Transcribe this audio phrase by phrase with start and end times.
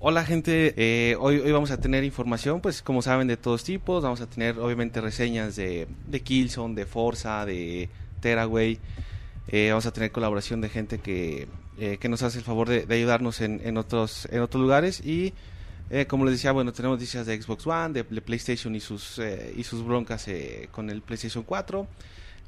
[0.00, 4.04] Hola gente, eh, hoy, hoy vamos a tener información, pues como saben, de todos tipos.
[4.04, 7.88] Vamos a tener obviamente reseñas de, de Killzone, de Forza, de
[8.20, 8.78] Teraway.
[9.48, 11.48] Eh, vamos a tener colaboración de gente que,
[11.80, 15.04] eh, que nos hace el favor de, ayudarnos en, en, otros, en otros lugares.
[15.04, 15.34] Y
[16.06, 19.20] como les decía, bueno, tenemos noticias de Xbox One, de, PlayStation y sus,
[19.56, 20.28] y sus broncas
[20.70, 21.88] con el PlayStation 4.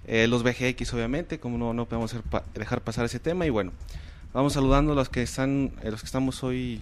[0.07, 2.15] Eh, los VGX obviamente, como no, no podemos
[2.55, 3.45] dejar pasar ese tema.
[3.45, 3.73] Y bueno,
[4.33, 6.81] vamos saludando a los que están, los que estamos hoy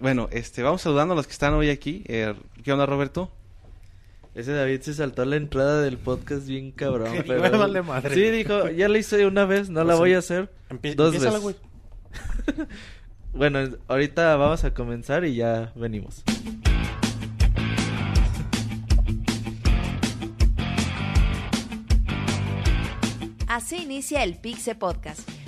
[0.00, 2.04] Bueno, este, vamos saludando a los que están hoy aquí.
[2.06, 3.30] Eh, ¿Qué onda, Roberto?
[4.34, 7.12] Ese David se saltó a la entrada del podcast bien cabrón.
[7.12, 7.40] Que pero...
[7.40, 8.14] me vale madre.
[8.14, 11.40] Sí, dijo, ya la hice una vez, no la voy a hacer Empie- dos veces.
[11.40, 11.56] güey.
[13.36, 13.58] Bueno,
[13.88, 16.22] ahorita vamos a comenzar y ya venimos.
[23.46, 25.28] Así inicia el Pixe Podcast,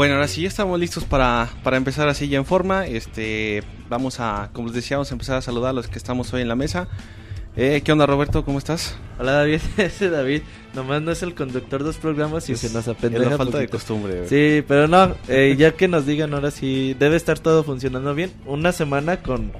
[0.00, 2.86] Bueno, ahora sí ya estamos listos para, para empezar así ya en forma.
[2.86, 6.32] Este, vamos a, como les decía, vamos a empezar a saludar a los que estamos
[6.32, 6.88] hoy en la mesa.
[7.54, 8.42] Eh, ¿Qué onda, Roberto?
[8.42, 8.96] ¿Cómo estás?
[9.18, 10.40] Hola David, ese David
[10.72, 13.58] nomás no es el conductor de los programas y se nos apendeja es la falta
[13.58, 14.26] de costumbre.
[14.26, 18.32] Sí, pero no, eh, ya que nos digan ahora sí, debe estar todo funcionando bien.
[18.46, 19.52] Una semana con,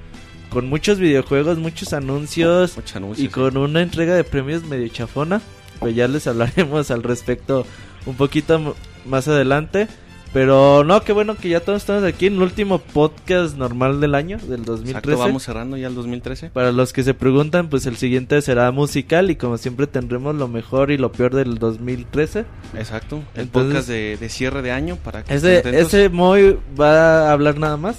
[0.49, 2.79] con muchos videojuegos, muchos anuncios
[3.19, 5.43] y con una entrega de premios medio chafona.
[5.81, 7.67] Pues ya les hablaremos al respecto
[8.07, 8.75] un poquito
[9.05, 9.87] más adelante.
[10.33, 14.15] Pero no, qué bueno que ya todos estamos aquí en el último podcast normal del
[14.15, 14.91] año, del 2013.
[14.99, 16.51] Exacto, vamos cerrando ya el 2013.
[16.51, 20.47] Para los que se preguntan, pues el siguiente será musical y como siempre tendremos lo
[20.47, 22.45] mejor y lo peor del 2013.
[22.77, 23.25] Exacto.
[23.35, 27.33] El Entonces- podcast de, de cierre de año para que Ese, ese Moy va a
[27.33, 27.99] hablar nada más.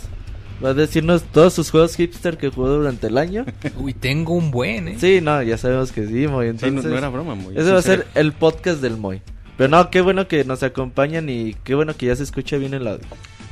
[0.63, 3.45] Va a decirnos todos sus juegos hipster que jugó durante el año.
[3.77, 4.95] Uy, tengo un buen, ¿eh?
[4.99, 6.53] Sí, no, ya sabemos que sí, Moy.
[6.57, 7.57] Sí, no, no era broma, muy.
[7.57, 9.21] ese va a ser el podcast del Moy.
[9.61, 12.73] Pero no, qué bueno que nos acompañan y qué bueno que ya se escucha bien
[12.73, 13.05] el audio.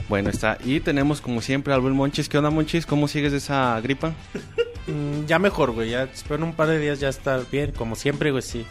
[0.07, 0.57] Bueno, está.
[0.65, 2.27] Y tenemos como siempre al buen Monchis.
[2.27, 2.87] ¿Qué onda, Monchis?
[2.87, 4.13] ¿Cómo sigues de esa gripa?
[4.87, 5.91] Mm, ya mejor, güey.
[5.91, 7.73] Ya espero en un par de días ya estar bien.
[7.73, 8.65] Como siempre, güey, sí.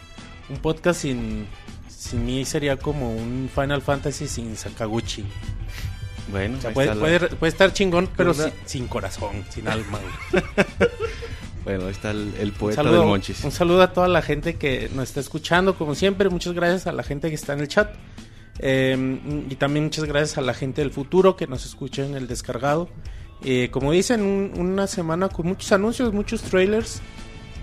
[0.49, 1.47] Un podcast sin,
[1.87, 5.23] sin mí sería como un Final Fantasy sin Sakaguchi.
[6.29, 9.99] Bueno, O sea, ahí puede, puede, puede estar chingón, pero sin, sin corazón, sin alma,
[10.31, 10.43] güey.
[11.63, 13.43] bueno, ahí está el, poeta saludo, del Monchis.
[13.43, 16.29] un saludo a toda la gente que nos está escuchando, como siempre.
[16.29, 17.93] Muchas gracias a la gente que está en el chat.
[18.59, 22.27] Eh, y también muchas gracias a la gente del futuro que nos escucha en el
[22.27, 22.89] descargado.
[23.43, 27.01] Eh, como dicen, un- una semana con muchos anuncios, muchos trailers.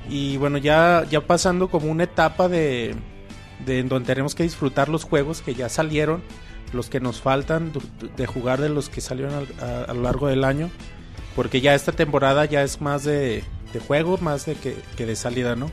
[0.08, 2.94] Y bueno, ya, ya pasando como una etapa de,
[3.66, 6.22] de en donde tenemos que disfrutar los juegos que ya salieron,
[6.72, 7.72] los que nos faltan
[8.16, 10.70] de jugar de los que salieron al- a, a lo largo del año.
[11.34, 15.16] Porque ya esta temporada ya es más de, de juego, más de que, que de
[15.16, 15.70] salida, ¿no?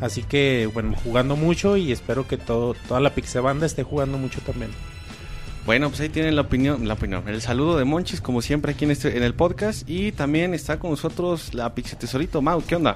[0.00, 4.40] Así que, bueno, jugando mucho y espero que todo, toda la Pixebanda esté jugando mucho
[4.40, 4.70] también.
[5.64, 8.84] Bueno, pues ahí tienen la opinión, la opinión, el saludo de Monchis, como siempre aquí
[8.84, 9.88] en, este, en el podcast.
[9.88, 12.40] Y también está con nosotros la Pixie Tesorito.
[12.40, 12.94] Mau, ¿qué onda?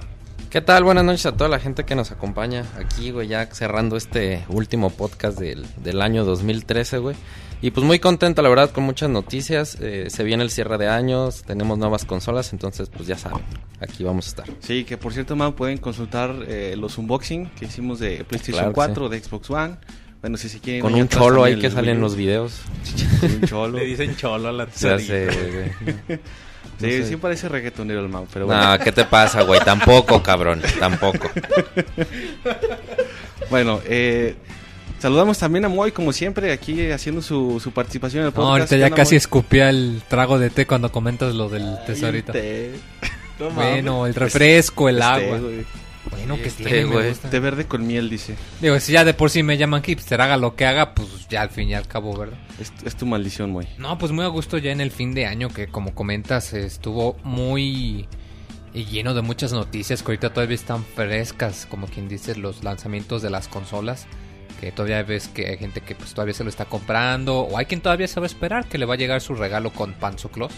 [0.50, 0.84] ¿Qué tal?
[0.84, 4.90] Buenas noches a toda la gente que nos acompaña aquí, güey, ya cerrando este último
[4.90, 7.16] podcast del, del año 2013, güey.
[7.62, 9.76] Y pues muy contento, la verdad, con muchas noticias.
[9.80, 13.42] Eh, se viene el cierre de años, tenemos nuevas consolas, entonces pues ya saben,
[13.80, 14.46] aquí vamos a estar.
[14.60, 18.72] Sí, que por cierto, Mau, pueden consultar eh, los unboxing que hicimos de PlayStation Claro
[18.72, 19.76] que 4, de Xbox One.
[20.22, 20.82] Bueno, si se quieren...
[20.82, 22.02] Con un cholo ahí que el sale en Wii U.
[22.02, 22.60] los videos.
[23.22, 23.78] Un cholo.
[23.78, 26.18] Le dicen cholo a la Ya sé, güey.
[26.78, 27.06] Sí, No sé.
[27.06, 28.70] sí parece reggaetonero el Mau, pero bueno.
[28.70, 29.60] No, ¿qué te pasa, güey?
[29.60, 31.30] Tampoco, cabrón, tampoco.
[33.50, 34.36] Bueno, eh,
[35.00, 38.50] saludamos también a Moy, como siempre, aquí haciendo su, su participación en el No, podcast.
[38.72, 39.16] ahorita ¿Qué ya casi Moy?
[39.18, 42.32] escupía el trago de té cuando comentas lo del tesorito.
[42.32, 42.72] Té.
[43.38, 45.40] No Bueno, el refresco, el Este, agua.
[46.10, 47.08] Bueno, que Este, tiene, me güey.
[47.10, 47.30] gusta.
[47.30, 48.34] Té verde con miel, dice.
[48.60, 51.42] Digo, si ya de por sí me llaman hipster, haga lo que haga, pues ya
[51.42, 52.38] al fin y al cabo, ¿verdad?
[52.58, 53.66] Es, es tu maldición, Moy.
[53.78, 57.16] No, pues muy a gusto ya en el fin de año, que como comentas, estuvo
[57.22, 58.08] muy
[58.72, 63.20] y lleno de muchas noticias que ahorita todavía están frescas, como quien dice, los lanzamientos
[63.22, 64.06] de las consolas.
[64.60, 67.64] Que todavía ves que hay gente que pues todavía se lo está comprando, o hay
[67.66, 70.28] quien todavía se va a esperar que le va a llegar su regalo con Panzo
[70.30, 70.52] Claus.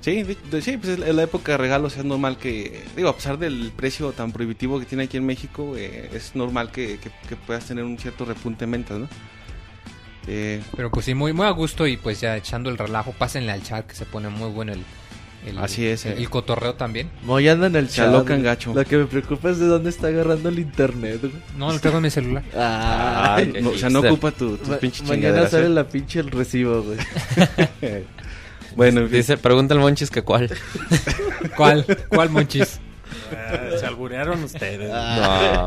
[0.00, 3.14] Sí, de- de- sí, pues es la época de regalos, es normal que, digo, a
[3.14, 7.12] pesar del precio tan prohibitivo que tiene aquí en México, eh, es normal que, que-
[7.28, 9.08] que puedas tener un cierto repunte en ventas, ¿no?
[10.26, 13.52] Eh, Pero pues sí, muy, muy a gusto y pues ya echando el relajo, pásenle
[13.52, 14.82] al chat que se pone muy bueno el,
[15.46, 16.14] El, Así es, eh.
[16.16, 17.10] El cotorreo también.
[17.24, 18.12] Moy anda en el chat.
[18.28, 18.72] gacho.
[18.74, 21.32] Lo que me preocupa es de dónde está agarrando el internet, güey.
[21.56, 22.44] No, lo traigo en mi celular.
[22.54, 25.68] Ah, Ay, no, o sea, no ocupa tu, tu ma- pinche mañana sale ¿eh?
[25.70, 26.98] la pinche el recibo, güey.
[28.76, 29.16] Bueno, en fin.
[29.18, 30.50] Dice, pregunta el Monchis que cuál.
[31.56, 31.84] ¿Cuál?
[32.08, 32.80] ¿Cuál, Monchis?
[33.36, 34.90] Ah, se alburearon ustedes.
[34.94, 35.66] Ah.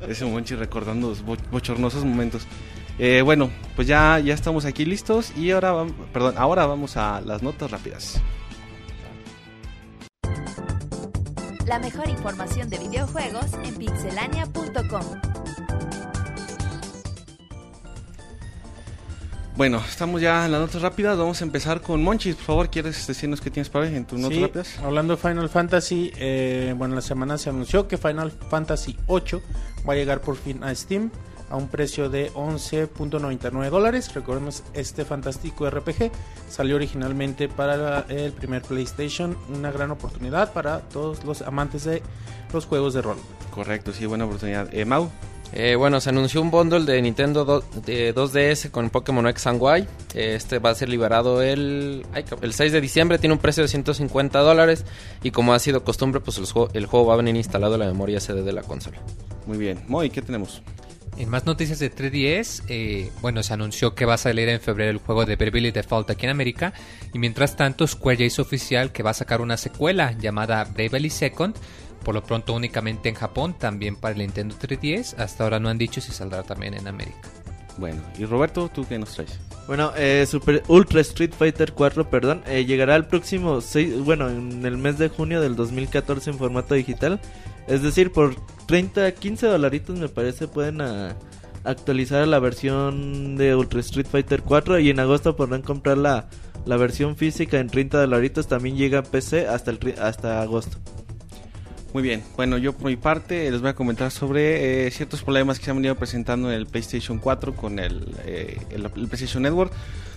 [0.00, 0.06] No.
[0.08, 2.42] Ese Monchi recordando los bo- bochornosos momentos.
[2.98, 5.72] Eh, bueno, pues ya, ya estamos aquí listos y ahora,
[6.12, 8.20] perdón, ahora vamos a las notas rápidas.
[11.66, 15.02] La mejor información de videojuegos en pixelania.com.
[19.54, 21.16] Bueno, estamos ya en las notas rápidas.
[21.18, 22.34] Vamos a empezar con Monchis.
[22.36, 24.78] Por favor, ¿quieres decirnos qué tienes para hoy en tus notas Sí, rápidas?
[24.82, 29.42] hablando de Final Fantasy, eh, bueno, la semana se anunció que Final Fantasy 8
[29.88, 31.10] va a llegar por fin a Steam
[31.52, 34.12] a un precio de 11.99 dólares.
[34.14, 36.10] Recordemos, este fantástico RPG
[36.48, 42.02] salió originalmente para el primer PlayStation, una gran oportunidad para todos los amantes de
[42.52, 43.16] los juegos de rol.
[43.54, 44.72] Correcto, sí, buena oportunidad.
[44.74, 45.10] Eh, Mau,
[45.54, 49.60] Eh, bueno, se anunció un bundle de Nintendo do- de 2DS con Pokémon X and
[49.60, 49.80] Y.
[50.14, 52.06] Eh, Este va a ser liberado el,
[52.40, 53.18] el 6 de diciembre.
[53.18, 54.86] Tiene un precio de 150 dólares.
[55.22, 57.80] Y como ha sido costumbre, pues el, juego- el juego va a venir instalado en
[57.80, 58.96] la memoria CD de la consola.
[59.46, 59.84] muy bien.
[59.88, 60.62] Moy, ¿qué tenemos?
[61.22, 64.90] En más noticias de 3DS, eh, bueno, se anunció que va a salir en febrero
[64.90, 66.72] el juego de Bravely Default aquí en América.
[67.14, 71.10] Y mientras tanto, Square ya hizo oficial que va a sacar una secuela llamada Bravely
[71.10, 71.54] Second.
[72.04, 75.16] Por lo pronto únicamente en Japón, también para el Nintendo 3DS.
[75.16, 77.20] Hasta ahora no han dicho si saldrá también en América.
[77.78, 79.38] Bueno, y Roberto, ¿tú qué nos traes?
[79.68, 84.66] Bueno, eh, Super Ultra Street Fighter 4, perdón, eh, llegará el próximo 6, bueno, en
[84.66, 87.20] el mes de junio del 2014 en formato digital.
[87.68, 88.34] Es decir, por
[88.66, 91.14] 30, 15 dolaritos me parece pueden ah,
[91.64, 96.28] actualizar la versión de Ultra Street Fighter 4 y en agosto podrán comprar la,
[96.64, 98.46] la versión física en 30 dolaritos.
[98.48, 100.78] También llega a PC hasta, el, hasta agosto.
[101.92, 105.58] Muy bien, bueno, yo por mi parte les voy a comentar sobre eh, ciertos problemas
[105.58, 109.42] que se han venido presentando en el PlayStation 4 con el, eh, el- el PlayStation
[109.42, 109.74] Network,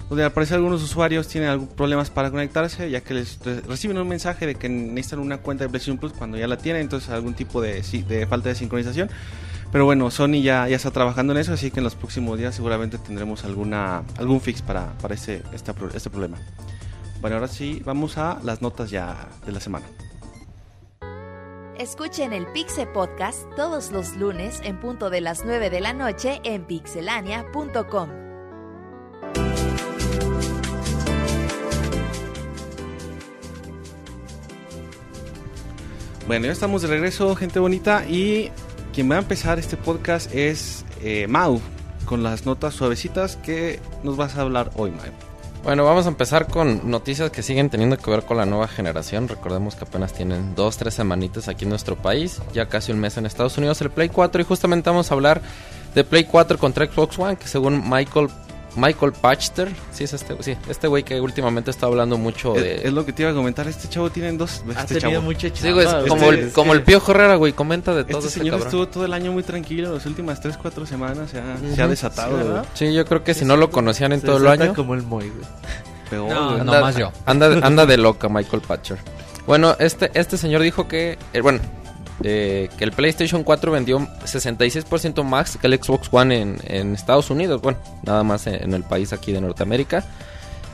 [0.09, 3.97] donde al parecer algunos usuarios tienen algún problemas para conectarse, ya que les re- reciben
[3.97, 7.09] un mensaje de que necesitan una cuenta de PlayStation Plus cuando ya la tienen, entonces
[7.09, 7.81] algún tipo de,
[8.29, 9.09] falta de sincronización.
[9.71, 12.97] Pero bueno, Sony ya, está trabajando en eso, así que en los próximos días seguramente
[12.97, 15.73] tendremos alguna algún fix para, para este, este
[16.09, 16.37] problema.
[17.19, 19.85] Bueno, ahora sí, vamos a las notas ya de la semana.
[21.79, 26.39] Escuchen el Pixe Podcast todos los lunes en punto de las 9 de la noche
[26.45, 28.09] en pixelania.com.
[36.27, 38.03] Bueno, ya estamos de regreso, gente bonita.
[38.09, 38.49] Y
[38.93, 41.61] quien va a empezar este podcast es eh, Mau,
[42.05, 45.05] con las notas suavecitas que nos vas a hablar hoy, Mau.
[45.63, 49.27] Bueno, vamos a empezar con noticias que siguen teniendo que ver con la nueva generación.
[49.27, 53.17] Recordemos que apenas tienen dos, tres semanitas aquí en nuestro país, ya casi un mes
[53.17, 55.41] en Estados Unidos el Play 4 y justamente vamos a hablar
[55.93, 58.29] de Play 4 contra Xbox One, que según Michael
[58.75, 62.87] Michael Pachter, sí es este, sí, este güey que últimamente está hablando mucho Es, de
[62.87, 63.67] es lo que te iba a comentar.
[63.67, 64.63] Este chavo tiene dos.
[64.75, 65.23] Ha Este tenido chavo.
[65.23, 68.27] mucha Sí, güey, es como, el, como el Pío Herrera, güey, comenta de todo Este
[68.27, 68.67] este, señor cabrón.
[68.67, 69.93] estuvo todo el año muy tranquilo.
[69.93, 72.29] Las últimas 3, 4 semanas se ha, se ha desatado.
[72.31, 72.47] Sí, güey.
[72.47, 72.65] ¿verdad?
[72.73, 75.03] Sí, yo creo que si no lo conocían en Se todo el año, como el
[75.03, 75.45] Moy, güey.
[76.09, 76.63] Peor, No, güey.
[76.65, 76.81] no.
[76.81, 77.11] más yo.
[77.25, 78.97] Anda, anda de loca Michael Patcher.
[79.47, 81.59] Bueno, este, este señor dijo que, eh, bueno,
[82.21, 87.61] que el PlayStation 4 vendió 66% más que el Xbox One en, Estados Unidos.
[87.61, 90.03] Bueno, nada más en, el país aquí de Norteamérica.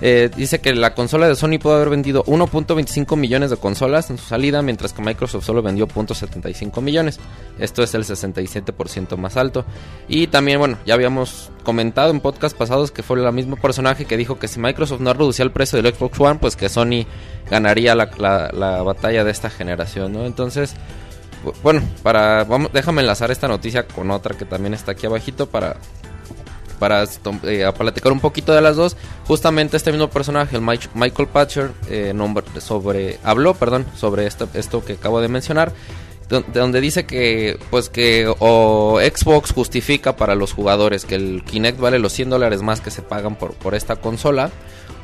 [0.03, 4.17] Eh, dice que la consola de Sony pudo haber vendido 1.25 millones de consolas en
[4.17, 7.19] su salida, mientras que Microsoft solo vendió 0.75 millones.
[7.60, 9.63] Esto es el 67% más alto.
[10.07, 14.17] Y también, bueno, ya habíamos comentado en podcast pasados que fue el mismo personaje que
[14.17, 17.05] dijo que si Microsoft no reducía el precio del Xbox One, pues que Sony
[17.51, 20.25] ganaría la, la- la batalla de esta generación, ¿no?
[20.25, 20.74] Entonces,
[21.63, 25.77] bueno, para vamos, déjame enlazar esta noticia con otra que también está aquí abajito para
[26.79, 27.03] para
[27.43, 28.98] eh, platicar un poquito de las dos.
[29.27, 34.83] Justamente este mismo personaje, el Michael Patcher, eh, nombre- sobre habló, perdón, sobre esto, esto
[34.83, 35.74] que acabo de mencionar,
[36.27, 41.43] don- de donde dice que pues que o Xbox justifica para los jugadores que el
[41.45, 44.50] Kinect vale los 100 dólares más que se pagan por, por esta consola.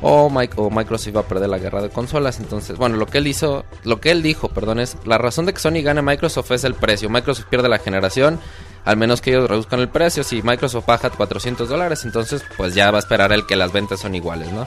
[0.00, 2.38] O, Microsoft iba a perder la guerra de consolas.
[2.38, 5.52] Entonces, bueno, lo que él hizo, lo que él dijo, perdón, es la razón de
[5.52, 7.10] que Sony gane Microsoft es el precio.
[7.10, 8.38] Microsoft pierde la generación,
[8.84, 10.22] al menos que ellos reduzcan el precio.
[10.22, 14.00] Si Microsoft baja 400 dólares, entonces pues ya va a esperar el que las ventas
[14.00, 14.66] son iguales, ¿no?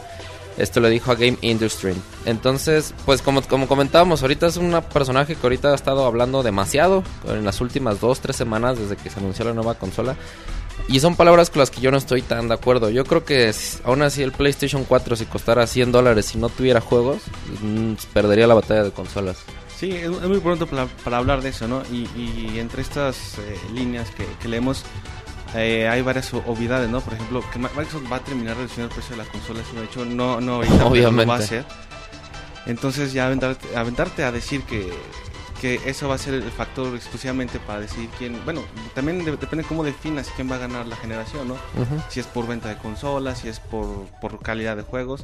[0.57, 1.95] Esto lo dijo a Game Industry.
[2.25, 7.03] Entonces, pues como, como comentábamos, ahorita es un personaje que ahorita ha estado hablando demasiado
[7.25, 10.17] en las últimas dos, tres semanas desde que se anunció la nueva consola.
[10.87, 12.89] Y son palabras con las que yo no estoy tan de acuerdo.
[12.89, 16.81] Yo creo que aún así el PlayStation 4 si costara 100 dólares y no tuviera
[16.81, 17.21] juegos,
[17.61, 19.37] mm, perdería la batalla de consolas.
[19.77, 21.81] Sí, es, muy pronto para, para hablar de eso, ¿no?
[21.91, 24.83] Y, y entre estas eh, líneas que, que leemos
[25.55, 27.01] eh, hay varias obviedades, ¿no?
[27.01, 29.83] Por ejemplo, que Microsoft va a terminar reduciendo el precio de la consola, es un
[29.83, 31.33] hecho, no, no pero lo va a Obviamente.
[31.33, 31.65] hacer.
[32.65, 34.93] Entonces ya aventarte, aventarte a decir que,
[35.61, 38.35] que eso va a ser el factor exclusivamente para decidir quién...
[38.43, 38.63] Bueno,
[38.95, 41.55] también de- depende cómo definas quién va a ganar la generación, ¿no?
[42.09, 45.23] Si es por venta de consolas, si es por, por calidad de juegos.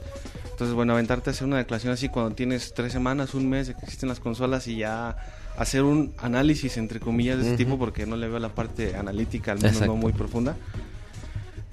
[0.51, 3.73] Entonces, bueno, aventarte a hacer una declaración así cuando tienes tres semanas, un mes de
[3.73, 5.17] que existen las consolas y ya
[5.57, 9.53] hacer un análisis, entre comillas, de ese tipo, porque no le veo la parte analítica,
[9.53, 9.93] al menos Exacto.
[9.93, 10.55] no muy profunda.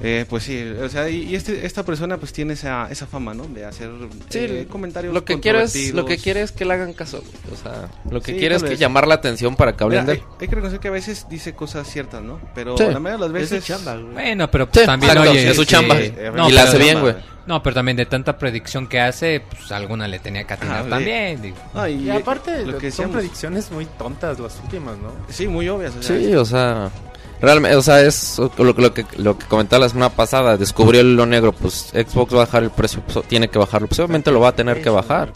[0.02, 3.32] Eh, pues sí, o sea, y, y este, esta persona pues tiene esa, esa fama,
[3.32, 3.44] ¿no?
[3.44, 3.90] De hacer
[4.28, 7.20] Sí, eh, comentarios Lo que quiero es lo que quiere es que le hagan caso.
[7.20, 7.54] güey.
[7.54, 10.12] O sea, lo que Sí, quiere es que llamar la atención para que hablen de
[10.12, 10.24] hay, él.
[10.40, 12.40] hay que reconocer que a veces dice cosas ciertas, ¿no?
[12.56, 12.84] Pero Sí.
[12.92, 13.66] la mayoría de las Es su veces...
[13.68, 14.12] chamba, güey.
[14.14, 15.96] Bueno, pero pues, Sí, también, exacto, oye, es su este, chamba.
[16.00, 17.14] Eh, no, y la hace bien, güey.
[17.46, 20.90] No, pero también de tanta predicción que hace, pues alguna le tenía que atinar Ah,
[20.90, 21.40] también.
[21.40, 21.56] digo.
[21.72, 25.12] No, y, Y aparte, lo que son decíamos, predicciones muy tontas las últimas, ¿no?
[25.28, 25.94] Sí, muy obvias.
[25.94, 26.90] O sea, Sí, o sea,
[27.44, 31.12] realmente, o sea, es lo, lo que lo que comentaba la semana pasada, descubrió el
[31.12, 34.30] hilo negro, pues Xbox va a bajar el precio, pues, tiene que bajarlo, pues obviamente
[34.30, 35.32] lo va a tener que bajar.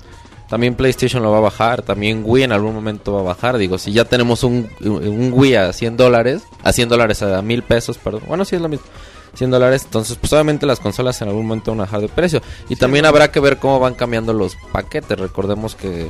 [0.49, 3.59] También PlayStation lo va a bajar, también Wii en algún momento va a bajar.
[3.59, 7.63] Digo, si ya tenemos un, un Wii a 100 dólares, a 100 dólares, a 1000
[7.65, 8.23] pesos, perdón.
[8.27, 8.87] Bueno, sí es lo mismo.
[9.35, 12.41] 100 dólares, entonces pues obviamente las consolas en algún momento van a bajar de precio.
[12.71, 15.19] Y también habrá que ver cómo van cambiando los paquetes.
[15.19, 16.09] Recordemos que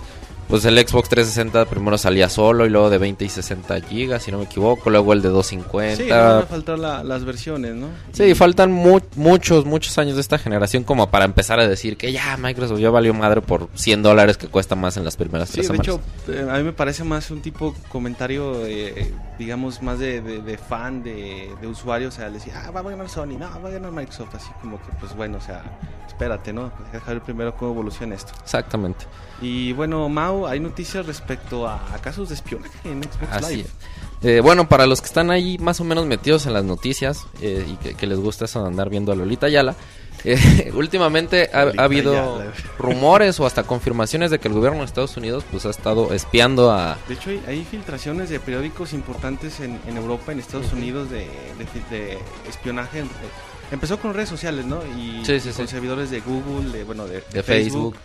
[0.49, 4.33] pues el Xbox 360 primero salía solo y luego de 20 y 60 gigas, si
[4.33, 5.97] no me equivoco, luego el de 250.
[6.03, 7.89] Sí, van a faltar la- las versiones, ¿no?
[8.13, 12.13] Sí, faltan mu- muchos, muchos años de esta generación como para empezar a decir que
[12.13, 15.55] ya Microsoft ya valió madre por 100 dólares que cuesta más en las primeras Sí,
[15.61, 16.01] tres de semanas.
[16.27, 20.41] hecho, eh, a mí me parece más un tipo comentario, eh, digamos, más de, de-
[20.41, 23.69] de fan, de, de usuario, o sea, decir, ah, va a ganar Sony, no, va
[23.69, 25.63] a ganar Microsoft, así como que, pues bueno, o sea,
[26.07, 26.73] espérate, ¿no?
[26.93, 28.33] Deja ver primero cómo evoluciona esto.
[28.43, 29.05] Exactamente.
[29.41, 33.69] Y bueno, Mau, hay noticias respecto a, casos de espionaje en Xbox Así Live.
[34.23, 37.65] Eh, bueno, para los que están ahí más o menos metidos en las noticias eh,
[37.69, 39.77] y que, que les gusta eso de andar viendo a Lolita Ayala,
[40.25, 42.43] eh, últimamente ha, habido
[42.79, 46.71] rumores o hasta confirmaciones de que el gobierno de Estados Unidos pues ha estado espiando
[46.73, 46.99] a...
[47.07, 51.29] De hecho, hay, hay filtraciones de periódicos importantes en, en Europa, en Estados Unidos, de,
[51.91, 52.19] de
[52.49, 53.01] espionaje.
[53.01, 53.05] Eh,
[53.71, 54.81] Empezó con redes sociales, ¿no?
[54.99, 55.73] Y Sí, sí, con sí.
[55.73, 57.97] servidores de Google, de, bueno, de, De Facebook.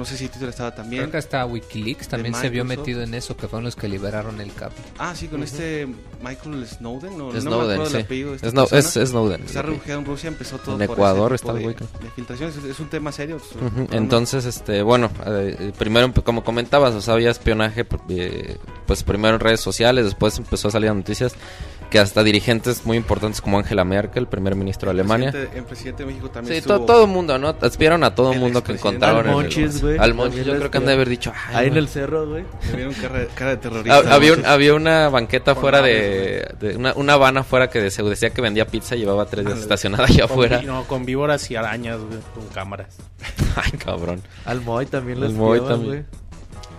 [0.00, 1.02] No sé si Twitter estaba también.
[1.02, 4.40] Creo que hasta Wikileaks también se vio metido en eso, que fueron los que liberaron
[4.40, 4.74] el cable.
[4.98, 5.86] Ah, sí, con este
[6.24, 7.18] Michael Snowden.
[7.18, 7.96] No, no me Snowden, acuerdo sí.
[7.98, 8.78] el apellido de esta Snow- persona.
[8.78, 9.42] es, es Snowden.
[9.44, 12.56] Está refugiado en Rusia, empezó todo En por Ecuador está el de, de filtraciones.
[12.56, 13.36] Es, es un tema serio.
[13.36, 13.94] pues, Ujú, no, no.
[13.94, 19.34] Entonces, este, bueno, eh, eh, primero, como comentabas, o sea, había espionaje, eh, pues primero
[19.34, 21.34] en redes sociales, después empezó a salir noticias
[21.90, 25.30] que hasta dirigentes muy importantes como Angela Merkel, primer ministro de Alemania.
[25.32, 26.78] Presidente- el presidente de México también Sí, estuvo...
[26.80, 27.54] to- todo el mundo, ¿no?
[27.60, 29.20] Espiaron a todo el mundo que encontraron.
[29.22, 29.98] Al en Monchis, güey.
[29.98, 31.32] Al Monchis, yo creo que han de haber dicho.
[31.48, 31.80] "Ay, Ahí en no".
[31.80, 32.44] el cerro, güey.
[32.74, 33.96] Vieron cara, cara de terrorista.
[33.98, 37.90] Ha- había, un- había una banqueta fuera de, de una, una van afuera que de-
[37.90, 40.62] se decía que vendía pizza y llevaba tres días estacionada allá afuera.
[40.62, 42.96] no, con víboras y arañas, güey, con cámaras.
[43.56, 44.22] Ay, cabrón.
[44.44, 45.86] Al Moy también lo Al Moy también.
[45.86, 46.29] güey.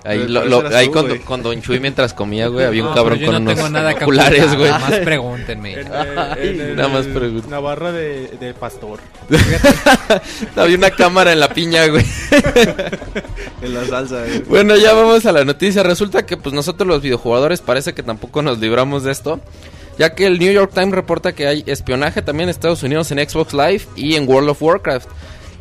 [0.04, 1.20] Ahí, Pero lo- lo- ahí tú, con, güey.
[1.20, 3.56] con Don Chuy mientras comía, güey, había un No, cabrón pero yo con no unos
[3.64, 4.72] tengo nada oculares, güey.
[4.72, 5.76] nada Más pregúntenme.
[6.76, 7.48] Nada más pregunto.
[7.48, 9.00] Una barra de, de pastor.
[10.56, 12.06] Había una cámara en la piña, güey.
[13.62, 14.26] En la salsa.
[14.28, 14.44] eh.
[14.48, 15.84] Bueno, ya vamos a la noticia.
[15.84, 19.40] Resulta que pues nosotros los videojugadores parece que tampoco nos libramos de esto.
[19.98, 23.20] Ya que el New York Times reporta que hay espionaje también en Estados Unidos en
[23.30, 25.08] Xbox Live y en World of Warcraft.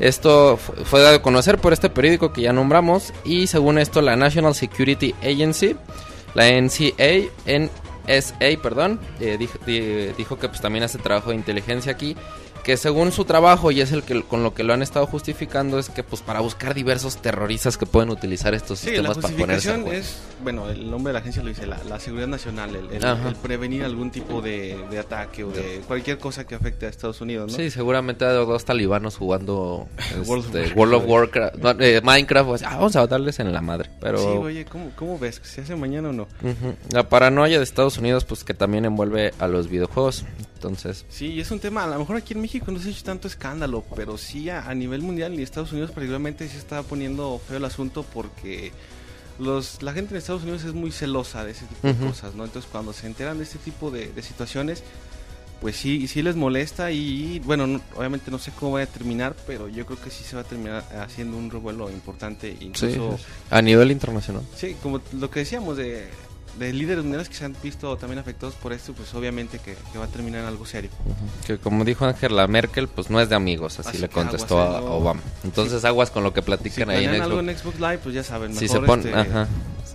[0.01, 4.01] Esto fu- fue dado a conocer por este periódico que ya nombramos y según esto
[4.03, 5.77] la National Security Agency,
[6.35, 8.59] la NCA, NSA,
[9.21, 12.17] eh, dijo, di- dijo que pues también hace trabajo de inteligencia aquí,
[12.63, 15.79] que según su trabajo y es el que con lo que lo han estado justificando
[15.79, 19.37] es que pues para buscar diversos terroristas que pueden utilizar estos Sí, la sistemas para
[19.37, 22.75] ponerse a es, bueno, el nombre de la agencia lo dice, la, la seguridad nacional,
[22.77, 23.29] el, el- Ajá.
[23.29, 27.21] el prevenir algún tipo de, de ataque o de cualquier cosa que afecte a Estados
[27.21, 27.57] Unidos, ¿no?
[27.57, 29.89] Sí, seguramente hay dos talibanos jugando
[30.27, 30.77] World of este, Warcraft.
[30.77, 34.19] World of Warcraft, no, eh, Minecraft, pues, ah, vamos a darles en la madre, pero
[34.19, 35.41] Sí, oye, ¿cómo, ¿cómo ves?
[35.43, 36.29] ¿Se hace mañana o no?
[36.93, 40.25] La paranoia de Estados Unidos pues que también envuelve a los videojuegos,
[40.61, 43.03] entonces Sí, es un tema, a lo mejor aquí en México no se ha hecho
[43.05, 47.41] tanto escándalo, pero sí a, a nivel mundial y Estados Unidos particularmente se está poniendo
[47.49, 48.73] feo el asunto porque
[49.39, 52.45] los, la gente en Estados Unidos es muy celosa de ese tipo de cosas, ¿no?
[52.45, 54.83] Entonces cuando se enteran de este tipo de, de situaciones,
[55.63, 59.35] pues sí, sí les molesta y bueno, no- obviamente no sé cómo va a terminar,
[59.47, 63.17] pero yo creo que sí se va a terminar haciendo un revuelo importante, incluso...
[63.17, 63.25] sí.
[63.51, 64.43] a nivel internacional.
[64.57, 66.07] Sí, como lo que decíamos de
[66.59, 69.99] de líderes mundiales que se han visto también afectados por esto, pues obviamente que, que
[69.99, 70.91] va a terminar en algo serio.
[71.47, 74.79] Que como dijo Angela Merkel, pues no es de amigos, así, Así le contestó a
[74.79, 74.93] eh, no.
[74.95, 75.21] Obama.
[75.45, 77.49] Entonces aguas con lo que Si platican ahí en planean algo Xbox.
[77.49, 79.49] en Xbox Live, pues ya saben, mejor, Si se este, ajá.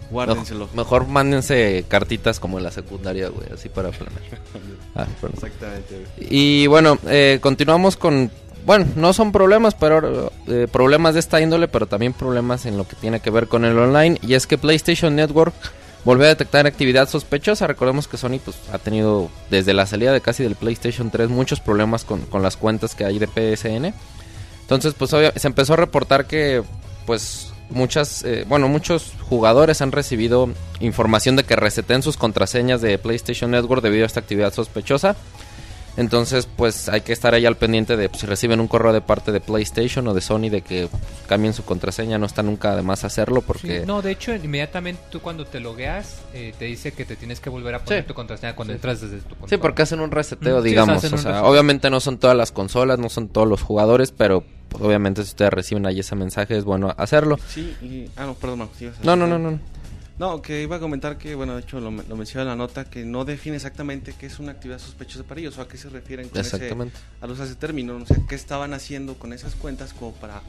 [0.09, 0.65] guárdenselo.
[0.67, 4.21] Mejor, mejor mándense cartitas como en la secundaria, güey, así para planear.
[4.97, 5.05] Ah.
[5.33, 6.05] Exactamente.
[6.17, 6.27] güey.
[6.29, 8.31] Y bueno, eh, continuamos con...
[8.65, 12.87] Bueno, no son problemas, pero eh, problemas de esta índole, pero también problemas en lo
[12.87, 14.17] que tiene que ver con el online.
[14.21, 15.53] Y es que PlayStation Network
[16.05, 17.67] volvió a detectar actividad sospechosa.
[17.67, 21.59] Recordemos que Sony pues, ha tenido desde la salida de casi del PlayStation 3 muchos
[21.59, 23.93] problemas con, con las cuentas que hay de PSN.
[24.61, 26.63] Entonces, pues se empezó a reportar que
[27.05, 32.97] pues muchas, eh, bueno, muchos jugadores han recibido información de que reseten sus contraseñas de
[32.97, 35.15] PlayStation Network debido a esta actividad sospechosa.
[35.97, 39.01] Entonces, pues hay que estar ahí al pendiente de pues, si reciben un correo de
[39.01, 42.17] parte de PlayStation o de Sony de que pues, cambien su contraseña.
[42.17, 43.81] No está nunca de más hacerlo porque...
[43.81, 47.39] Sí, no, de hecho, inmediatamente tú cuando te logueas, eh, te dice que te tienes
[47.39, 48.07] que volver a poner Sí.
[48.07, 49.49] tu contraseña cuando entras desde tu consola.
[49.49, 50.97] Sí, porque hacen un reseteo, Mm, digamos.
[50.97, 51.45] o sea, reseteo.
[51.45, 55.29] obviamente no son todas las consolas, no son todos los jugadores, pero pues, obviamente si
[55.29, 57.37] ustedes reciben ahí ese mensaje es bueno hacerlo.
[57.47, 58.09] Sí, y...
[58.17, 59.59] Ah, no, perdón, Marcos, No, no, decir- no, no.
[60.17, 62.85] No, que iba a comentar que, bueno, de hecho lo, lo menciona en la nota,
[62.85, 65.89] que no define exactamente qué es una actividad sospechosa para ellos o a qué se
[65.89, 66.95] refieren con Exactamente.
[66.95, 70.41] ese, al usar ese término, no sé qué estaban haciendo con esas cuentas como para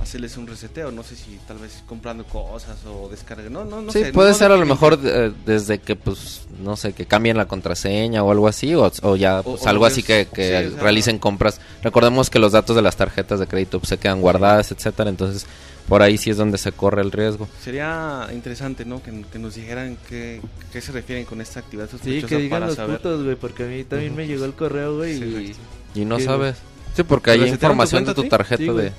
[0.00, 3.92] hacerles un reseteo, no sé si tal vez comprando cosas o descargando, no, no, no
[3.92, 4.12] sí, sé.
[4.12, 7.46] puede no ser a lo mejor eh, desde que, pues, no sé, que cambien la
[7.46, 10.70] contraseña o algo así, o, o ya, pues, o algo así que, que sí, o
[10.70, 11.60] sea, realicen compras.
[11.82, 15.46] Recordemos que los datos de las tarjetas de crédito pues, se quedan guardadas, etcétera, entonces
[15.90, 17.46] por ahí sí es donde se corre el riesgo.
[17.62, 19.02] Sería interesante, ¿no?
[19.02, 20.40] Que, que nos dijeran qué,
[20.72, 22.96] qué se refieren con esta actividad Sí, sospechosa que digan para los saber.
[22.96, 25.54] putos, güey, porque a mí también me llegó el correo, güey, Sí,
[25.94, 26.00] y...
[26.00, 26.56] Y no Sí, sabes.
[26.94, 28.92] Sí, porque hay ¿Resetearon tu información de cuenta tu tarjeta Sí, de...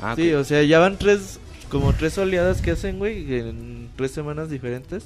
[0.00, 0.40] Ah, Sí, ok.
[0.40, 1.38] o sea, ya van tres,
[1.70, 5.04] como tres oleadas que hacen, güey, en tres semanas diferentes.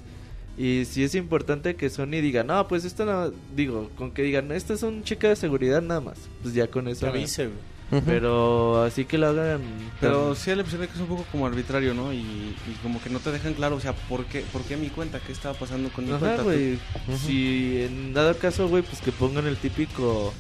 [0.57, 4.51] Y sí es importante que Sony diga, no, pues esto no, digo, con que digan,
[4.53, 6.17] esto es un chica de seguridad nada más.
[6.43, 7.07] Pues ya con eso.
[7.07, 7.59] avise, güey.
[8.05, 9.63] Pero así que lo hagan.
[10.01, 12.13] Pero sí la impresión de que es un poco como arbitrario, ¿no?
[12.13, 14.89] Y, y como que no te dejan claro, o sea, ¿por qué, por qué mi
[14.89, 15.21] cuenta?
[15.21, 16.43] ¿Qué estaba pasando con mi Ajá, cuenta?
[16.43, 16.79] güey.
[17.25, 20.33] Si en dado caso, güey, pues que pongan el típico.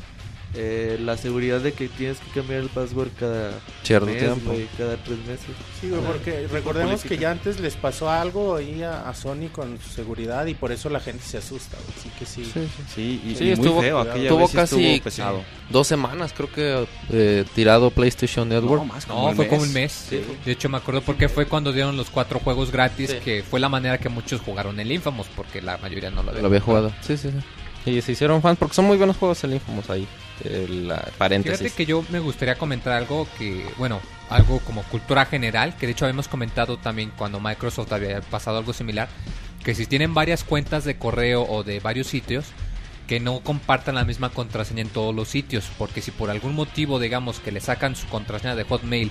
[0.55, 4.53] Eh, la seguridad de que tienes que cambiar el password cada Cierto mes, tiempo.
[4.79, 5.47] cada tres meses.
[5.81, 7.09] Sí, güey, Ah, porque recordemos política.
[7.15, 10.73] que ya antes les pasó algo ahí a, a Sony con su seguridad y por
[10.73, 11.99] eso la gente se asusta, güey.
[11.99, 12.45] Así que sí.
[12.95, 13.99] Sí, y, Sí, y estuvo- muy feo.
[14.01, 15.45] Aquella Tuvo vez sí casi estuvo pesado.
[15.71, 18.83] dos semanas, creo que, eh, tirado PlayStation Network.
[18.83, 19.51] No, más como No, un fue mes.
[19.55, 20.07] como un mes.
[20.45, 23.17] De hecho, me acuerdo porque fue cuando dieron los cuatro juegos gratis, Sí.
[23.25, 26.47] que fue la manera que muchos jugaron el Infamous, porque la mayoría no lo Lo
[26.47, 26.91] había jugado.
[27.03, 27.91] Sí, sí, sí.
[27.91, 30.07] Y se hicieron fans porque son muy buenos juegos el Infamous ahí.
[30.45, 31.59] El, ah, paréntesis.
[31.59, 35.93] Fíjate que yo me gustaría comentar algo que, bueno, algo como cultura general, que de
[35.93, 39.09] hecho habíamos comentado también cuando Microsoft había pasado algo similar,
[39.65, 42.47] que si tienen varias cuentas de correo o de varios sitios,
[43.07, 46.99] que no compartan la misma contraseña en todos los sitios, porque si por algún motivo,
[47.01, 49.11] digamos, que le sacan su contraseña de Hotmail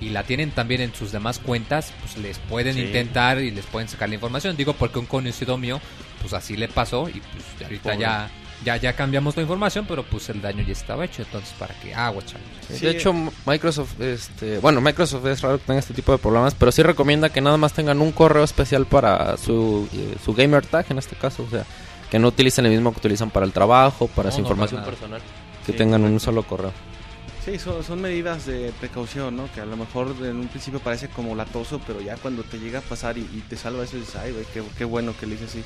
[0.00, 2.82] y la tienen también en sus demás cuentas, pues les pueden Sí.
[2.82, 4.56] intentar y les pueden sacar la información.
[4.56, 5.80] Digo porque un conocido mío,
[6.20, 7.98] pues así le pasó y pues ahorita Pobre.
[7.98, 8.30] ya
[8.64, 11.94] ya ya cambiamos la información, pero pues el daño ya estaba hecho, entonces para qué
[11.94, 12.46] agua, chavos.
[12.68, 12.84] Sí, Sí.
[12.86, 13.12] De hecho,
[13.46, 17.28] Microsoft, este, bueno, Microsoft es raro que tenga este tipo de problemas, pero sí recomienda
[17.30, 21.16] que nada más tengan un correo especial para su, eh, su gamer tag en este
[21.16, 21.64] caso, o sea,
[22.10, 24.80] que no utilicen el mismo que utilizan para el trabajo, para No, su no, información
[24.80, 25.20] para personal,
[25.66, 26.72] que Sí, tengan un solo correo.
[27.44, 29.48] Sí, son, son medidas de precaución, ¿no?
[29.52, 32.78] Que a lo mejor en un principio parece como latoso, pero ya cuando te llega
[32.78, 35.34] a pasar y, y te salva eso, dices, ay, güey, qué, qué bueno que le
[35.34, 35.62] hice así.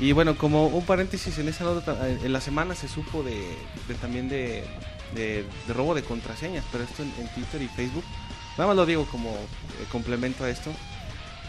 [0.00, 3.54] Y bueno, como un paréntesis, en esa nota, ta- en la semana se supo de,
[4.00, 4.64] también de,
[5.68, 8.04] robo de contraseñas, pero esto en, Twitter y Facebook.
[8.56, 9.36] Nada más lo digo como eh,
[9.92, 10.70] complemento a esto.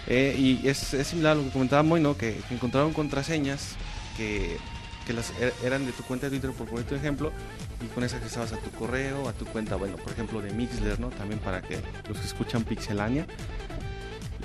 [0.07, 2.17] Eh, y es, similar a lo que comentaba Moy, ¿no?
[2.17, 3.75] Que, encontraron contraseñas
[4.17, 4.57] que,
[5.07, 7.31] que er- eran de tu cuenta de Twitter, por poner tu ejemplo,
[7.81, 10.99] y con esas accesabas a tu correo, a tu cuenta, bueno, por ejemplo, de Mixler,
[10.99, 11.07] ¿no?
[11.09, 13.25] También para que los que escuchan Pixelania.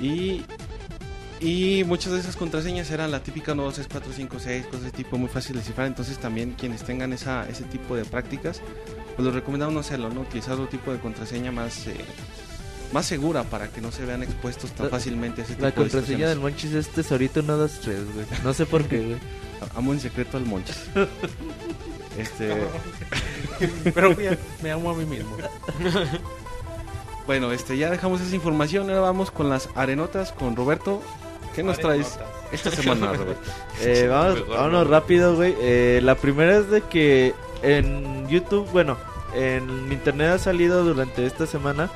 [0.00, 0.44] Y,
[1.40, 4.82] y muchas de esas contraseñas eran la típica 1, 2, 3, 4, 5, 6, cosas
[4.84, 5.86] de tipo muy fácil de descifrar.
[5.86, 8.60] Entonces también quienes tengan esa, ese tipo de prácticas,
[9.16, 10.22] pues les recomendamos no hacerlo, ¿no?
[10.22, 11.86] Utilizar otro tipo de contraseña más...
[11.86, 11.96] eh,
[12.92, 15.70] más segura para que no se vean expuestos tan La- fácilmente a ese tipo La
[15.70, 16.38] de contraseña del.
[16.38, 18.26] Monchis es tesorito 1, 2, 3, güey.
[18.44, 19.16] No sé por qué, güey.
[19.76, 20.76] Amo en secreto al Monchis.
[22.16, 22.54] este,
[23.94, 25.36] Pero me, me amo a mí mismo.
[27.26, 28.88] bueno, este, ya dejamos esa información.
[28.88, 31.02] Ahora vamos con las arenotas con Roberto.
[31.56, 32.18] ¿Qué nos traes
[32.52, 33.50] esta semana, Roberto?
[33.80, 35.54] Eh, vamos, vámonos rápido, güey.
[35.58, 38.96] Eh, la primera es de que en YouTube, bueno,
[39.34, 41.90] en internet ha salido durante esta semana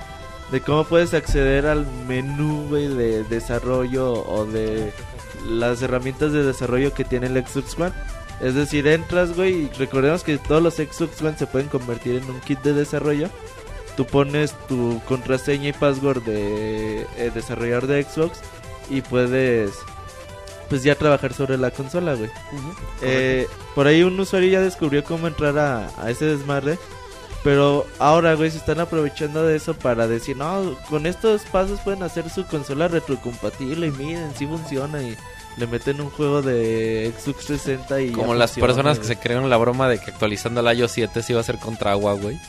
[0.51, 4.93] de cómo puedes acceder al menú, güey, de desarrollo o de
[5.47, 7.93] las herramientas de desarrollo que tiene el Xbox One.
[8.41, 12.31] Es decir, entras, güey, y recordemos que todos los Xbox One se pueden convertir en
[12.31, 13.29] un kit de desarrollo.
[13.97, 18.41] Tú pones tu contraseña y password de eh, desarrollador de Xbox
[18.91, 19.73] y puedes,
[20.69, 22.31] pues ya trabajar sobre la consola, güey.
[23.01, 26.79] Eh, por ahí un usuario ya descubrió cómo entrar a, a ese desmadre.
[27.43, 32.03] Pero ahora, güey, se están aprovechando de eso para decir, no, con estos pasos pueden
[32.03, 35.17] hacer su consola retrocompatible y miren, sí funciona y
[35.57, 38.11] le meten un juego de Xbox 360 y...
[38.13, 39.17] Como las funciona, personas que güey.
[39.17, 41.91] se crearon la broma de que actualizando el iOS 7 se iba a hacer contra
[41.93, 42.39] agua, güey.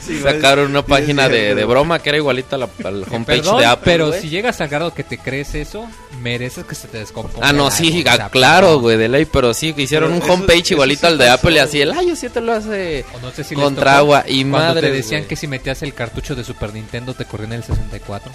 [0.00, 0.34] Sí, güey.
[0.34, 3.66] Sacaron una página de, de broma que era igualita a la, al homepage Perdón, de
[3.66, 3.82] Apple.
[3.84, 4.20] pero güey.
[4.20, 5.84] si llegas al grado que te crees eso,
[6.22, 7.48] mereces que se te descomponga.
[7.48, 10.32] Ah, no, sí, ah, claro, güey, de ley, pero sí, que hicieron Pero un eso-
[10.34, 11.28] homepage eso igualito sí al de.
[11.28, 14.44] Apple y así, el iOS 7 lo hace O no sé si contra agua y
[14.44, 14.82] madre.
[14.82, 18.30] te decían que si metías el cartucho de Super Nintendo te corría en el 64.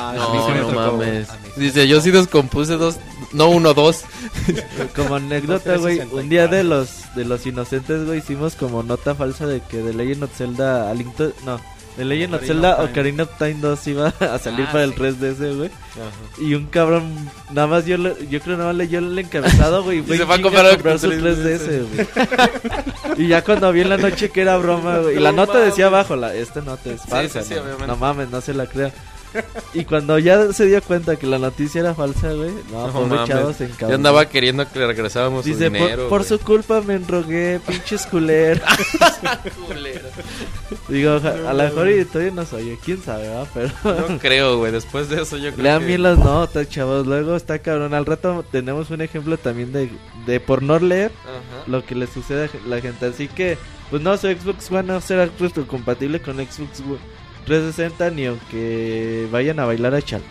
[0.00, 1.28] Ah, No, a mí sí me no tocó, mames.
[1.30, 1.40] A sí.
[1.56, 2.96] Dice, yo sí descompuse dos,
[3.32, 4.02] no uno, dos.
[4.96, 9.46] Como anécdota, güey, un día de los de los inocentes, güey, hicimos como nota falsa
[9.46, 11.60] de que The Legend of Zelda, a Link to- no,
[11.96, 12.88] The Legend of Zelda Time.
[12.88, 15.00] Ocarina of Time 2 iba a salir Ah, para el sí.
[15.00, 15.70] 3DS, güey.
[16.38, 17.12] Y un cabrón,
[17.52, 20.24] nada más yo, le- yo creo nada más leyó el encabezado, güey, y fue se
[20.26, 23.24] fue a comprar el comprar su 3DS, 3DS, güey.
[23.24, 25.58] y ya cuando vi en la noche que era broma, güey, y la No nota
[25.58, 27.86] decía abajo, la, esta nota es Sí, falsa, sí, sí, no, obviamente.
[27.88, 28.92] no mames, no se la crea.
[29.74, 33.18] Y cuando ya se dio cuenta que la noticia era falsa, güey, no, No pobre
[33.26, 36.08] chavo se Yo andaba queriendo que le regresáramos Dice, su por, dinero.
[36.08, 36.28] por güey.
[36.28, 38.62] su culpa me enrogué, pinches culeros.
[40.88, 43.44] Digo, oja- a lo mejor y todavía no soy, quién sabe, ¿va?
[43.54, 43.70] Pero
[44.08, 45.86] No creo, güey, después de eso yo creo lean que...
[45.86, 47.06] bien las notas, chavos.
[47.06, 47.94] Luego está cabrón.
[47.94, 49.90] Al rato tenemos un ejemplo también de,
[50.26, 51.64] de por no leer Ajá.
[51.66, 53.06] lo que le sucede a la gente.
[53.06, 53.58] Así que,
[53.90, 55.28] pues no, su Xbox One no será
[55.68, 56.98] compatible con Xbox One
[57.44, 60.22] 360 ni aunque vayan a bailar a chal.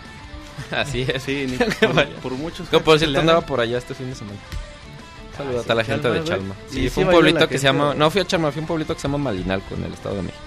[0.72, 1.24] Así es.
[1.24, 2.68] Sí, ni por, por muchos.
[2.70, 4.38] Que por cierto andaba por allá este fin de semana.
[5.38, 6.24] Saludos sí, a la gente Chalma, de.
[6.26, 6.56] Chalma.
[6.70, 7.94] Sí, sí fue un bailó pueblito que se llama...
[7.96, 10.16] No fui a Chalma, fui a un pueblito que se llama Malinalco en el Estado
[10.16, 10.44] de México.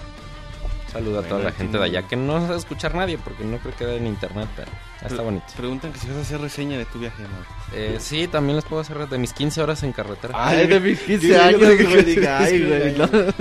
[0.91, 2.93] Saludos a toda Bueno, la gente de no- allá, que no se va a escuchar
[2.93, 4.69] nadie porque no creo que da en internet, pero
[5.03, 5.45] está bonito.
[5.57, 7.75] Preguntan que si vas a hacer reseña de tu viaje, ¿no?
[7.75, 10.35] Eh, sí, también les puedo hacer de mis 15 horas en carretera.
[10.37, 12.03] Ay, de mis 15 yo- yo años, que- güey.
[12.03, 12.95] Diga, ay, sí, güey.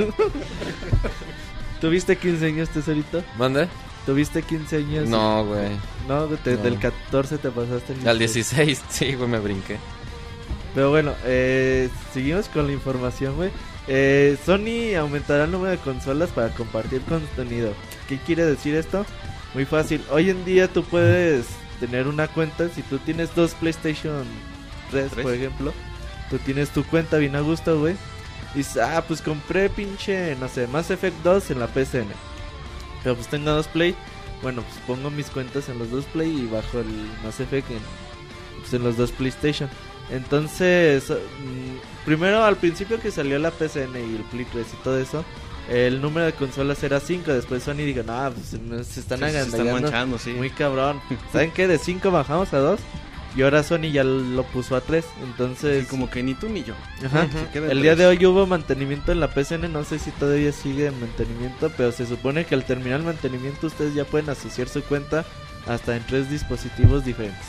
[1.82, 3.22] ¿Tuviste 15 años, tesorito?
[3.36, 3.68] ¿Mande?
[4.06, 5.08] ¿Tuviste 15 años?
[5.08, 5.68] No, güey.
[6.08, 6.62] No, te- No.
[6.62, 7.92] del 14 te pasaste.
[7.92, 9.76] el Al 16, sí, güey, me brinqué.
[10.74, 13.50] Pero bueno, eh, seguimos con la información, güey.
[13.88, 17.74] Eh, Sony aumentará el número de consolas para compartir contenido.
[18.08, 19.04] ¿Qué quiere decir esto?
[19.54, 20.02] Muy fácil.
[20.10, 21.46] Hoy en día tú puedes
[21.78, 22.68] tener una cuenta.
[22.70, 24.24] Si tú tienes dos PlayStation
[24.92, 25.22] 3, Tres.
[25.24, 25.74] por ejemplo,
[26.30, 27.96] tú tienes tu cuenta bien a gusto, güey.
[28.54, 32.08] Y dices, ah, pues compré pinche, no sé, Mass Effect 2 en la PSN.
[33.02, 33.94] Pero pues tengo dos Play.
[34.42, 37.78] Bueno, pues pongo mis cuentas en los dos Play y bajo el Mass Effect en,
[38.60, 39.68] pues, en los dos PlayStation.
[40.10, 44.98] Entonces, mm, primero al principio que salió la PSN y el Play 3 y todo
[44.98, 45.24] eso,
[45.70, 47.32] el número de consolas era 5.
[47.32, 48.48] Después Sony dijo, no, pues
[48.88, 50.32] se, están Sí, se están manchando, sí.
[50.32, 51.00] muy cabrón.
[51.32, 51.66] ¿Saben qué?
[51.66, 52.80] De 5 bajamos a 2
[53.34, 55.04] y ahora Sony ya lo puso a 3.
[55.24, 56.74] Entonces, Sí, como que ni tú ni yo.
[57.04, 57.26] Ajá.
[57.54, 61.00] El día de hoy hubo mantenimiento en la PSN, no sé si todavía sigue en
[61.00, 65.24] mantenimiento, pero se supone que al terminar el mantenimiento ustedes ya pueden asociar su cuenta
[65.66, 67.46] hasta en tres dispositivos diferentes.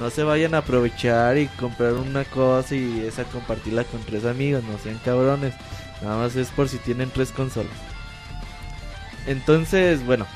[0.00, 4.64] No se vayan a aprovechar y comprar una cosa y esa compartirla con tres amigos,
[4.64, 5.54] no sean cabrones.
[6.02, 7.72] Nada más es por si tienen tres consolas.
[9.26, 10.26] Entonces, bueno,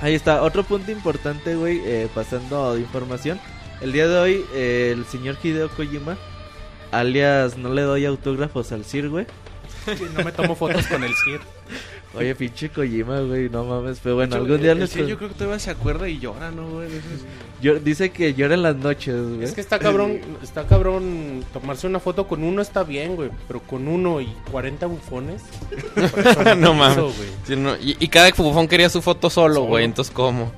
[0.00, 0.42] ahí está.
[0.42, 3.38] Otro punto importante, güey, eh, pasando información.
[3.80, 6.16] El día de hoy, eh, el señor Hideo Kojima,
[6.90, 9.26] alias no le doy autógrafos al Sir, güey.
[10.14, 11.40] No me tomo fotos con el CIR.
[12.14, 14.00] Oye, pinche Kojima, güey, no mames.
[14.02, 16.18] Pero bueno, hecho, algún día el- les Sir yo creo que todavía se acuerda y
[16.18, 16.88] llora, ¿no, güey?
[17.62, 19.44] Yo- dice que llora en las noches, güey.
[19.44, 23.60] Es que está cabrón, está cabrón tomarse una foto con uno está bien, güey, pero
[23.60, 25.42] con uno y 40 bufones.
[26.58, 27.14] no mames.
[27.46, 29.66] Sí, no, y, y cada bufón quería su foto solo, Solo.
[29.66, 30.52] güey, entonces ¿cómo?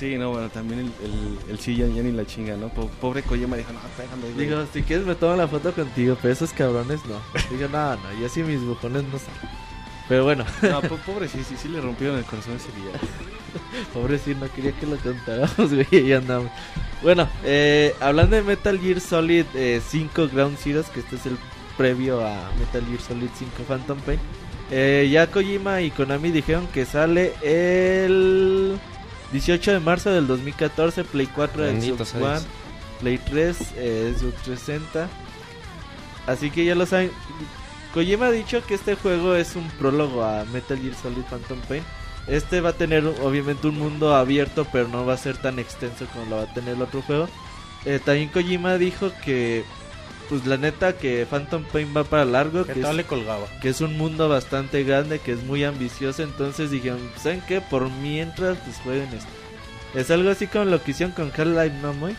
[0.00, 2.70] Sí, no, bueno, también el, el, el sí ya, ya ni la chinga, ¿no?
[2.70, 4.46] Po- Pobre Kojima dijo, no, déjame, güey.
[4.46, 7.16] Digo, si quieres me tomo la foto contigo, pero esos cabrones no.
[7.54, 9.50] Digo, no, no, yo sí mis bujones no salen.
[10.08, 12.98] Pero bueno, No, po- pobre, sí, sí, sí le rompieron el corazón ese día.
[13.94, 16.50] pobre sí, no quería que lo contáramos, güey, y andamos.
[17.02, 21.36] Bueno, eh, hablando de Metal Gear Solid eh, 5 Ground Zeroes, que este es el
[21.76, 24.18] previo a Metal Gear Solid 5 Phantom Pain.
[24.70, 28.78] Eh, ya Kojima y Konami dijeron que sale el
[29.32, 32.40] 18 de marzo del 2014, Play 4 de Bendito Xbox One.
[33.00, 35.08] Play 3, eh, Xbox 360.
[36.26, 37.10] Así que ya lo saben.
[37.94, 41.82] Kojima ha dicho que este juego es un prólogo a Metal Gear Solid Phantom Pain.
[42.26, 46.06] Este va a tener obviamente un mundo abierto, pero no va a ser tan extenso
[46.12, 47.28] como lo va a tener el otro juego.
[47.84, 49.64] Eh, también Kojima dijo que,
[50.30, 53.46] pues la neta, que Phantom Pain va para largo, Que es, le colgaba.
[53.60, 56.22] que es un mundo bastante grande, que es muy ambicioso.
[56.22, 57.60] Entonces dijeron, ¿saben qué?
[57.60, 59.28] Por mientras, pues jueguen esto.
[59.94, 62.14] Es algo así como lo que hicieron con Half-Life, ¿no, muy?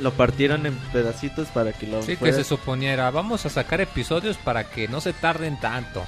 [0.00, 3.80] Lo partieron en pedacitos para que lo Sí, que se suponía era, vamos a sacar
[3.80, 6.04] episodios para que no se tarden tanto.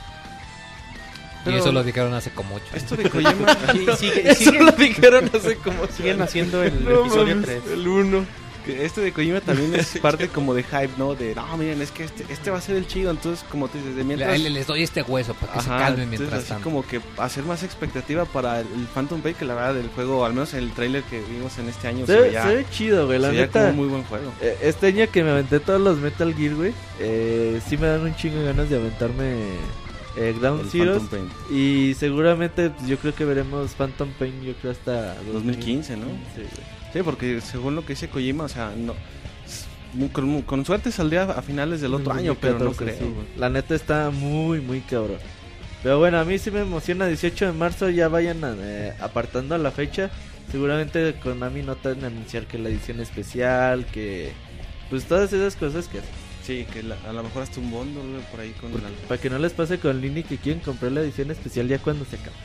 [1.45, 2.67] Pero- y eso lo dijeron hace como ocho.
[2.75, 3.57] Esto de Kojima.
[3.73, 7.63] Sí, sigue- Eso siguen, lo dijeron hace como siguen haciendo el No episodio mames, 3.
[7.73, 8.27] El 1.
[8.73, 11.15] Este de Kojima también es parte como de hype, ¿no?
[11.15, 13.11] De, no, miren, es que este, este va a ser el chido.
[13.11, 14.33] Entonces, como te dices, de mientras...
[14.39, 16.65] Le- le- les doy este hueso para que se calmen entonces mientras así tanto.
[16.65, 20.33] como que hacer más expectativa para el Phantom Pain que la verdad del juego, al
[20.35, 22.67] menos en el trailer que vimos en este año, Se, se ve- veía, se ve
[22.71, 23.19] chido, güey.
[23.19, 24.33] La se neta, como muy buen juego.
[24.41, 28.03] eh, este año que me aventé todos los Metal Gear, güey, eh, sí me dan
[28.03, 29.35] un chingo de ganas de aventarme
[30.17, 30.99] eh, Ground El Zeroes.
[31.03, 31.57] Phantom Pain.
[31.57, 36.07] Y seguramente pues, yo creo que veremos Phantom Pain, yo creo hasta 2015, ¿no?
[36.07, 36.78] Sí, güey.
[36.93, 38.95] Sí, porque según lo que dice Kojima, o sea, no...
[40.13, 43.11] Con, con suerte saldría a finales del otro año, pero no 2014, creo.
[43.23, 43.39] sí.
[43.39, 45.17] La neta está muy, muy cabrón.
[45.83, 47.07] Pero bueno, a mí sí me emociona.
[47.07, 50.11] 18 de marzo ya vayan eh, apartando la fecha.
[50.53, 54.33] Seguramente Konami no van a anunciar que la edición especial, que...
[54.91, 56.11] Pues todas esas cosas que hacen.
[56.45, 57.87] Sí, que la- a lo mejor hasta un güey,
[58.31, 58.89] por ahí con la...
[59.09, 62.05] Para que no les pase con Lini que quieren comprar la edición especial ya cuando
[62.05, 62.37] se acabe.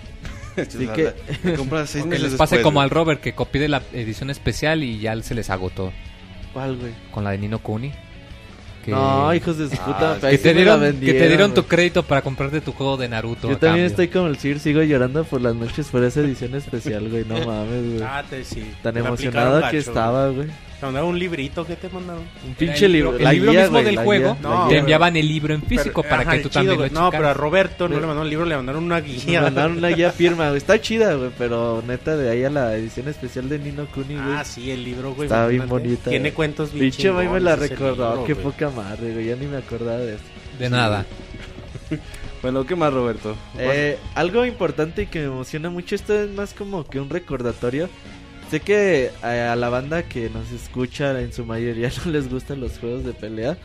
[0.61, 1.13] Así que-
[1.85, 2.83] seis meses les pase después, como güey.
[2.85, 5.91] al Robert que copie la edición especial y ya se les agotó
[6.53, 6.91] ¿Cuál, güey?
[7.11, 7.91] con la de Nino Kuni.
[8.85, 9.85] Que, No, hijos de su Ah,
[10.19, 10.29] puta.
[10.29, 13.49] que te, dieron, que te vendieron, dieron tu crédito para comprarte tu juego de Naruto.
[13.49, 13.85] Yo también cambio.
[13.85, 17.23] estoy como el Sir, sigo llorando por las noches por esa edición especial, güey.
[17.23, 18.01] No mames, güey.
[18.03, 18.69] Ah, te, sí.
[18.83, 20.35] Tan emocionado que gacho, estaba, güey.
[20.47, 20.49] güey.
[20.83, 22.23] Te mandaron un librito que te mandaron.
[22.45, 23.15] Un pinche el libro.
[23.17, 24.33] El libro guía, mismo güey, del juego.
[24.33, 24.67] guía, No.
[24.67, 26.91] Te enviaban el libro en físico Pero, para ajá, que tú chido, también lo güey.
[26.91, 29.41] No, pero a Roberto no le mandaron un libro, le mandaron una guía.
[29.41, 30.57] mandaron una guía firma, güey.
[30.57, 31.31] Está chida, güey.
[31.37, 34.35] Pero neta, de ahí a la edición especial de Nino Kuni, güey.
[34.35, 35.27] Ah, sí, el libro, güey.
[35.27, 36.09] Está bien bonita.
[36.09, 38.43] Tiene cuentos bien Pinche May me la libro, Qué güey.
[38.43, 39.27] poca madre, güey.
[39.27, 40.23] Ya ni me acordaba de eso.
[40.59, 41.05] De nada.
[42.41, 43.37] Bueno, ¿qué más, Roberto?
[43.57, 47.87] Eh, algo importante y que me emociona mucho, esto es más como que un recordatorio.
[48.53, 52.59] Sé que eh, a la banda que nos escucha en su mayoría no les gustan
[52.59, 53.57] los juegos de pelea.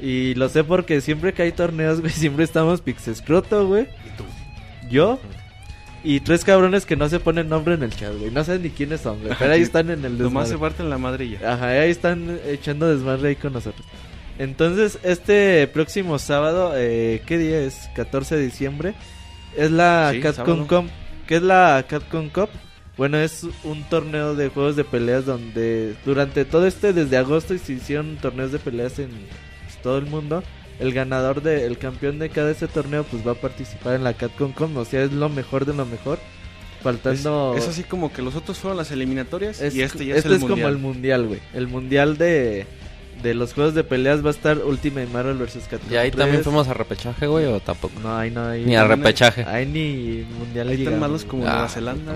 [0.00, 3.86] Y lo sé porque siempre que hay torneos, güey, siempre estamos Pixescroto, güey.
[4.90, 5.20] Yo.
[6.02, 8.32] Y tres cabrones que no se ponen nombre en el chat, güey.
[8.32, 9.32] No saben ni quiénes son, güey.
[9.38, 10.70] Pero ahí están en el Nomás se desmadre.
[10.72, 11.52] parten la madre y ya.
[11.52, 13.86] Ajá, ahí están echando desmadre ahí con nosotros.
[14.40, 17.88] Entonces, este próximo sábado, eh, ¿qué día es?
[17.94, 18.94] 14 de diciembre.
[19.56, 20.82] Es la Sí, Capcom sábado.
[20.82, 20.90] Cup.
[21.28, 22.48] ¿Qué es la Capcom Cup?
[22.96, 27.72] Bueno, es un torneo de juegos de peleas donde durante todo este, desde agosto, se
[27.72, 30.42] hicieron torneos de peleas en pues, todo el mundo.
[30.78, 34.14] El ganador, de, el campeón de cada ese torneo, pues va a participar en la
[34.14, 34.76] Capcom Cup.
[34.76, 36.18] O sea, es lo mejor de lo mejor.
[36.82, 37.54] Faltando...
[37.56, 40.28] Es, es así como que los otros fueron las eliminatorias Es- y este ya este
[40.30, 40.72] es el como mundial.
[40.72, 41.40] el mundial, güey.
[41.54, 42.66] El mundial de,
[43.22, 45.66] de los juegos de peleas va a estar Ultimate Marvel vs.
[45.70, 46.20] Capcom ¿Y ahí 3.
[46.24, 47.98] también fuimos a repechaje, güey, o tampoco?
[48.00, 48.64] No, ahí no hay.
[48.64, 49.44] Ni a repechaje.
[49.44, 51.50] Ahí ni mundial Ahí están malos como güey.
[51.52, 52.12] Ah, Nueva Zelanda.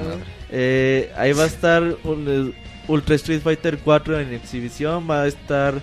[0.50, 2.54] Eh, ahí va a estar un-
[2.88, 5.08] Ultra Street Fighter 4 en exhibición.
[5.10, 5.74] Va a estar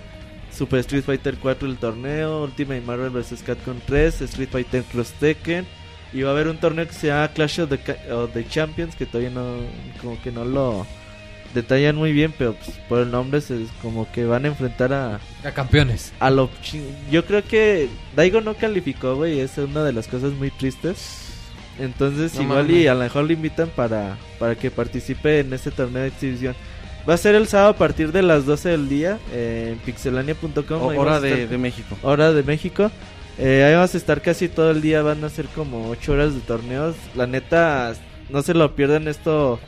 [0.50, 2.44] Super Street Fighter 4 el torneo.
[2.44, 3.42] Ultimate Marvel vs.
[3.44, 4.22] Capcom 3.
[4.22, 5.66] Street Fighter Cross Tekken.
[6.12, 8.46] Y va a haber un torneo que se llama Clash of the, Ca- of the
[8.46, 8.94] Champions.
[8.96, 9.56] Que todavía no.
[10.00, 10.86] Como que no lo
[11.54, 12.34] detallan muy bien.
[12.36, 15.20] Pero pues, por el nombre, se, como que van a enfrentar a.
[15.44, 16.12] A campeones.
[16.20, 16.50] A lo
[17.10, 19.40] Yo creo que Daigo no calificó, güey.
[19.40, 21.20] Es una de las cosas muy tristes.
[21.78, 22.76] Entonces, No igual mames.
[22.76, 26.54] y a lo mejor lo invitan para, para que participe en este torneo de exhibición.
[27.08, 30.82] Va a ser el sábado a partir de las 12 del día eh, en pixelania.com.
[30.96, 31.98] Hora de, estar- de México.
[32.02, 32.90] hora de México.
[33.36, 35.02] Eh, ahí vamos a estar casi todo el día.
[35.02, 36.94] Van a ser como 8 horas de torneos.
[37.16, 37.92] La neta,
[38.30, 39.58] no se lo pierdan esto.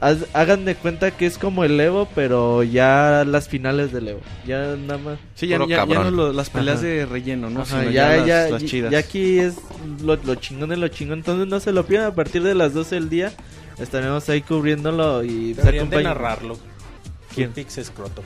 [0.00, 4.20] Haz- hagan de cuenta que es como el Evo, pero ya las finales del Evo.
[4.46, 5.18] Ya nada más.
[5.34, 6.86] Sí, ya, ya, ya no lo- las peleas Ajá.
[6.86, 7.62] de relleno, ¿no?
[7.62, 8.90] Ajá, Sino ya, las, ya, las ya- chidas.
[8.92, 9.54] ya aquí es
[10.02, 11.18] lo, lo chingón de lo chingón.
[11.18, 13.32] Entonces no se lo pierdan a partir de las 12 del día.
[13.78, 16.58] Estaremos ahí cubriéndolo y se de narrarlo.
[17.34, 17.52] ¿Quién?
[17.52, 18.22] Pix Escroto.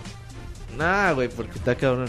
[0.78, 2.08] Nah, güey, porque está cabrón.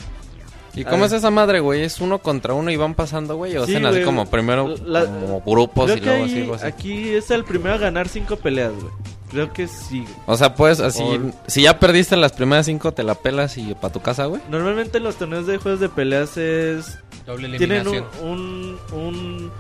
[0.74, 1.82] ¿Y cómo es esa madre, güey?
[1.84, 3.58] ¿Es uno contra uno y van pasando, güey?
[3.58, 4.06] ¿O Sí, hacen así güey.
[4.06, 7.78] como primero La- como grupos Creo y luego ahí- así, aquí es el primero a
[7.78, 8.94] ganar cinco peleas, güey.
[9.30, 10.04] Creo que sí.
[10.26, 11.02] O sea, pues así...
[11.04, 14.42] O- Si ya perdiste las primeras cinco, te la pelas y para tu casa, güey.
[14.50, 18.30] Normalmente los torneos de juegos de peleas es Doble tienen un, eliminación.
[18.30, 19.52] un, un-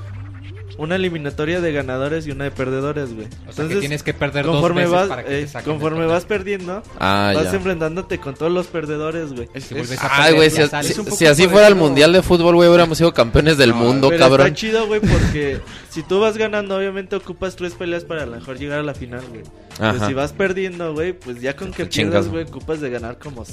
[0.78, 3.28] una eliminatoria de ganadores y una de perdedores, güey.
[3.48, 5.74] O sea, que tienes que perder dos conforme veces vas, para que te eh, saquen
[5.74, 7.56] conforme vas perdiendo, Ah, vas ya.
[7.58, 9.50] enfrentándote con todos los perdedores, güey.
[9.54, 10.50] Es- a Ay, perder, güey,
[10.84, 13.76] si, si- si así fuera el mundial de fútbol, güey, hubiéramos sido campeones del No,
[13.78, 14.48] mundo, Pero cabrón.
[14.48, 18.34] está chido, güey, porque si tú vas ganando, obviamente ocupas tres peleas para a lo
[18.38, 19.44] mejor llegar a la final, güey.
[19.78, 23.18] Pero si vas perdiendo, güey, pues ya con que chingas, pierdas, güey, ocupas de ganar
[23.18, 23.44] como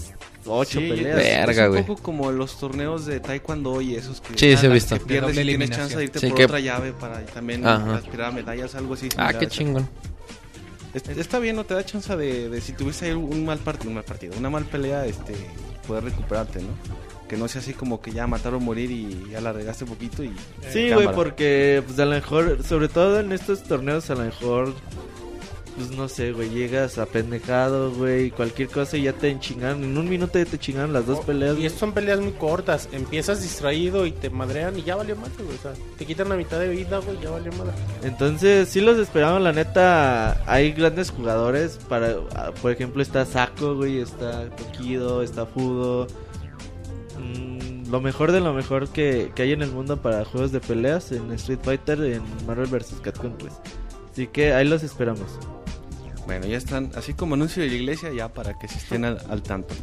[0.48, 1.16] ocho Sí, peleas.
[1.16, 1.80] Ver- Verga, es güey.
[1.80, 4.94] un poco como los torneos de taekwondo y esos que, Sí, sí, he Ah, visto.
[4.94, 7.24] de que pierdes doble y tienes chance de irte Sí, por que- otra llave para
[7.26, 7.96] también Ajá.
[7.96, 9.08] aspirar a medallas, algo así.
[9.16, 9.88] Ah, qué chingón.
[10.94, 13.88] Es- Está bien, no te da chance de, de si tuviste ahí un mal partido,
[13.90, 15.34] un mal partido, una mal pelea, este,
[15.86, 16.68] poder recuperarte, ¿no?
[17.28, 19.90] Que no sea así como que ya matar o morir y ya la regaste un
[19.90, 20.32] poquito y...
[20.72, 24.74] Sí, güey, porque pues a lo mejor, sobre todo en estos torneos, a lo mejor,
[25.78, 29.84] pues no sé, güey, llegas apendejado, güey, cualquier cosa y ya te enchingaron.
[29.84, 31.56] En un minuto ya te chingaron las dos peleas.
[31.56, 32.88] Y son peleas muy cortas.
[32.90, 35.56] Empiezas distraído y te madrean y ya valió madre, güey.
[35.56, 37.74] O sea, te quitan la mitad de vida, güey, ya valió madre.
[38.02, 40.42] Entonces, sí los esperamos, la neta.
[40.50, 41.78] Hay grandes jugadores.
[41.88, 44.00] para ah, Por ejemplo, está Sako, güey.
[44.00, 46.08] Está Tokido, está Fudo.
[47.20, 50.58] Mm, lo mejor de lo mejor que, que hay en el mundo para juegos de
[50.58, 52.96] peleas en Street Fighter, en Marvel vs.
[53.00, 53.52] Capcom 3.
[54.10, 55.38] Así que ahí los esperamos.
[56.28, 59.18] Bueno, ya están, así como anuncio de la iglesia, ya para que se estén al,
[59.30, 59.74] al tanto.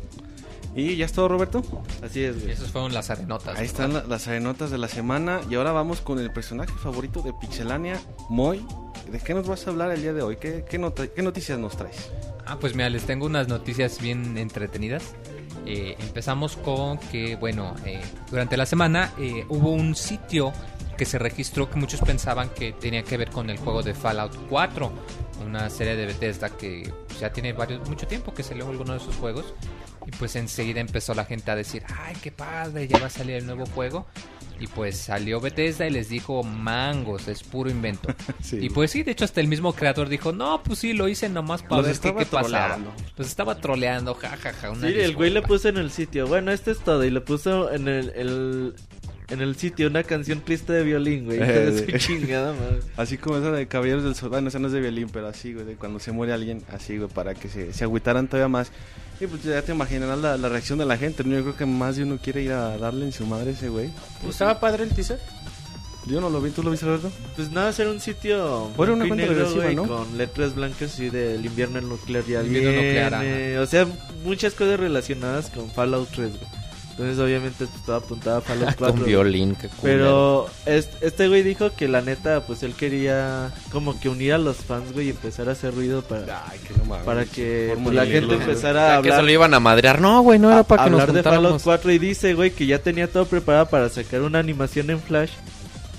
[0.76, 1.64] ¿Y ya es todo, Roberto?
[2.04, 2.52] Así es, güey.
[2.52, 3.58] esos fueron las arenotas.
[3.58, 7.24] Ahí están la- las arenotas de la semana y ahora vamos con el personaje favorito
[7.24, 8.64] de Pixelania, Moy.
[9.12, 10.36] ¿De qué nos vas a hablar el día de hoy?
[10.38, 12.12] ¿Qué, qué, nota- qué noticias nos traes?
[12.46, 15.16] Ah, pues mira, les tengo unas noticias bien entretenidas.
[15.66, 20.54] Eh, empezamos con que, bueno, eh, durante la semana eh, hubo un sitio
[20.96, 24.36] que se registró que muchos pensaban que tenía que ver con el juego de Fallout
[24.50, 24.92] 4,
[25.46, 29.16] una serie de Bethesda que ya tiene varios, mucho tiempo que salió alguno de sus
[29.16, 29.54] juegos.
[30.08, 33.36] Y pues enseguida empezó la gente a decir, ay, qué padre, ya va a salir
[33.38, 34.06] el nuevo juego.
[34.58, 38.14] Y pues salió Bethesda y les dijo, mangos, es puro invento.
[38.42, 38.60] Sí.
[38.62, 41.28] Y pues sí, de hecho hasta el mismo creador dijo, no, pues sí, lo hice
[41.28, 42.78] nomás para Los ver qué, qué pasaba.
[43.18, 44.70] Los estaba troleando, jajaja.
[44.70, 46.28] una Sí, el güey le puso en el sitio.
[46.28, 47.04] Bueno, esto es todo.
[47.04, 48.10] Y le puso en el.
[48.16, 48.76] el-
[49.30, 51.40] en el sitio una canción triste de violín, güey.
[51.40, 52.80] De su chingada madre.
[52.98, 55.54] Así como esa de Caballeros del Sol, bueno, esa no es de violín, pero así,
[55.54, 58.72] güey, de cuando se muere alguien, así, güey, para que se, se agüitaran todavía más.
[59.20, 61.36] Y pues ya te imaginarás la, la reacción de la gente, ¿no?
[61.36, 63.70] Yo creo que más de uno quiere ir a darle en su madre a ese
[63.70, 63.90] güey.
[64.28, 65.20] ¿Estaba padre el teaser?
[66.08, 67.12] Yo no lo vi, ¿tú lo viste, Roberto?
[67.36, 68.70] Pues nada, hacer un sitio.
[68.76, 69.88] Fuera una y cuenta negro, regresiva, ¿no?
[69.88, 72.76] Con letras blancas y del invierno nuclear invierno viene.
[72.76, 73.88] nuclear, O sea,
[74.24, 76.65] muchas cosas relacionadas con Fallout 3, güey.
[76.98, 78.96] Entonces, obviamente, pues, estaba apuntada a Fallout 4.
[78.96, 79.68] Con violín, qué.
[79.82, 84.38] Pero es- este güey dijo que la neta, pues él quería como que unir a
[84.38, 87.06] los fans, güey, y empezar a hacer ruido para, Ay, que no mames.
[87.06, 89.60] para que pues, la gente empezara O a sea, que se hablar, lo iban a
[89.60, 90.00] madrear.
[90.00, 91.64] No, güey, no era para que nos hablar de Fallout juntáramos.
[91.64, 95.32] 4 y dice, güey, que ya tenía todo preparado para sacar una animación en Flash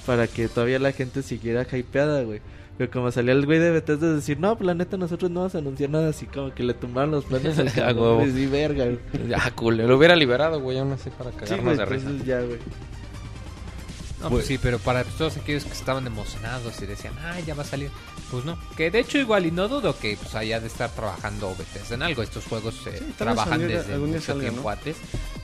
[0.06, 2.40] para que todavía la gente siguiera hypeada, güey.
[2.78, 5.54] Pero como salía el güey de Bethesda decir, no, pues la neta nosotros no vamos
[5.54, 8.84] a anunciar nada así como que le tumbaron los planes al A cabrón, sí, verga,
[8.84, 9.28] güey.
[9.28, 9.88] Ya, culero.
[9.88, 12.02] Lo hubiera liberado, güey, aún así para Sí, cagarnos güey, de risa.
[12.06, 12.58] entonces ya, güey.
[14.20, 17.62] No, pues sí, pero para todos aquellos que estaban emocionados y decían, ah, ya va
[17.62, 17.90] a salir.
[18.30, 18.58] Pues no.
[18.76, 22.02] Que de hecho, igual, y no dudo que pues haya de estar trabajando Bethesda en
[22.02, 22.22] algo.
[22.22, 24.68] Estos juegos se tal vez trabajan saliera- desde mucho salga, tiempo ¿no?
[24.70, 24.96] antes.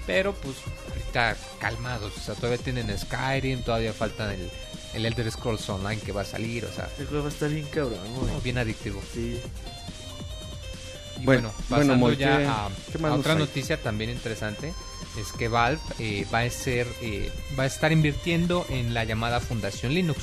[0.07, 0.57] Pero pues
[0.90, 2.12] ahorita calmados.
[2.16, 4.49] O sea, todavía tienen Skyrim, todavía falta el,
[4.95, 6.65] el Elder Scrolls Online que va a salir.
[6.65, 8.33] O sea, El juego va a estar bien cabrón, güey.
[8.33, 9.01] no, bien adictivo.
[9.13, 9.41] Sí.
[11.21, 14.73] Y Bueno, bueno, bueno, pasando Moy, ya ¿qué- a, qué otra noticia también interesante
[15.19, 19.41] es que Valve eh, va a ser eh, va a estar invirtiendo en la llamada
[19.41, 20.21] Fundación Linux.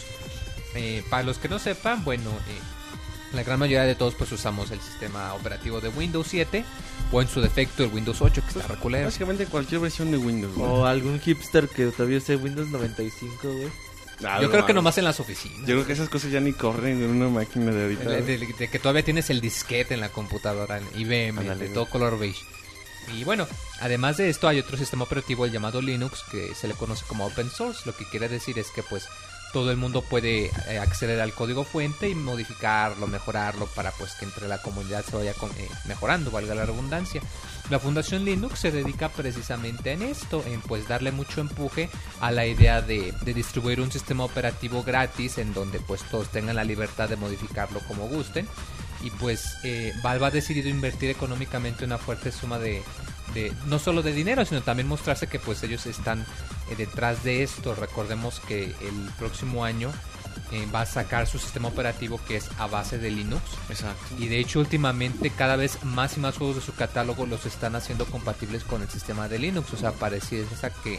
[0.75, 4.71] Eh, para los que no sepan, bueno, eh, la gran mayoría de todos pues usamos
[4.71, 6.65] el sistema operativo de Windows 7
[7.11, 9.05] o en su defecto el Windows 8 que está reculero.
[9.05, 10.69] Básicamente cualquier versión de Windows, güey.
[10.69, 13.69] O algún hipster que todavía use Windows 95, güey.
[14.19, 15.59] Yo no creo que nomás en las oficinas.
[15.59, 18.09] Yo creo que esas cosas ya ni corren en una máquina de ahorita.
[18.09, 18.37] De, güey.
[18.37, 22.19] de- de que todavía tienes el disquete en la computadora, en IBM, de todo color
[22.19, 22.43] beige.
[23.15, 23.47] Y bueno,
[23.79, 27.25] además de esto hay otro sistema operativo el llamado Linux que se le conoce como
[27.25, 27.81] open source.
[27.85, 29.07] Lo que quiere decir es que pues
[29.51, 34.25] todo el mundo puede eh, acceder al código fuente y modificarlo, mejorarlo para pues que
[34.25, 37.21] entre la comunidad se vaya con- eh, mejorando, valga la redundancia.
[37.69, 42.45] La Fundación Linux se dedica precisamente en esto, en pues darle mucho empuje a la
[42.45, 47.09] idea de, de distribuir un sistema operativo gratis en donde pues todos tengan la libertad
[47.09, 48.47] de modificarlo como gusten.
[49.01, 52.83] Y pues eh, Valve ha decidido invertir económicamente una fuerte suma de,
[53.33, 56.21] de- no solo de dinero, sino también mostrarse que pues ellos están
[56.69, 57.75] eh, detrás de esto.
[57.75, 59.91] Recordemos que el próximo año
[60.51, 63.41] eh, va a sacar su sistema operativo que es a base de Linux.
[63.69, 64.15] Exacto.
[64.17, 67.75] Y de hecho últimamente cada vez más y más juegos de su catálogo los están
[67.75, 69.71] haciendo compatibles con el sistema de Linux.
[69.73, 70.45] O sea, pareciera
[70.83, 70.95] que,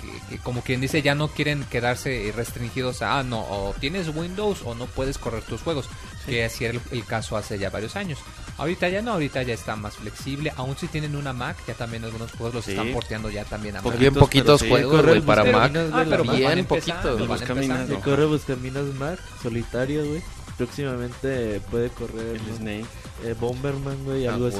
[0.00, 4.08] que que como quien dice ya no quieren quedarse restringidos a, ah, no, o tienes
[4.14, 5.88] Windows o no puedes correr tus juegos,
[6.26, 8.18] que así era el, el, caso hace ya varios años.
[8.58, 12.04] Ahorita ya no, ahorita ya está más flexible, aún si tienen una Mac, ya también
[12.04, 13.98] algunos juegos los están porteando ya también a Mac.
[13.98, 15.72] Bien poquitos juegos güey, para Mac.
[15.92, 17.28] Ah, pero bien poquitos.
[17.28, 18.00] Buscaminas, no.
[18.00, 20.22] corre Buscaminas Mac, solitario, güey.
[20.56, 22.86] Próximamente puede correr el Snake,
[23.24, 24.58] eh, Bomberman, güey, algo así.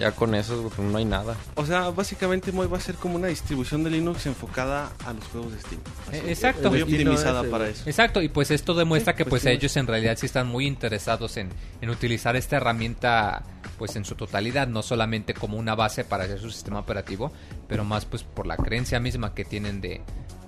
[0.00, 1.36] Ya con eso no hay nada.
[1.56, 5.24] O sea, básicamente Moy va a ser como una distribución de Linux enfocada a los
[5.24, 5.80] juegos de Steam.
[6.10, 6.70] Eh, exacto.
[6.70, 7.82] Muy optimizada para eso.
[7.84, 11.36] Exacto, y pues esto demuestra que pues, pues ellos en realidad sí están muy interesados
[11.36, 11.50] en,
[11.82, 13.42] en utilizar esta herramienta
[13.76, 17.30] pues en su totalidad, no solamente como una base para hacer su sistema operativo,
[17.68, 20.00] pero más pues por la creencia misma que tienen de,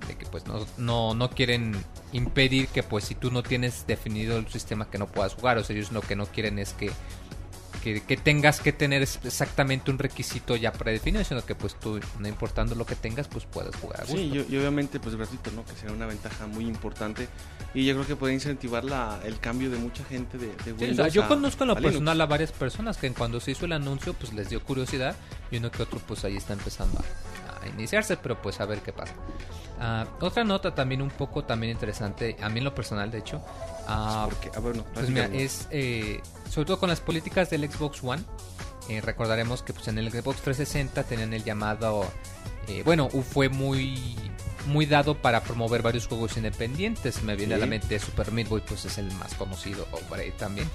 [0.09, 1.76] de que pues no, no, no quieren
[2.12, 5.64] impedir que pues si tú no tienes definido el sistema que no puedas jugar, o
[5.64, 6.90] sea, ellos lo que no quieren es que
[7.83, 12.74] que, tengas que tener exactamente un requisito ya predefinido, sino que pues tú, no importando
[12.74, 14.16] lo que tengas, pues puedes jugar a gusto.
[14.16, 15.64] Sí, y, obviamente pues gratuito, ¿no?
[15.64, 17.28] Que será una ventaja muy importante
[17.74, 21.26] y yo creo que puede incentivar la, el cambio de mucha gente de, Windows Yo
[21.26, 24.49] conozco en lo personal a varias personas que cuando se hizo el anuncio pues les
[24.49, 25.16] dio curiosidad
[25.51, 28.93] y uno que otro pues ahí está empezando a, iniciarse, pero pues a ver qué
[28.93, 29.14] pasa.
[29.85, 33.39] Ah, otra nota también un poco también interesante, a mí en lo personal de hecho,
[33.39, 34.28] uh, ah,
[34.61, 38.22] bueno, pues mira, es eh, sobre todo con las políticas del Xbox One.
[38.89, 42.05] Eh, recordaremos que pues, en el Xbox 360 tenían el llamado,
[42.68, 44.16] eh, bueno, fue muy
[44.66, 47.24] muy dado para promover varios juegos independientes.
[47.24, 49.99] Me viene a la mente Super Meat Boy, pues es el más conocido, o
[50.39, 50.70] también,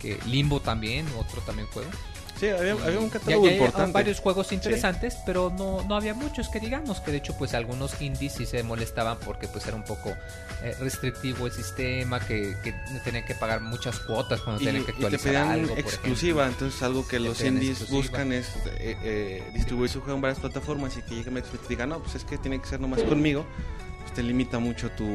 [0.00, 1.90] que Limbo también, otro también juego.
[2.38, 3.92] Sí, había, un catálogo importante.
[3.92, 8.00] varios juegos interesantes, pero no, no había muchos que digamos, que de hecho pues algunos
[8.00, 10.14] indies sí se molestaban porque pues era un poco
[10.62, 15.36] eh, restrictivo el sistema, que, que tenían que pagar muchas cuotas cuando tenían que actualizar
[15.36, 15.76] algo.
[15.76, 20.38] exclusiva, entonces algo que los indies buscan es eh, eh, distribuir su juego en varias
[20.38, 23.02] plataformas y que lleguen y te digan, no, pues es que tiene que ser nomás
[23.02, 23.44] conmigo,
[24.02, 25.06] pues te limita mucho tu,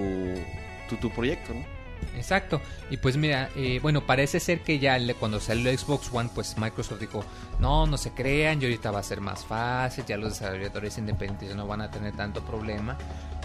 [0.89, 1.72] tu, tu proyecto, ¿no?
[2.15, 2.61] Exacto.
[2.89, 6.99] Y pues mira, eh, bueno, parece ser que ya cuando salió Xbox One, pues Microsoft
[6.99, 7.23] dijo,
[7.59, 11.55] no, no se crean, y ahorita va a ser más fácil, ya los desarrolladores independientes
[11.55, 12.97] no van a tener tanto problema.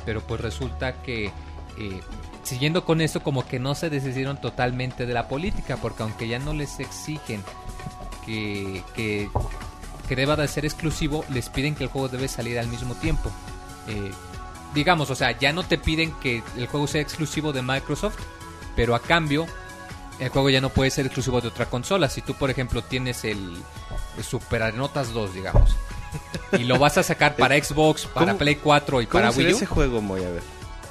[0.05, 2.01] Pero pues resulta que, eh,
[2.43, 6.39] siguiendo con eso, como que no se decidieron totalmente de la política, porque aunque ya
[6.39, 7.43] no les exigen
[8.25, 9.31] que, que,
[10.09, 13.31] que deba de ser exclusivo, les piden que el juego debe salir al mismo tiempo.
[13.89, 14.11] Eh,
[14.75, 18.19] digamos, o sea, ya no te piden que el juego sea exclusivo de Microsoft,
[18.79, 19.45] pero a cambio
[20.21, 22.09] el juego ya no puede ser exclusivo de otra consola.
[22.09, 23.57] Si tú, por ejemplo, tienes el,
[24.23, 25.75] Super Arenotas 2, digamos,
[26.53, 29.57] y lo vas a sacar para Xbox, para Play 4 y para Wii U.
[29.57, 30.45] ese juego, voy a ver?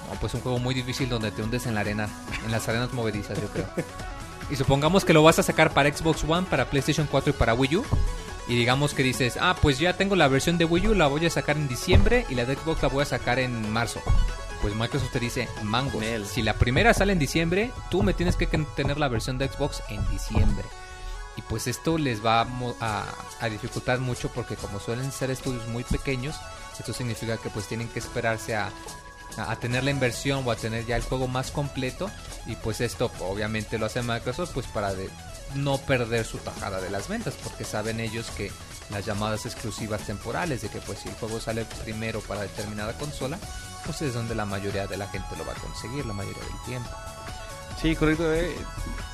[0.09, 2.09] No, pues un juego muy difícil donde te hundes en la arena,
[2.43, 3.67] en las arenas movedizas, yo creo.
[4.49, 7.53] Y supongamos que lo vas a sacar para Xbox One, para PlayStation 4 y para
[7.53, 7.85] Wii U.
[8.49, 11.25] Y digamos que dices, ah, pues ya tengo la versión de Wii U, la voy
[11.25, 14.01] a sacar en diciembre y la de Xbox la voy a sacar en marzo
[14.61, 18.47] pues Microsoft te dice, mango, si la primera sale en diciembre, tú me tienes que
[18.47, 20.65] tener la versión de Xbox en diciembre.
[21.35, 22.47] Y pues esto les va
[22.79, 23.05] a,
[23.39, 26.35] a, dificultar mucho porque como suelen ser estudios muy pequeños,
[26.79, 28.71] esto significa que pues tienen que esperarse a,
[29.37, 32.09] a, tener la inversión o a tener ya el juego más completo.
[32.47, 35.09] Y pues esto obviamente lo hace Microsoft pues para de,
[35.55, 38.51] no perder su tajada de las ventas porque saben ellos que
[38.89, 43.37] las llamadas exclusivas temporales de que pues si el juego sale primero para determinada consola
[43.85, 46.61] pues es donde la mayoría de la gente lo va a conseguir la mayoría del
[46.65, 46.89] tiempo.
[47.81, 48.33] Sí, correcto.
[48.33, 48.55] Eh.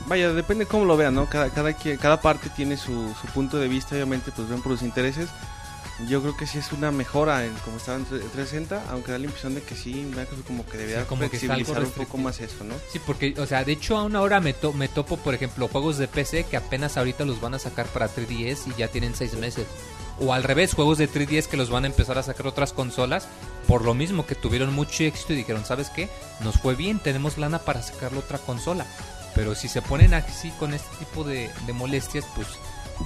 [0.08, 1.30] Vaya, depende cómo lo vean, ¿no?
[1.30, 4.82] Cada, cada, cada parte tiene su, su punto de vista, obviamente, pues ven por los
[4.82, 5.30] intereses.
[6.08, 9.26] Yo creo que sí es una mejora en como estaba en 360, aunque da la
[9.26, 10.12] impresión de que sí,
[10.48, 12.74] como que debería como flexibilizar un poco más eso, ¿no?
[12.92, 16.00] Sí, porque, o sea, de hecho, a una hora me, me topo, por ejemplo, juegos
[16.00, 19.36] de PC que apenas ahorita los van a sacar para 3DS y ya tienen 6
[19.36, 19.68] meses.
[20.20, 23.28] O al revés, juegos de 3DS que los van a empezar a sacar otras consolas
[23.68, 26.10] por lo mismo que tuvieron mucho éxito y dijeron, ¿sabes qué?
[26.42, 28.86] Nos fue bien, tenemos lana para sacarle otra consola.
[29.36, 32.48] Pero si se ponen así con este tipo de, molestias, pues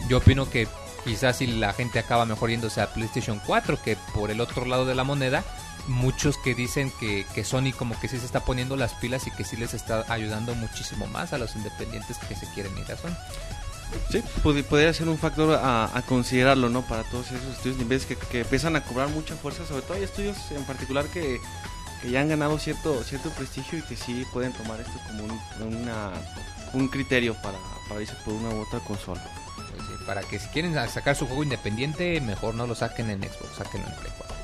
[0.09, 0.67] yo opino que
[1.05, 4.85] quizás si la gente acaba mejor yéndose a PlayStation 4, que por el otro lado
[4.85, 5.43] de la moneda,
[5.87, 9.31] muchos que dicen que, que, Sony como que sí se está poniendo las pilas y
[9.31, 12.97] que sí les está ayudando muchísimo más a los independientes que se quieren ir a
[12.97, 13.15] Sony.
[14.11, 16.81] Sí, podría ser un factor a, considerarlo, ¿no?
[16.81, 20.03] Para todos esos estudios niveles que, que, empiezan a cobrar mucha fuerza, sobre todo hay
[20.03, 21.39] estudios en particular que,
[22.09, 26.11] ya han ganado cierto cierto prestigio y que sí pueden tomar esto como un, una,
[26.73, 27.57] un criterio para,
[27.89, 29.23] para irse por una u otra consola.
[29.55, 33.57] Pues para que si quieren sacar su juego independiente, mejor no lo saquen en Xbox,
[33.57, 34.37] saquenlo en Play 4.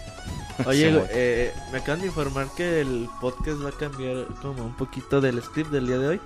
[0.66, 5.20] Oye, eh, me acaban de informar que el podcast va a cambiar como un poquito
[5.20, 6.22] del script del día de hoy.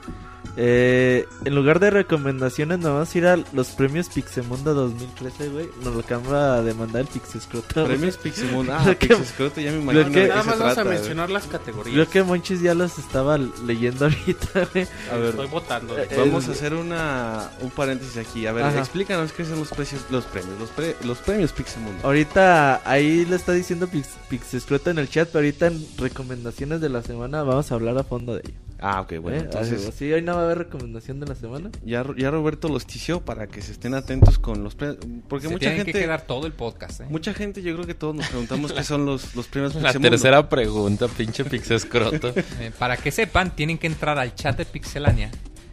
[0.56, 5.70] Eh, en lugar de recomendaciones, nos vamos a ir a los premios Pixemundo 2013, güey.
[5.84, 7.86] Nos lo acaba de mandar el Pixescroto.
[7.86, 8.70] Premios Pixemoon.
[8.72, 11.94] Ah, Pixescroto, ya me imagino que- Nada más vamos a mencionar las categorías.
[11.94, 14.88] Creo que Monchis ya los estaba leyendo ahorita, güey.
[15.12, 15.98] A ver, Estoy votando.
[15.98, 18.48] Eh, Vamos a hacer una un paréntesis aquí.
[18.48, 18.80] A ver, Ajá.
[18.80, 22.06] explícanos qué son los precios, los premios, los, pre- los premios Pixemundo.
[22.06, 26.90] Ahorita ahí le está diciendo Pix, Pixescroto en el chat, pero ahorita en recomendaciones de
[26.90, 28.54] la semana vamos a hablar a fondo de ello.
[28.80, 29.42] Ah, ok, bueno, ¿Eh?
[29.42, 31.70] entonces sí, hoy no va a haber recomendación de la semana.
[31.84, 34.98] ya, ya Roberto los tició para que se estén atentos con los premios.
[35.28, 37.06] Porque Se mucha tienen gente, que quedar todo el podcast, ¿eh?
[37.10, 40.10] mucha gente, yo creo que todos nos preguntamos qué son los, los premios La Pixemundo.
[40.10, 42.34] tercera pregunta, pinche pixescroto.
[42.60, 45.30] Eh, para que sepan, tienen que entrar al chat de Pixelania.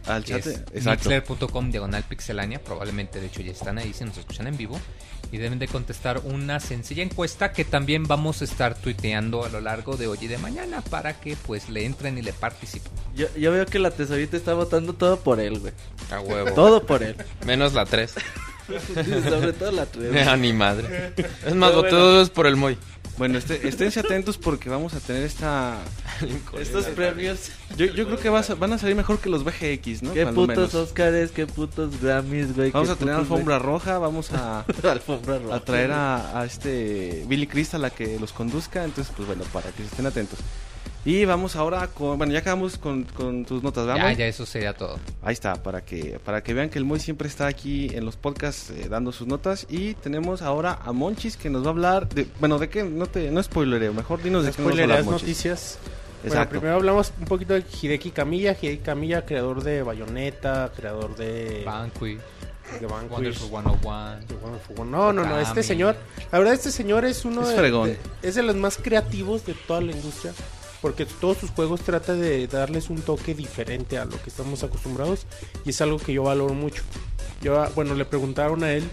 [0.07, 1.09] Al chat, exacto.
[1.09, 2.63] mixler.com diagonal pixelania.
[2.63, 4.79] Probablemente, de hecho, ya están ahí si nos escuchan en vivo.
[5.31, 9.59] Y deben de contestar una sencilla encuesta que también vamos a estar tuiteando a lo
[9.59, 12.91] largo de hoy y de mañana para que pues le entren y le participen.
[13.15, 15.73] Yo, yo veo que la tesorita está votando todo por él, güey.
[16.11, 16.51] A huevo.
[16.51, 17.15] Todo por él.
[17.45, 18.13] Menos la 3.
[19.29, 20.27] Sobre todo la tres.
[20.27, 21.13] A ni madre.
[21.45, 22.05] Es más, Pero voté bueno.
[22.05, 22.77] dos veces por el Moy.
[23.17, 25.77] Bueno, este, esténse atentos porque vamos a tener esta...
[26.59, 27.49] Estos premios.
[27.77, 30.13] Yo, yo creo que vas a- van a salir mejor que los VGX, ¿no?
[30.13, 30.73] Qué Cuando putos menos.
[30.75, 32.71] Oscars, qué putos Grammys, güey.
[32.71, 34.65] Vamos a tener alfombra roja, vamos a...
[34.83, 35.55] alfombra roja.
[35.55, 38.83] a traer a, a este Billy Crystal a que los conduzca.
[38.83, 40.39] Entonces, pues bueno, para que estén atentos.
[41.05, 42.17] Y vamos ahora con.
[42.17, 44.17] Bueno, ya acabamos con, con tus notas, Ya, ¿vamos?
[44.17, 44.97] ya, eso sería todo.
[45.21, 48.15] Ahí está, para que, para que vean que el Moy siempre está aquí en los
[48.17, 49.67] podcasts eh, dando sus notas.
[49.69, 52.27] Y tenemos ahora a Monchis que nos va a hablar de.
[52.39, 54.97] Bueno, de qué, no te, no spoilereo, mejor dinos de qué nos va a Spoileras
[54.97, 55.27] hablar, Monchis.
[55.27, 55.77] noticias.
[56.23, 56.49] Bueno, Exacto.
[56.59, 58.57] primero hablamos un poquito de Hideki Kamiya.
[58.59, 62.17] Hideki Kamiya, creador de Bayonetta, creador de, Banqui,
[62.79, 63.11] de Vanquish.
[63.11, 64.15] Wonderful 101.
[64.27, 64.89] de Wonderful One.
[64.91, 65.39] No, no, no.
[65.39, 65.95] Este señor,
[66.31, 67.89] la verdad, este señor es uno Es de, fregón.
[67.89, 70.33] de- es de los más creativos de toda la industria.
[70.85, 75.25] Porque todos sus juegos trata de darles un toque diferente a lo que estamos acostumbrados.
[75.65, 76.83] Y es algo que yo valoro mucho.
[77.41, 78.83] Yo, bueno, le preguntaron a él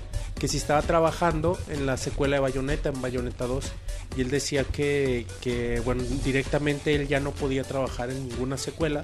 [0.40, 3.72] que si estaba trabajando en la secuela de Bayonetta, en Bayonetta 2.
[4.16, 9.03] Y él decía que, que, bueno, directamente él ya no podía trabajar en ninguna secuela.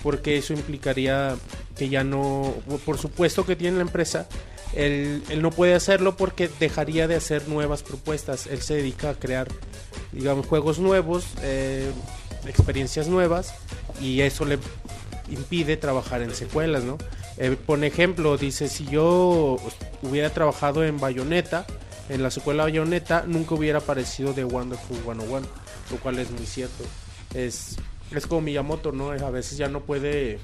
[0.00, 1.34] Porque eso implicaría
[1.76, 2.54] que ya no,
[2.86, 4.28] por supuesto que tiene la empresa,
[4.72, 8.46] él, él no puede hacerlo porque dejaría de hacer nuevas propuestas.
[8.46, 9.48] Él se dedica a crear,
[10.12, 11.90] digamos, juegos nuevos, eh,
[12.46, 13.54] experiencias nuevas,
[14.00, 14.58] y eso le
[15.30, 16.98] impide trabajar en secuelas, ¿no?
[17.36, 19.56] Eh, por ejemplo, dice, si yo
[20.02, 21.66] hubiera trabajado en Bayonetta,
[22.08, 25.46] en la secuela Bayonetta, nunca hubiera aparecido de Wonderful 101,
[25.90, 26.84] lo cual es muy cierto.
[27.34, 27.76] Es,
[28.10, 29.10] es como Miyamoto, ¿no?
[29.10, 30.40] A veces ya no puede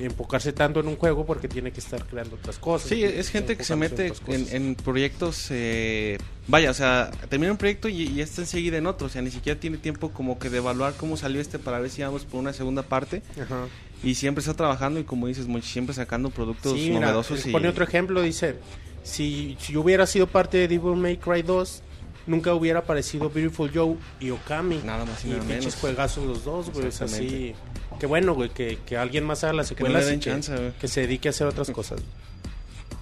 [0.00, 2.88] enfocarse tanto en un juego porque tiene que estar creando otras cosas.
[2.88, 5.48] Sí, es gente que se mete en proyectos.
[5.50, 6.18] eh,
[6.48, 9.06] vaya, o sea, termina un proyecto y, está enseguida en otro.
[9.06, 11.90] O sea, ni siquiera tiene tiempo como que de evaluar cómo salió este para ver
[11.90, 13.22] si vamos por una segunda parte.
[13.40, 13.66] Ajá.
[14.02, 17.44] Y siempre está trabajando y como dices, siempre sacando productos Sí, mira, novedosos.
[17.44, 17.52] él y...
[17.52, 18.56] pone otro ejemplo, dice,
[19.02, 21.82] si, si yo hubiera sido parte de Devil May Cry 2,
[22.26, 24.80] nunca hubiera aparecido Beautiful Joe y Okami.
[24.84, 25.74] Nada más y y nada menos.
[25.76, 27.54] juegazos los dos, güey, es así.
[28.00, 30.88] Qué bueno, güey, que, que alguien más haga las secuelas den y que, chance, que
[30.88, 32.00] se dedique a hacer otras cosas.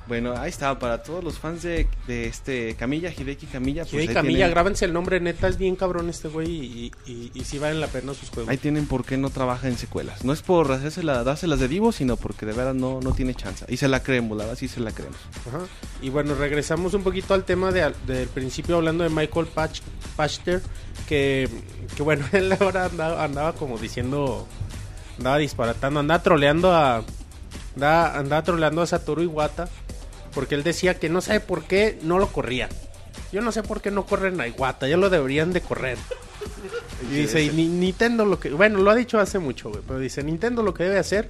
[0.08, 3.84] Bueno, ahí está, para todos los fans de, de este Camilla, Hideki Camilla.
[3.84, 7.30] Pues Hideki Camilla, tienen- grábense el nombre, neta, es bien cabrón este güey y, y,
[7.32, 8.50] y sí valen la pena sus juegos.
[8.50, 10.24] Ahí tienen por qué no trabaja en secuelas.
[10.24, 13.32] No es por hacerse la, dárselas de divo, sino porque de verdad no, no tiene
[13.34, 13.64] chance.
[13.68, 15.18] Y se la creemos, la verdad sí se la creemos.
[15.48, 15.60] Ajá.
[16.02, 19.80] Y bueno, regresamos un poquito al tema de, del principio hablando de Michael Patch,
[20.16, 20.60] Pachter,
[21.08, 21.48] que,
[21.96, 24.48] que bueno, él ahora andaba, andaba como diciendo,
[25.18, 27.02] andaba disparatando, andaba troleando a,
[27.74, 29.68] andaba, andaba troleando a Satoru Iwata,
[30.34, 32.70] porque él decía que no sabe por qué no lo corrían.
[33.32, 35.98] Yo no sé por qué no corren a Iwata, ya lo deberían de correr.
[37.10, 39.98] Y dice, y ni- Nintendo lo que, bueno, lo ha dicho hace mucho, güey, pero
[39.98, 41.28] dice, Nintendo lo que debe hacer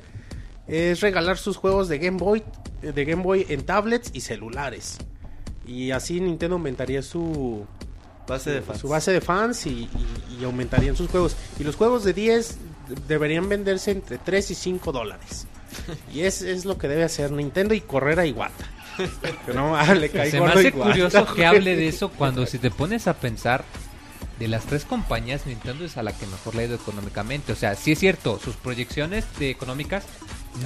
[0.67, 2.43] es regalar sus juegos de Game Boy,
[2.83, 4.99] de Game Boy en tablets y celulares.
[5.67, 7.65] Y así Nintendo aumentaría su
[8.29, 8.81] Base de fans.
[8.81, 11.37] su base de fans y, y- y aumentarían sus juegos.
[11.59, 12.59] Y los juegos de 10
[13.09, 15.47] deberían venderse entre 3 y 5 dólares.
[16.13, 18.67] Y es, es lo que debe hacer Nintendo y correr a Iwata.
[19.47, 22.59] Que no, ah, le Se me hace Iwata, curioso que hable de eso cuando si
[22.59, 23.65] te pones a pensar
[24.39, 27.53] de las tres compañías Nintendo es a la que mejor le ha ido económicamente.
[27.53, 30.05] O sea, sí es cierto, sus proyecciones de económicas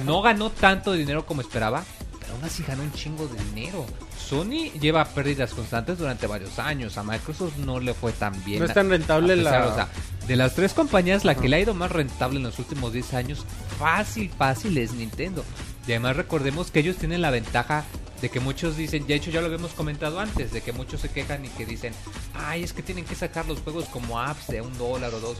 [0.05, 1.85] no ganó tanto dinero como esperaba,
[2.31, 3.85] aún así ganó un chingo de dinero.
[4.17, 6.97] Sony lleva pérdidas constantes durante varios años.
[6.97, 8.59] A Microsoft no le fue tan bien.
[8.59, 9.67] No es tan rentable pesar, la...
[9.67, 9.87] o sea,
[10.27, 13.13] de las tres compañías, la que le ha ido más rentable en los últimos 10
[13.13, 13.45] años,
[13.79, 15.43] fácil, fácil es Nintendo.
[15.87, 17.85] Y además recordemos que ellos tienen la ventaja
[18.21, 21.09] de que muchos dicen, de hecho ya lo habíamos comentado antes, de que muchos se
[21.09, 21.93] quejan y que dicen,
[22.33, 25.37] ay, es que tienen que sacar los juegos como apps de un dólar o dos.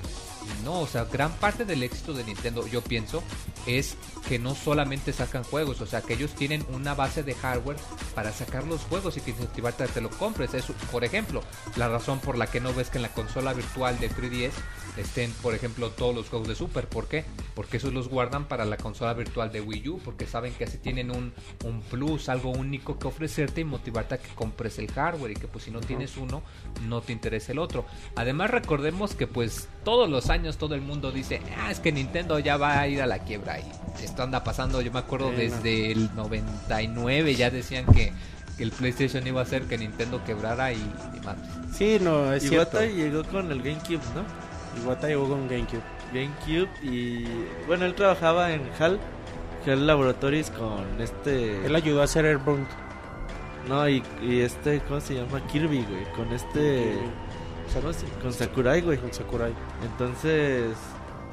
[0.63, 3.21] No, o sea, gran parte del éxito de Nintendo, yo pienso,
[3.65, 3.95] es
[4.27, 7.77] que no solamente sacan juegos, o sea, que ellos tienen una base de hardware
[8.15, 10.53] para sacar los juegos y que incentivarte a que te lo compres.
[10.53, 11.43] Es, por ejemplo,
[11.75, 14.53] la razón por la que no ves que en la consola virtual de 3DS
[14.99, 16.87] estén, por ejemplo, todos los juegos de Super.
[16.87, 17.25] ¿Por qué?
[17.55, 20.77] Porque esos los guardan para la consola virtual de Wii U, porque saben que así
[20.77, 21.33] tienen un,
[21.63, 25.47] un plus, algo único que ofrecerte y motivarte a que compres el hardware y que
[25.47, 26.43] pues si no tienes uno,
[26.87, 27.85] no te interesa el otro.
[28.15, 32.39] Además recordemos que pues todos los años todo el mundo dice, ah, es que Nintendo
[32.39, 35.91] ya va a ir a la quiebra y esto anda pasando, yo me acuerdo desde
[35.91, 38.13] el 99 ya decían que,
[38.57, 41.75] que el PlayStation iba a hacer que Nintendo quebrara y, y.
[41.75, 42.81] Sí, no, es cierto.
[42.81, 44.46] Iwata llegó con el GameCube, ¿no?
[44.83, 45.81] Iwata llegó con GameCube.
[46.13, 47.25] GameCube y
[47.67, 48.99] bueno, él trabajaba en HAL,
[49.65, 51.65] HAL Laboratories con este...
[51.65, 52.65] Él ayudó a hacer Airbound.
[53.67, 55.45] No, y, y este, ¿cómo se llama?
[55.47, 56.97] Kirby, güey, con este...
[57.73, 58.97] ¿cómo se- Con Sakurai, güey.
[58.97, 59.51] Con Sakurai.
[59.83, 60.71] Entonces,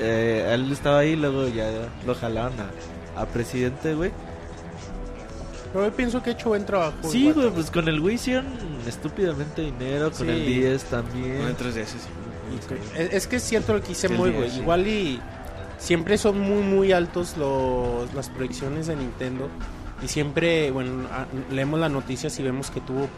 [0.01, 1.71] eh, él estaba ahí, luego ya
[2.05, 4.11] lo jalaron a, a presidente, güey.
[5.73, 6.95] Pero yo pienso que ha hecho buen trabajo.
[7.09, 8.47] Sí, güey, pues con el Wii hicieron
[8.87, 10.33] estúpidamente dinero, con Sí.
[10.33, 11.37] el 10 Con también.
[11.43, 12.09] el 3DS, sí.
[12.97, 14.57] Es, que es cierto lo que dice El muy, güey.
[14.57, 15.21] Igual y
[15.79, 19.49] siempre son muy, muy altos los, las proyecciones de Nintendo.
[20.03, 21.09] Y siempre, bueno,
[21.51, 23.09] leemos las noticias y vemos que tuvo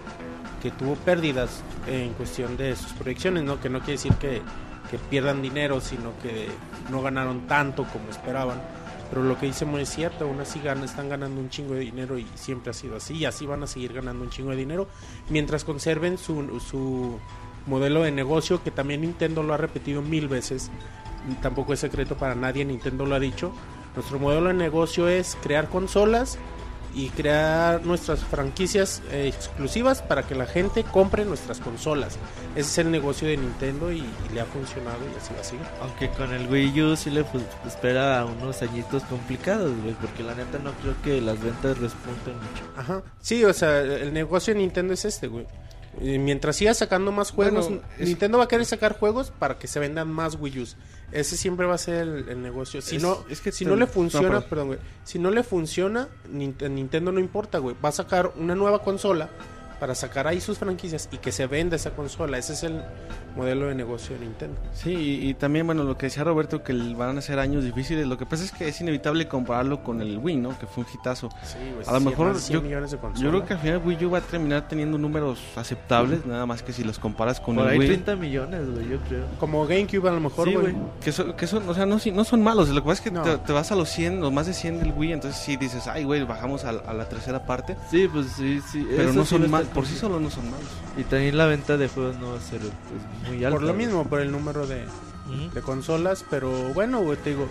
[0.62, 3.60] que tuvo pérdidas en cuestión de sus proyecciones, ¿no?
[3.60, 4.40] Que no quiere decir que,
[4.90, 6.48] que pierdan dinero, sino que
[6.90, 8.60] no ganaron tanto como esperaban.
[9.10, 11.80] Pero lo que dice muy es cierto, aún así ganan, están ganando un chingo de
[11.80, 13.14] dinero y siempre ha sido así.
[13.14, 14.88] Y así van a seguir ganando un chingo de dinero
[15.28, 17.18] mientras conserven su, su
[17.66, 20.70] modelo de negocio que también Nintendo lo ha repetido mil veces.
[21.42, 23.52] Tampoco es secreto para nadie, Nintendo lo ha dicho.
[23.94, 26.38] Nuestro modelo de negocio es crear consolas
[26.94, 32.16] y crear nuestras franquicias eh, exclusivas para que la gente compre nuestras consolas.
[32.54, 35.44] Ese es el negocio de Nintendo y, y le ha funcionado y así va a
[35.44, 35.66] seguir.
[35.82, 37.24] Aunque con el Wii U sí le
[37.66, 42.64] espera unos añitos complicados, güey, porque la neta no creo que las ventas respunten mucho.
[42.76, 43.02] Ajá.
[43.20, 45.46] Sí, o sea, el negocio de Nintendo es este, güey.
[46.00, 49.58] Y mientras siga sacando más juegos, Bueno, es- Nintendo va a querer sacar juegos para
[49.58, 50.76] que se vendan más Wii U's.
[51.12, 52.82] Ese siempre va a ser el, el negocio.
[52.82, 54.44] Si Es- no, es que si te- no le funciona, perdón.
[54.50, 54.78] perdón, güey.
[55.04, 57.76] Si no le funciona, Nint- Nintendo no importa, güey.
[57.82, 59.30] Va a sacar una nueva consola
[59.78, 62.38] para sacar ahí sus franquicias y que se venda esa consola.
[62.38, 62.82] Ese es el
[63.36, 64.58] modelo de negocio de Nintendo.
[64.72, 68.06] Sí, y, y también, bueno, lo que decía Roberto, que van a ser años difíciles.
[68.06, 70.58] Lo que pasa es que es inevitable compararlo con el Wii, ¿no?
[70.58, 71.28] Que fue un hitazo.
[71.42, 71.86] Sí, güey.
[71.86, 73.82] A lo cien- mejor más de 100 yo, millones de yo creo que al final
[73.84, 77.56] Wii U va a terminar teniendo números aceptables, nada más que si los comparas con
[77.56, 77.88] Por el ahí Wii.
[77.88, 79.24] 30 millones, güey, yo creo.
[79.38, 80.72] Como GameCube a lo mejor, Sí, güey.
[80.72, 80.84] güey.
[81.02, 82.68] Que, son, que son, o sea, no, si- no son malos.
[82.70, 83.22] Lo que pasa es que No.
[83.22, 85.86] te, te vas a los 100, los más de 100 del Wii, entonces sí dices,
[85.88, 87.76] ay, güey, bajamos a, a la tercera parte.
[87.90, 88.86] Sí, pues sí, sí.
[88.88, 90.66] Pero eso no sí son malos, por sí solos no son malos.
[90.96, 93.58] Y también la venta de juegos no va a ser pues, muy alta.
[93.58, 94.84] Por lo mismo, por el número de,
[95.52, 97.46] de consolas, pero bueno, güey, te digo,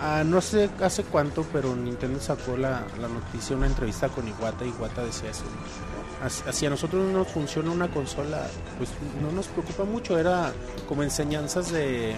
[0.00, 4.64] ah, no sé hace cuánto, pero Nintendo sacó la, la noticia, una entrevista con Iwata,
[4.64, 5.44] y Iwata decía eso.
[5.44, 6.26] ¿no?
[6.26, 8.46] As- Así a nosotros no nos funciona una consola,
[8.78, 8.90] pues
[9.22, 10.52] no nos preocupa mucho, era
[10.88, 12.14] como enseñanzas de...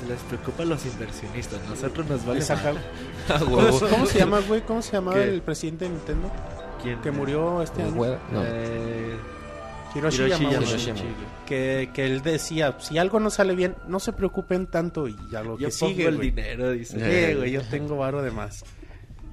[0.00, 1.58] Se les preocupa a los inversionistas.
[1.68, 2.40] Nosotros nos vale
[3.90, 4.62] ¿Cómo, se llama, güey?
[4.62, 5.24] ¿Cómo se llamaba ¿Qué?
[5.24, 6.30] el presidente de Nintendo?
[6.82, 7.00] ¿Quién?
[7.00, 7.94] Que murió este año.
[7.94, 8.42] No.
[8.44, 9.16] Eh,
[9.94, 10.92] Hiroshi, Hiroshi Yamauchi.
[11.46, 15.42] Que, que él decía, si algo no sale bien, no se preocupen tanto y ya
[15.42, 16.30] lo Yo que pongo sigue, el güey.
[16.30, 16.96] dinero, dice.
[17.30, 18.64] Sí, güey, yo tengo varo de más.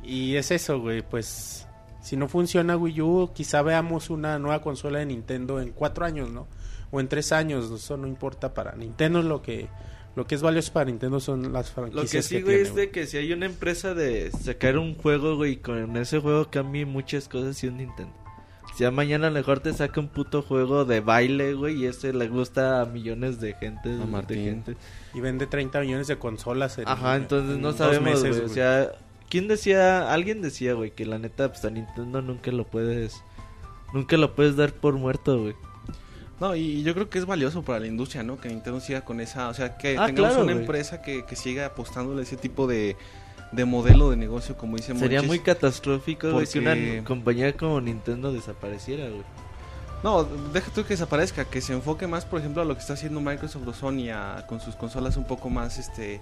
[0.03, 1.65] Y es eso, güey, pues
[2.01, 6.29] si no funciona Wii U, quizá veamos una nueva consola de Nintendo en cuatro años,
[6.31, 6.47] ¿no?
[6.91, 9.67] O en tres años, eso no importa para Nintendo, lo que
[10.15, 12.75] lo que es valioso para Nintendo son las Lo franquicias que sí, que güey, es
[12.75, 16.49] de que si hay una empresa de sacar un juego, güey, y con ese juego
[16.49, 18.13] cambie muchas cosas y un Nintendo.
[18.75, 21.85] Si ya mañana a lo mejor te saca un puto juego de baile, güey, y
[21.85, 23.89] ese le gusta a millones de gente.
[23.89, 24.43] de Martín.
[24.43, 24.75] gente.
[25.13, 26.77] y vende 30 millones de consolas.
[26.77, 28.49] en- Ajá, entonces en no sabemos, meses, güey.
[28.49, 28.91] O sea,
[29.29, 30.11] ¿quién decía?
[30.13, 33.21] Alguien decía, güey, que la neta, pues a Nintendo nunca lo puedes.
[33.93, 35.55] Nunca lo puedes dar por muerto, güey.
[36.39, 38.39] No, y, yo creo que es valioso para la industria, ¿no?
[38.39, 40.59] Que Nintendo siga con esa, o sea, que Ah, tengamos claro, una güey.
[40.63, 42.95] empresa que, que siga apostándole a ese tipo de,
[43.51, 45.27] de modelo de negocio, como dice Sería Monchis.
[45.27, 49.23] muy catastrófico, güey, que Porque- una compañía como Nintendo desapareciera, güey.
[50.01, 50.23] No,
[50.53, 53.19] deja tú que desaparezca, que se enfoque más, por ejemplo, a lo que está haciendo
[53.19, 56.21] Microsoft o Sony a- con sus consolas un poco más, este,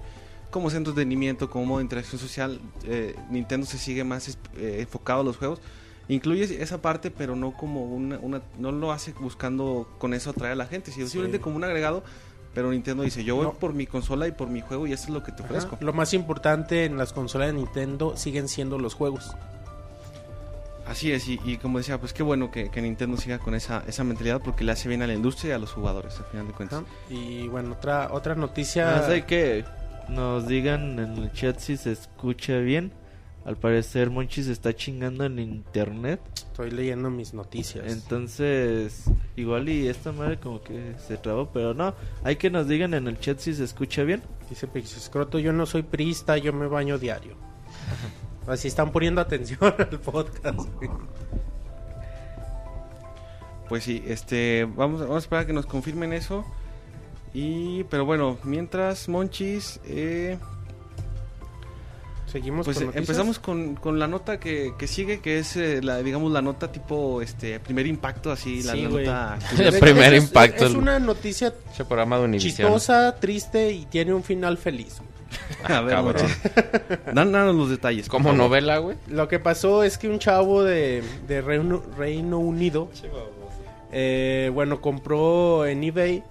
[0.49, 2.59] como centros de entretenimiento, como modo de interacción social.
[2.86, 5.59] Eh, Nintendo se sigue más eh, enfocado a los juegos.
[6.10, 10.53] Incluye esa parte, pero no como una, una, no lo hace buscando con eso atraer
[10.53, 11.12] a la gente, sino Sí.
[11.14, 12.03] simplemente como un agregado.
[12.53, 13.53] Pero Nintendo dice, yo voy No.
[13.53, 15.51] por mi consola y por mi juego y esto es lo que te Ajá.
[15.53, 15.78] ofrezco.
[15.82, 19.36] Lo más importante en las consolas de Nintendo siguen siendo los juegos.
[20.88, 23.84] Así es, y, y como decía, pues qué bueno que, que Nintendo siga con esa,
[23.88, 26.47] esa mentalidad porque le hace bien a la industria y a los jugadores, al final
[26.47, 26.80] de cuentas.
[26.80, 27.14] Ajá.
[27.14, 28.95] Y bueno, otra otra noticia.
[29.01, 29.66] No sé que
[30.08, 32.93] nos digan en el chat si se escucha bien.
[33.48, 36.20] Al parecer Monchi se está chingando en internet.
[36.36, 37.89] Estoy leyendo mis noticias.
[37.89, 39.06] Entonces,
[39.38, 41.95] igual y esta madre como que se trabó, pero no.
[42.26, 44.22] Hay que nos digan en el chat si se escucha bien.
[44.50, 47.38] Dice Pixescroto, yo no soy priista, yo me baño diario.
[48.48, 50.68] Así están poniendo atención al podcast.
[53.70, 56.43] Pues sí, este, vamos, vamos a esperar a que nos confirmen eso.
[57.34, 60.38] Y, pero bueno, mientras, Monchis, eh,
[62.28, 65.82] Seguimos pues con eh, empezamos con, con la nota que, que sigue, que es, eh,
[65.82, 69.05] la, digamos, la nota tipo, este, primer impacto, así, la, Sí, la güey.
[69.05, 70.65] nota hecho, primer es- impacto.
[70.65, 71.53] Es una noticia
[72.38, 74.97] chistosa, triste y tiene un final feliz.
[75.63, 76.25] A ver, Cabrón.
[77.13, 78.07] Dan- danos los detalles.
[78.09, 78.97] Como novela, güey.
[79.07, 82.89] Lo que pasó es que un chavo de, de Reino, Reino Unido,
[83.91, 86.23] eh, bueno, compró en eBay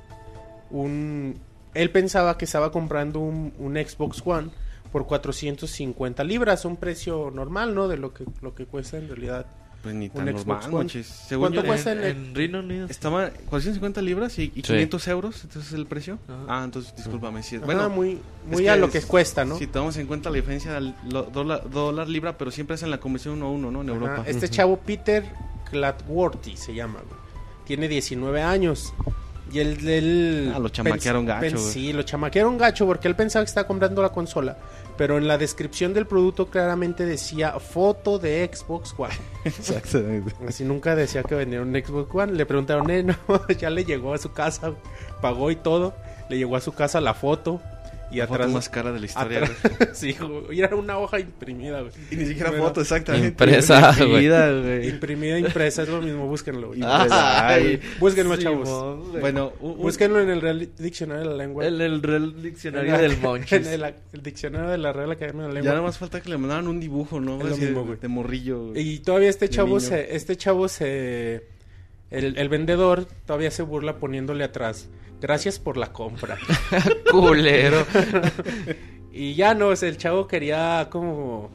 [0.71, 1.39] un...
[1.75, 4.49] Él pensaba que estaba comprando un, un Xbox One
[4.97, 7.87] por 450 libras, un precio normal, ¿no?
[7.87, 9.45] De lo que, lo que cuesta en realidad.
[9.83, 10.73] Pues ni un tan Xbox normal, One.
[10.73, 11.07] Monchis.
[11.07, 11.93] Según ¿Cuánto yo, cuesta?
[11.93, 12.87] En, el- en Reino Unido.
[12.89, 16.19] Estaba 450 libras y, y 500 euros, entonces el precio.
[16.27, 16.39] Ajá.
[16.49, 17.43] Ah, entonces discúlpame.
[17.43, 18.19] Sí, Ajá, bueno, muy,
[18.51, 19.59] muy es a que lo que es- cuesta, ¿no?
[19.59, 22.99] Si tomamos en cuenta la diferencia del lo- dólar, dólar libra, pero siempre hacen la
[22.99, 23.83] conversión uno a uno, ¿no?
[23.83, 24.25] En Ajá, Europa.
[24.27, 25.25] Este chavo Peter
[25.71, 27.21] Clatworthy se llama, güey.
[27.67, 28.95] Tiene 19 años.
[29.53, 29.89] Y él...
[29.89, 31.59] él Ah, lo chamaquearon gacho.
[31.59, 34.57] Sí, lo chamaquearon gacho porque él pensaba que estaba comprando la consola.
[34.97, 39.15] Pero en la descripción del producto claramente decía foto de Xbox One.
[39.45, 40.35] Exactamente.
[40.49, 42.33] Así nunca decía que vendía un Xbox One.
[42.33, 43.17] Le preguntaron, eh, no,
[43.59, 44.73] ya le llegó a su casa,
[45.21, 45.95] pagó y todo.
[46.29, 47.61] Le llegó a su casa la foto.
[48.11, 48.53] Y La foto atrás...
[48.53, 49.41] más cara de la historia.
[49.41, 51.93] atrás- sí, güey, era una hoja imprimida, güey.
[52.11, 53.29] Y ni siquiera Bueno, foto, exactamente.
[53.29, 54.21] Impresa, güey.
[54.21, 54.89] Vida, güey.
[54.91, 56.69] Imprimida, impresa, es lo mismo, búsquenlo.
[56.69, 56.81] güey.
[56.85, 59.09] Ay, Búsquenlo, chavos.
[59.09, 59.21] güey.
[59.21, 61.67] Bueno, un- Búsquenlo en el Real Diccionario de la Lengua.
[61.67, 63.53] el, el Real Diccionario En la- del Monchis.
[63.53, 65.73] En el, el Diccionario de la Real Academia de la ya Lengua.
[65.73, 67.41] nada más falta que le mandaran un dibujo, ¿no?
[67.41, 67.99] Es lo mismo, güey.
[67.99, 68.69] De morrillo.
[68.69, 68.89] güey.
[68.89, 71.43] Y todavía este chavo se, este chavo se,
[72.13, 74.89] el, el vendedor todavía se burla poniéndole atrás.
[75.21, 76.37] Gracias por la compra.
[77.11, 77.85] Culero.
[79.13, 81.51] y ya no, el chavo quería como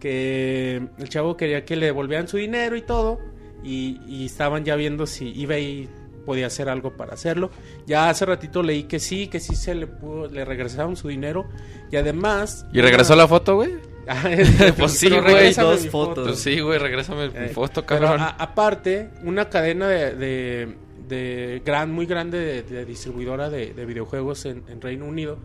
[0.00, 3.18] que el chavo quería que le devolvieran su dinero y todo.
[3.64, 5.88] Y, y estaban ya viendo si eBay
[6.24, 7.50] podía hacer algo para hacerlo.
[7.86, 11.48] Ya hace ratito leí que sí, que sí se le pudo, le regresaron su dinero.
[11.90, 12.66] Y además.
[12.72, 13.72] ¿Y regresó la foto, güey?
[14.78, 16.14] Pues sí, güey, dos mi fotos.
[16.14, 16.24] foto.
[16.24, 18.20] Pues sí, güey, regrésame mi Eh, foto, pero cabrón.
[18.22, 20.76] a- aparte, una cadena de, de,
[21.08, 25.38] de gran, muy grande de, distribuidora de, de videojuegos en Reino Unido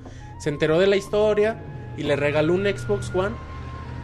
[0.43, 1.55] se enteró de la historia
[1.95, 3.34] y le regaló un Xbox One.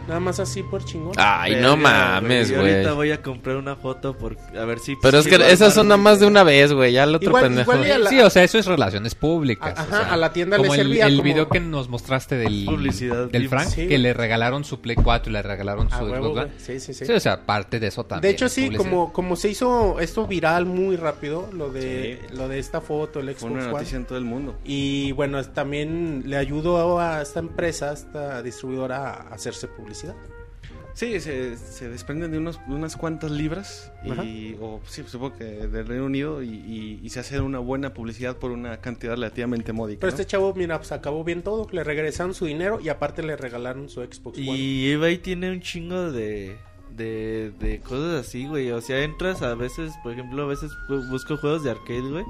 [0.08, 1.12] Nada más así por chingón.
[1.16, 2.72] Ay, Verga, no mames, güey.
[2.74, 4.96] ahorita voy a comprar una foto por a ver si.
[4.96, 6.92] Pero es que esas son nada más de una vez, güey.
[6.92, 7.72] Ya el otro Igual- pendejo.
[7.74, 9.74] igual y a la- Sí, o sea, eso es relaciones públicas.
[9.78, 11.88] O ajá, sea, a la tienda le como el, servía el como- video que nos
[11.88, 13.48] mostraste del, Publicidad, del.
[13.48, 13.98] Frank, Sí, que güey.
[13.98, 16.34] le regalaron su Play 4 y le regalaron su A Xbox huevo, One.
[16.46, 16.52] güey.
[16.58, 17.06] Sí, sí, sí.
[17.06, 18.22] Sí, o sea, parte de eso también.
[18.22, 18.90] De hecho, es sí, publicidad.
[18.90, 23.26] como, como se hizo esto viral muy rápido, lo de, lo de esta foto, el
[23.28, 23.72] Xbox Fue una One.
[23.72, 24.58] noticia en todo el mundo.
[24.64, 29.68] Y bueno, es- también le ayudó a esta empresa, a esta distribuidora, a hacerse
[30.08, 30.16] publicidad.
[30.92, 35.86] Sí, se, se desprenden de unos, unas cuantas libras y, o sí, supongo que del
[35.86, 40.00] Reino Unido y, y- y se hace una buena publicidad por una cantidad relativamente módica.
[40.00, 40.16] Pero ¿no?
[40.20, 41.68] este chavo, mira, pues acabó bien todo.
[41.70, 44.50] Le regresaron su dinero y aparte le regalaron su Xbox One.
[44.58, 46.58] Y eBay tiene un chingo de,
[46.96, 48.70] de, de cosas así, güey.
[48.72, 52.24] O sea, entras a veces, por ejemplo, a veces bu- busco juegos de arcade, güey.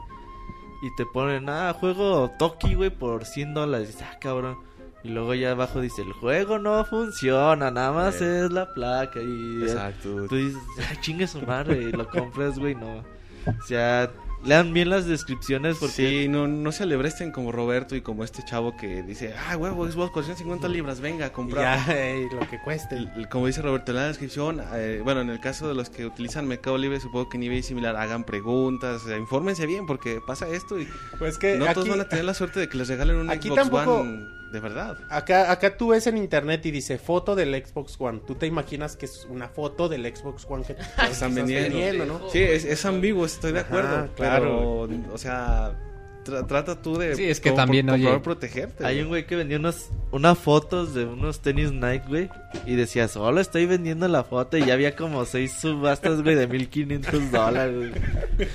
[0.82, 3.88] Y te ponen, ah, juego Toki, güey, por 100 dólares.
[3.88, 4.58] Y dices, ah, cabrón.
[5.02, 8.44] Y luego ya abajo dice, el juego no funciona, nada más Eh.
[8.44, 9.20] es la placa.
[9.22, 10.26] Y Exacto.
[10.28, 12.98] tú dices, ah, chingue su madre, y lo compras, güey, no.
[13.46, 14.10] O sea,
[14.44, 15.94] lean bien las descripciones porque...
[15.94, 19.86] Sí, no, no se alebresten como Roberto y como este chavo que dice, ah, huevo,
[19.90, 21.86] Xbox 450 libras, venga a Y comprar.
[21.86, 23.08] ya, eh, lo que cueste.
[23.30, 26.46] Como dice Roberto en la descripción, eh, bueno, en el caso de los que utilizan
[26.46, 30.78] Mercado Libre, supongo que en eBay similar, hagan preguntas, eh, infórmense bien porque pasa esto
[30.78, 30.86] y
[31.18, 33.48] Pues que no todos van a tener la suerte de que les regalen un aquí
[33.48, 34.98] Xbox tampoco- One de verdad.
[35.08, 38.20] acá, acá tú ves en internet y dice foto del Xbox One.
[38.26, 40.76] Tú te imaginas que es una foto del Xbox One que
[41.10, 42.06] Están vendiendo.
[42.06, 42.30] ¿no?
[42.30, 44.86] Sí, es, es ambiguo, estoy de Ajá, acuerdo, claro.
[44.88, 45.74] pero, o sea,
[46.24, 48.84] tra- trata tú de Sí, es que también, por, oye, favor, protegerte.
[48.84, 49.02] Hay güey.
[49.02, 52.28] un güey que vendía unos, unas fotos de unos tenis Nike, güey.
[52.66, 54.56] Y decía, solo estoy vendiendo la foto.
[54.56, 58.48] Y ya había como seis subastas, güey, de 1500 dólares, güey.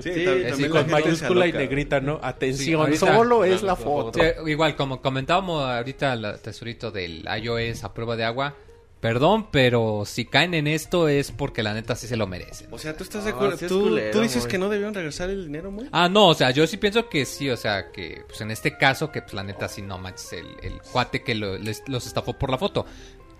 [0.00, 2.14] Sí, Sí, también Sí, la con mayúscula y negrita, ¿no?
[2.16, 4.18] Sí, Atención, ahorita- solo es la la foto.
[4.18, 8.54] Sí, igual, como comentábamos ahorita, el tesorito del iOS a prueba de agua,
[9.00, 12.66] Perdón, pero si caen en esto es porque la neta sí se lo merecen.
[12.72, 13.56] O sea, ¿tú estás de acuerdo?
[13.56, 15.88] sí es ¿Tú, culero, tú dices que no debieron regresar el dinero, muy?
[15.92, 18.76] Ah, no, o sea, yo sí pienso que sí, o sea, que pues en este
[18.76, 22.06] caso, que pues la neta sí no manches, el, el cuate que lo- les- los
[22.08, 22.86] estafó por la foto.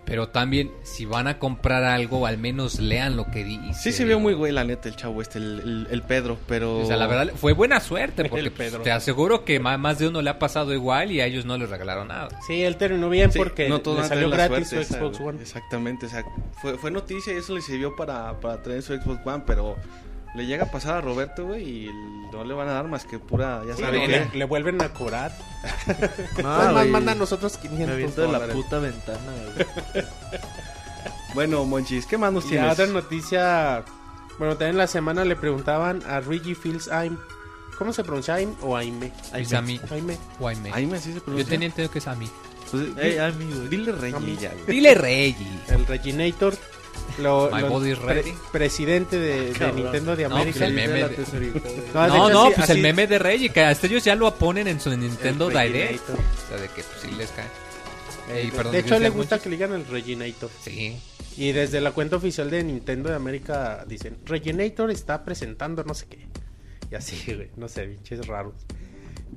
[0.08, 3.74] Pero también, si van a comprar algo, al menos lean lo que dice.
[3.78, 6.78] Sí se vio muy güey, la neta, el chavo este, el, el- el Pedro, pero...
[6.78, 8.82] O sea, la verdad, fue buena suerte, porque pues, Pedro.
[8.82, 11.68] te aseguro que más de uno le ha pasado igual y a ellos no les
[11.68, 12.28] regalaron nada.
[12.46, 15.20] Sí, él terminó bien Sí, porque no le salió gratis suerte su Xbox.
[15.20, 15.42] One.
[15.42, 16.24] Exactamente, o sea,
[16.62, 19.76] fue, fue noticia y eso le sirvió para, para traer su Xbox One, pero
[20.38, 21.90] le llega a pasar a Roberto, güey, y
[22.32, 24.28] no le van a dar más que pura, ya Sí, saben le, qué.
[24.32, 25.36] le- le vuelven a cobrar.
[26.42, 26.88] No, Además, güey.
[26.90, 28.56] manda a nosotros Me 500 aviento de la dólares.
[28.56, 30.06] puta ventana, güey.
[31.34, 32.72] Bueno, Monchis, ¿qué más nos Y tienes?
[32.72, 33.84] otra noticia,
[34.38, 37.18] bueno, también la semana le preguntaban a Reggie Fields Aim,
[37.76, 39.12] ¿cómo se pronuncia Aim o Aime?
[39.32, 40.18] Ay, Es a mí, Aime.
[40.40, 40.70] o a mí.
[40.72, 41.50] Ahí me sí se Yo pronuncia.
[41.50, 42.28] tenía entendido que es a mí.
[42.70, 43.68] Pues, Ey, di- a mí, güey.
[43.68, 43.92] Dile
[44.40, 44.64] ya, güey.
[44.66, 45.46] Dile Reggie.
[45.68, 46.54] El Reginator,
[47.18, 48.32] lo, My lo- body is ready.
[48.52, 49.76] presidente de, de Cabrón.
[49.82, 50.58] Nintendo de No, América.
[50.58, 51.86] pues el meme de-.
[51.94, 54.34] No, No, no, así- pues así- el meme de Reggie, que hasta ellos ya lo
[54.34, 55.90] ponen en su Nintendo El Direct.
[56.08, 56.16] Reginator.
[56.16, 57.44] O sea, de que pues, sí les cae.
[58.30, 60.50] Eh, Ey, de- perdón, de ¿qué hecho, le gusta que le digan el Reginator.
[60.62, 60.96] Sí.
[61.36, 66.06] Y desde la cuenta oficial de Nintendo de América dicen, Reginator está presentando no sé
[66.06, 66.26] qué.
[66.90, 68.54] Y así, güey, no sé, biches raros.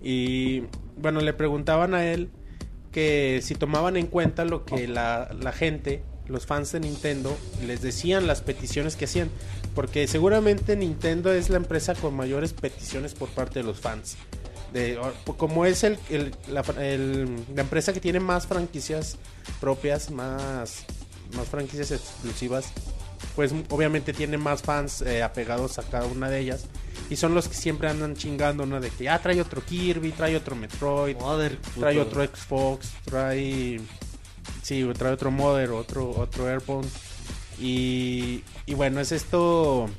[0.02, 0.64] Y
[0.98, 2.30] bueno, le preguntaban a él
[2.92, 7.82] que si tomaban en cuenta lo que la, la gente, los fans de Nintendo, les
[7.82, 9.30] decían las peticiones que hacían.
[9.76, 14.16] Porque seguramente Nintendo es la empresa con mayores peticiones por parte de los fans.
[14.74, 14.98] De,
[15.38, 19.18] como es el, el- la, el- la empresa que tiene más franquicias
[19.60, 20.84] propias, más,
[21.36, 22.66] más franquicias exclusivas,
[23.36, 26.66] pues obviamente tiene más fans eh, apegados a cada una de ellas.
[27.10, 28.80] Y son los que siempre andan chingando, ¿no?
[28.80, 31.80] De que, ah, trae otro Kirby, trae otro Metroid, puto.
[31.82, 33.80] trae otro Xbox, trae...
[34.62, 36.88] Sí, trae otro Mother, otro, otro Airphone.
[37.60, 39.90] Y, y bueno, es esto...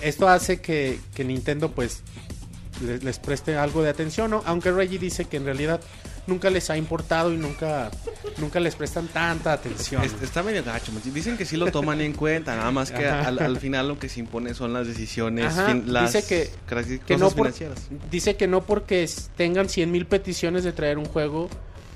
[0.00, 2.02] Esto hace que, que Nintendo pues
[2.84, 4.42] les, les preste algo de atención, ¿no?
[4.46, 5.80] Aunque Reggie dice que en realidad
[6.26, 7.88] nunca les ha importado y nunca,
[8.38, 10.02] nunca les prestan tanta atención.
[10.02, 10.90] Es- está medio gacho.
[11.14, 14.08] Dicen que sí lo toman en cuenta, nada más que al, al final lo que
[14.08, 17.88] se impone son las decisiones, fin- las dice que- casi- que cosas no por- financieras.
[18.10, 21.48] Dice que no porque tengan 100 mil peticiones de traer un juego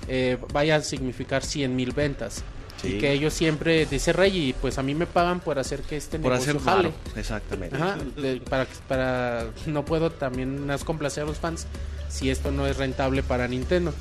[0.08, 2.42] eh, vaya a significar 100 mil ventas.
[2.80, 2.88] Sí.
[2.96, 6.18] Y que ellos siempre, dice Reggie, pues a mí me pagan por hacer que este
[6.18, 6.92] Por negocio hacer jale.
[7.16, 7.74] exactamente.
[7.76, 11.66] Ajá, de- para, para no puedo también más complacer a los fans
[12.10, 13.94] si esto no es rentable para Nintendo.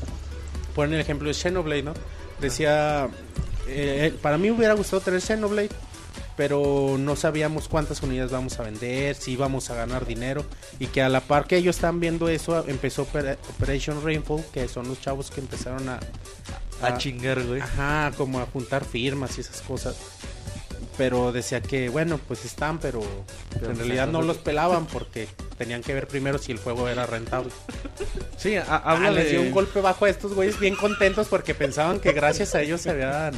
[0.75, 1.93] Ponen el ejemplo de Xenoblade, ¿no?
[2.41, 3.07] Decía,
[3.67, 5.69] eh, para mí hubiera gustado tener Xenoblade,
[6.37, 10.45] pero no sabíamos cuántas unidades vamos a vender, si íbamos a ganar dinero
[10.79, 14.67] y que a la par que ellos están viendo eso empezó Opera- Operation Rainfall, que
[14.67, 15.99] son los chavos que empezaron a,
[16.81, 17.61] A chingar, güey.
[17.61, 19.95] Ajá, como a juntar firmas y esas cosas.
[20.97, 23.01] Pero decía que, bueno, pues están, pero,
[23.51, 25.27] pero en realidad no los pelaban porque
[25.57, 27.51] tenían que ver primero si el juego era rentable.
[28.37, 29.31] Sí, a- Habla habla les de...
[29.31, 32.79] dio un golpe bajo a estos güeyes bien contentos porque pensaban que gracias a ellos
[32.81, 33.33] se habían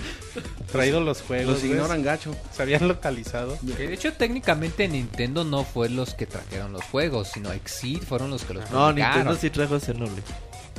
[0.71, 1.53] traído los juegos.
[1.55, 2.35] Los ignoran gacho.
[2.53, 3.57] Se habían localizado.
[3.61, 8.43] De hecho, técnicamente Nintendo no fue los que trajeron los juegos, sino Exit fueron los
[8.43, 8.91] que los No.
[8.91, 10.23] Nintendo sí trajo Xenoblade.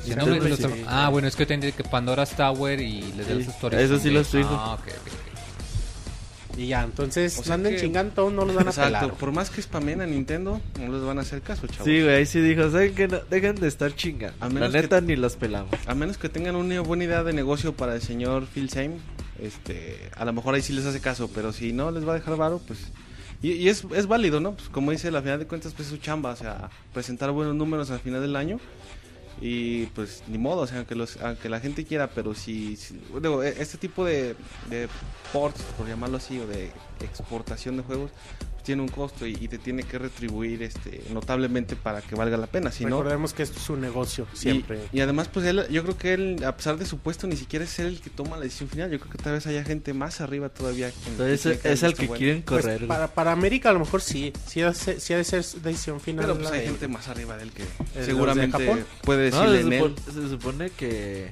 [0.05, 0.85] Si no, los sí.
[0.87, 3.83] Ah, bueno, es que entendí que Pandora's Tower y les de Sí, las historias.
[3.83, 5.38] eso sí son lo de- estoy- Ah, ok, ok, ok.
[6.59, 9.15] Y ya, entonces O sea anden que- chingando, todos no los van a Exacto, pelar.
[9.17, 11.85] por más que spamen a Nintendo, no les van a hacer caso, chavos.
[11.85, 13.07] Sí, güey, ahí sí dijo, ¿saben qué?
[13.09, 14.37] No, dejen de estar chingando.
[14.41, 15.71] A La menos que- neta ni los pelamos.
[15.87, 18.97] A menos que tengan una buena idea de negocio para el señor Phil Same,
[19.41, 22.15] este, a lo mejor ahí sí les hace caso, pero si no les va a
[22.17, 22.79] dejar varo, pues...
[23.41, 24.55] Y, y es, es válido, ¿no?
[24.55, 27.55] Pues como dice, a final de cuentas, pues es su chamba, o sea, presentar buenos
[27.55, 28.59] números al final del año.
[29.41, 33.01] Y pues ni modo, o sea, aunque, los, aunque la gente quiera, pero si, si-
[33.23, 34.35] digo, e- este tipo de,
[34.69, 34.89] de
[35.33, 38.11] ports, por llamarlo así, o de exportación de juegos,
[38.69, 42.47] tiene un costo y, y te tiene que retribuir este notablemente para que valga la
[42.49, 42.71] pena.
[42.71, 44.79] Si no, Recordemos que esto es un negocio, siempre.
[44.93, 47.65] Y, además, pues él, yo creo que él, a pesar de su puesto, ni siquiera
[47.65, 48.91] es él el que toma la decisión final.
[48.91, 50.91] Yo creo que tal vez haya gente más arriba todavía.
[50.91, 52.19] que- Entonces que es, el que bueno.
[52.19, 52.79] quieren Pues, correr.
[52.81, 52.89] güey.
[52.89, 55.43] para, para América a lo mejor sí, sí ha de ser, sí ha de ser
[55.63, 56.27] decisión final.
[56.27, 57.63] Pero pues hay de- gente más arriba de él que
[57.99, 58.59] de seguramente
[59.03, 59.95] puede No, decirle se, en él.
[59.97, 61.31] supone, se supone que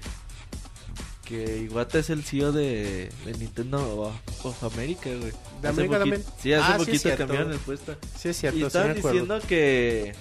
[1.27, 4.12] que Iwata es el CEO de, de Nintendo
[4.45, 5.33] of, America, güey.
[5.61, 6.22] ¿De Hace América también?
[6.41, 7.18] Sí, hace Ah, sí es poquito cierto.
[7.18, 7.97] cambiaron el puesto.
[8.18, 8.57] Sí, es cierto.
[8.59, 10.12] y sí estaban diciendo que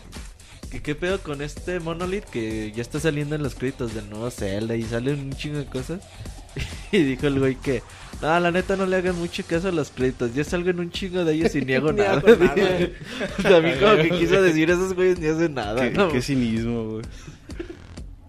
[0.71, 4.29] que qué pedo con este Monolith que ya está saliendo en los créditos del nuevo
[4.31, 6.01] Zelda y sale un chingo de cosas.
[6.91, 7.81] y dijo el güey que
[8.21, 10.33] no, la neta no le hagan mucho caso a los créditos.
[10.33, 12.13] Yo salgo en un chingo de ellos y ni hago Ni nada.
[12.13, 12.55] hago nada.
[13.43, 15.81] También como que quiso decir esos güeyes ni hacen nada.
[15.83, 16.09] Qué, ¿no?
[16.09, 17.05] qué cinismo, güey.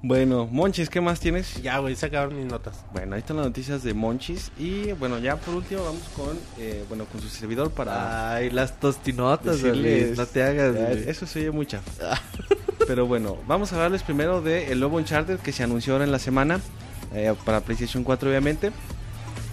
[0.03, 1.61] Bueno, Monchis, ¿qué más tienes?
[1.63, 2.85] Ya, güey, se acabaron mis notas.
[2.93, 4.53] Bueno, ahí están las noticias de Monchis.
[4.59, 8.79] Y bueno, ya por último vamos con, eh, bueno, con su servidor para Ay, las
[8.79, 10.93] tostinotas, Luis, no te hagas, Ya.
[10.93, 11.81] Eso se oye mucha.
[12.87, 16.13] Pero bueno, vamos a hablarles primero de el nuevo Uncharted que se anunció ahora en
[16.13, 16.61] la semana
[17.13, 18.71] eh, para PlayStation 4 obviamente.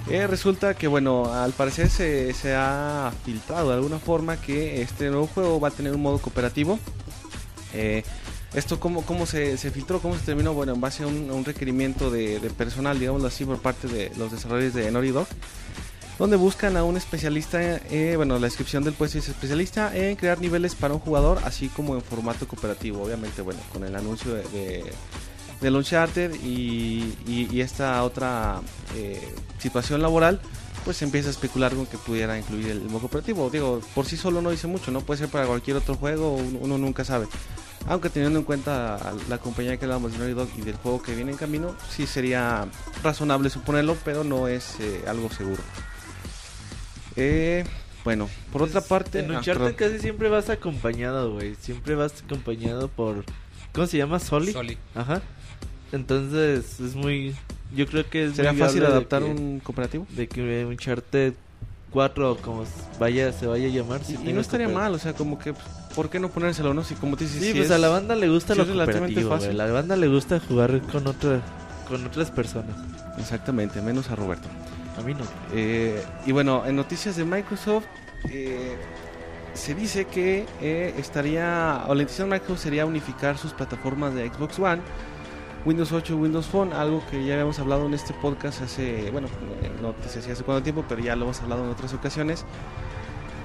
[0.09, 5.09] Eh, resulta que bueno, al parecer se, se ha filtrado de alguna forma que este
[5.09, 6.77] nuevo juego va a tener un modo cooperativo.
[7.73, 8.03] Eh,
[8.53, 12.39] esto cómo, cómo se, filtró, cómo se terminó, bueno, en base a un, requerimiento de,
[12.57, 15.13] personal, digámoslo así, por parte de los desarrolladores de Naughty
[16.19, 20.39] donde buscan a un especialista, eh, bueno, la descripción del puesto dice especialista en crear
[20.39, 24.43] niveles para un jugador, así como en formato cooperativo, obviamente, bueno, con el anuncio de,
[24.49, 24.93] de,
[25.59, 28.61] del Uncharted y, esta otra
[28.95, 30.39] eh, situación laboral,
[30.85, 33.49] pues empieza a especular con que pudiera incluir el modo cooperativo.
[33.49, 35.01] Digo, por sí solo no dice mucho, ¿no?
[35.01, 37.27] Puede ser para cualquier otro juego, uno nunca sabe.
[37.87, 41.13] Aunque teniendo en cuenta la compañía que hablamos de Naughty Dog y del juego que
[41.15, 42.65] viene en camino, sí sería
[43.03, 45.61] razonable suponerlo, pero no es eh, algo seguro.
[47.15, 47.65] Eh,
[48.03, 49.19] bueno, por otra parte...
[49.19, 49.91] En ah, Uncharted perdón.
[49.91, 51.55] casi siempre vas acompañado, güey.
[51.55, 53.23] Siempre vas acompañado por...
[53.73, 54.19] ¿Cómo se llama?
[54.19, 54.51] ¿Soli?
[54.53, 54.77] Soli.
[54.95, 55.21] Ajá.
[55.91, 57.35] Entonces es muy...
[57.75, 60.05] Yo creo que es ¿Sería muy fácil adaptar que- un cooperativo?
[60.11, 61.33] De que Uncharted
[61.91, 62.65] 4 o como
[62.99, 64.01] vaya, se vaya a llamar.
[64.01, 65.65] Y, si y tenga no estaría cooper- mal, o sea, como que, pues,
[65.95, 66.83] ¿por qué no ponérselo, no?
[66.83, 68.65] Si como te dices, Sí, si pues es- a la banda le gusta sí lo
[68.65, 69.47] cooperativo, fácil.
[69.49, 69.57] güey.
[69.57, 71.41] La banda le gusta jugar con otra,
[71.87, 72.75] con otras personas.
[73.17, 74.47] Exactamente, menos a Roberto.
[74.97, 75.23] A mí no.
[75.53, 77.85] Eh, y bueno, en noticias de Microsoft,
[78.29, 78.75] eh,
[79.53, 84.27] se dice que eh, estaría, o la intención de Microsoft sería unificar sus plataformas de
[84.29, 84.81] Xbox One,
[85.65, 89.27] Windows 8 y Windows Phone, algo que ya habíamos hablado en este podcast hace, bueno,
[89.61, 91.93] eh, no te sé si hace cuánto tiempo, pero ya lo hemos hablado en otras
[91.93, 92.43] ocasiones.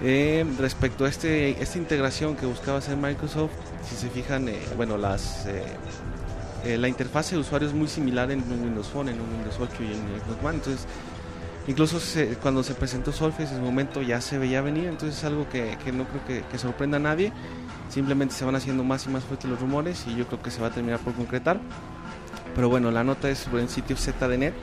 [0.01, 3.51] Eh, respecto a este, esta integración que buscaba hacer Microsoft,
[3.83, 8.43] si se fijan, eh, bueno, las eh, la interfase de usuario es muy similar en
[8.43, 10.87] un Windows Phone, en un Windows 8 y en Xbox One, entonces
[11.67, 11.99] incluso
[12.43, 15.77] cuando se presentó Surface en su momento ya se veía venir, entonces es algo que,
[15.85, 17.33] que no creo que, que sorprenda a nadie,
[17.89, 20.61] simplemente se van haciendo más y más fuertes los rumores y yo creo que se
[20.61, 21.61] va a terminar por concretar.
[22.55, 24.55] Pero bueno, la nota es sobre el sitio ZDNet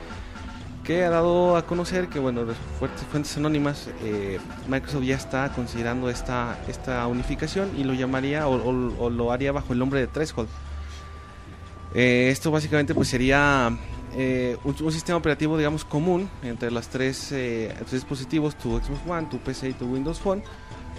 [0.86, 2.46] que ha dado a conocer que, bueno,
[2.78, 9.10] fuertes fuentes anónimas, eh, Microsoft ya está considerando esta, esta unificación y lo llamaría o,
[9.10, 10.48] lo haría bajo el nombre de Threshold.
[11.94, 13.76] Eh, esto básicamente pues sería
[14.14, 19.38] eh, un, sistema operativo, digamos, común entre las tres, tres dispositivos, tu Xbox One, tu
[19.38, 20.44] PC y tu Windows Phone,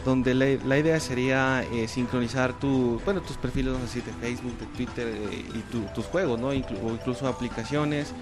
[0.03, 5.13] donde la, idea sería sincronizar tu, bueno, tus perfiles de Facebook, de Twitter
[5.55, 6.53] y tu- tus juegos, ¿no?
[6.53, 8.13] Inclu- o incluso aplicaciones,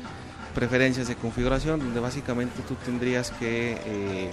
[0.56, 4.32] preferencias de configuración, donde básicamente tú tendrías que, eh,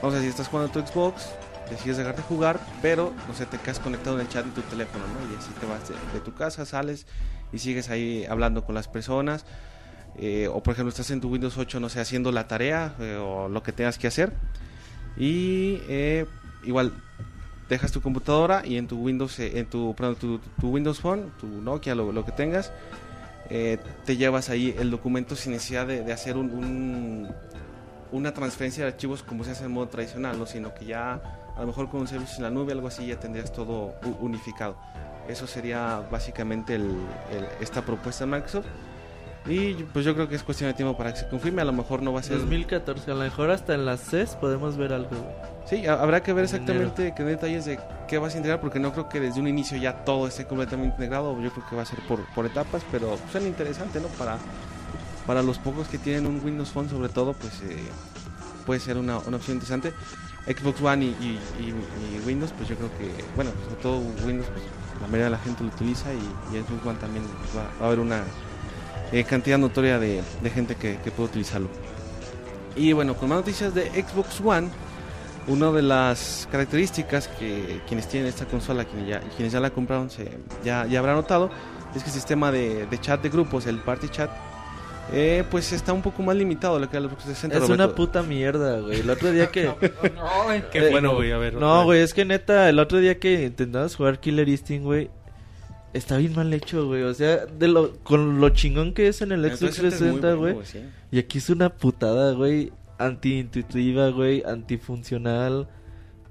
[0.00, 1.30] vamos a decir, estás jugando tu Xbox,
[1.70, 5.04] decides dejarte jugar, pero no sé, te quedas conectado en el chat de tu teléfono,
[5.06, 5.32] ¿no?
[5.32, 7.06] Y así te vas de, de tu casa, sales
[7.52, 9.46] y sigues ahí hablando con las personas.
[10.16, 13.16] eh, o por ejemplo, estás en tu Windows 8, no sé, haciendo la tarea eh,
[13.16, 14.32] o lo que tengas que hacer.
[15.16, 16.26] Y eh,
[16.64, 16.92] igual
[17.68, 20.16] dejas tu computadora y en tu Windows, en tu, perdón,
[20.60, 22.72] tu, Windows Phone, tu Nokia, lo que tengas,
[23.56, 27.28] eh, te llevas ahí el documento sin necesidad de, hacer un, un-
[28.10, 30.44] una transferencia de archivos como se hace en modo tradicional, ¿no?
[30.46, 31.20] sino que ya
[31.56, 34.76] a lo mejor con un servicio en la nube, algo así, ya tendrías todo unificado.
[35.28, 36.78] Eso sería básicamente
[37.60, 38.66] esta propuesta de Microsoft.
[39.46, 41.60] Y pues yo creo que es cuestión de tiempo para que se confirme.
[41.60, 42.38] A lo mejor no va a ser.
[42.38, 45.10] 2014, a lo mejor hasta en las CES podemos ver algo.
[45.66, 47.78] Sí, ha- habrá que ver En exactamente qué detalles de
[48.08, 50.94] qué vas a integrar, porque no creo que desde un inicio ya todo esté completamente
[50.94, 51.38] integrado.
[51.42, 54.08] Yo creo que va a ser por, por etapas, pero suena interesante, ¿no?
[54.08, 54.38] Para,
[55.26, 57.76] para los pocos que tienen un Windows Phone, sobre todo, pues eh,
[58.64, 59.92] puede ser una, una opción interesante.
[60.46, 64.46] Xbox One y, y- y- y Windows, pues yo creo que, bueno, sobre todo Windows,
[64.52, 64.62] pues
[65.00, 67.86] la mayoría de la gente lo utiliza y, Xbox One también pues, va, va a
[67.86, 68.22] haber una
[69.14, 71.68] eh, cantidad notoria de, de gente que, que puede utilizarlo.
[72.76, 74.68] Y bueno, con más noticias de Xbox One,
[75.46, 80.10] una de las características que quienes tienen esta consola, quienes ya, quienes ya la compraron,
[80.10, 80.28] se,
[80.64, 81.50] ya, ya habrán notado,
[81.94, 84.30] es que el sistema de, de chat de grupos, el Party Chat,
[85.12, 87.56] eh, pues está un poco más limitado lo que era el Xbox 60.
[87.56, 87.84] Es Roberto.
[87.84, 89.00] una puta mierda, güey.
[89.00, 89.70] El otro día que...
[90.72, 91.54] Qué Eh, bueno, güey, a ver.
[91.54, 95.10] No, güey, es que neta, el otro día que intentamos jugar Killer Instinct, güey,
[95.94, 97.02] está bien mal hecho, güey.
[97.04, 100.20] O sea, de lo, con lo chingón que es en el Xbox 360 es muy
[100.20, 100.66] 360, bueno, güey.
[100.66, 100.80] sí.
[101.10, 102.70] Y aquí es una putada, güey.
[102.98, 104.42] Anti-intuitiva, güey.
[104.44, 105.68] Antifuncional.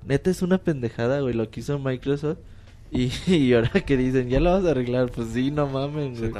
[0.06, 1.34] Neta es una pendejada, güey.
[1.34, 2.38] Lo que hizo Microsoft.
[2.92, 5.10] Y, y ahora que dicen, ya lo vas a arreglar.
[5.12, 6.32] Pues sí, no mames, Se.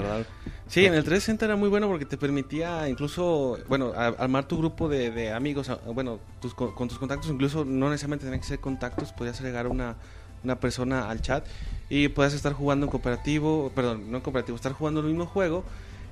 [0.68, 4.58] Sí, en el 360 era muy bueno porque te permitía incluso, bueno, a- armar tu
[4.58, 8.40] grupo de, de amigos, a- bueno, tus, co- con tus contactos, incluso no necesariamente tenían
[8.42, 9.96] que ser contactos, podías agregar una
[10.44, 11.46] una persona al chat
[11.90, 15.64] y puedes estar jugando en cooperativo, perdón, no en cooperativo, estar jugando el mismo juego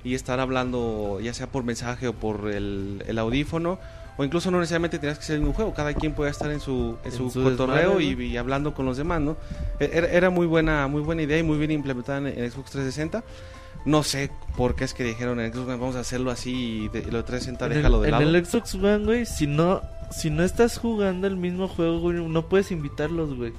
[0.03, 3.79] y estar hablando ya sea por mensaje o por el, el audífono
[4.17, 6.59] o incluso no necesariamente tienes que ser el mismo juego, cada quien puede estar en
[6.59, 8.21] su, en En su, su cotorreo desmadre, y, ¿no?
[8.23, 9.38] y hablando con los demás, ¿no?
[9.79, 12.71] E- Era, era muy buena muy buena idea y muy bien implementada en, en Xbox
[12.71, 13.23] 360.
[13.86, 16.99] No sé por qué es que dijeron en Xbox vamos a hacerlo así y, de-
[16.99, 18.38] y lo de 360 En déjalo el, de en lado.
[18.38, 22.47] el Xbox One, güey, si no, si no estás jugando el mismo juego, güey, no
[22.49, 23.53] puedes invitarlos, güey.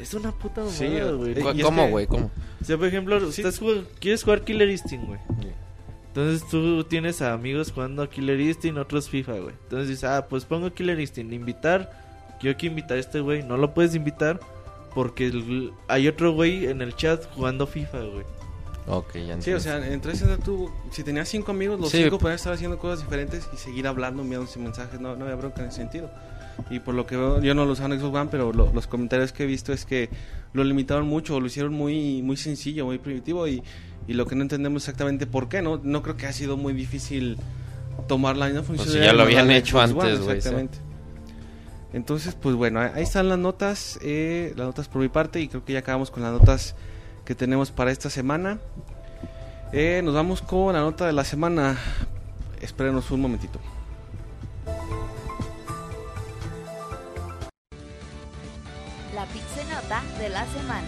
[0.00, 0.86] Es una puta mamada, Sí,
[1.16, 1.32] güey.
[1.32, 2.06] es ¿Cómo, que- güey?
[2.06, 2.30] ¿Cómo?
[2.60, 3.40] O sea, por ejemplo, Sí.
[3.42, 5.20] estás jugando- quieres jugar Killer Instinct, güey.
[6.08, 9.54] Entonces tú tienes a amigos jugando Killer Instinct, otros FIFA, güey.
[9.64, 11.90] Entonces dices, ah, pues pongo Killer Instinct, invitar.
[12.40, 13.42] Quiero que invitar a este güey.
[13.42, 14.40] No lo puedes invitar
[14.94, 18.24] porque el- hay otro güey en el chat jugando FIFA, güey.
[18.86, 19.42] Ok, ya entiendo.
[19.42, 22.02] Sí, o sea, en 360 tú, si tenías cinco amigos, los Sí.
[22.04, 25.60] cinco podían estar haciendo cosas diferentes y seguir hablando, enviándose mensajes, no, no había bronca
[25.62, 26.10] en ese sentido.
[26.70, 28.86] Y por lo que veo, yo no lo usaba en Xbox One, pero lo- los
[28.86, 30.10] comentarios que he visto es que
[30.52, 33.62] lo limitaron mucho, lo hicieron muy muy sencillo, muy primitivo y,
[34.06, 35.80] y lo que no entendemos exactamente por qué, ¿no?
[35.82, 37.36] No creo que ha sido muy difícil
[38.08, 38.86] tomar la misma función.
[38.86, 39.94] Pues si ya lo habían hecho antes,
[40.24, 40.48] güey, sí.
[40.48, 40.78] Exactamente.
[41.92, 45.64] Entonces, pues bueno, ahí están las notas, eh, las notas por mi parte y creo
[45.64, 46.74] que ya acabamos con las notas
[47.24, 48.58] que tenemos para esta semana.
[49.72, 51.76] Eh, nos vamos con la nota de la semana.
[52.60, 53.58] Espérenos un momentito.
[59.88, 60.86] De la semana.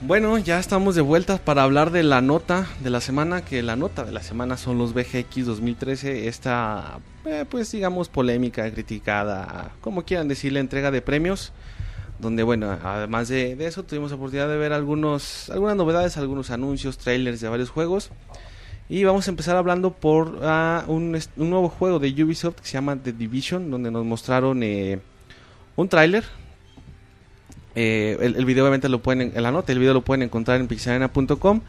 [0.00, 3.76] Bueno, ya estamos de vuelta para hablar de la nota de la semana, que la
[3.76, 10.04] nota de la semana son los VGX 2013, esta, eh, pues digamos, polémica, criticada, como
[10.04, 11.52] quieran decirle, entrega de premios,
[12.18, 16.96] donde, bueno, además de, eso, tuvimos la oportunidad de ver algunos, algunas novedades, algunos anuncios,
[16.96, 18.10] trailers de varios juegos,
[18.88, 22.72] y vamos a empezar hablando por ah, un, un nuevo juego de Ubisoft que se
[22.74, 24.98] llama The Division, donde nos mostraron eh,
[25.76, 26.24] un tráiler
[27.74, 30.60] eh, el, el video obviamente lo pueden, en la nota, el video lo pueden encontrar
[30.60, 31.60] en pixelania.com.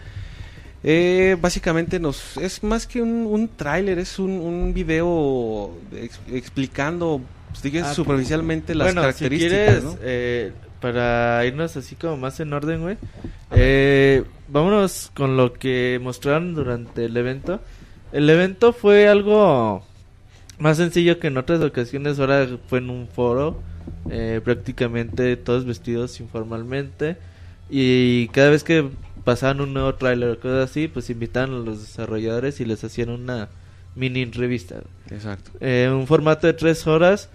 [0.81, 7.21] Eh, básicamente nos es más que un, un tráiler, es un, un video ex- explicando
[7.49, 9.97] pues, digamos, Ah, superficialmente las bueno, si características, quieres, ¿no?
[10.79, 12.97] Para irnos así como más en orden, güey.
[13.51, 17.59] Eh, vámonos con lo que mostraron durante el evento.
[18.11, 19.83] El evento fue algo
[20.57, 22.19] más sencillo que en otras ocasiones.
[22.19, 23.61] Ahora fue en un foro,
[24.09, 27.17] eh, prácticamente todos vestidos informalmente.
[27.69, 28.89] Y cada vez que
[29.23, 33.09] pasaban un nuevo tráiler o cosas así, pues invitaban a los desarrolladores y les hacían
[33.09, 33.49] una
[33.95, 34.77] mini revista.
[35.09, 35.51] Exacto.
[35.59, 37.29] Eh, un formato de tres horas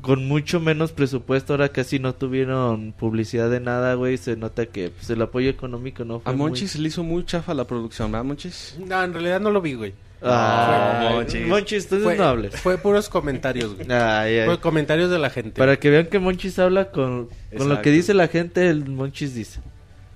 [0.00, 1.52] con mucho menos presupuesto.
[1.52, 4.16] Ahora casi no tuvieron publicidad de nada, güey.
[4.16, 7.24] Se nota que pues, el apoyo económico no fue A muy- Monchis le hizo muy
[7.24, 8.76] chafa la producción, ¿verdad, Monchis?
[8.84, 9.92] No, en realidad no lo vi, güey.
[10.22, 11.46] Ah, No, Monchis.
[11.46, 11.84] Monchis.
[11.84, 12.54] Entonces Fue, no hables.
[12.60, 13.90] fue puros comentarios, güey.
[13.90, 14.46] Ay, ay.
[14.46, 15.58] Fue comentarios de la gente.
[15.58, 19.34] Para que vean que Monchis habla con, con lo que dice la gente, el Monchis
[19.34, 19.60] dice.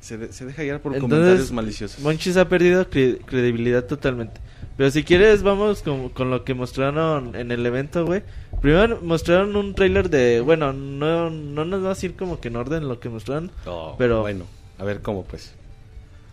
[0.04, 1.98] Se, de- se deja guiar por Entonces, comentarios maliciosos.
[2.00, 4.38] Monchis ha perdido cre- credibilidad totalmente.
[4.76, 8.22] Pero si quieres, vamos con, con lo que mostraron en el evento, güey.
[8.60, 10.40] Primero mostraron un trailer de.
[10.42, 13.50] Bueno, no, no nos va a decir como que en orden lo que mostraron.
[13.66, 14.44] Oh, pero- bueno,
[14.78, 15.54] a ver cómo pues.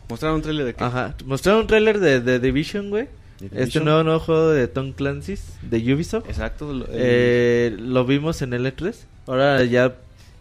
[0.09, 0.83] Mostraron un trailer de qué?
[0.83, 1.15] Ajá.
[1.25, 3.07] Mostraron un trailer de, de Division, güey.
[3.39, 6.27] ¿De Este nuevo, nuevo juego de Tom Clancy's de Ubisoft.
[6.27, 6.73] Exacto.
[6.73, 8.93] lo- Eh, lo vimos en el E3.
[9.27, 9.95] Ahora ya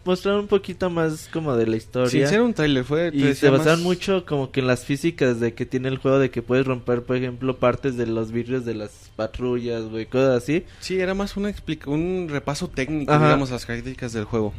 [0.05, 2.27] mostraron un poquito más como de la Sin historia.
[2.27, 3.11] ser un trailer, fue.
[3.13, 6.19] Y se basaron más- mucho como que en las físicas de que tiene el juego
[6.19, 10.43] de que puedes romper, por ejemplo, partes de los vidrios de las patrullas, güey, cosas
[10.43, 10.65] así.
[10.79, 13.25] Sí, era más una explica un repaso técnico, Ajá.
[13.25, 14.53] digamos, las características del juego.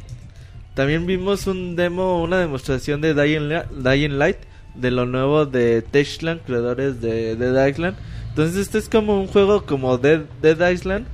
[0.75, 4.39] También vimos un demo, una demostración de Dying Light,
[4.75, 7.97] de lo nuevo de Techland, creadores de Dead Island.
[8.31, 11.07] Entonces este es como un juego como Dead, Dead Island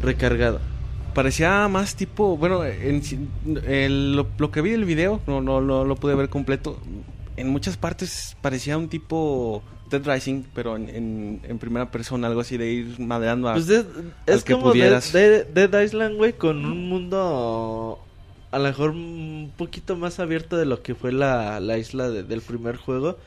[0.00, 0.60] recargado.
[1.14, 3.00] Parecía más tipo, bueno, en,
[3.66, 6.78] el- lo, lo que vi del video, no, no, no lo pude ver completo.
[7.36, 12.40] En muchas partes parecía un tipo Dead Rising, pero en, en, en primera persona, algo
[12.40, 13.54] así de ir madeando a...
[13.54, 13.84] Pues es,
[14.26, 15.12] es que como Dead, pudieras.
[15.12, 18.00] Dead- Dead Island, güey, con un mundo
[18.50, 22.22] a lo mejor un poquito más abierto de lo que fue la, la isla de-
[22.22, 23.18] del primer juego.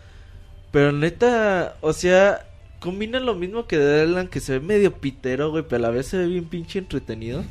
[0.72, 2.46] Pero neta, o sea,
[2.80, 5.96] combina lo mismo que Dead Island, que se ve medio pitero, güey, pero a la
[5.96, 7.44] vez se ve bien pinche entretenido.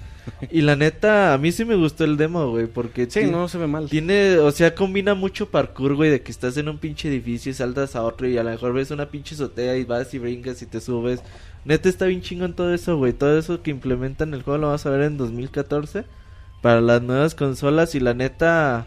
[0.50, 3.58] Y la neta, a mí sí me gustó el demo, güey, porque sí, no se
[3.58, 3.88] ve mal.
[3.88, 7.54] tiene, o sea, combina mucho parkour, güey, de que estás en un pinche edificio y
[7.54, 10.60] saltas a otro y a lo mejor ves una pinche azotea y vas y brincas
[10.62, 11.20] y te subes.
[11.64, 13.12] Neta está bien chingón todo eso, güey.
[13.12, 16.04] Todo eso que implementan en el juego lo vas a ver en 2014
[16.62, 18.86] para las nuevas consolas y la neta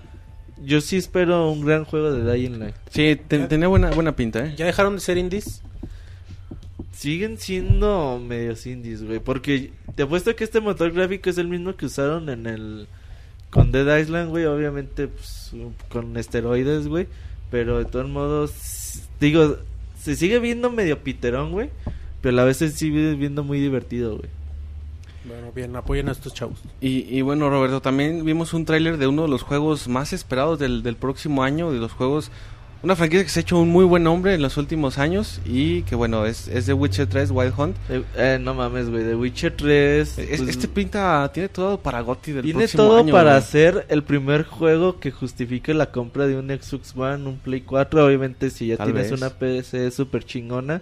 [0.64, 2.76] yo sí espero un gran juego de Dying Light.
[2.90, 4.54] Sí, te- tenía buena, buena pinta, ¿eh?
[4.58, 5.62] ¿Ya dejaron de ser indies?
[7.00, 9.20] Siguen siendo medios indies, güey.
[9.20, 12.88] Porque te apuesto que este motor gráfico es el mismo que usaron en el.
[13.50, 14.46] Con Dead Island, güey.
[14.46, 15.54] Obviamente, pues,
[15.88, 17.08] con esteroides, güey.
[17.50, 19.58] Pero de todos modos, digo,
[19.98, 21.70] se sigue viendo medio piterón, güey.
[22.22, 24.30] Pero a la vez se sigue viendo muy divertido, güey.
[25.24, 26.62] Bueno, bien, apoyen a estos chavos.
[26.82, 30.60] Y, y bueno, Roberto, también vimos un tráiler de uno de los juegos más esperados
[30.60, 32.30] del, del próximo año, de los juegos...
[32.82, 35.82] Una franquicia que se ha hecho un muy buen nombre en los últimos años y
[35.82, 37.76] que bueno, es, es The Witcher 3 Wild Hunt.
[37.90, 39.04] Eh, eh, no mames, güey.
[39.04, 40.18] The Witcher 3.
[40.18, 43.44] Es- pues, este pinta, tiene todo para GOTY del Tiene próximo todo año, para güey.
[43.44, 48.06] ser el primer juego que justifique la compra de un Xbox One, un Play 4.
[48.06, 49.20] Obviamente, si ya Tal tienes vez.
[49.20, 50.82] una PC súper chingona,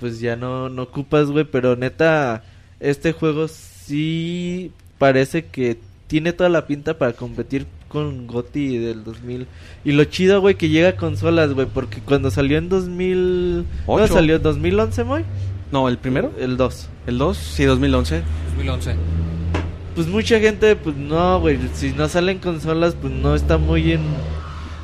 [0.00, 1.44] pues ya no, no ocupas, güey.
[1.44, 2.42] Pero neta,
[2.80, 9.46] este juego sí parece que tiene toda la pinta para competir con GOTY del 2000.
[9.84, 13.56] Y lo chido, güey, que llega a consolas, güey, porque cuando salió en 2000...
[13.58, 14.12] ¿No Ocho.
[14.12, 15.24] salió en 2011, güey?
[15.72, 16.88] No, el primero, El 2.
[17.06, 18.22] el 2, sí, 2011.
[18.56, 18.94] 2011.
[19.94, 24.00] Pues mucha gente, pues no, güey, si no salen consolas, pues no está muy en...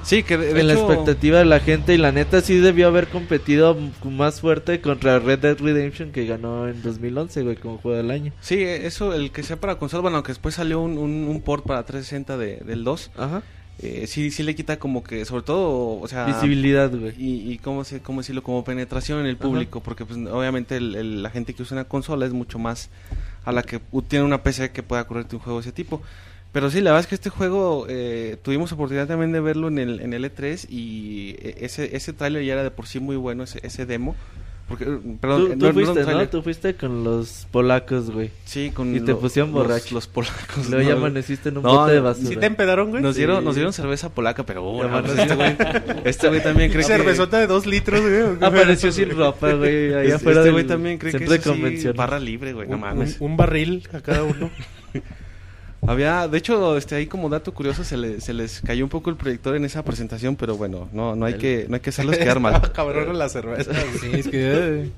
[0.04, 2.86] Sí, que de, de en la expectativa de la gente y la neta sí debió
[2.88, 7.96] haber competido más fuerte contra Red Dead Redemption que ganó en 2011, güey, como juego
[7.96, 8.32] del año.
[8.40, 11.64] Sí, eso, el que sea para consola, bueno, aunque después salió un, un, un port
[11.66, 13.42] para 360 de, del 2, Ajá.
[13.78, 16.26] eh, sí, sí le quita como que, sobre todo, o sea...
[16.26, 17.14] Visibilidad, güey.
[17.18, 19.42] Y, y cómo, se, cómo decirlo, como penetración en el Ajá.
[19.44, 22.90] público, porque pues obviamente el- el- la gente que usa una consola es mucho más
[23.46, 26.02] a la que tiene una PC que pueda correrte un juego de ese tipo.
[26.54, 29.78] Pero sí, la verdad es que este juego eh, tuvimos oportunidad también de verlo en
[29.78, 33.16] el, en el E3 y eh, ese, ese tráiler ya era de por sí muy
[33.16, 34.14] bueno, ese, ese demo.
[34.68, 36.28] Porque, eh, perdón, Tú, no- tú no fuiste, ¿no?
[36.28, 38.30] Tú fuiste con los polacos, güey.
[38.46, 39.94] Sí, con Y te lo- pusieron los- borracho.
[39.94, 40.66] Los, polacos.
[40.70, 42.28] Luego ya no, amaneciste en un No, bote de basura.
[42.30, 43.02] ¿Sí te empedaron, güey?
[43.02, 43.44] Nos dieron, Sí.
[43.44, 45.56] nos dieron cerveza polaca, pero pues, este güey
[46.04, 46.86] este güey también cree que...
[46.88, 48.38] Cervezota de dos litros, güey.
[48.40, 51.52] Apareció sin ropa, güey, allá Este afuera este güey también cree que centro de eso
[51.52, 51.96] sí, convención.
[51.96, 53.16] barra libre, güey, no mames.
[53.20, 54.50] un- un barril a cada uno.
[55.86, 59.10] Había, de hecho, este ahí como dato curioso se, le- se les cayó un poco
[59.10, 62.16] el proyector en esa presentación, pero bueno, no no hay que no hay que hacerlos
[62.16, 62.60] quedar mal.
[62.72, 63.72] Cabrón la cerveza.
[64.00, 64.88] Sí, es que...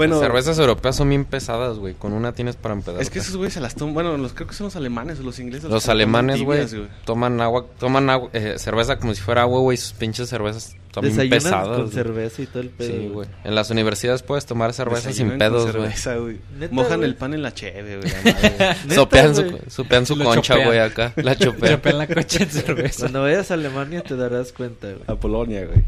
[0.00, 1.92] Bueno, Las cervezas europeas son bien pesadas, güey.
[1.92, 3.02] Con una tienes para empedar.
[3.02, 5.22] es que esos güeyes se las toman, bueno, los creo que son los alemanes o
[5.22, 5.68] los ingleses.
[5.68, 6.66] Los alemanes, güey,
[7.04, 9.76] toman agua, toman agua, eh, cerveza como si fuera agua, güey.
[9.76, 11.76] Sus pinches cervezas son bien pesadas.
[11.76, 12.88] con cerveza y todo el pedo.
[12.88, 13.28] Sí, güey.
[13.44, 16.70] En las universidades puedes tomar cerveza Desayunan sin pedos, güey.
[16.70, 18.10] Mojan el pan en la cheve, güey.
[18.94, 21.12] Sopean su, sopean su concha, güey, acá.
[21.16, 21.74] La chopean.
[21.74, 23.00] Chopean la coche en cerveza.
[23.00, 25.02] Cuando vayas a Alemania te darás cuenta, güey.
[25.06, 25.84] A Polonia, güey.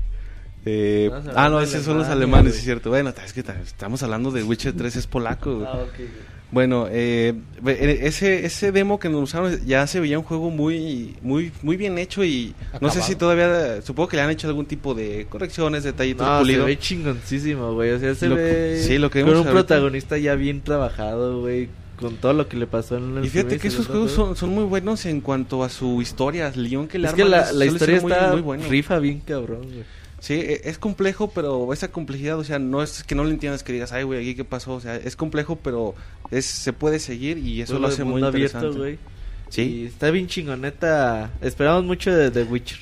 [0.64, 2.90] Eh, ah, no, esos son los alemanes, sí es cierto.
[2.90, 5.66] Bueno, es que ta- estamos hablando de Witcher 3, es polaco, güey.
[5.66, 6.32] Ah, ok, güey.
[6.52, 7.32] Bueno, eh,
[7.66, 11.78] eh, ese, ese demo que nos usaron ya se veía un juego muy muy muy
[11.78, 13.02] bien hecho y no sé Acabado.
[13.06, 16.66] si todavía, supongo que le han hecho algún tipo de correcciones, detallitos No, se pulido.
[16.66, 17.92] ve chingoncísimo, güey.
[17.92, 19.50] O sea, se Lo- ve sí, lo que con un ahorita.
[19.52, 21.70] protagonista ya bien trabajado, güey.
[21.98, 24.26] Con todo lo que le pasó en el Y fíjate que esos juegos juego.
[24.28, 27.22] son, son muy buenos en cuanto a su historia, el guion que le Es que
[27.22, 28.64] arman la, es- la suele historia ser muy- está muy bueno.
[28.68, 29.84] rifa bien cabrón, güey.
[30.22, 33.64] Sí, e- es complejo, pero esa complejidad, o sea, no es que no lo entiendas
[33.64, 35.96] que digas, ay, güey, aquí qué pasó, o sea, es complejo, pero
[36.30, 38.66] es se puede seguir y eso Juego lo hace muy interesante.
[38.68, 39.02] abierto.
[39.48, 39.62] Sí.
[39.62, 41.32] Y está bien chingoneta.
[41.40, 42.78] Esperamos mucho de The Witcher.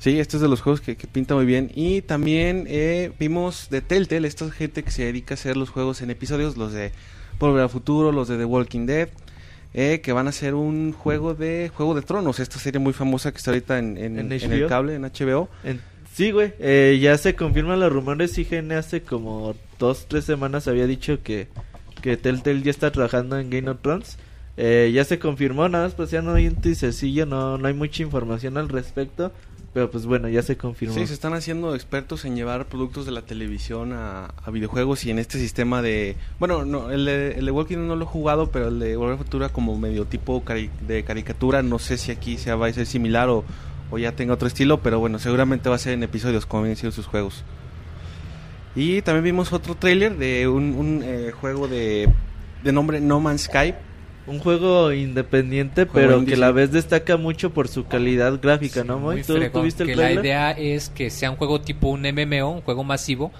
[0.00, 1.70] Sí, este es de los juegos que, que pinta muy bien.
[1.76, 6.02] Y también eh, vimos de Telltale, esta gente que se dedica a hacer los juegos
[6.02, 6.90] en episodios, los de
[7.38, 9.08] Volver al Futuro, los de The Walking Dead,
[9.74, 13.30] eh, que van a hacer un juego de Juego de Tronos, esta serie muy famosa
[13.30, 15.48] que está ahorita en, en- ¿En en el cable, en HBO.
[15.62, 15.80] En-
[16.12, 16.52] sí, güey.
[16.58, 18.36] eh, ya se confirman los rumores.
[18.38, 21.48] IGN hace como dos, tres semanas había dicho que,
[22.02, 24.18] que Telltale ya está trabajando en Game of Thrones.
[24.56, 27.74] Eh, ya se confirmó, nada más pues ya no hay un teasercillo, no, no hay
[27.74, 29.32] mucha información al respecto.
[29.72, 30.94] Pero pues bueno, ya se confirmó.
[30.94, 35.20] Sí, se están haciendo expertos en llevar productos de la televisión a, videojuegos y en
[35.20, 36.16] este sistema de...
[36.40, 39.12] Bueno, no, el de, el de Walking no lo he jugado, pero el de Volver
[39.12, 40.42] al Futuro como medio tipo
[40.86, 43.44] de caricatura, no sé si aquí sea, va a ser similar o,
[43.90, 46.76] o ya tenga otro estilo, pero bueno, seguramente va a ser en episodios como vienen
[46.76, 47.44] siendo sus juegos.
[48.76, 52.08] Y también vimos otro tráiler de un, un, eh, juego de,
[52.62, 53.74] de nombre No Man's Sky.
[54.26, 58.84] Un juego independiente, Juego pero que a la vez destaca mucho por su calidad gráfica,
[58.84, 59.16] ¿no, Moy?
[59.16, 60.24] Muy ¿Tú, tú viste el que la trailer?
[60.24, 63.32] idea es que sea un juego tipo un MMO, un juego masivo,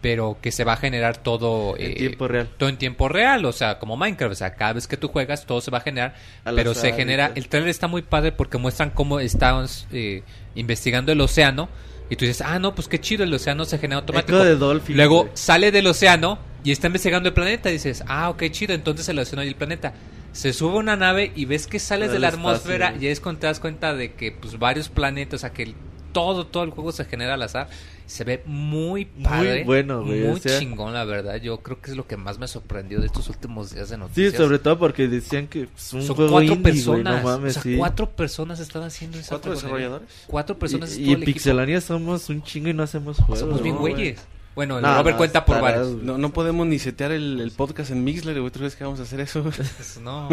[0.00, 2.48] pero que se va a generar todo En eh, tiempo real.
[2.56, 5.44] todo en tiempo real, o sea, como Minecraft, o sea, cada vez que tú juegas
[5.46, 6.14] todo se va a generar,
[6.44, 10.22] pero se genera, el trailer está muy padre porque muestran cómo estamos eh,
[10.54, 11.68] investigando el océano
[12.10, 14.56] y tú dices, "Ah, no, pues qué chido, el océano se genera automático." Eco de
[14.56, 15.30] Dolphin, Luego güey.
[15.34, 19.18] sale del océano y está investigando el planeta y dices, "Ah, ok, chido, entonces el
[19.18, 19.92] océano y el planeta."
[20.32, 23.40] Se sube una nave y ves que sales Al de la atmósfera y es cuando
[23.40, 25.74] te das cuenta de que pues varios planetas, o sea, que
[26.12, 27.68] todo, todo el juego se genera al azar.
[28.06, 29.64] Se ve muy padre.
[29.64, 31.36] bueno, güey, Muy o sea- chingón, la verdad.
[31.36, 34.00] Yo creo que es lo que más me sorprendió de estos últimos días de Sí,
[34.00, 34.34] noticias.
[34.34, 37.22] sobre todo porque decían que es un Son juego cuatro indie, güey, personas.
[37.22, 37.76] no mames, o sea, sí.
[37.76, 40.08] cuatro personas están haciendo esa ¿Cuatro desarrolladores?
[40.26, 41.16] Cuatro personas Y, y.
[41.16, 43.40] Pixelania somos un chingo y no hacemos juegos.
[43.40, 44.18] Somos bien ¿no, güeyes.
[44.54, 45.88] Bueno, el No, Robert no, cuenta por varios.
[46.02, 48.50] No, no podemos ni setear el, el podcast en Mixler, güey.
[48.50, 49.42] ¿Tú crees que vamos a hacer eso?
[49.44, 50.28] Pues, No.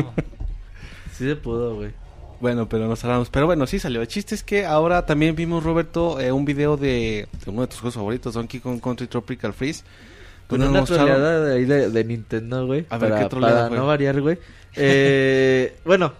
[1.17, 1.91] Sí se pudo, güey.
[2.39, 3.29] Bueno, pero nos hablamos.
[3.29, 4.01] Pero bueno, sí salió.
[4.01, 7.67] El chiste es que ahora también vimos, Roberto, eh, un video de, de uno de
[7.67, 9.83] tus juegos favoritos, Donkey Kong Country Tropical Freeze.
[10.47, 12.85] Con una troleada de ahí de, de Nintendo, güey.
[12.89, 14.37] A ver, para, ¿qué troleada para no variar, güey.
[14.77, 16.11] Eh, bueno,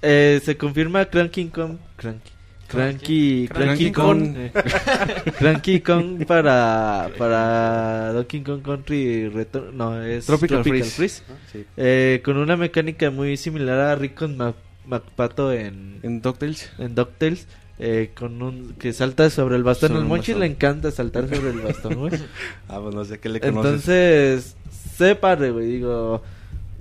[0.00, 1.76] eh, se confirma Cranky Kong.
[1.96, 2.30] Cranky.
[2.68, 4.36] Cranky, Cranky Cranky Kong.
[4.52, 5.32] Kong.
[5.38, 9.76] Cranky Kong para, para Donkey Kong Country Return.
[9.76, 11.22] No, es Tropical Tropical, Freeze.
[11.22, 11.22] Freeze.
[11.52, 11.64] Sí.
[11.76, 14.54] Eh, con una mecánica muy similar a Rickon Mac-
[14.86, 16.70] McPato en, En DuckTales.
[16.78, 17.46] en DuckTales.
[17.78, 19.90] Eh, con un que salta sobre el bastón.
[19.90, 22.12] Sobre un Monchi le encanta saltar sobre el bastón, güey.
[22.68, 23.64] Ah, pues no sé qué le conoces.
[23.64, 24.56] Entonces,
[24.96, 25.66] se padre, güey.
[25.66, 26.22] Digo,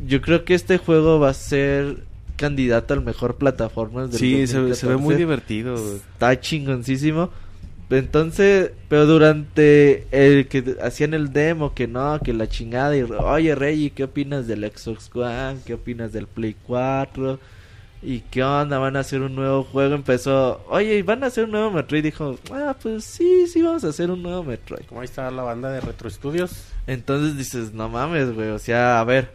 [0.07, 1.97] yo creo que este juego va a ser
[2.37, 5.03] candidato al mejor plataformas del sí, se, se ve 2014.
[5.03, 5.73] muy divertido.
[5.75, 5.95] güey.
[5.95, 7.29] Está chingoncísimo.
[7.89, 13.53] Entonces, pero durante el que hacían el demo, que no, que la chingada, y oye
[13.53, 15.59] Reggie, ¿qué opinas del Xbox One?
[15.65, 17.37] ¿Qué opinas del Play 4?
[18.01, 18.77] ¿Y qué onda?
[18.77, 19.95] ¿Van a hacer un nuevo juego?
[19.95, 22.03] Empezó, oye, ¿y van a hacer un nuevo Metroid?
[22.03, 24.85] Dijo, ah, pues sí, sí, vamos a hacer un nuevo Metroid.
[24.85, 26.67] Como ahí está la banda de Retro Studios.
[26.87, 29.31] Entonces dices, no mames, güey, o sea, a ver.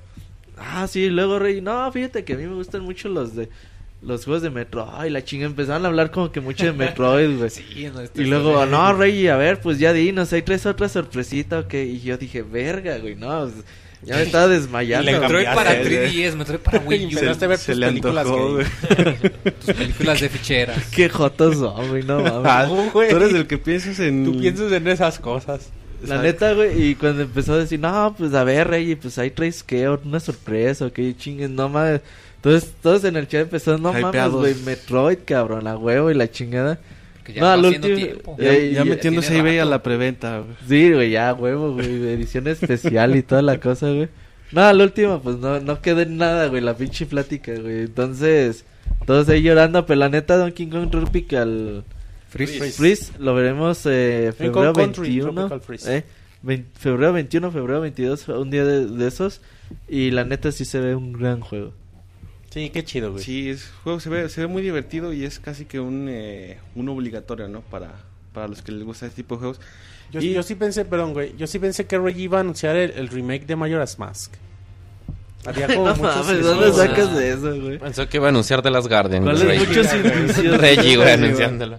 [0.57, 3.49] Ah, sí, luego Rey, no, fíjate que a mí me gustan mucho los de
[4.03, 4.89] los juegos de Metroid.
[4.93, 7.51] Ay, la chinga, empezaron a hablar como que mucho de Metroid, güey.
[8.15, 11.75] y luego, no, Rey, a ver, pues ya dinos, ahí traes otra sorpresita, ok.
[11.75, 13.65] Y yo dije, verga, güey, no, pues,
[14.03, 15.11] ya me estaba desmayando.
[15.11, 15.21] Güey.
[15.21, 17.19] Metroid para cambiaste, 3DS, Metroid para Wii U.
[17.19, 18.67] A ver se tus le películas antojó, güey.
[19.65, 20.85] Tus películas de ficheras.
[20.91, 22.43] Qué jotos son, güey, no mames.
[22.45, 22.67] Ah.
[22.93, 24.25] Tú eres el que piensas en...
[24.25, 25.71] Tú piensas en esas cosas.
[26.03, 29.31] La neta, güey, y cuando empezó a decir, no, pues a ver, Rey, pues ahí
[29.31, 32.01] traes que una sorpresa, ok, chinguen, no mames.
[32.37, 36.31] Entonces, todos en el chat empezaron, no mames, güey, Metroid, cabrón, a huevo y la
[36.31, 36.79] chingada.
[37.33, 38.37] Que ya No, al haciendo último- tiempo.
[38.39, 40.39] Ya, ya ya metiéndose tiene eBay a la preventa.
[40.41, 40.57] güey.
[40.69, 44.09] Sí, güey, ya, huevo, güey, edición especial y toda la cosa, güey.
[44.53, 47.81] No, al último, pues no, no quedó en nada, güey, la pinche plática, güey.
[47.83, 48.65] Entonces,
[49.07, 51.85] todos ahí llorando, pero la neta, Donkey Kong Tropical
[52.29, 52.73] Freeze.
[52.73, 55.33] Freeze lo veremos eh, febrero Country 21.
[55.49, 55.97] Tropical Freeze.
[55.99, 56.05] eh,
[56.43, 59.41] vein- febrero 21, febrero 22, un día de, de esos.
[59.89, 61.73] Y la neta sí se ve un gran juego.
[62.51, 63.23] Sí, qué chido, güey.
[63.25, 66.59] Sí, es juego se ve, se ve muy divertido y es casi que un, eh,
[66.75, 67.61] un obligatorio, ¿no?
[67.61, 67.93] Para,
[68.33, 69.61] para los que les gusta este tipo de juegos.
[70.11, 71.35] Yo, Y- yo sí pensé, perdón, güey.
[71.37, 74.33] Yo sí pensé que Reggie iba a anunciar el, el remake de Majora's Mask.
[75.47, 76.77] Había como no muchos mames, ¿dónde indicios.
[76.89, 77.79] sacas de eso, güey?
[77.79, 79.23] Pensó que iba a anunciar de las Guardian.
[79.23, 79.67] ¿Cuáles Reggie.
[79.69, 80.59] muchos indicios?
[80.61, 81.79] Reggie, güey, anunciándolo.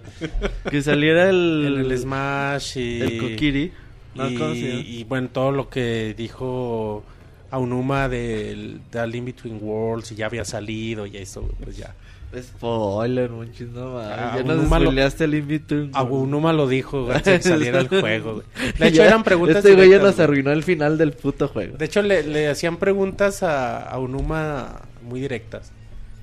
[0.70, 1.94] Que saliera el...
[1.98, 3.00] Smash y...
[3.02, 3.72] El Kokiri.
[4.14, 7.04] No, y, y, bueno, todo lo que dijo
[7.52, 11.94] Aonuma del, del In Between Worlds y ya había salido y eso, pues ya.
[12.34, 13.98] Spoiler, monchis, no.
[13.98, 15.74] Ah, ya nos spoileaste el invito.
[15.92, 18.42] Aonuma lo dijo antes de que saliera el juego.
[18.78, 21.76] De hecho, eran preguntas Este güey ya nos arruinó el final del puto juego.
[21.76, 25.72] De hecho, le, le hacían preguntas a, a Unuma muy directas.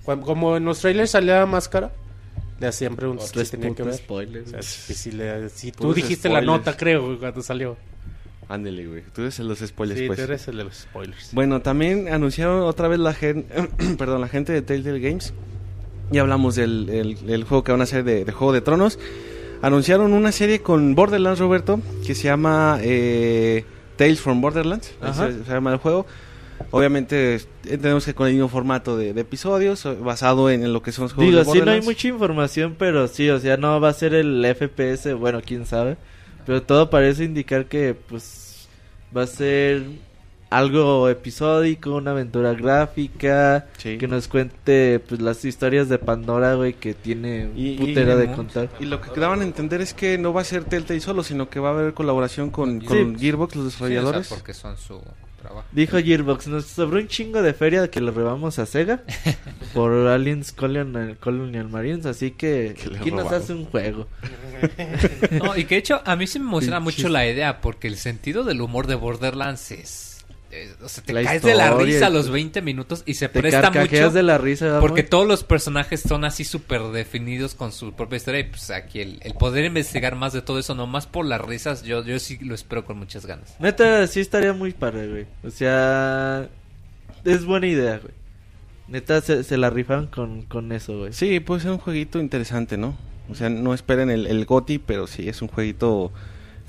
[0.03, 1.91] Como en los trailers salía la máscara,
[2.59, 3.93] le hacían preguntas que tenía que ver.
[3.93, 4.43] spoiler.
[4.43, 6.57] O sea, si, si le- si tú dijiste la spoilers.
[6.65, 7.77] nota, creo, cuando salió.
[8.49, 9.03] Ándele, güey.
[9.13, 10.17] Tú eres el de los spoilers, sí, pues.
[10.17, 11.33] tú eres el de los spoilers.
[11.33, 13.45] Bueno, también anunciaron otra vez la gen...
[13.97, 15.33] perdón, la gente de Telltale Games.
[16.11, 18.97] Ya hablamos del el- el juego que van a hacer de, de Juego de Tronos.
[19.61, 23.65] Anunciaron una serie con Borderlands, Roberto, que se llama eh,
[23.97, 24.93] Tales from Borderlands.
[25.13, 26.07] Se, se llama el juego.
[26.71, 30.81] Obviamente eh, entendemos que con el mismo formato de, de episodios, basado en, en lo
[30.81, 33.57] que son los juegos Digo, de sí, no hay mucha información, pero sí, o sea,
[33.57, 35.97] no va a ser el FPS, bueno, quién sabe.
[36.49, 38.67] Pero todo parece indicar que, pues,
[39.15, 39.83] va a ser
[40.49, 43.99] algo episódico, una aventura gráfica, Sí.
[43.99, 48.31] que nos cuente, pues, las historias de Pandora, güey, que tiene Y- y- putera de
[48.31, 48.67] contar.
[48.79, 51.51] Y lo que daban a entender es que no va a ser Telltale solo, sino
[51.51, 53.25] que va a haber colaboración con, con Sí.
[53.25, 54.27] Gearbox, los Sí, o sea, desarrolladores.
[54.29, 54.99] porque son su
[55.49, 55.67] trabajo.
[55.71, 59.03] Dijo Gearbox, nos sobró un chingo de feria que le robamos a Sega
[59.73, 64.07] por Aliens Colonial, Colonial Marines, así que aquí nos hace un juego.
[65.31, 67.95] No, y que de hecho a mí sí me emociona mucho la idea porque el
[67.95, 70.08] sentido del humor de Borderlands es...
[70.83, 73.39] o sea, te La caes de la risa a los 20 minutos y se Te
[73.39, 77.71] presta mucho de la risa, ¿verdad, porque todos los personajes son así súper definidos con
[77.71, 81.05] su propia historia y pues aquí el, el poder investigar más de todo eso, nomás
[81.07, 83.55] por las risas, yo, yo sí lo espero con muchas ganas.
[83.59, 85.25] Neta, sí estaría muy padre, güey.
[85.43, 86.49] O sea,
[87.23, 88.13] es buena idea, güey.
[88.87, 91.13] Neta, se, se la rifan con, con eso, güey.
[91.13, 92.97] Sí, puede ser un jueguito interesante, ¿no?
[93.29, 96.11] O sea, no esperen el, el GOTI, pero sí es un jueguito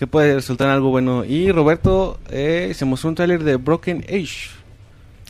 [0.01, 1.27] que puede resultar en algo bueno.
[1.27, 4.49] Y Roberto, eh, se mostró un tráiler de Broken Age.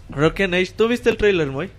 [0.08, 1.70] Broken Age, ¿tú viste el trailer, Moy?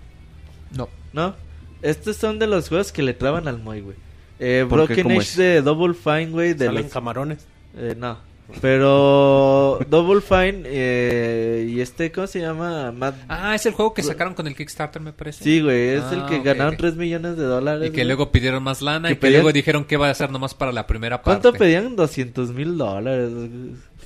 [0.76, 0.90] No.
[1.14, 1.34] ¿No?
[1.80, 3.96] Estos son de los juegos que le traban al Moy, güey.
[4.38, 4.66] Eh.
[4.68, 5.36] Broken ¿Cómo Age es?
[5.38, 6.52] de Double Fine, güey.
[6.52, 7.46] De Salen los- camarones.
[7.78, 8.18] eh, no.
[8.60, 12.92] Pero Double Fine eh, y este, ¿cómo se llama?
[12.92, 13.14] Mad...
[13.28, 15.42] Ah, es el juego que sacaron con el Kickstarter, me parece.
[15.42, 16.80] Sí, güey, es Ah, el que ok, ganaron ok.
[16.80, 17.88] 3 millones de dólares.
[17.88, 18.06] Y que güey.
[18.06, 20.70] luego pidieron más lana y que pedían- luego dijeron que iba a ser nomás para
[20.72, 21.40] la primera parte.
[21.42, 21.96] ¿Cuánto pedían?
[21.96, 23.30] 200 mil dólares.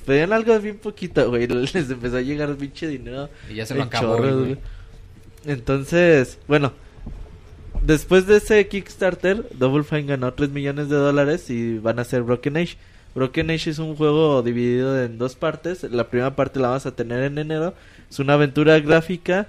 [0.05, 1.47] Pedían algo bien poquito, güey.
[1.73, 3.29] Les empezó a llegar pinche dinero.
[3.49, 4.45] Y ya se lo acabó, chorros, güey.
[4.45, 4.57] güey.
[5.45, 6.73] Entonces, bueno.
[7.83, 12.23] Después de ese Kickstarter, Double Fine ganó 3 millones de dólares y van a hacer
[12.23, 12.75] Broken Age.
[13.17, 15.81] Broken Age es un juego dividido en dos partes.
[15.81, 17.73] La primera parte la vamos a tener en enero.
[18.07, 19.47] Es una aventura gráfica,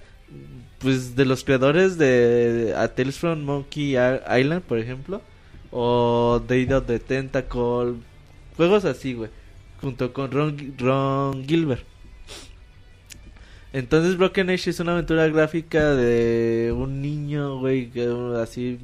[0.78, 5.20] pues de los creadores de A Tales from Monkey Island, por ejemplo,
[5.70, 7.96] o Day of the Tentacle,
[8.56, 9.28] juegos así, güey,
[9.82, 11.84] junto con Ron, Ron Gilbert.
[13.74, 17.92] Entonces Broken Age es una aventura gráfica de un niño, güey,
[18.40, 18.78] así...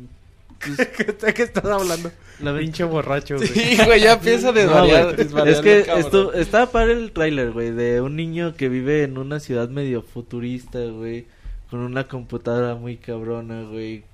[1.22, 2.10] ¿De qué estás hablando?
[2.40, 3.48] la Pinche borracho, güey.
[3.48, 8.00] Sí, güey, ya empieza a No, es que esto, estaba para el tráiler, güey, de
[8.00, 11.26] un niño que vive en una ciudad medio futurista, güey,
[11.70, 14.04] con una computadora muy cabrona, güey.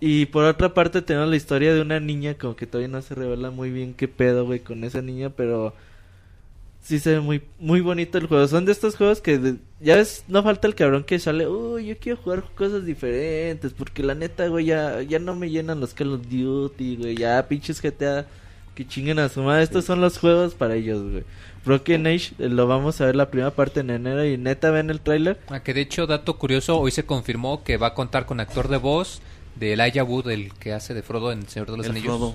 [0.00, 3.14] Y por otra parte tenemos la historia de una niña como que todavía no se
[3.14, 5.74] revela muy bien qué pedo, güey, con esa niña, pero
[6.88, 8.48] sí se ve muy muy bonito el juego.
[8.48, 11.86] Son de estos juegos que de- ya ves, no falta el cabrón que sale, uy,
[11.86, 15.92] yo quiero jugar cosas diferentes, porque la neta, güey, ya, ya no me llenan los
[15.92, 18.26] Call of Duty, güey, ya pinches GTA
[18.74, 19.64] que chinguen a su madre.
[19.64, 21.24] Estos son los juegos para ellos, güey.
[21.66, 24.88] Broken Age eh, lo vamos a ver la primera parte en enero y neta ven
[24.88, 25.38] el tráiler.
[25.48, 28.68] Ah, que de hecho, dato curioso, hoy se confirmó que va a contar con actor
[28.68, 29.20] de voz
[29.56, 32.06] de Elijah Wood, el que hace de Frodo en El Señor de los El Anillos.
[32.16, 32.34] Frodo.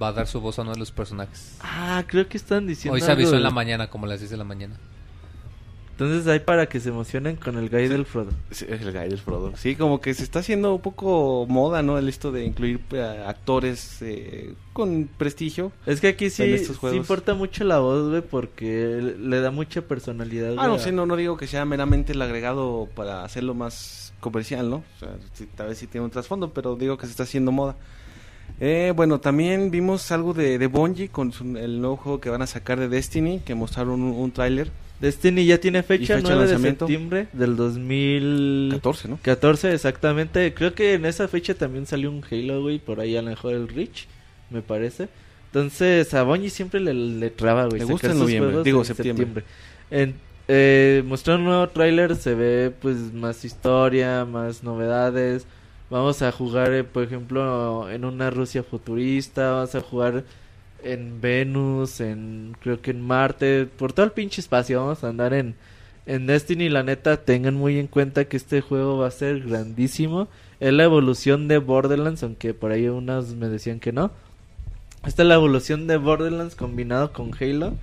[0.00, 1.56] Va a dar su voz a uno de los personajes.
[1.60, 4.30] Ah, creo que están diciendo Hoy se avisó algo en la mañana, como las 10
[4.30, 4.76] de la mañana.
[6.00, 8.30] Entonces hay para que se emocionen con el guy del Frodo.
[8.50, 9.52] Sí, es el guy del Frodo.
[9.58, 11.98] Sí, como que se está haciendo un poco moda, ¿no?
[11.98, 15.72] El esto de incluir eh, actores eh, con prestigio.
[15.84, 20.54] Es que aquí sí, sí importa mucho la voz, güey, porque le da mucha personalidad.
[20.56, 24.70] Ah, no sé, no, no digo que sea meramente el agregado para hacerlo más comercial,
[24.70, 24.76] ¿no?
[24.76, 27.52] O sea, sí, tal vez sí tiene un trasfondo, pero digo que se está haciendo
[27.52, 27.76] moda.
[28.58, 32.42] Eh, bueno, también vimos algo de, de Bungie con su- el nuevo juego que van
[32.42, 34.70] a sacar de Destiny, que mostraron un, un tráiler.
[35.00, 36.86] Destiny ya tiene fecha, fecha de 9 de lanzamiento?
[36.86, 39.74] septiembre del 2014, 14, ¿no?
[39.74, 40.52] exactamente.
[40.54, 43.54] Creo que en esa fecha también salió un Halo, güey, por ahí a lo mejor
[43.54, 44.06] el Reach,
[44.50, 45.08] me parece.
[45.46, 47.78] Entonces, a Bungie siempre le, le traba, güey.
[47.80, 49.44] Le gusta en noviembre, digo, en septiembre.
[49.90, 50.14] En,
[50.48, 55.46] eh, un nuevo tráiler, se ve pues más historia, más novedades.
[55.90, 60.24] Vamos a jugar, eh, por ejemplo, en una Rusia futurista, vamos a jugar
[60.82, 65.34] en Venus, en creo que en Marte, por todo el pinche espacio, vamos a andar
[65.34, 65.56] en
[66.06, 70.28] en Destiny, la neta, tengan muy en cuenta que este juego va a ser grandísimo.
[70.58, 74.10] Es la evolución de Borderlands, aunque por ahí unas me decían que no.
[75.06, 77.74] Esta es la evolución de Borderlands combinado con Halo.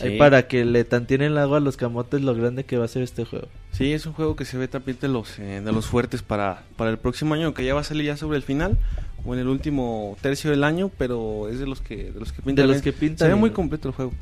[0.00, 0.16] Ahí Sí.
[0.18, 3.02] para que le tantien el agua a los camotes lo grande que va a ser
[3.02, 3.48] este juego.
[3.72, 6.62] Sí, es un juego que se ve también de los, eh, de los fuertes para,
[6.76, 8.76] para el próximo año, que ya va a salir ya sobre el final
[9.24, 12.42] o en el último tercio del año, pero es de los que de los que
[12.42, 14.12] pintan De los que pintan Se ve muy completo el juego.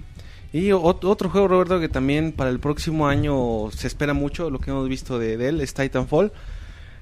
[0.52, 4.58] Y ot- otro juego, Roberto, que también para el próximo año se espera mucho, lo
[4.60, 6.32] que hemos visto de, de él, es Titanfall.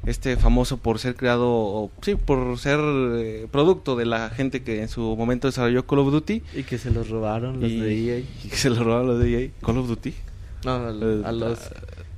[0.06, 4.82] Este famoso por ser creado, o, sí, por ser eh, producto de la gente que
[4.82, 6.42] en su momento desarrolló Call of Duty.
[6.54, 8.18] Y que se los robaron los y, de EA.
[8.18, 9.50] y que se lo robaron los de EA.
[9.64, 10.14] Call of Duty.
[10.64, 11.58] No, a, Eh, a los...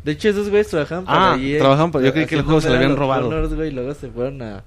[0.05, 1.59] De hecho, esos güeyes trabajaban Ah, para EA.
[1.59, 3.29] trabajaban para- yo creí que el juego se lo haciendo habían robado.
[3.29, 4.65] Honors, güey, y luego se fueron a,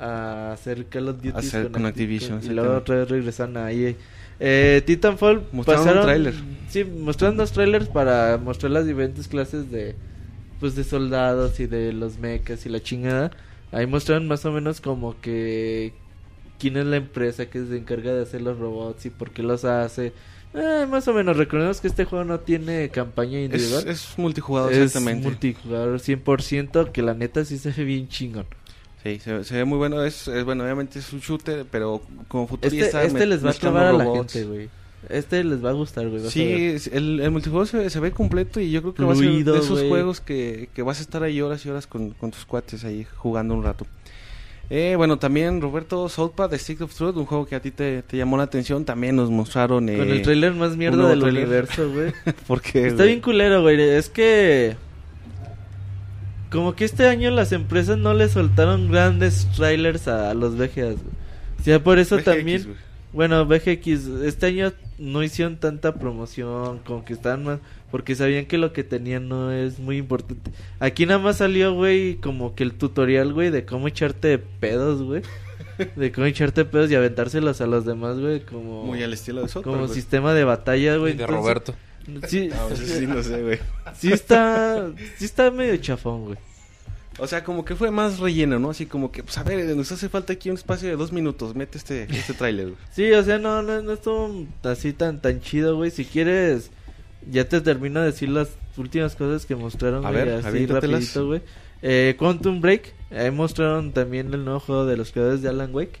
[0.00, 3.94] a hacer Call of Duty Hacer con Activision, Y luego otra vez regresaron a EA.
[4.40, 6.34] Eh, Titanfall Mostraron un tráiler.
[6.68, 9.96] Sí, mostraron dos trailers para mostrar las diferentes clases de
[10.60, 13.30] pues de soldados y de los mechas y la chingada.
[13.72, 15.92] Ahí mostraron más o menos como que
[16.58, 19.64] quién es la empresa que se encarga de hacer los robots y por qué los
[19.64, 20.12] hace.
[20.54, 23.86] Eh, más o menos, recordemos que este juego no tiene campaña Es, individual.
[23.88, 25.28] es multijugador, Es exactamente.
[25.28, 28.46] multijugador 100%, que la neta sí se ve bien chingón.
[29.04, 30.02] Sí, se, se ve muy bueno.
[30.02, 33.02] Es, es bueno, obviamente es un shooter, pero como Este, futurista.
[33.04, 34.68] este me- les va a clavar a la gente, güey.
[35.08, 36.26] Este les va a gustar, güey.
[36.26, 39.14] a Sí, el, el multijugador se, se ve completo y yo creo que va a
[39.14, 39.88] Fluido, ser de esos güey.
[39.90, 43.06] juegos que, que vas a estar ahí horas y horas con, con tus cuates ahí
[43.16, 43.86] jugando un rato.
[44.70, 48.02] Eh, bueno, también Roberto Southpath de Stick of Truth, un juego que a ti te,
[48.02, 49.88] te llamó la atención, también nos mostraron.
[49.88, 51.42] Eh, Con el trailer más mierda del tráiler.
[51.44, 52.12] universo, güey.
[52.46, 53.80] porque Está bien culero, güey.
[53.80, 54.76] Es que.
[56.50, 60.74] como que este año las empresas no le soltaron grandes trailers a, los VGAs.
[60.74, 61.18] güey.
[61.60, 62.76] O sea, por eso VGX, también, güey.
[63.12, 67.58] Bueno, VGX, este año no hicieron tanta promoción, como que estaban más,
[67.90, 70.50] porque sabían que lo que tenían no es muy importante.
[70.78, 75.22] Aquí nada más salió, güey, como que el tutorial, güey, de cómo echarte pedos, güey.
[75.94, 79.48] De cómo echarte pedos y aventárselos a los demás, güey, como, Muy al estilo de
[79.48, 81.14] South como sistema de batalla, güey.
[81.14, 81.74] De Entonces, Roberto.
[82.26, 83.58] Sí, No, sí, no sé, güey.
[83.96, 86.38] sí está, sí está medio chafón, güey.
[87.18, 88.70] O sea, como que fue más relleno, ¿no?
[88.70, 91.54] Así como que, pues a ver, nos hace falta aquí un espacio de dos minutos.
[91.54, 92.74] Mete este, este tráiler.
[92.92, 95.90] Sí, o sea, no, no, no estuvo así tan, tan chido, güey.
[95.90, 96.70] Si quieres,
[97.28, 101.26] ya te termino de decir las últimas cosas que mostraron, A güey, ver, así rapidito,
[101.26, 101.42] güey.
[101.82, 105.98] Eh, Quantum Break, ahí mostraron también el nuevo juego de los creadores de Alan Wake.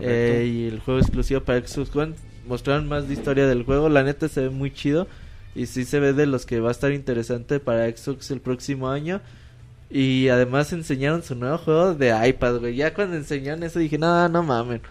[0.00, 2.14] Eh, y el juego exclusivo para Xbox One.
[2.46, 3.88] Mostraron más de historia del juego.
[3.88, 5.06] La neta se ve muy chido.
[5.54, 8.90] Y sí se ve de los que va a estar interesante para Xbox el próximo
[8.90, 9.20] año.
[9.90, 12.76] Y además enseñaron su nuevo juego de iPad, güey.
[12.76, 14.82] Ya cuando enseñaron eso dije, no, no mamen.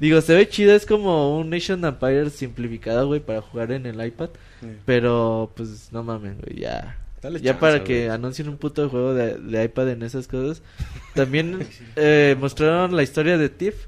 [0.00, 4.04] Digo, se ve chido, es como un Nation Empire simplificado, güey, para jugar en el
[4.04, 4.30] iPad.
[4.60, 4.68] Sí.
[4.86, 6.96] Pero, pues, no mamen, güey, ya.
[7.20, 7.84] Dale ya chance, para güey.
[7.84, 10.62] que anuncien un puto juego de, de iPad en esas cosas.
[11.14, 11.66] También
[11.96, 13.86] eh, mostraron la historia de Tiff.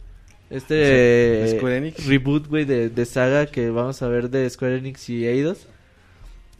[0.50, 5.24] Este eh, reboot, güey, de, de saga que vamos a ver de Square Enix y
[5.26, 5.68] Eidos.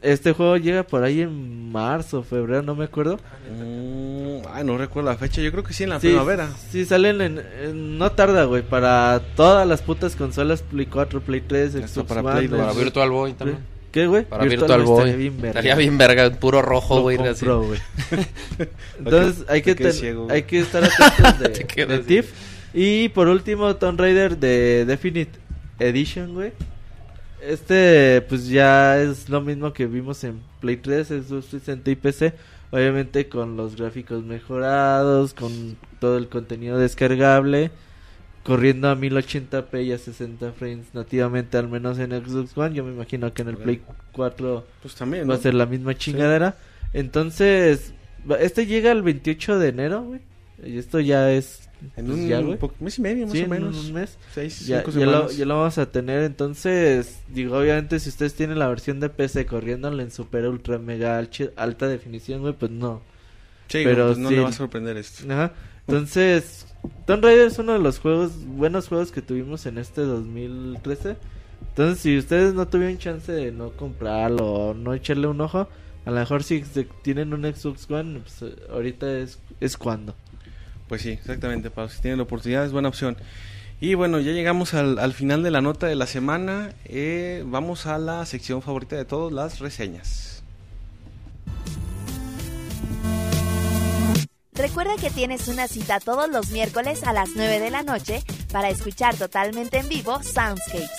[0.02, 3.18] Este juego llega por ahí en marzo, febrero, no me acuerdo.
[3.54, 5.42] Mm, ay, no recuerdo la fecha.
[5.42, 6.48] Yo creo que sí en la Sí, primavera.
[6.70, 11.42] Sí, salen en, en- No tarda, güey, para todas las putas consolas Play 4, Play
[11.42, 12.48] 3, Hasta Xbox para One, Play.
[12.48, 13.58] Para Xbox- Virtual Boy también.
[13.92, 14.24] ¿Qué, güey?
[14.24, 14.98] Para Virtual, Boy.
[14.98, 15.48] estaría bien verga.
[15.60, 17.18] Estaría bien verga, puro rojo, güey.
[18.98, 21.98] Entonces hay que, ten- ciego, hay que estar atentos Te de, de.
[21.98, 22.30] Thief.
[22.72, 25.38] Y por último, Tomb Raider de Definite
[25.78, 26.52] Edition, güey.
[27.42, 32.34] Este, pues ya es lo mismo que vimos en Play 3, Xbox 360 y PC.
[32.70, 37.70] Obviamente con los gráficos mejorados, con todo el contenido descargable.
[38.44, 42.74] Corriendo a 1080p y a 60 frames nativamente, al menos en Xbox One.
[42.74, 45.94] Yo me imagino que en el Play 4 Pues también, va a ser la misma
[45.94, 46.56] chingadera.
[46.92, 47.92] Entonces,
[48.38, 50.20] este llega el 28 de enero, güey.
[50.62, 52.40] Y esto ya es En pues un ya,
[52.80, 53.76] mes y medio, más Sí, o en menos.
[53.84, 54.18] un mes.
[54.34, 56.22] Seis, Ya, cinco ya lo, ya lo vamos a tener.
[56.24, 61.18] Entonces, digo, obviamente, si ustedes tienen la versión de PC corriéndole en super ultra mega
[61.56, 63.00] alta definición, güey, pues no.
[63.68, 64.34] Sí, pero pues no sí.
[64.36, 65.24] le va a sorprender esto.
[65.32, 65.52] Ajá.
[65.86, 66.66] Entonces,
[67.06, 71.16] Tomb Raider es uno de los juegos, buenos juegos que tuvimos en este 2013.
[71.68, 75.68] Entonces, si ustedes no tuvieron chance de no comprarlo o no echarle un ojo,
[76.04, 76.62] a lo mejor si
[77.02, 80.14] tienen un Xbox One, pues ahorita es, es cuando.
[80.90, 81.70] Pues sí, exactamente.
[81.70, 83.16] Para los que tienen la oportunidad es buena opción.
[83.80, 86.72] Y bueno, ya llegamos al, al final de la nota de la semana.
[86.84, 90.42] Eh, vamos a la sección favorita de todos, las reseñas.
[94.52, 98.68] Recuerda que tienes una cita todos los miércoles a las 9 de la noche para
[98.68, 100.90] escuchar totalmente en vivo Soundscapes.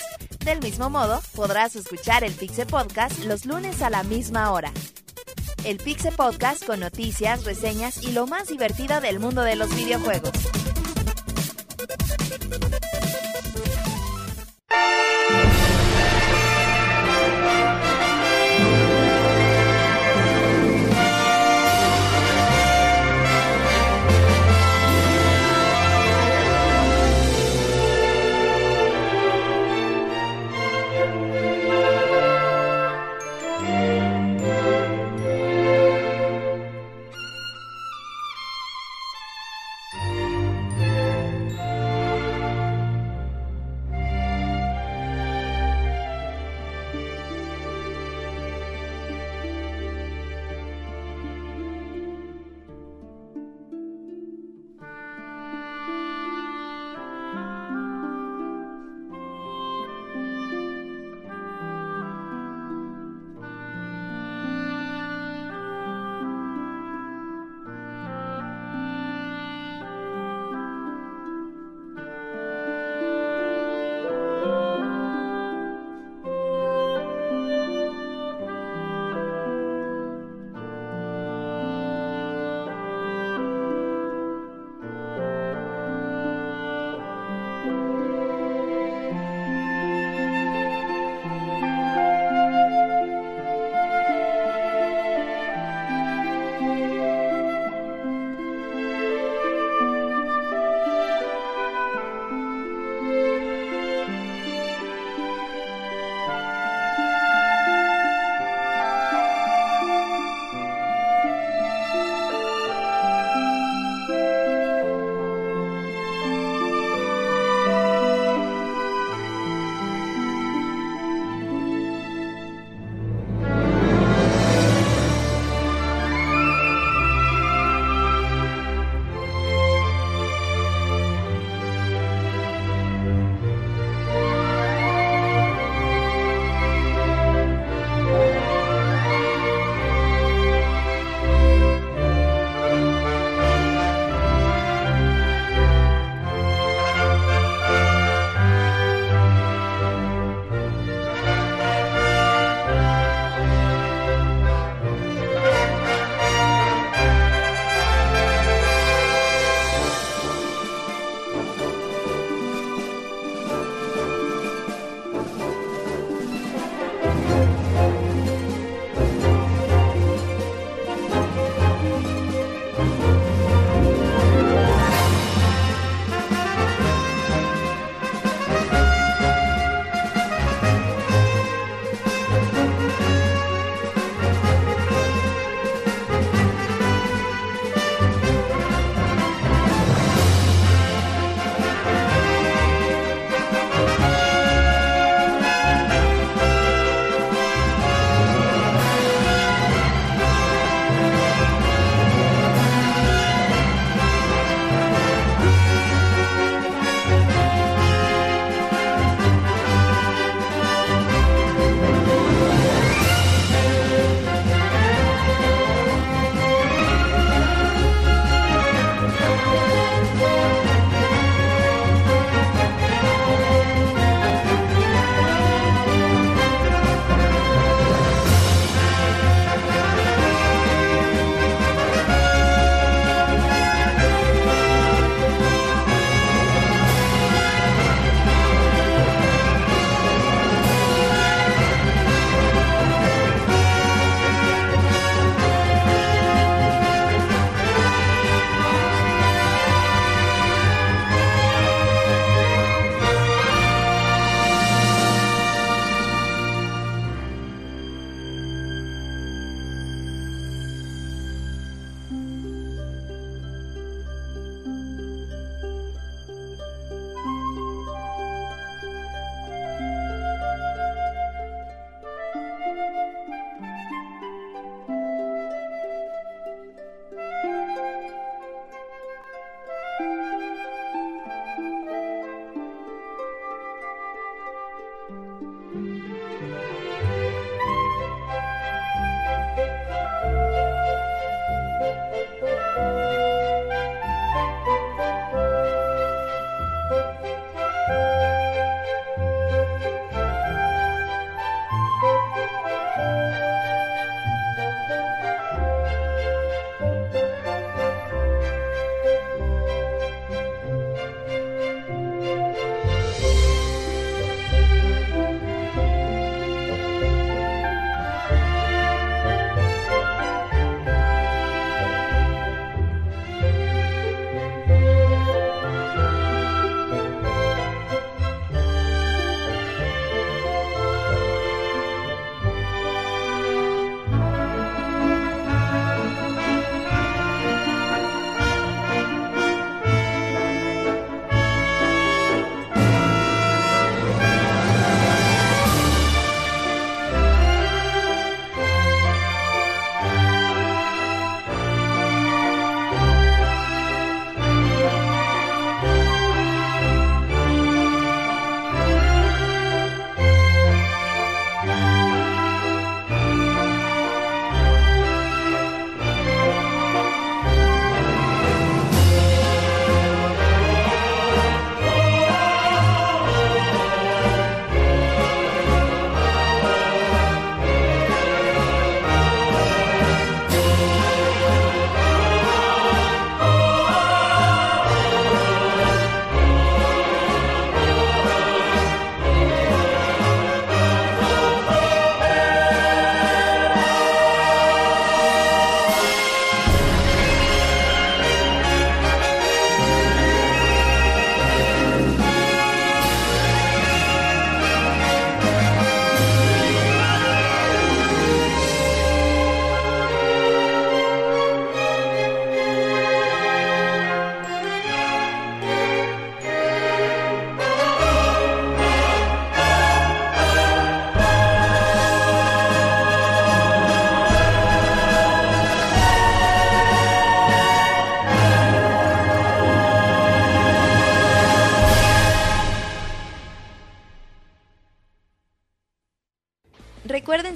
[0.42, 4.72] Del mismo modo, podrás escuchar el Pixe Podcast los lunes a la misma hora.
[5.64, 10.32] El Pixe Podcast con noticias, reseñas y lo más divertido del mundo de los videojuegos.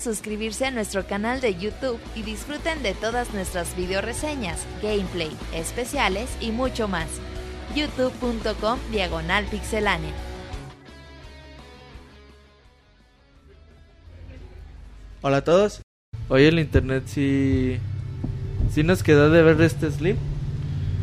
[0.06, 6.30] Suscribirse a nuestro canal de YouTube y disfruten de todas nuestras video reseñas, gameplay, especiales
[6.40, 7.08] y mucho más.
[7.74, 10.12] youtube.com diagonal pixelánea.
[15.22, 15.82] Hola a todos.
[16.28, 17.78] Hoy el internet sí,
[18.70, 20.16] sí nos quedó de ver este Slim.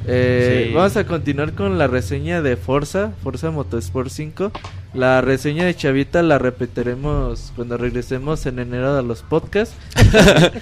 [0.07, 0.73] Eh, Sí.
[0.73, 4.53] Vamos a continuar con la reseña de Forza, Forza Motorsport 5.
[4.93, 9.75] La reseña de Chavita la repetiremos cuando regresemos en enero a los podcasts.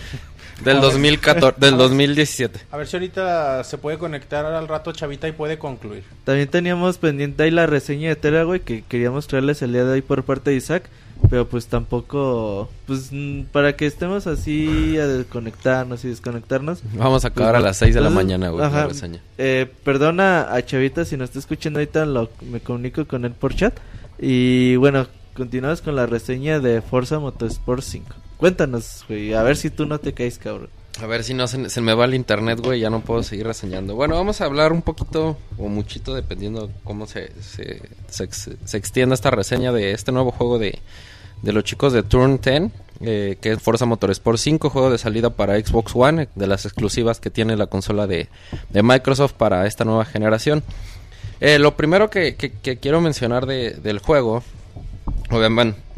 [0.64, 2.60] Del 2014, del 2017.
[2.70, 6.04] A ver si ahorita se puede conectar al rato Chavita y puede concluir.
[6.24, 10.02] También teníamos pendiente ahí la reseña de Terraway que queríamos traerles el día de hoy
[10.04, 10.84] por parte de Isaac.
[11.32, 16.82] Pero pues tampoco, pues mm, para que estemos así a desconectarnos y desconectarnos.
[16.94, 18.82] Vamos a acabar Pues, a las 6 de la mañana, güey, con ajá.
[18.82, 19.20] la reseña.
[19.40, 23.56] Eh, perdona a Chavita si nos está escuchando ahorita, lo, me comunico con él por
[23.56, 23.74] chat.
[24.22, 28.16] Y bueno, continuamos con la reseña de Forza Motorsport 5.
[28.38, 30.70] Cuéntanos, güey, a ver si tú no te caes, cabrón.
[31.02, 33.96] A ver si no se, me va el internet, güey, ya no puedo seguir reseñando.
[33.96, 39.72] Bueno, vamos a hablar un poquito o muchito dependiendo cómo se, se extienda esta reseña
[39.72, 40.80] de este nuevo juego de,
[41.42, 42.72] de los chicos de Turn 10,
[43.02, 47.20] eh, que es Forza Motorsport 5, juego de salida para Xbox One, de las exclusivas
[47.20, 48.30] que tiene la consola de,
[48.70, 50.64] de Microsoft para esta nueva generación.
[51.42, 54.44] Eh, lo primero que, que- que quiero mencionar de- del juego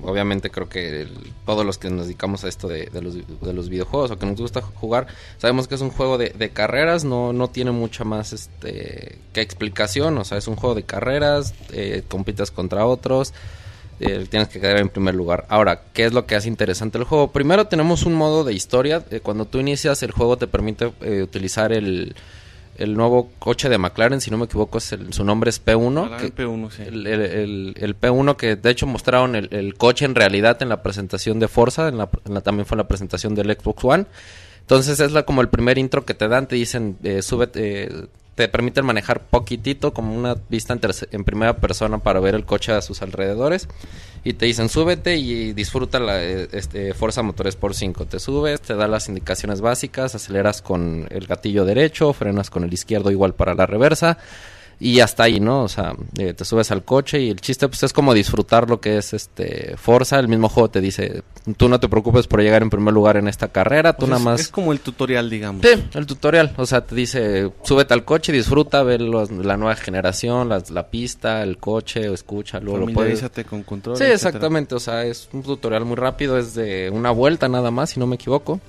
[0.03, 1.07] obviamente creo que
[1.45, 4.40] todos los que nos dedicamos a esto de, los, de los videojuegos o que nos
[4.40, 5.07] gusta jugar,
[5.40, 10.18] sabemos que es un juego de, carreras, no, no tiene mucha más este que explicación,
[10.20, 13.34] o sea, es un juego de carreras, eh, compites contra otros,
[13.99, 15.45] eh, tienes que quedar en primer lugar.
[15.49, 17.32] Ahora, ¿qué es lo que hace interesante el juego?
[17.32, 21.24] Primero tenemos un modo de historia, eh, cuando tú inicias el juego te permite eh,
[21.24, 22.15] utilizar el,
[22.78, 26.02] el nuevo coche de McLaren, si no me equivoco, es el- su nombre es P1.
[26.02, 26.84] Ojalá que- el P1, sí.
[26.84, 30.82] el, el- el- el P1 que de hecho mostraron el, coche en realidad en la
[30.84, 34.06] presentación de Forza, en la, en la- también fue en la presentación del Xbox One.
[34.62, 38.06] Entonces es la, como el primer intro que te dan, te dicen, eh, súbete, eh,
[38.36, 40.78] te permiten manejar poquitito como una vista
[41.12, 43.68] en, primera persona para ver el coche a sus alrededores.
[44.24, 48.06] Y te dicen, súbete y disfruta la eh, este, Forza Motorsport 5.
[48.06, 52.74] Te subes, te da las indicaciones básicas, aceleras con el gatillo derecho, frenas con el
[52.74, 54.18] izquierdo igual para la reversa.
[54.80, 55.64] Y hasta ahí, ¿no?
[55.64, 58.82] O sea, eh, te subes al coche y el chiste pues es como disfrutar lo
[58.82, 60.20] que es este Forza.
[60.20, 61.24] El mismo juego te dice,
[61.58, 64.20] tú no te preocupes por llegar en primer lugar en esta carrera, tú O nada
[64.20, 64.40] es- más...
[64.41, 65.62] Es como el tutorial, digamos.
[65.66, 66.54] Sí, el tutorial.
[66.58, 70.90] O sea, te dice, súbete al coche, disfruta, ve los- la nueva generación, las- la
[70.90, 73.24] pista, el coche, o escúchalo, lo puedes...
[73.50, 73.95] Con control.
[73.98, 74.16] Sí, etcétera.
[74.30, 74.76] exactamente.
[74.76, 78.08] O sea, es un tutorial muy rápido, es de una vuelta nada más, si no
[78.08, 78.60] me equivoco.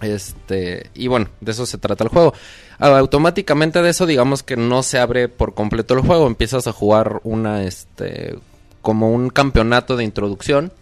[0.00, 2.32] Este, y bueno, de eso se trata el juego.
[2.78, 6.26] Automáticamente de eso, digamos que no se abre por completo el juego.
[6.26, 8.38] Empiezas a jugar una, este,
[8.82, 10.72] como un campeonato de introducción.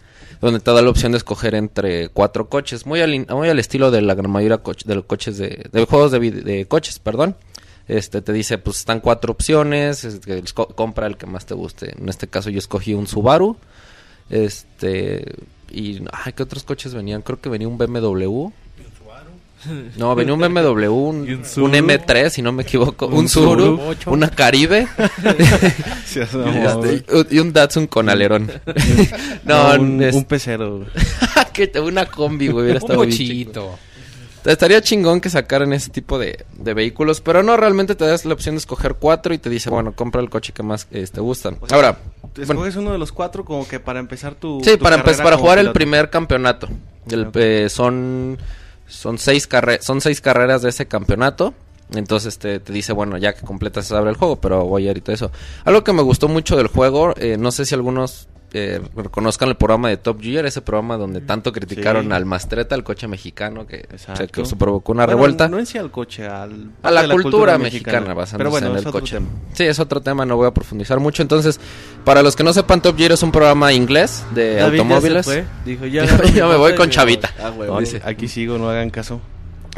[0.41, 2.85] Donde te da la opción de escoger entre cuatro coches.
[2.85, 6.11] Muy al, muy al estilo de la gran mayoría de los coches de, de juegos
[6.11, 7.35] de, de coches, perdón.
[7.89, 10.21] Este te dice, pues están cuatro opciones,
[10.75, 11.95] compra el que más te guste.
[11.99, 13.57] En este caso yo escogí un Subaru.
[14.29, 15.25] Este
[15.71, 17.23] y ay, ¿qué otros coches venían?
[17.23, 18.49] Creo que venía un BMW.
[19.97, 21.73] No, venía un BMW, un, un un Subaru.
[21.73, 23.95] M3, si no me equivoco, un, Un Subaru, Subaru.
[24.13, 24.87] una Caribe
[26.05, 28.49] Sí, y, este, y un Datsun con alerón.
[29.43, 30.85] No, no, un, es- un pecero.
[31.53, 33.77] que una combi, güey, hubiera Un estado.
[34.45, 38.33] Estaría chingón que sacaran ese tipo de, de vehículos, pero no, realmente te das la
[38.33, 41.19] opción de escoger cuatro y te dice, bueno, compra el coche que más eh, te
[41.19, 41.49] gusta.
[41.59, 41.97] O sea, Ahora,
[42.37, 44.61] bueno, escoges uno de los cuatro como que para empezar tu.
[44.63, 46.69] sí, tu para, para jugar el primer campeonato.
[47.11, 48.37] El, eh, son,
[48.89, 51.53] son, seis carre- son seis carreras de ese campeonato.
[51.95, 55.11] Entonces te, te dice, bueno, ya que completas se abre el juego, pero voy ahorita
[55.11, 55.31] eso.
[55.65, 59.55] Algo que me gustó mucho del juego, eh, no sé si algunos eh, reconozcan el
[59.55, 62.11] programa de Top Gear, ese programa donde tanto criticaron Sí.
[62.13, 64.27] al Mastreta, el coche mexicano, que, Exacto.
[64.27, 65.47] que se provocó una Bueno, revuelta.
[65.47, 68.81] No en sí al coche, al, a la, cultura, mexicana, basándose Pero bueno, en es
[68.81, 69.15] el otro coche.
[69.17, 69.27] tema.
[69.53, 71.21] Sí, es otro tema, no voy a profundizar mucho.
[71.21, 71.59] Entonces,
[72.03, 74.77] para los que no sepan, Top Gear es un programa inglés de David ya se
[74.81, 75.25] automóviles.
[75.25, 76.03] fue, Dijo, ya,
[76.33, 77.29] mi me voy con Chavita.
[77.41, 77.75] Ah, huevo.
[77.75, 78.01] No, dice.
[78.03, 79.21] Aquí sigo, no hagan caso.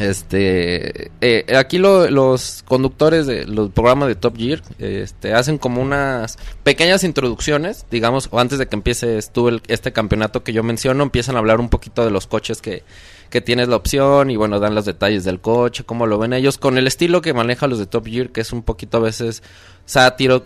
[0.02, 6.38] Este, eh, aquí lo- los conductores del programa de Top Gear este, hacen como unas
[6.64, 11.40] pequeñas introducciones, digamos, antes de que empiece tú este campeonato que yo menciono, empiezan a
[11.40, 12.84] hablar un poquito de los coches que,
[13.30, 16.58] que tienes la opción y bueno, dan los detalles del coche, cómo lo ven ellos,
[16.58, 19.44] con el estilo que maneja los de Top Gear, que es un poquito a veces
[19.86, 20.42] sátiro,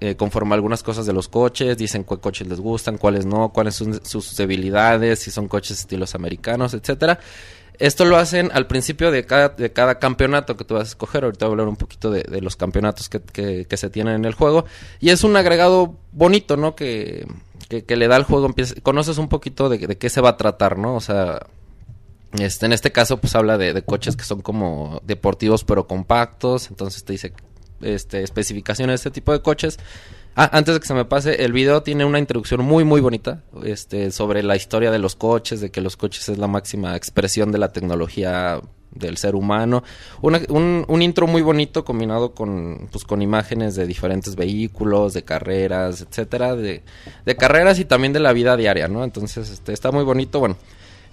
[0.00, 3.74] eh, conforme algunas cosas de los coches, dicen cuáles coches les gustan, cuáles no, cuáles
[3.74, 7.18] son sus debilidades, si son coches estilos americanos, etcétera.
[7.82, 11.24] Esto lo hacen al principio de cada, de cada campeonato que tú vas a escoger.
[11.24, 14.24] Ahorita voy a hablar un poquito de, los campeonatos que, que- que se tienen en
[14.24, 14.64] el juego.
[15.00, 16.76] Y es un agregado bonito, ¿no?
[16.76, 17.26] Que,
[17.68, 18.54] que, que le da al juego,
[18.84, 20.94] conoces un poquito de, de qué se va a tratar, ¿no?
[20.94, 21.44] O sea,
[22.38, 26.70] este, en este caso, pues habla de, de coches que son como deportivos pero compactos.
[26.70, 27.32] Entonces te dice
[27.80, 29.80] este, especificaciones de este tipo de coches.
[30.34, 33.42] Ah, antes de que se me pase, el video tiene una introducción muy, muy bonita
[33.64, 37.52] este, sobre la historia de los coches, de que los coches es la máxima expresión
[37.52, 38.60] de la tecnología
[38.92, 39.82] del ser humano.
[40.22, 45.22] Una- un, un intro muy bonito combinado con, pues, con imágenes de diferentes vehículos, de
[45.22, 46.82] carreras, etcétera, de,
[47.26, 49.04] de carreras y también de la vida diaria, ¿no?
[49.04, 50.40] Entonces, este, está muy bonito.
[50.40, 50.56] Bueno,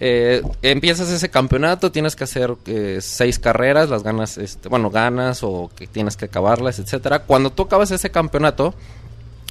[0.02, 5.44] eh, empiezas ese campeonato, tienes que hacer eh, seis carreras, las ganas, este, bueno, ganas
[5.44, 7.20] o que tienes que acabarlas, etcétera.
[7.20, 8.74] Cuando tú acabas ese campeonato,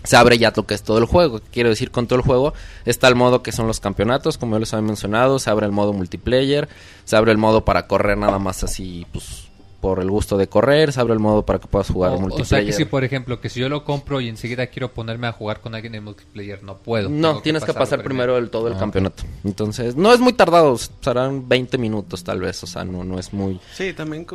[0.04, 1.40] se abre ya lo que es todo el juego.
[1.40, 2.54] ¿Qué quiero decir con todo el juego?
[2.84, 5.72] Está el modo que son los campeonatos, como ya les había mencionado, se abre el
[5.72, 6.68] modo multiplayer,
[7.04, 9.47] se abre el modo para correr nada más así, pues
[9.80, 12.20] por el gusto de correr, se abre el modo para que puedas jugar O, o
[12.20, 12.46] multiplayer.
[12.48, 15.32] sea que si, por ejemplo, que si yo lo compro y enseguida quiero ponerme a
[15.32, 17.09] jugar con alguien en multiplayer, no puedo.
[17.09, 19.22] No, tienes que pasar primero el, todo el Ah, campeonato.
[19.44, 23.32] Entonces, no es muy tardado, serán 20 minutos tal vez, o sea, no, no es
[23.32, 23.60] muy...
[23.72, 24.26] Sí, también.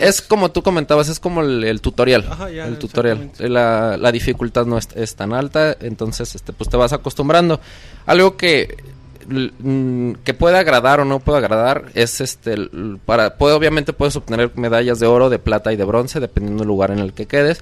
[0.00, 2.26] Es como tú comentabas, es como el, el tutorial.
[2.28, 3.30] Ajá, ya, el tutorial.
[3.38, 7.60] La, la dificultad no es, es tan alta, entonces este, pues te vas acostumbrando.
[8.06, 8.76] Algo que
[10.24, 12.56] que puede agradar o no puede agradar es este
[13.04, 16.68] para puede, obviamente puedes obtener medallas de oro, de plata y de bronce dependiendo del
[16.68, 17.60] lugar en el que quedes.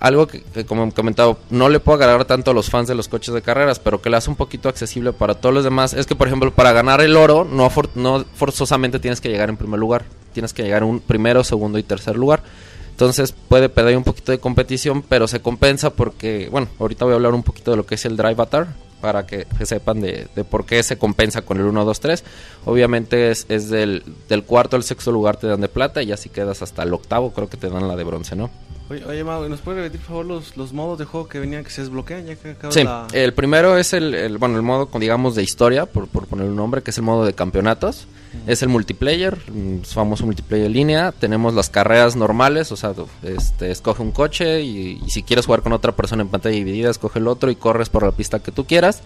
[0.00, 3.06] Algo que, como he comentado, no le puedo agradar tanto a los fans de los
[3.06, 6.06] coches de carreras, pero que le hace un poquito accesible para todos los demás, es
[6.06, 9.56] que, por ejemplo, para ganar el oro, no, for- no forzosamente tienes que llegar en
[9.56, 10.02] primer lugar.
[10.32, 12.42] Tienes que llegar en un primero, segundo y tercer lugar.
[12.90, 17.14] Entonces puede perder un poquito de competición, pero se compensa porque, bueno, ahorita voy a
[17.16, 20.28] hablar un poquito de lo que es el Drive Avatar, para que, que sepan de,
[20.34, 22.24] de por qué se compensa con el 1, 2, 3.
[22.64, 26.30] Obviamente es, es del, del cuarto al sexto lugar te dan de plata y así
[26.30, 28.48] quedas hasta el octavo, creo que te dan la de bronce, ¿no?
[28.88, 31.64] Oye, oye Mau, ¿nos puede repetir, por favor, los, los modos de juego que venían
[31.64, 33.06] que se desbloquean ya que acaba Sí, la...
[33.12, 36.56] el primero es el, el- bueno, el modo, digamos, de historia, por, por poner un
[36.56, 38.06] nombre, que es el modo de campeonatos.
[38.46, 41.12] Es el multiplayer, mm, famoso multiplayer en línea.
[41.12, 42.92] Tenemos las carreras normales, o sea,
[43.22, 46.90] este, escoge un coche y, y si quieres jugar con otra persona en pantalla dividida,
[46.90, 49.02] escoge el otro y corres por la pista que tú quieras.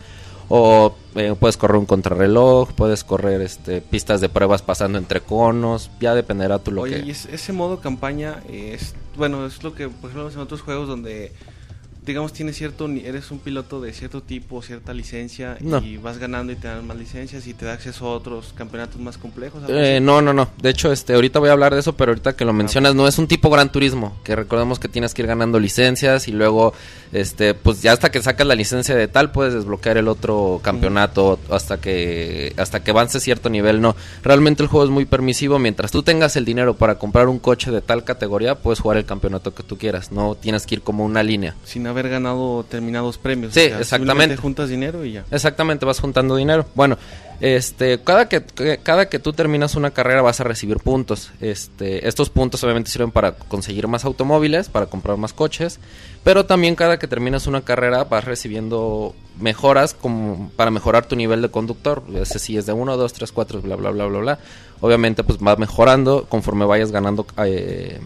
[0.49, 5.91] O eh, puedes correr un contrarreloj, puedes correr este, pistas de pruebas pasando entre conos,
[6.01, 7.07] ya dependerá tú lo Oye, que...
[7.07, 10.87] y es- ese modo campaña es, bueno, es lo que, por ejemplo, en otros juegos
[10.87, 11.33] donde,
[12.07, 15.79] digamos, tienes cierto, eres un piloto de cierto tipo, cierta licencia, No.
[15.79, 19.01] y vas ganando y te dan más licencias y te da acceso a otros campeonatos
[19.01, 19.63] más complejos.
[19.69, 20.49] Eh, no, no, no.
[20.63, 23.09] De hecho, este, ahorita voy a hablar de eso, pero ahorita que lo mencionas, no
[23.09, 24.17] es un tipo Gran Turismo.
[24.25, 26.73] Que recordemos que tienes que ir ganando licencias y luego,
[27.13, 31.39] este, pues ya hasta que sacas la licencia de tal, puedes desbloquear el otro campeonato
[31.51, 33.81] hasta que, hasta que avance cierto nivel.
[33.81, 35.59] No, realmente el juego es muy permisivo.
[35.59, 39.05] Mientras tú tengas el dinero para comprar un coche de tal categoría, puedes jugar el
[39.05, 40.13] campeonato que tú quieras.
[40.13, 41.55] No tienes que ir como una línea.
[41.65, 43.55] Sin haber ganado determinados premios.
[43.55, 44.37] Sí, o sea, exactamente.
[44.37, 45.25] juntas dinero y ya.
[45.31, 46.67] Exactamente, vas juntando dinero.
[46.75, 46.99] Bueno,
[47.41, 48.43] este, cada que,
[48.83, 51.33] cada que tú terminas una carrera vas a recibir puntos.
[51.41, 55.79] Este, estos puntos obviamente sirven para conseguir más automóviles, para comprar más coches,
[56.25, 61.43] pero también cada que terminas una carrera vas recibiendo mejoras como para mejorar tu nivel
[61.43, 62.03] de conductor.
[62.15, 64.39] Ese sí es de 1, 2, 3, 4, bla, bla, bla, bla, bla.
[64.81, 68.01] Obviamente pues va mejorando conforme vayas ganando eh,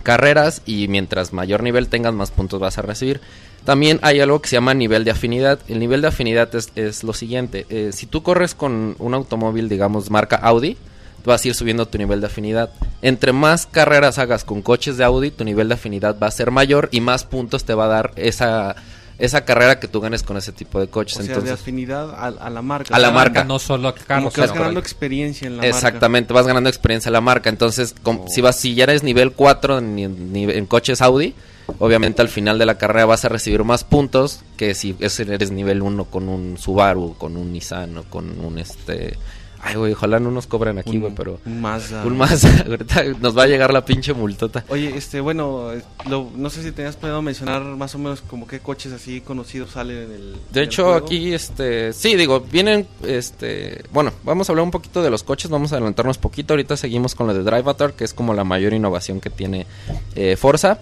[0.00, 3.20] carreras y mientras mayor nivel tengas más puntos vas a recibir.
[3.64, 5.58] También hay algo que se llama nivel de afinidad.
[5.68, 7.66] El nivel de afinidad es, es lo siguiente.
[7.68, 10.76] eh, si tú corres con un automóvil, digamos, marca Audi,
[11.24, 12.70] vas a ir subiendo tu nivel de afinidad.
[13.02, 16.50] Entre más carreras hagas con coches de Audi, tu nivel de afinidad va a ser
[16.50, 18.76] mayor y más puntos te va a dar esa,
[19.20, 21.18] esa carrera que tú ganes con ese tipo de coches.
[21.18, 22.94] O sea, de Entonces, afinidad a, a la marca.
[22.94, 23.44] A la marca.
[23.44, 25.76] No solo a Como carros, que vas ganando experiencia en la marca.
[25.76, 27.48] Exactamente, vas ganando experiencia en la marca.
[27.50, 31.34] Entonces, com- si vas, si ya eres nivel 4 en, en- en coches Audi,
[31.78, 35.50] obviamente al final de la carrera vas a recibir más puntos que si es- eres
[35.52, 39.16] nivel 1 con un Subaru, con un Nissan o con un este.
[39.62, 41.38] Ay, güey, ojalá no nos cobren aquí, güey, pero.
[41.44, 42.04] un Mazda.
[42.06, 42.64] Un Mazda.
[42.66, 44.64] Ahorita nos va a llegar la pinche multota.
[44.68, 45.70] Oye, este, bueno,
[46.08, 49.72] lo- no sé si tenías planeado mencionar más o menos como qué coches así conocidos
[49.72, 50.32] salen en el.
[50.34, 50.98] en De el hecho, juego.
[51.04, 55.50] aquí, este, sí, digo, vienen, este, bueno, vamos a hablar un poquito de los coches,
[55.50, 58.72] vamos a adelantarnos poquito, ahorita seguimos con lo de Drivatar, que es como la mayor
[58.72, 59.66] innovación que tiene
[60.14, 60.78] eh, Forza.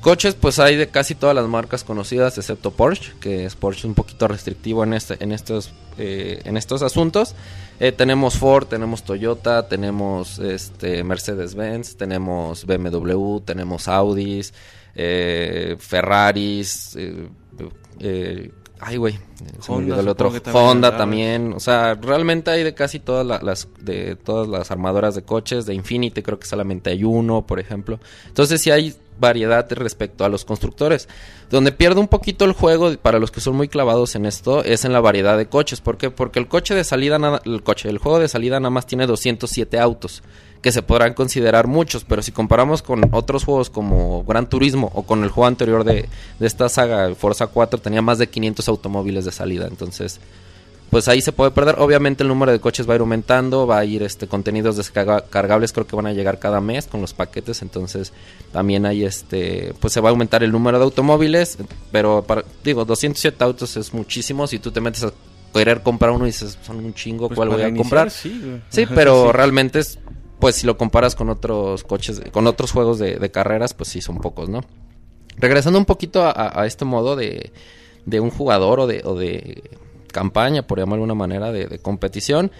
[0.00, 3.94] Coches, pues hay de casi todas las marcas conocidas, excepto Porsche, que es Porsche un
[3.94, 7.34] poquito restrictivo en este, en estos, eh, en estos asuntos.
[7.80, 14.52] Eh, tenemos Ford, tenemos Toyota, tenemos este Mercedes-Benz, tenemos BMW, tenemos Audis,
[14.94, 17.28] eh, Ferraris, eh,
[18.00, 18.50] eh,
[18.80, 22.62] ay güey, se me Honda, olvidó el otro, también Honda también, o sea, realmente hay
[22.64, 26.46] de casi todas la- las de todas las armadoras de coches, de Infinity creo que
[26.46, 27.98] solamente hay uno, por ejemplo.
[28.26, 31.08] Entonces sí hay variedad respecto a los constructores.
[31.50, 34.84] Donde pierde un poquito el juego, para los que son muy clavados en esto, es
[34.84, 35.80] en la variedad de coches.
[35.80, 36.10] ¿Por qué?
[36.10, 39.06] Porque el coche de salida, nada, el coche, el juego de salida nada más tiene
[39.06, 40.22] 207 autos
[40.62, 45.04] que se podrán considerar muchos, pero si comparamos con otros juegos como Gran Turismo o
[45.04, 46.06] con el juego anterior de,
[46.38, 50.20] de esta saga, Forza 4, tenía más de 500 automóviles de salida, entonces
[50.90, 51.76] pues ahí se puede perder.
[51.78, 55.72] Obviamente el número de coches va a ir aumentando, va a ir este contenidos descargables,
[55.72, 58.12] creo que van a llegar cada mes con los paquetes, entonces
[58.52, 61.58] también hay este, pues se va a aumentar el número de automóviles,
[61.92, 65.12] pero para, digo, 207 autos es muchísimo, si tú te metes a
[65.54, 68.10] querer comprar uno y dices, son un chingo, Pues ¿cuál voy a iniciar, comprar?
[68.10, 69.98] Sí, Sí, pero realmente es,
[70.38, 74.00] pues si lo comparas con otros coches, con otros juegos de, de carreras, pues sí
[74.00, 74.60] son pocos, ¿no?
[75.38, 77.52] Regresando un poquito a, a- a este modo de,
[78.06, 79.62] de un jugador o de, o de
[80.12, 82.50] campaña, por llamarlo de alguna manera, de, de competición,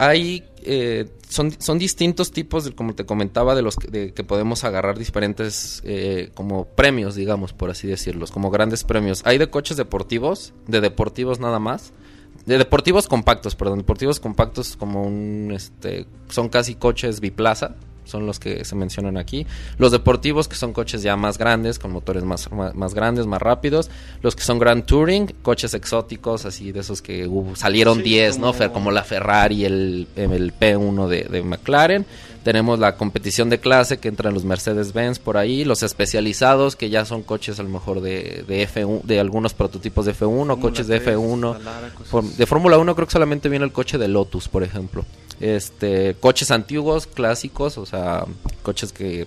[0.00, 4.24] hay, eh, son, son distintos tipos, de, como te comentaba, de los que, de que
[4.24, 9.20] podemos agarrar diferentes eh, como premios, digamos, por así decirlos, como grandes premios.
[9.26, 11.92] Hay de coches deportivos, de deportivos nada más,
[12.46, 17.76] de deportivos compactos, perdón, deportivos compactos como un, este, son casi coches biplaza,
[18.10, 19.46] son los que se mencionan aquí.
[19.78, 23.40] Los deportivos que son coches ya más grandes, con motores más, más, más grandes, más
[23.40, 23.90] rápidos.
[24.22, 28.36] Los que son Grand Touring, coches exóticos, así de esos que uh, salieron Sí, 10,
[28.38, 28.46] ¿no?
[28.48, 32.04] como- Fer, como la Ferrari, el, el P1 de, de McLaren.
[32.42, 37.04] Tenemos la competición de clase que entran los Mercedes-Benz por ahí, los especializados que ya
[37.04, 41.04] son coches a lo mejor de, de F1, de algunos prototipos de F1, coches de
[41.04, 41.58] F1.
[42.10, 45.04] Por- de Fórmula 1 creo que solamente viene el coche de Lotus, por ejemplo.
[45.40, 48.24] Este, coches antiguos, clásicos, o sea,
[48.62, 49.26] coches que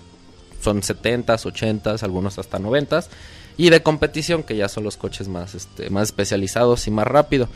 [0.60, 3.08] son 70s, 80s, algunos hasta 90s.
[3.56, 7.48] Y de competición, que ya son los coches más, este, más especializados y más rápido.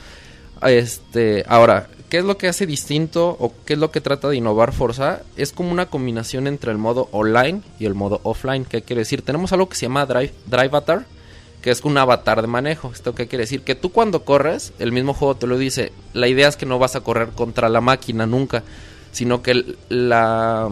[0.62, 4.36] Este, ahora, ¿qué es lo que hace distinto o qué es lo que trata de
[4.36, 5.22] innovar Forza?
[5.36, 8.64] Es como una combinación entre el modo online y el modo offline.
[8.64, 9.22] ¿Qué quiere decir?
[9.22, 10.76] Tenemos algo que se llama Drive, Drive
[11.68, 12.90] que es un avatar de manejo.
[12.94, 13.60] ¿Esto qué quiere decir?
[13.60, 16.78] Que tú cuando corres, el mismo juego te lo dice, la idea es que no
[16.78, 18.62] vas a correr contra la máquina nunca,
[19.12, 20.70] sino que la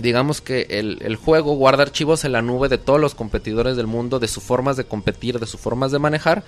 [0.00, 3.86] digamos que el, el juego guarda archivos en la nube de todos los competidores del
[3.86, 6.44] mundo, de sus formas de competir, de sus formas de manejar,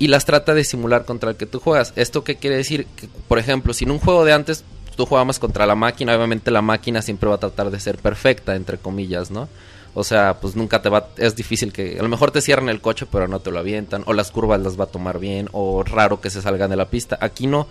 [0.00, 1.92] y las trata de simular contra el que tú juegas.
[1.94, 2.86] ¿Esto qué quiere decir?
[2.96, 4.64] Que, por ejemplo, si en un juego de antes
[4.96, 8.56] tú jugabas contra la máquina, obviamente la máquina siempre va a tratar de ser perfecta,
[8.56, 9.48] entre comillas, ¿no?
[9.94, 12.80] O sea, pues nunca te va, es difícil que, a lo mejor te cierran el
[12.80, 15.82] coche pero no te lo avientan, o las curvas las va a tomar bien, o
[15.82, 17.18] raro que se salgan de la pista.
[17.20, 17.66] Aquí no,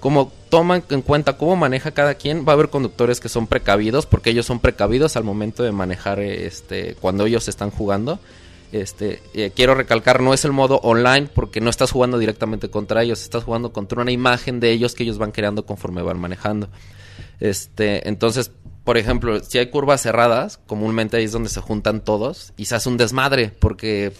[0.00, 4.06] como toman en cuenta cómo maneja cada quien, va a haber conductores que son precavidos,
[4.06, 8.20] porque ellos son precavidos al momento de manejar este cuando ellos están jugando.
[8.72, 13.02] Este, eh, quiero recalcar, no es el modo online porque no estás jugando directamente contra
[13.02, 16.68] ellos, estás jugando contra una imagen de ellos que ellos van creando conforme van manejando.
[17.40, 18.50] Este, entonces,
[18.86, 22.76] por ejemplo, si hay curvas cerradas, comúnmente ahí es donde se juntan todos y se
[22.76, 24.12] hace un desmadre porque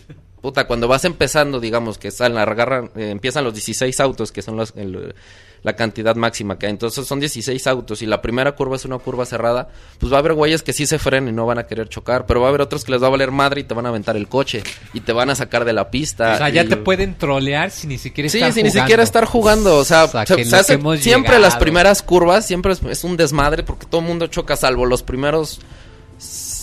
[0.43, 4.57] puta, cuando vas empezando, digamos que salen, agarran, eh, empiezan los 16 autos, que son
[4.57, 5.15] los, el-
[5.63, 6.73] la cantidad máxima que hay.
[6.73, 9.69] Entonces son 16 autos y la primera curva es una curva cerrada,
[9.99, 12.27] pues va a haber güeyes que sí se frenen y no van a querer chocar,
[12.27, 13.89] pero va a haber otros que les va a valer madre y te van a
[13.89, 14.63] aventar el coche
[14.93, 16.35] y te van a sacar de la pista.
[16.35, 18.85] O sea, ya te pueden trolear sin ni siquiera Sí, estar sin ni jugando.
[18.87, 19.77] siquiera estar jugando.
[19.79, 21.43] O sea, O sea, se- que se lo hace- que hemos siempre llegado.
[21.43, 25.03] las primeras curvas, siempre es, es un desmadre porque todo el mundo choca, salvo los
[25.03, 25.61] primeros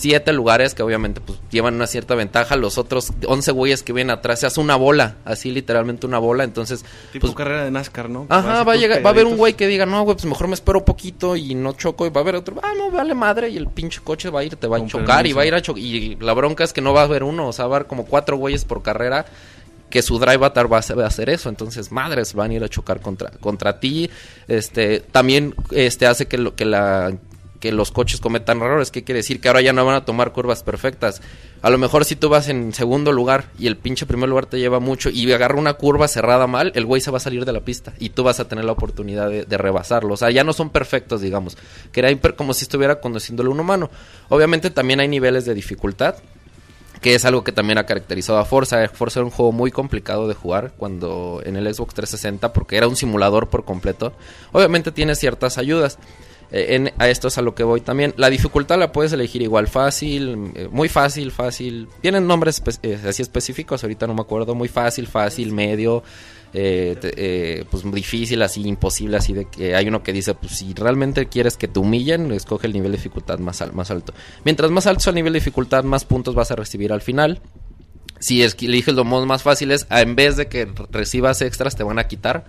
[0.04, 2.56] siete lugares que obviamente pues llevan una cierta ventaja.
[2.56, 6.44] Los otros 11 güeyes que vienen atrás se hace una bola, así literalmente una bola.
[6.44, 8.26] Entonces, Tipo pues, carrera de NASCAR, ¿no?
[8.28, 10.48] Ajá, va a llegar, va a haber un güey que diga, no, güey, pues mejor
[10.48, 12.04] me espero poquito y no choco.
[12.04, 13.48] Y va a haber otro, ah, no, vale madre.
[13.48, 15.54] Y el pinche coche va a ir, te va a chocar y va a ir
[15.54, 15.82] a chocar.
[15.82, 17.88] Y la bronca es que no va a haber uno, o sea, va a haber
[17.88, 19.24] como cuatro güeyes por carrera
[19.88, 21.48] que su drive avatar va a hacer, va a hacer eso.
[21.48, 24.10] Entonces, madres, van a ir a chocar contra, contra ti.
[24.48, 27.16] Este, también este hace que lo, que la
[27.64, 28.90] que los coches cometan errores.
[28.90, 29.40] ¿Qué quiere decir?
[29.40, 31.22] Que ahora ya no van a tomar curvas perfectas.
[31.62, 34.58] A lo mejor si tú vas en segundo lugar y el pinche primer lugar te
[34.58, 37.54] lleva mucho y agarra una curva cerrada mal, el güey se va a salir de
[37.54, 40.12] la pista y tú vas a tener la oportunidad de, rebasarlo.
[40.12, 41.56] O sea, ya no son perfectos, digamos.
[41.90, 43.88] Que era como si estuviera conduciéndolo un humano.
[44.28, 46.16] Obviamente también hay niveles de dificultad
[47.00, 48.86] que es algo que también ha caracterizado a Forza.
[48.88, 52.88] Forza era un juego muy complicado de jugar cuando en el Xbox 360 porque era
[52.88, 54.12] un simulador por completo.
[54.52, 55.98] Obviamente tiene ciertas ayudas.
[56.52, 58.14] Eh, en, a esto es a lo que voy también.
[58.16, 61.88] La dificultad la puedes elegir igual fácil, eh, muy fácil, fácil.
[62.00, 64.54] Tienen nombres eh, así específicos, ahorita no me acuerdo.
[64.54, 66.02] Muy fácil, fácil, medio,
[66.52, 71.56] pues difícil, así, imposible, así de que hay uno que dice, pues si realmente quieres
[71.56, 74.14] que te humillen, escoge el nivel de dificultad más, más alto.
[74.44, 77.40] Mientras más alto sea el nivel de dificultad, más puntos vas a recibir al final.
[78.20, 81.82] Si es eliges los modos más fáciles, en vez de que re- recibas extras, te
[81.82, 82.44] van a quitar.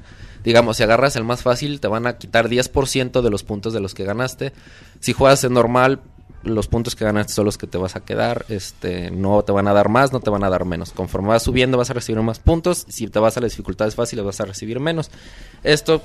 [0.45, 3.79] Digamos, si agarras el más fácil, te van a quitar 10% de los puntos de
[3.79, 4.53] los que ganaste.
[4.99, 6.01] Si juegas en normal,
[6.43, 9.67] los puntos que ganaste son los que te vas a quedar, este, no te van
[9.67, 10.91] a dar más, no te van a dar menos.
[10.91, 14.23] Conforme vas subiendo vas a recibir más puntos, si te vas a las dificultades fáciles
[14.23, 15.09] vas a recibir menos.
[15.63, 16.03] Esto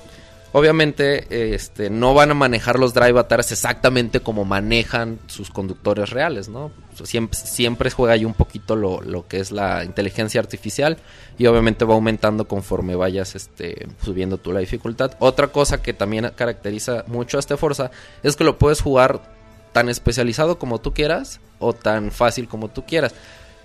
[0.53, 6.49] Obviamente, este, no van a manejar los drive avatars exactamente como manejan sus conductores reales,
[6.49, 6.73] ¿no?
[7.05, 10.99] Siempre, siempre juega ahí un poquito lo, lo, que es la inteligencia artificial
[11.39, 15.13] y obviamente va aumentando conforme vayas este, subiendo tú la dificultad.
[15.21, 19.23] Otra cosa que también caracteriza mucho a este Forza es que lo puedes jugar
[19.73, 23.15] tan especializado como tú quieras o tan fácil como tú quieras.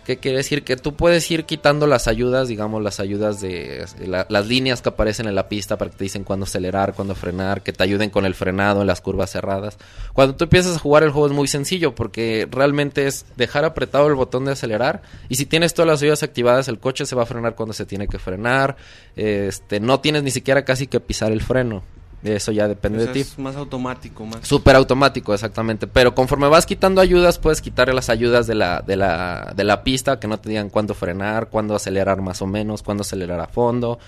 [0.05, 0.63] ¿Qué quiere decir?
[0.63, 5.27] Que tú puedes ir quitando las ayudas, digamos, las ayudas de las líneas que aparecen
[5.27, 8.23] en la pista para que te dicen cuándo acelerar, cuándo frenar, que te ayuden con
[8.25, 9.79] el frenado en las curvas cerradas.
[10.13, 14.07] Cuando tú empiezas a jugar el juego es muy sencillo porque realmente es dejar apretado
[14.07, 17.23] el botón de acelerar y si tienes todas las ayudas activadas el coche se va
[17.23, 18.77] a frenar cuando se tiene que frenar.
[19.15, 21.81] Este, no tienes ni siquiera casi que pisar el freno.
[22.23, 23.19] Eso ya depende de ti.
[23.19, 24.47] Es más automático, más.
[24.47, 25.85] Súper automático, exactamente.
[25.85, 29.83] Pero conforme vas quitando ayudas, puedes quitar las ayudas de la, de la, de la
[29.83, 33.47] pista, que no te digan cuándo frenar, cuándo acelerar más o menos, cuándo acelerar a
[33.47, 33.99] fondo.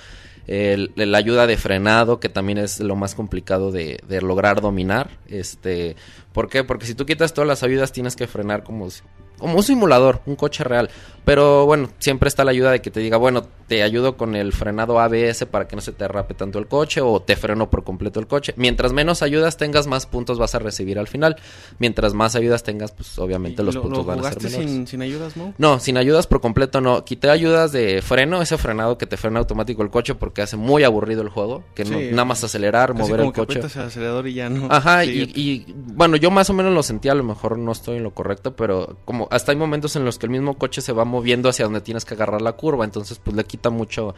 [0.48, 5.12] La ayuda de frenado, que también es lo más complicado de, de, lograr dominar.
[5.28, 5.96] Este,
[6.32, 6.64] ¿Por qué?
[6.64, 8.88] Porque si tú quitas todas las ayudas, tienes que frenar como
[9.38, 10.90] como un simulador, un coche real.
[11.28, 14.54] Pero bueno, siempre está la ayuda de que te diga, bueno, te ayudo con el
[14.54, 17.84] frenado ABS para que no se te derrape tanto el coche o te freno por
[17.84, 18.54] completo el coche.
[18.56, 21.36] Mientras menos ayudas tengas, más puntos vas a recibir al final.
[21.80, 24.70] Mientras más ayudas tengas, pues obviamente los lo, puntos lo van a ser menores.
[24.72, 25.54] Sin, sin ayudas, no?
[25.58, 27.04] No, sin ayudas por completo no.
[27.04, 30.86] Quité ayudas de freno, ese frenado que te frena automático el coche porque hace muy
[30.86, 31.66] aburrido el juego.
[31.76, 33.60] Que no, nada más acelerar, Casi mover como el que coche.
[33.60, 34.70] el acelerador y ya no.
[34.72, 37.98] Ajá, y, y, bueno, yo más o menos lo sentía, a lo mejor no estoy
[37.98, 40.92] en lo correcto, pero como hasta hay momentos en los que el mismo coche se
[40.94, 44.16] va moviendo hacia donde tienes que agarrar la curva, entonces pues le quita mucho,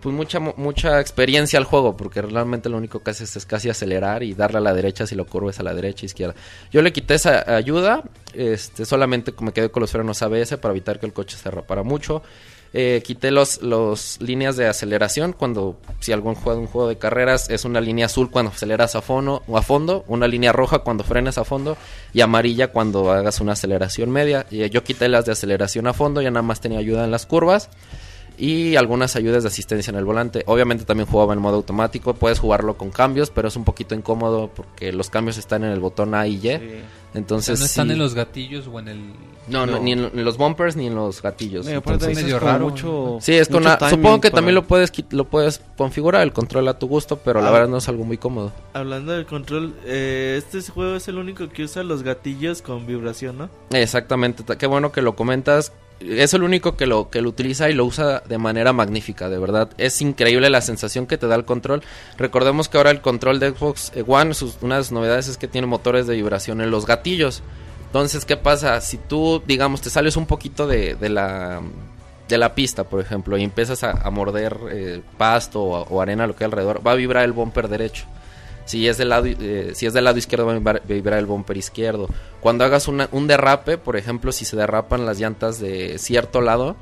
[0.00, 3.70] pues mucha, mu- mucha experiencia al juego, porque realmente lo único que haces es casi
[3.70, 6.34] acelerar y darle a la derecha si lo curves a la derecha, izquierda.
[6.70, 8.02] Yo le quité esa ayuda,
[8.34, 11.82] este, solamente me quedé con los frenos ABS para evitar que el coche se rapara
[11.82, 12.22] mucho.
[12.76, 17.48] Eh, quité los, los líneas de aceleración cuando si algún juego un juego de carreras
[17.48, 21.04] es una línea azul cuando aceleras a fondo o a fondo una línea roja cuando
[21.04, 21.76] frenas a fondo
[22.12, 25.92] y amarilla cuando hagas una aceleración media y eh, yo quité las de aceleración a
[25.92, 27.70] fondo ya nada más tenía ayuda en las curvas
[28.36, 30.42] y algunas ayudas de asistencia en el volante.
[30.46, 34.50] Obviamente también jugaba en modo automático, puedes jugarlo con cambios, pero es un poquito incómodo
[34.52, 36.40] porque los cambios están en el botón A y Y.
[36.40, 36.60] Sí.
[37.14, 37.92] O sea, Entonces no están sí.
[37.92, 38.98] en los gatillos o en el...
[39.46, 39.80] No, no, no.
[39.80, 41.68] ni en, en los bumpers ni en los gatillos.
[41.68, 43.18] Aparte Entonces- medio es como raro, mucho.
[43.20, 46.22] Sí, es con mucho la- timing supongo que para- también lo puedes lo puedes configurar
[46.22, 47.52] el control a tu gusto, pero la Ah.
[47.52, 48.52] verdad no es algo muy cómodo.
[48.72, 53.38] Hablando del control, eh, este juego es el único que usa los gatillos con vibración,
[53.38, 53.50] ¿no?
[53.70, 55.72] Exactamente, ta- qué bueno que lo comentas.
[56.06, 59.38] Es el único que lo que lo utiliza y lo usa de manera magnífica, de
[59.38, 59.70] verdad.
[59.78, 61.82] Es increíble la sensación que te da el control.
[62.18, 65.66] Recordemos que ahora el control de Xbox One, una de sus novedades es que tiene
[65.66, 67.42] motores de vibración en los gatillos.
[67.86, 68.80] Entonces, ¿qué pasa?
[68.80, 71.62] Si tú, digamos, te sales un poquito de, de la
[72.28, 76.26] de la pista, por ejemplo, y empiezas a, a morder eh, pasto o, o arena,
[76.26, 78.06] lo que hay alrededor, va a vibrar el bumper derecho.
[78.64, 81.56] Si es del lado, eh, si es del lado izquierdo, va a vibrar, el bumper
[81.56, 82.08] izquierdo.
[82.40, 86.76] Cuando hagas una- un derrape, por ejemplo, si se derrapan las llantas de cierto lado,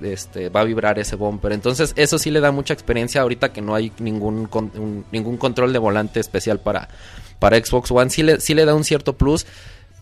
[0.00, 1.52] este, va a vibrar ese bumper.
[1.52, 5.36] Entonces, eso sí le da mucha experiencia ahorita que no hay ningún, con- un- ningún
[5.36, 6.88] control de volante especial para,
[7.38, 8.10] para Xbox One.
[8.10, 9.46] Sí le, sí le da un cierto plus.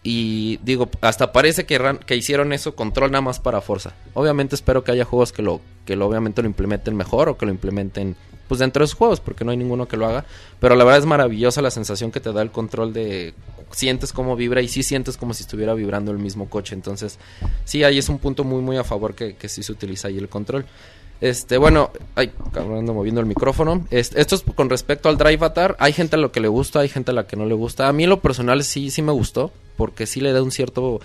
[0.03, 3.95] Y digo, hasta parece que, que hicieron eso control nada más para Forza.
[4.15, 7.47] Obviamente espero que haya juegos que lo, que lo obviamente lo implementen mejor o que
[7.47, 8.17] lo implementen
[8.49, 10.25] pues dentro de sus juegos, porque no hay ninguno que lo haga.
[10.61, 13.33] Pero la verdad es maravillosa la sensación que te da el control de
[13.71, 16.75] sientes cómo vibra y sí sientes como si estuviera vibrando el mismo coche.
[16.75, 17.19] Entonces,
[17.65, 20.19] sí, ahí es un punto muy muy a favor que, que sí se utiliza ahí
[20.19, 20.67] el control.
[21.21, 23.87] Este, bueno, ay, ando moviendo el micrófono.
[23.91, 25.77] Esto es con respecto al Drive Atar.
[25.79, 27.89] Hay gente a lo que le gusta, hay gente a la que no le gusta.
[27.89, 31.01] A mí en lo personal sí, sí me gustó, porque sí le da un cierto,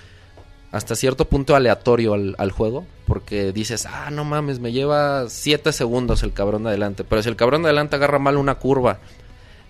[0.71, 2.85] hasta cierto punto aleatorio al, al juego.
[3.05, 7.03] Porque dices, ah, no mames, me lleva 7 segundos el cabrón de adelante.
[7.03, 8.99] Pero si el cabrón de adelante agarra mal una curva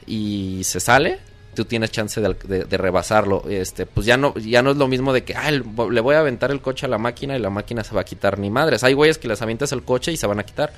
[0.06, 1.20] y se sale,
[1.58, 3.44] tú tienes chance de, rebasarlo.
[3.50, 6.20] Este, pues ya no, ya no es lo mismo de que ah, le voy a
[6.20, 8.84] aventar el coche a la máquina y la máquina se va a quitar ni madres.
[8.84, 10.72] Hay güeyes que les avientas el coche y se van a quitar.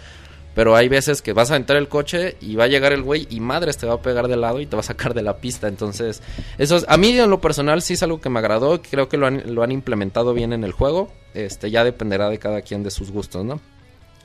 [0.56, 3.28] Pero hay veces que vas a aventar el coche y va a llegar el güey
[3.30, 5.38] y madres te va a pegar de lado y te va a sacar de la
[5.38, 5.68] pista.
[5.68, 6.22] Entonces,
[6.58, 8.82] eso es, a mí en lo personal sí es algo que me agradó.
[8.82, 11.12] Creo que lo han, lo han implementado bien en el juego.
[11.34, 13.60] Este, ya dependerá de cada quien de sus gustos, ¿no?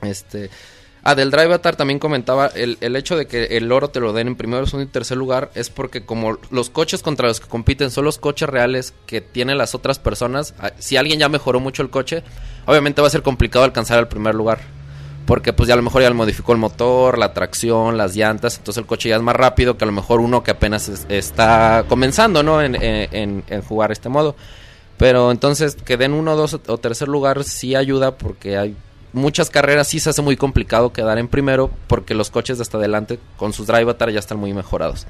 [0.01, 0.49] Este.
[1.07, 4.11] Ah, del Drive Atar también comentaba el, el hecho de que el oro te lo
[4.11, 7.47] den en primero, segundo y tercer lugar es porque como los coches contra los que
[7.47, 11.59] compiten son los coches reales que tienen las otras personas, ah, si alguien ya mejoró
[11.59, 12.23] mucho el coche,
[12.65, 14.59] obviamente va a ser complicado alcanzar el primer lugar.
[15.27, 18.57] porque pues ya a lo mejor ya le modificó el motor, la tracción, las llantas,
[18.59, 21.07] entonces el coche ya es más rápido que a lo mejor uno que apenas es-
[21.09, 22.61] está comenzando, ¿no?
[22.61, 24.35] En- en jugar este modo.
[24.97, 28.75] Pero entonces que den uno, dos o tercer lugar sí ayuda porque hay
[29.15, 32.77] muchas carreras sí se hace muy complicado quedar en primero porque los coches de hasta
[32.77, 35.07] adelante con sus drive batar ya están muy mejorados.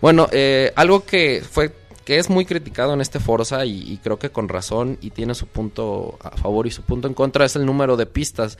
[0.00, 1.72] Bueno, eh, algo que fue
[2.04, 5.34] que es muy criticado en este Forza y, y creo que con razón y tiene
[5.34, 8.58] su punto a favor y su punto en contra es el número de pistas.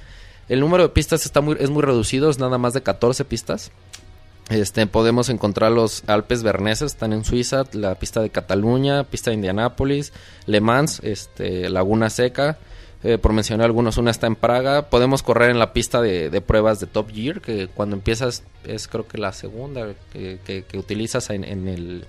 [0.48, 3.70] El número de pistas está muy, es muy reducido, es nada más de 14 pistas.
[4.50, 9.36] Este, podemos encontrar los Alpes Berneses, están en Suiza, la pista de Cataluña, pista de
[9.36, 10.12] Indianápolis,
[10.46, 12.58] Le Mans, este, Laguna Seca,
[13.04, 14.88] eh, por mencionar algunos, una está en Praga.
[14.90, 19.06] Podemos correr en la pista de, pruebas de Top Gear, que cuando empiezas es creo
[19.06, 22.06] que la segunda que, que- que utilizas en, en el,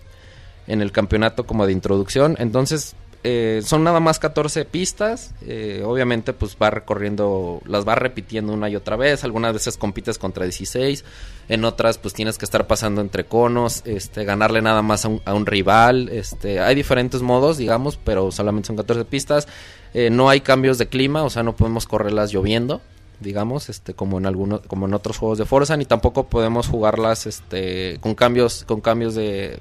[0.67, 2.35] en el campeonato como de introducción.
[2.39, 2.95] Entonces,
[3.27, 5.33] eh, son nada más 14 pistas.
[5.41, 9.23] eh, obviamente, pues va recorriendo, las va repitiendo una y otra vez.
[9.23, 11.03] Algunas veces compites contra 16.
[11.49, 15.45] En otras, pues tienes que estar pasando entre conos, este, ganarle nada más a un,
[15.47, 16.09] rival.
[16.09, 19.47] Este, hay diferentes modos, digamos, pero solamente son 14 pistas.
[19.95, 22.81] Eh, no hay cambios de clima, o sea, no podemos correrlas lloviendo
[23.21, 27.25] digamos, este, como en algunos, como en otros juegos de Forza, ni tampoco podemos jugarlas,
[27.25, 29.57] este, con cambios, con cambios de,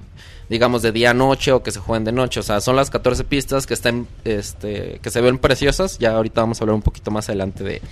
[0.49, 2.41] digamos, de día a noche o que se jueguen de noche.
[2.41, 5.99] O sea, son las 14 pistas que están, este, que se ven preciosas.
[5.99, 7.83] Ya ahorita vamos a hablar un poquito más adelante de.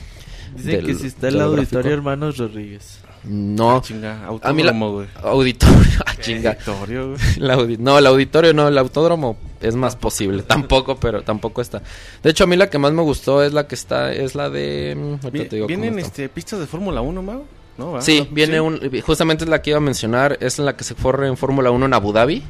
[0.54, 1.88] Dicen del- que si está el auditorio gráfico.
[1.94, 2.98] Hermanos Rodríguez.
[3.24, 5.06] No, Ah, chinga, a mí la- autódromo, güey.
[5.22, 6.50] auditorio, ah, chinga.
[6.66, 7.20] Auditorio, güey.
[7.52, 10.42] Audi- no, el auditorio no, el autódromo es más posible.
[10.46, 11.80] Tampoco, pero tampoco está.
[12.22, 14.50] De hecho, a mí la que más me gustó es la que está, es la
[14.50, 14.96] de.
[15.22, 17.44] mm, te digo ¿Vienen este, pistas de Fórmula 1, Mau?
[18.00, 18.58] Sí, viene Sí.
[18.60, 18.80] un.
[19.02, 20.36] Justamente es la que iba a mencionar.
[20.40, 22.42] Es la que se corre en Fórmula 1 en Abu Dhabi.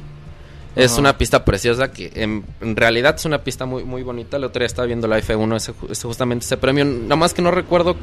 [0.75, 1.01] Es Ajá.
[1.01, 4.37] una pista preciosa que en, en realidad es una pista muy muy bonita.
[4.37, 6.83] El otro día estaba viendo la F1, ese, ju- ese- justamente ese premio.
[6.83, 7.95] Nada más que no recuerdo.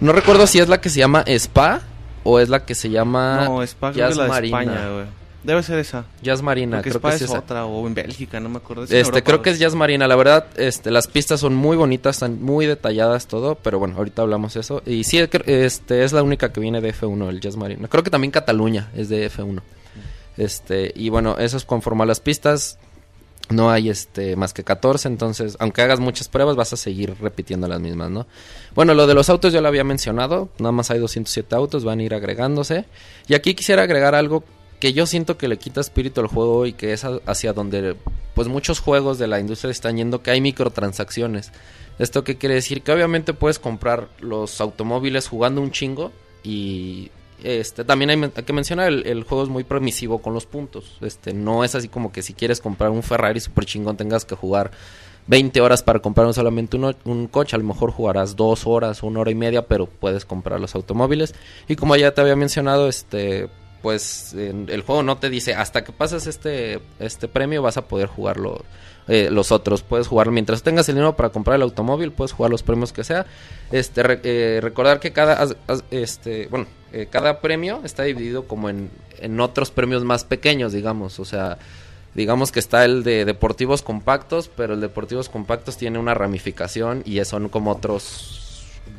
[0.00, 1.80] No recuerdo si es la que se llama Spa
[2.22, 4.62] o es la que se llama No, Spa creo que la de Marina.
[4.62, 5.04] España, güey.
[5.42, 6.04] Debe ser esa.
[6.22, 7.38] Jazz Marina, Porque creo Spa que es es esa.
[7.38, 8.84] otra, o en Bélgica, no me acuerdo.
[8.84, 10.06] Es Este, Europa, creo que es Jazz Marina.
[10.06, 14.22] La verdad, este, las pistas son muy bonitas, están muy detalladas todo, pero bueno, ahorita
[14.22, 14.82] hablamos de eso.
[14.84, 17.88] Y sí, este, es la única que viene de F1, el Jazz Marina.
[17.88, 19.62] Creo que también Cataluña es de F1.
[20.36, 22.78] Este, y bueno, eso es conforme a las pistas.
[23.48, 27.66] No hay este más que 14, entonces, aunque hagas muchas pruebas, vas a seguir repitiendo
[27.66, 28.28] las mismas, ¿no?
[28.76, 31.98] Bueno, lo de los autos ya lo había mencionado, nada más hay 207 autos, van
[31.98, 32.84] a ir agregándose.
[33.26, 34.44] Y aquí quisiera agregar algo
[34.80, 37.96] que yo siento que le quita espíritu al juego y que es hacia donde
[38.34, 41.52] pues muchos juegos de la industria están yendo, que hay microtransacciones.
[41.98, 42.82] ¿Esto qué quiere decir?
[42.82, 46.12] Que obviamente puedes comprar los automóviles jugando un chingo
[46.42, 47.10] y
[47.44, 50.96] este también hay, que mencionar el, juego es muy permisivo con los puntos.
[51.02, 54.34] Este no es así como que si quieres comprar un Ferrari super chingón tengas que
[54.34, 54.70] jugar
[55.26, 59.20] 20 horas para comprar solamente uno- un coche, a lo mejor jugarás dos horas, una
[59.20, 61.34] hora y media, pero puedes comprar los automóviles.
[61.68, 63.48] Y como ya te había mencionado, este,
[63.82, 68.08] pues el juego no te dice hasta que pases este, este premio vas a poder
[68.08, 68.64] jugarlo.
[69.08, 72.50] eh, los otros puedes jugar mientras tengas el dinero para comprar el automóvil puedes jugar
[72.50, 73.24] los premios que sea
[73.72, 75.48] este re- eh, recordar que cada
[75.90, 81.18] este bueno eh, cada premio está dividido como en, en otros premios más pequeños digamos
[81.18, 81.58] o sea
[82.14, 87.24] digamos que está el de deportivos compactos, pero el deportivos compactos tiene una ramificación y
[87.24, 88.39] son como otros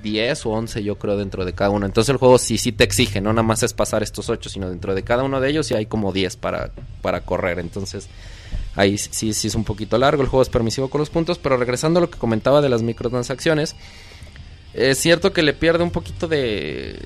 [0.03, 1.85] 10 o 11 yo creo dentro de cada uno.
[1.85, 4.69] Entonces el juego sí sí te exige, no nada más es pasar estos 8, sino
[4.69, 7.59] dentro de cada uno de ellos sí hay como 10 para, para correr.
[7.59, 8.07] Entonces
[8.75, 11.57] ahí sí, sí es un poquito largo, el juego es permisivo con los puntos, pero
[11.57, 13.75] regresando a lo que comentaba de las microtransacciones,
[14.73, 16.99] es cierto que le pierde un poquito de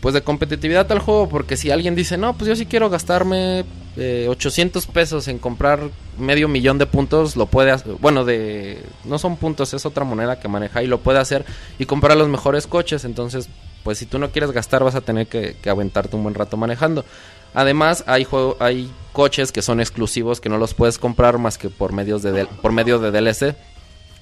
[0.00, 3.64] pues de competitividad al juego porque si alguien dice no pues yo sí quiero gastarme
[3.96, 5.80] eh, 800 pesos en comprar
[6.18, 10.40] medio millón de puntos lo puede hacer bueno de no son puntos es otra moneda
[10.40, 11.44] que maneja y lo puede hacer
[11.78, 13.48] y comprar los mejores coches entonces
[13.84, 16.56] pues si tú no quieres gastar vas a tener que, que aventarte un buen rato
[16.56, 17.04] manejando.
[17.52, 21.68] Además hay juego hay coches que son exclusivos que no los puedes comprar más que
[21.68, 23.54] por medios de por medio de DLC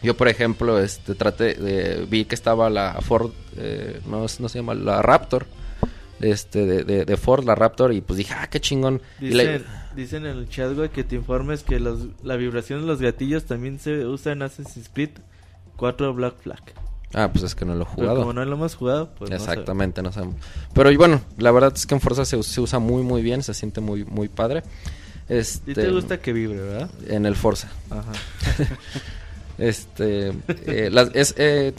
[0.03, 4.59] yo, por ejemplo, este, traté de, vi que estaba la Ford, eh, no, no se
[4.59, 5.47] llama, la Raptor,
[6.21, 9.01] este, de, de- de Ford, la Raptor, y pues dije, ah, qué chingón.
[9.21, 9.65] Dicen,
[9.97, 13.45] dicen en el chat, güey, que te informes que los, la vibración de los gatillos
[13.45, 15.11] también se usa en Assassin's Creed
[15.77, 16.63] 4 Black Flag.
[17.15, 18.19] ah, pues es que no lo he Pero jugado.
[18.21, 20.37] como no lo hemos jugado, pues no Exactamente, no sabemos.
[20.75, 23.43] Pero y bueno, la verdad es que en Forza se, se usa muy, muy bien,
[23.43, 24.63] se siente muy, muy padre.
[25.29, 26.91] Este, ¿Y te gusta que vibre, verdad?
[27.09, 27.69] En el Forza.
[27.91, 28.13] Ajá.
[29.59, 30.33] Este,
[30.67, 31.75] eh, es, eh,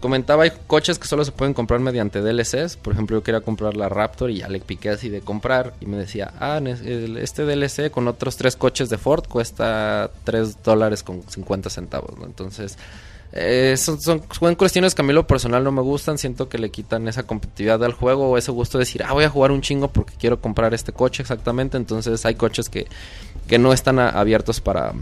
[0.00, 2.76] comentaba, hay coches que solo se pueden comprar mediante DLCs.
[2.76, 5.74] Por ejemplo, yo quería comprar la Raptor y ya le piqué así de comprar.
[5.80, 11.02] Y me decía, ah, este DLC con otros tres coches de Ford cuesta 3 dólares
[11.02, 12.14] con 50 centavos.
[12.24, 12.76] Entonces,
[13.36, 14.20] Eh, son, son,
[14.54, 16.18] cuestiones que a mí lo personal no me gustan.
[16.18, 19.24] Siento que le quitan esa competitividad al juego o ese gusto de decir, ah, voy
[19.24, 21.76] a jugar un chingo porque quiero comprar este coche exactamente.
[21.76, 22.86] Entonces hay coches que,
[23.48, 24.92] que no están abiertos para,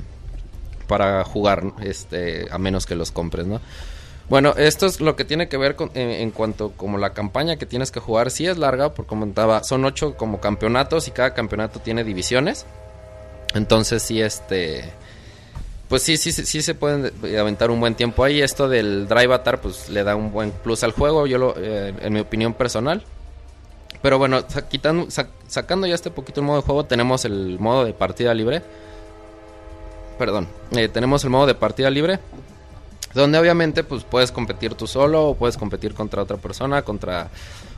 [0.86, 3.60] para jugar, este, a menos que los compres, ¿no?
[4.28, 7.66] Bueno, esto es lo que tiene que ver con, en, cuanto como la campaña que
[7.66, 8.30] tienes que jugar.
[8.30, 12.64] Sí es larga, porque comentaba, son ocho como campeonatos y cada campeonato tiene divisiones.
[13.54, 14.84] Entonces sí, este...
[15.88, 18.40] Pues sí, sí, sí, se pueden aventar un buen tiempo ahí.
[18.40, 21.92] Esto del Drive Avatar pues le da un buen plus al juego, yo lo, eh,
[22.00, 23.04] en mi opinión personal.
[24.00, 27.84] Pero bueno, quitando, sa- sacando ya este poquito el modo de juego, tenemos el modo
[27.84, 28.62] de partida libre.
[30.22, 32.20] Perdón, eh, tenemos el modo de partida libre.
[33.12, 37.28] Donde obviamente pues puedes competir tú solo o puedes competir contra otra persona, contra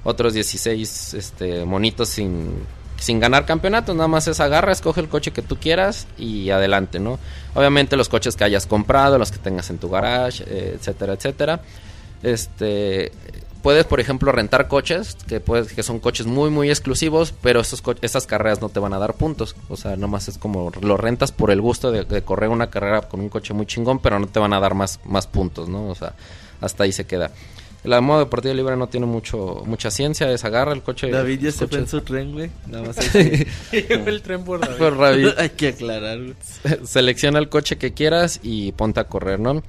[0.05, 2.53] otros 16 este, monitos sin,
[2.99, 3.97] sin ganar campeonatos.
[3.97, 7.19] Nada más es agarra, escoge el coche que tú quieras y adelante, ¿no?
[7.55, 11.62] Obviamente los coches que hayas comprado, los que tengas en tu garage, eh, etcétera, etcétera.
[12.23, 13.11] Este,
[13.65, 17.81] puedes, por ejemplo, rentar coches, que, puedes, que son coches muy, muy exclusivos, pero esos
[17.82, 19.57] co- esas carreras no te van a dar puntos.
[19.70, 23.01] O sea, nomás es como lo rentas por el gusto de, de correr una carrera
[23.01, 25.89] con un coche muy chingón, pero no te van a dar más, más puntos, ¿no?
[25.89, 26.12] O sea,
[26.61, 27.31] hasta ahí se queda.
[27.85, 31.11] El modo de partida libre no tiene mucho mucha ciencia, es agarra el coche.
[31.11, 32.51] David ya se fue en su tren, güey.
[32.66, 32.97] Nada más
[33.73, 34.77] el tren por David.
[34.78, 35.28] Fue David.
[35.39, 36.35] hay que aclarar, güey.
[36.85, 39.62] selecciona el coche que quieras y ponte a correr, ¿no?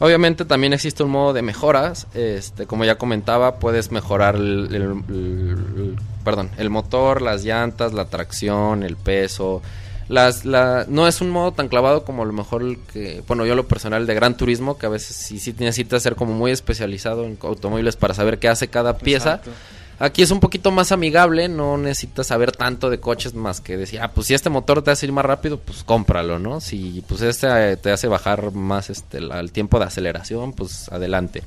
[0.00, 4.82] Obviamente también existe un modo de mejoras, este, como ya comentaba, puedes mejorar el, el-
[4.82, 9.62] el- el- perdón, el motor, las llantas, la tracción, el peso.
[10.10, 13.46] Las, la, no es un modo tan clavado como a lo mejor el que, bueno,
[13.46, 16.50] yo lo personal de Gran Turismo, que a veces sí, sí necesitas ser como muy
[16.50, 19.34] especializado en automóviles para saber qué hace cada pieza.
[19.36, 19.52] Exacto.
[20.00, 24.00] Aquí es un poquito más amigable, no necesitas saber tanto de coches más que decir,
[24.02, 26.60] ah, pues si este motor te hace ir más rápido, pues cómpralo, ¿no?
[26.60, 30.88] Si pues este eh, te hace bajar más este la- el tiempo de aceleración, pues
[30.88, 31.42] adelante.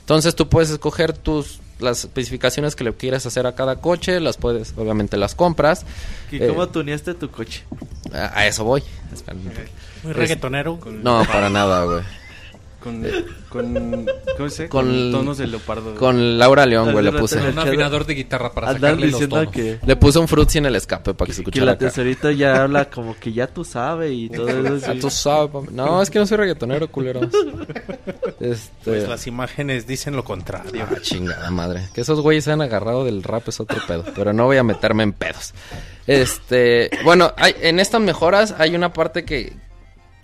[0.00, 4.36] Entonces tú puedes escoger tus las especificaciones que le quieras hacer a cada coche, las
[4.36, 5.84] puedes, obviamente las compras.
[6.30, 7.64] ¿Y Eh, cómo tuneaste tu coche?
[8.12, 8.82] A, a eso voy.
[10.02, 10.78] Muy reggaetonero.
[11.02, 12.02] No, para nada, güey.
[12.86, 13.02] Con,
[13.48, 14.06] con,
[14.36, 14.68] ¿cómo se dice?
[14.68, 15.94] Con- Con tonos de leopardo.
[15.96, 17.36] Con Laura León, güey, le puse.
[17.40, 19.52] Un afinador de guitarra para sacarle los diciendo tonos.
[19.52, 21.86] que, Le puse un frutzi en el escape para que se que escuchara la acá.
[21.88, 24.92] tesorita ya habla como que ya tú sabes y todo eso.
[24.92, 24.98] Sí.
[25.00, 25.70] tú sabes.
[25.72, 27.26] No, es que no soy reggaetonero, culeros.
[28.40, 28.70] Este...
[28.84, 30.86] Pues las imágenes dicen lo contrario.
[30.88, 31.88] Ah, chingada madre.
[31.94, 34.04] Que esos güeyes se han agarrado del rap es otro pedo.
[34.14, 35.54] Pero no voy a meterme en pedos.
[36.06, 39.52] Este, bueno, hay, en estas mejoras hay una parte que,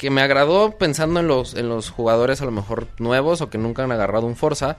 [0.02, 3.56] que me agradó pensando en los, en los jugadores a lo mejor nuevos o que
[3.56, 4.76] nunca han agarrado un Forza.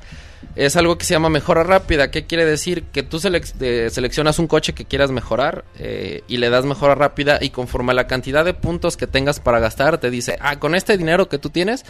[0.57, 2.11] Es algo que se llama mejora rápida.
[2.11, 2.83] ¿Qué quiere decir?
[2.91, 7.39] Que tú eh, seleccionas un coche que quieras mejorar eh, y le das mejora rápida
[7.39, 10.75] y conforme a la cantidad de puntos que tengas para gastar, te dice, ah, con
[10.75, 11.85] este dinero que tú tienes,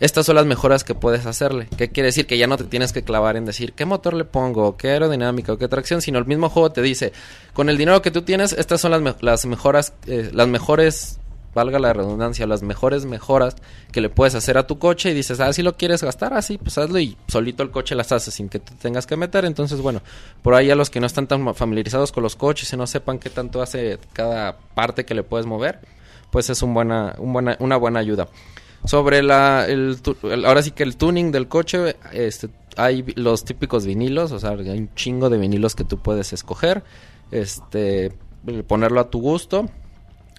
[0.00, 1.68] estas son las mejoras que puedes hacerle.
[1.78, 2.26] ¿Qué quiere decir?
[2.26, 5.52] Que ya no te tienes que clavar en decir qué motor le pongo, qué aerodinámica
[5.52, 7.12] o qué tracción, sino el mismo juego te dice,
[7.52, 11.20] con el dinero que tú tienes, estas son las, las mejoras, eh, las mejores,
[11.54, 13.56] valga la redundancia, las mejores mejoras
[13.92, 16.58] que le puedes hacer a tu coche y dices, ah, si lo quieres gastar, así,
[16.58, 19.44] pues hazlo y solito el coche las hace sin que te tengas que meter.
[19.44, 20.02] Entonces, bueno,
[20.42, 23.18] por ahí a los que no están tan familiarizados con los coches y no sepan
[23.18, 25.80] qué tanto hace cada parte que le puedes mover,
[26.30, 28.28] pues es buena, buena, una buena ayuda.
[28.84, 29.98] Sobre la, el,
[30.44, 34.78] ahora sí que el tuning del coche, este, hay los típicos vinilos, o sea, hay
[34.78, 36.84] un chingo de vinilos que tú puedes escoger,
[37.30, 38.12] este,
[38.66, 39.70] ponerlo a tu gusto.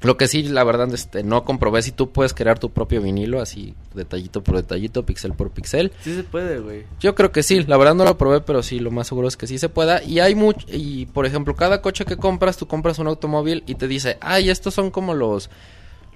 [0.05, 3.41] Lo que sí, la verdad, este, no comprobé si tú puedes crear tu propio vinilo,
[3.41, 5.91] así detallito por detallito, pixel por pixel.
[6.01, 6.83] Sí se puede, güey.
[6.99, 9.35] Yo creo que sí, la verdad no lo probé, pero sí, lo más seguro es
[9.35, 10.03] que sí se pueda.
[10.03, 13.75] Y hay mucho, y por ejemplo, cada coche que compras, tú compras un automóvil y
[13.75, 15.49] te dice, ay, estos son como los,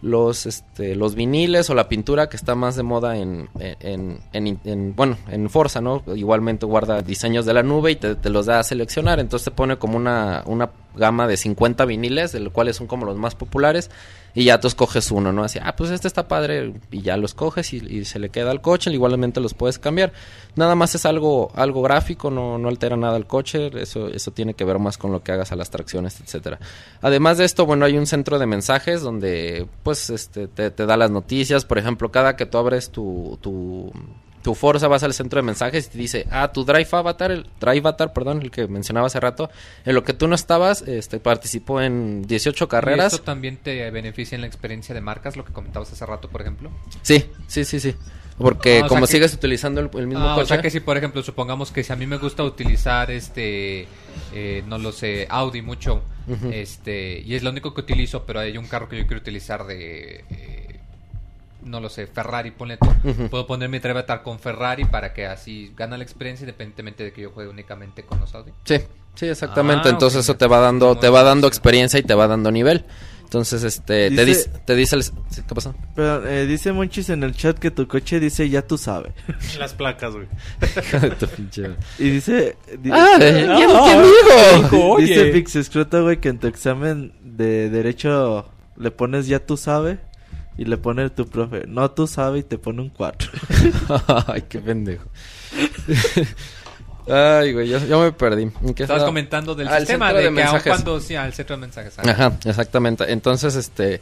[0.02, 4.60] los, este, los viniles o la pintura que está más de moda en, en, en,
[4.64, 6.03] en- bueno, en Forza, ¿no?
[6.16, 9.52] Igualmente guarda diseños de la nube y te, te los da a seleccionar, entonces te
[9.52, 13.36] pone como una, una gama de 50 viniles, de los cuales son como los más
[13.36, 13.90] populares,
[14.34, 15.44] y ya tú escoges uno, ¿no?
[15.44, 18.61] Así, ah, pues este está padre, y ya lo escoges y, se le queda al
[18.61, 20.14] coche, igualmente los puedes cambiar.
[20.56, 24.53] Nada más es algo, algo gráfico, no, no altera nada el coche, eso, eso tiene
[24.53, 26.60] que ver más con lo que hagas a las tracciones, etcétera.
[27.02, 30.98] Además de esto, bueno, hay un centro de mensajes donde, pues, este, te, te da
[30.98, 33.91] las noticias, por ejemplo, cada que tú abres tu, tu,
[34.50, 37.46] tu Forza vas al centro de mensajes y te dice, ah, tu Drive Avatar, el
[37.60, 39.52] Drive Avatar, perdón, el que mencionaba hace rato,
[39.86, 43.14] en lo que tú no estabas, este, participó en 18 ¿Y carreras.
[43.14, 46.42] esto también te beneficia en la experiencia de marcas, lo que comentabas hace rato, por
[46.42, 46.72] ejemplo?
[47.04, 47.94] Sí, sí, sí, sí.
[48.40, 50.46] Porque Ah, sea como que- sigues utilizando el, el mismo Ah, coche.
[50.46, 53.86] o sea que si, por ejemplo, supongamos que si a mí me gusta utilizar este,
[54.34, 56.02] eh, no lo sé, Audi mucho,
[56.52, 59.66] este, y es lo único que utilizo, pero hay un carro que yo quiero utilizar
[59.68, 60.59] de, eh,
[61.64, 62.88] no lo sé, Ferrari, ponle tú.
[63.30, 67.22] Puedo poner mi avatar con Ferrari para que así gana la experiencia independientemente de que
[67.22, 68.52] yo juegue únicamente con los Audi.
[68.65, 68.76] Sí,
[69.15, 69.88] sí, exactamente.
[69.90, 72.86] Ah, Entonces eso te va dando, te va dando experiencia y te va dando nivel.
[73.23, 75.03] Entonces, este, te Dice- dice, te dice el...
[75.48, 75.76] ¿Qué pasó?
[75.95, 79.14] Pero eh, dice Monchis en el chat que tu coche dice ya tú sabes.
[79.60, 80.26] Las placas, güey.
[81.99, 82.57] Y dice...
[82.81, 84.98] di- ah, ¿quién, Ah.
[84.99, 89.99] Dice Pix Escroto, güey, que en tu examen de derecho le pones ya tú sabes
[90.60, 93.30] y le pone tu profe, no tú sabes y te pone un 4.
[94.27, 95.06] Ay, qué pendejo.
[97.11, 98.44] Ay, güey, yo, yo me perdí.
[98.44, 99.06] ¿En qué Estabas estaba?
[99.06, 100.64] comentando del Ah, el sistema de, de que aun mensajes.
[100.72, 101.98] cuando sí, al centro de mensajes.
[101.98, 103.11] Ajá, exactamente.
[103.11, 103.99] Entonces, este,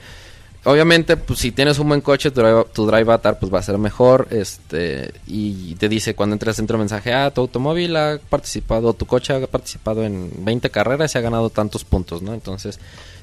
[0.65, 3.63] obviamente, pues si tienes un buen coche, tu drive, tu drive avatar pues va a
[3.63, 7.95] ser mejor, este, y te dice cuando entras al centro de mensaje, ah, tu automóvil
[7.95, 12.33] ha participado, tu coche ha participado en 20 carreras y ha ganado tantos puntos, ¿no?
[12.33, 12.77] Entonces,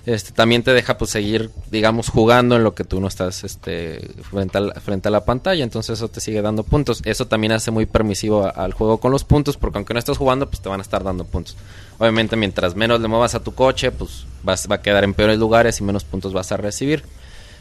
[0.07, 4.07] este, también te deja pues seguir, digamos, jugando en lo que tú no estás, este,
[4.31, 7.01] frente a la, frente a la pantalla, entonces eso te sigue dando puntos.
[7.05, 10.49] Eso también hace muy permisivo al juego con los puntos, porque aunque no estés jugando,
[10.49, 11.57] pues te van a estar dando puntos.
[11.99, 15.39] Obviamente, mientras menos le muevas a tu coche, pues vas, va a quedar en peores
[15.39, 17.03] lugares y menos puntos vas a recibir.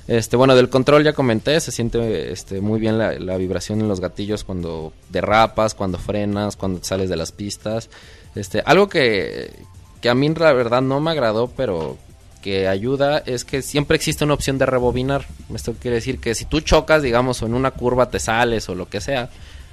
[0.09, 3.87] Este, bueno, del control ya comenté, se siente este, muy bien la, la vibración en
[3.87, 7.89] los gatillos cuando derrapas, cuando frenas, cuando sales de las pistas.
[8.35, 9.49] Este, algo que,
[10.01, 11.97] que a mí la verdad no me agradó, pero
[12.43, 15.25] que ayuda es que siempre existe una opción de rebobinar.
[15.55, 18.75] Esto quiere decir que si tú chocas, digamos, o en una curva te sales o
[18.75, 19.29] lo que sea,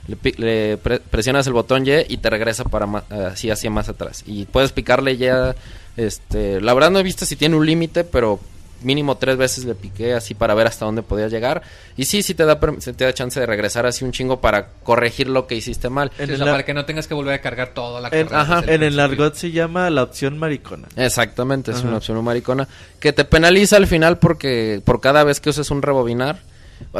[0.07, 4.23] le, presionas el botón Y y te regresa para ma- así hacia más atrás.
[4.27, 5.55] Y puedes picarle ya,
[5.97, 8.41] este, la verdad no he visto si tiene un límite, pero
[8.83, 11.63] mínimo tres veces le piqué así para ver hasta dónde podía llegar.
[11.97, 15.29] Y sí, sí te da, te da chance de regresar así un chingo para corregir
[15.29, 16.11] lo que hiciste mal.
[16.17, 18.41] Sí, o sea, para que no tengas que volver a cargar toda la En, carrera
[18.43, 20.89] ajá, en el argot se llama la opción maricona.
[20.97, 21.89] Exactamente, es Ajá.
[21.89, 25.83] una opción maricona que te penaliza al final porque por cada vez que uses un
[25.83, 26.41] rebobinar,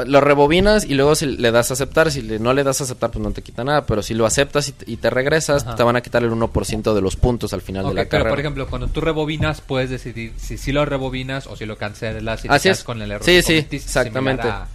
[0.07, 2.85] lo rebobinas y luego si le das a aceptar, si le- no le das a
[2.85, 5.65] aceptar pues no te quita nada, pero si lo aceptas y te, y te regresas
[5.67, 5.75] Ajá.
[5.77, 8.11] te van a quitar el 1% de los puntos al final Ok, de la pero
[8.11, 8.31] carrera.
[8.31, 12.45] por ejemplo, cuando tú rebobinas, puedes decidir si sí lo rebobinas o si lo cancelas
[12.45, 12.85] y Así es.
[12.85, 13.25] con el error.
[13.25, 14.49] Sí, sí, exactamente.
[14.49, 14.69] a-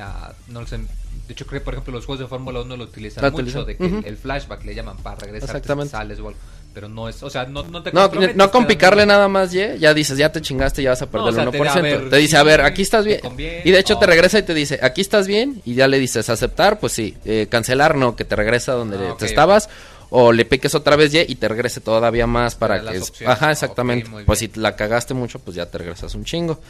[0.00, 0.78] a- no lo sé.
[0.78, 3.66] De hecho, creo que, por ejemplo, los juegos de Fórmula 1 lo utilizan mucho, utilizan.
[3.66, 5.90] de que el flashback le llaman para regresar Exactamente.
[5.92, 6.38] sales o algo.
[6.74, 9.52] Pero no es, o sea, no, no te No, no con te picarle nada más
[9.52, 11.64] Y, ya dices, ya te chingaste, ya vas a perder o sea, el te 1%.
[11.64, 13.20] da, a Te, ver, dice, a ver, aquí estás te bien.
[13.20, 15.60] conviene, Y de hecho te regresa y te dice, aquí estás bien.
[15.64, 17.16] Y ya le dices, aceptar, pues sí.
[17.24, 19.68] Eh, cancelar, no, que te regresa donde Ah, te estabas.
[20.10, 22.96] O le piques otra vez Y y te regrese todavía más para que...
[22.98, 23.12] es-.
[23.26, 24.08] Ajá, exactamente.
[24.24, 26.60] pues si la cagaste mucho, pues ya te regresas un chingo.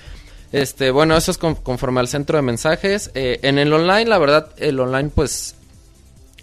[0.52, 3.10] Este, bueno, eso es con- conforme al centro de mensajes.
[3.14, 5.54] Eh, en el online, la verdad, el online, pues,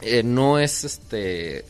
[0.02, 1.66] eh, no es este.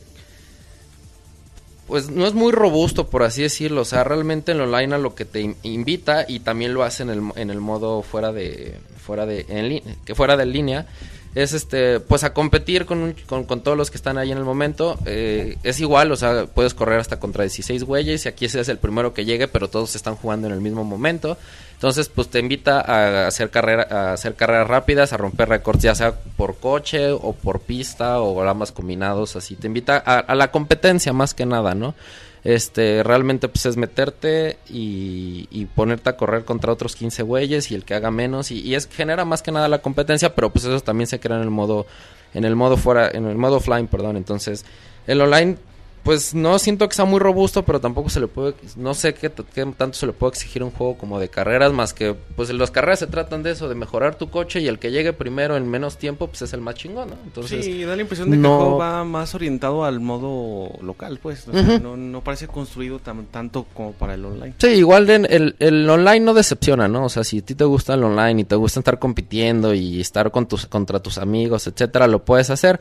[1.88, 3.82] Pues no es muy robusto, por así decirlo.
[3.82, 7.04] O sea, realmente en online a lo que te in- invita y también lo hace
[7.04, 8.76] en el, en el modo fuera de.
[8.98, 9.46] fuera de.
[9.50, 10.88] En que fuera de línea.
[11.36, 14.38] Es este, pues a competir con, un- con, con todos los que están ahí en
[14.38, 14.98] el momento.
[15.06, 18.70] Eh, es igual, o sea, puedes correr hasta contra 16 güeyes y aquí ese es
[18.70, 21.38] el primero que llegue, pero todos están jugando en el mismo momento.
[21.76, 25.94] Entonces, pues te invita a hacer carrera, a hacer carreras rápidas, a romper récords, ya
[25.94, 29.56] sea por coche o por pista o ambas combinados, así.
[29.56, 31.94] Te invita a, a la competencia más que nada, ¿no?
[32.46, 37.76] Este, realmente pues es meterte y, y ponerte a correr contra otros 15 güeyes y
[37.76, 40.64] el que haga menos y, y es genera más que nada la competencia, pero pues
[40.64, 41.88] eso también se crea en el modo
[42.36, 44.16] en el modo fuera, en el modo offline, perdón.
[44.18, 44.64] Entonces,
[45.08, 45.58] el online
[46.06, 49.30] pues no siento que sea muy robusto, pero tampoco se le puede, no sé qué,
[49.54, 52.70] qué tanto se le puede exigir un juego como de carreras, más que, pues las
[52.72, 55.68] carreras se tratan de eso, de mejorar tu coche y el que llegue primero en
[55.68, 57.16] menos tiempo, pues es el más chingón, ¿no?
[57.26, 60.70] Entonces, sí, da la impresión de que no- el juego va más orientado al modo
[60.82, 61.48] local, pues.
[61.48, 61.80] O sea, Ujú.
[61.84, 64.54] no, no parece construido tan, tanto como para el online.
[64.60, 67.06] Sí, igual el, el online no decepciona, ¿no?
[67.06, 70.00] O sea, si a ti te gusta el online y te gusta estar compitiendo y
[70.02, 72.80] estar con tus, contra tus amigos, etcétera, lo puedes hacer.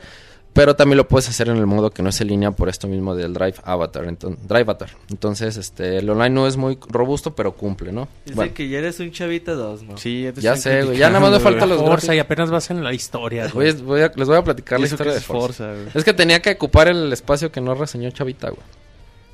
[0.55, 2.87] Pero también lo puedes hacer en el modo que no es en línea por esto
[2.87, 4.05] mismo del Drive Avatar.
[4.05, 4.89] Entonces, Drive Avatar.
[5.09, 8.07] Entonces, este, el online no es muy robusto, pero cumple, ¿no?
[8.23, 9.97] Dice Bueno, que ya eres un chavita dos, ¿no?
[9.97, 12.69] Sí, te Ya sé, güey, ya nada más me falta los Forza y apenas vas
[12.71, 13.73] en la historia, güey.
[13.73, 15.65] voy a- les voy a platicar la historia de es Forza.
[15.65, 15.87] Forza, güey.
[15.93, 18.61] Es que tenía que ocupar el espacio que no reseñó Chavita, güey.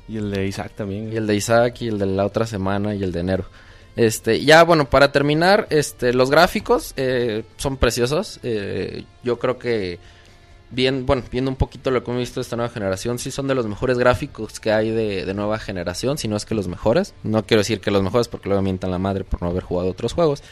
[0.08, 1.02] Y el de Isaac también.
[1.04, 1.14] güey.
[1.14, 3.44] Y el de Isaac y el de la otra semana y el de enero.
[3.94, 8.40] Este, ya bueno, para terminar, este, los gráficos eh, son preciosos.
[8.42, 10.00] Eh, yo creo que
[10.72, 13.46] bien, bueno, viendo un poquito lo que hemos visto de esta nueva generación, sí son
[13.46, 16.66] de los mejores gráficos que hay de, de nueva generación, si no es que los
[16.66, 17.14] mejores.
[17.22, 19.90] No quiero decir que los mejores porque luego mientan la madre por no haber jugado
[19.90, 20.42] otros juegos.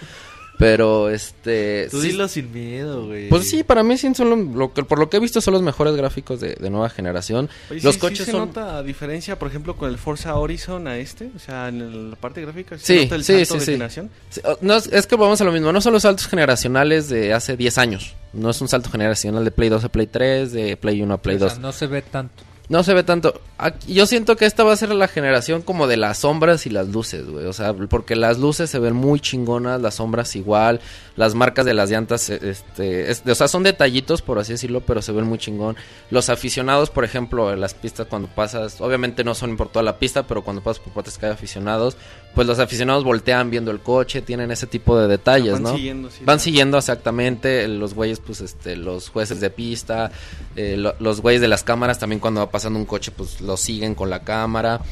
[0.60, 1.88] Pero, este...
[1.90, 3.28] Tú sí- dilo sin miedo, güey.
[3.30, 5.54] Pues sí, para mí sí son lo, lo que, por lo que he visto son
[5.54, 7.48] los mejores gráficos de, de nueva generación.
[7.70, 8.48] Oye, los sí- sí coches se son...
[8.48, 11.30] nota diferencia, por ejemplo, con el Forza Horizon a este?
[11.34, 13.64] O sea, en la parte gráfica, ¿sí, Sí, se nota el sí, salto sí, de
[13.64, 13.72] sí.
[13.72, 14.10] generación?
[14.28, 17.32] Sí, No, es, es que vamos a lo mismo, no son los saltos generacionales de
[17.32, 18.14] hace 10 años.
[18.34, 21.16] No es un salto generacional de Play 2 a Play 3, de Play 1 a
[21.22, 21.58] Play O sea, 2.
[21.58, 22.44] no se ve tanto.
[22.70, 23.38] No se ve tanto.
[23.58, 26.70] Aquí- Yo siento que esta va a ser la generación como de las sombras y
[26.70, 27.44] las luces, güey.
[27.46, 30.80] O sea, porque las luces se ven muy chingonas, las sombras igual,
[31.16, 34.80] las marcas de las llantas, eh, este, es- o sea, son detallitos, por así decirlo,
[34.82, 35.76] pero se ven muy chingón.
[36.10, 39.98] Los aficionados, por ejemplo, en las pistas cuando pasas, obviamente no son por toda la
[39.98, 41.96] pista, pero cuando pasas por partes que hay aficionados,
[42.36, 45.74] pues los aficionados voltean viendo el coche, tienen ese tipo de detalles, Van ¿no?
[45.74, 50.12] siguiendo, sí, Van siguiendo exactamente los güeyes, pues, este, los jueces de pista,
[50.54, 53.56] eh, lo- los güeyes de las cámaras también cuando va pasando un coche, pues, lo
[53.56, 54.82] siguen con la cámara.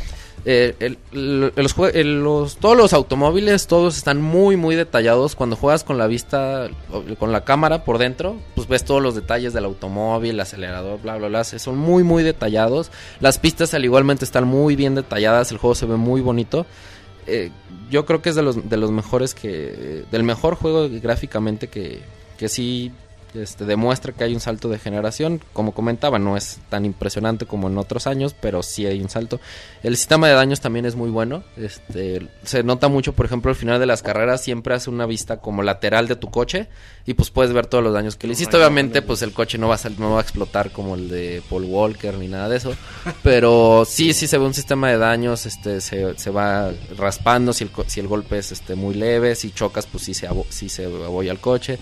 [0.46, 0.96] Eh,
[2.60, 5.34] todos los automóviles, todos están muy, muy detallados.
[5.34, 6.70] Cuando juegas con la vista,
[7.18, 11.16] con la cámara por dentro, pues ves todos los detalles del automóvil, el acelerador, bla,
[11.16, 11.44] bla, bla.
[11.44, 12.90] Son muy, muy detallados.
[13.20, 15.52] Las pistas, al igualmente, están muy bien detalladas.
[15.52, 16.64] El juego se ve muy bonito.
[17.26, 17.50] Eh,
[17.90, 20.04] yo creo que es de los, de los mejores que...
[20.10, 22.00] Del mejor juego gráficamente que,
[22.38, 22.92] que sí
[23.42, 25.40] este, demuestra que hay un salto de generación.
[25.52, 29.40] Como comentaba, no es tan impresionante como en otros años, pero sí hay un salto.
[29.82, 31.42] El sistema de daños también es muy bueno.
[31.56, 35.38] Este, se nota mucho, por ejemplo, al final de las carreras siempre hace una vista
[35.40, 36.68] como lateral de tu coche
[37.06, 38.56] y pues puedes ver todos los daños que le hiciste.
[38.56, 41.42] Obviamente, pues el coche no va a sal- no va a explotar como el de
[41.48, 42.74] Paul Walker ni nada de eso,
[43.22, 47.64] pero sí, sí se ve un sistema de daños, este, se, se va raspando si
[47.64, 50.46] el, co- si el golpe es este muy leve, si chocas, pues sí se abo-
[50.50, 51.78] sí se abolla el coche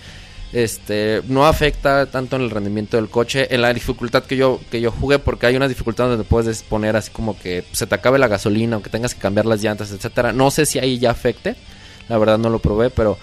[0.53, 4.79] este no afecta tanto en el rendimiento del coche en la dificultad que yo que
[4.79, 8.17] yo jugué porque hay una dificultad donde puedes poner así como que se te acabe
[8.17, 10.31] la gasolina o que tengas que cambiar las llantas etcétera.
[10.31, 11.55] No sé si ahí ya afecte
[12.07, 13.17] la verdad no lo probé pero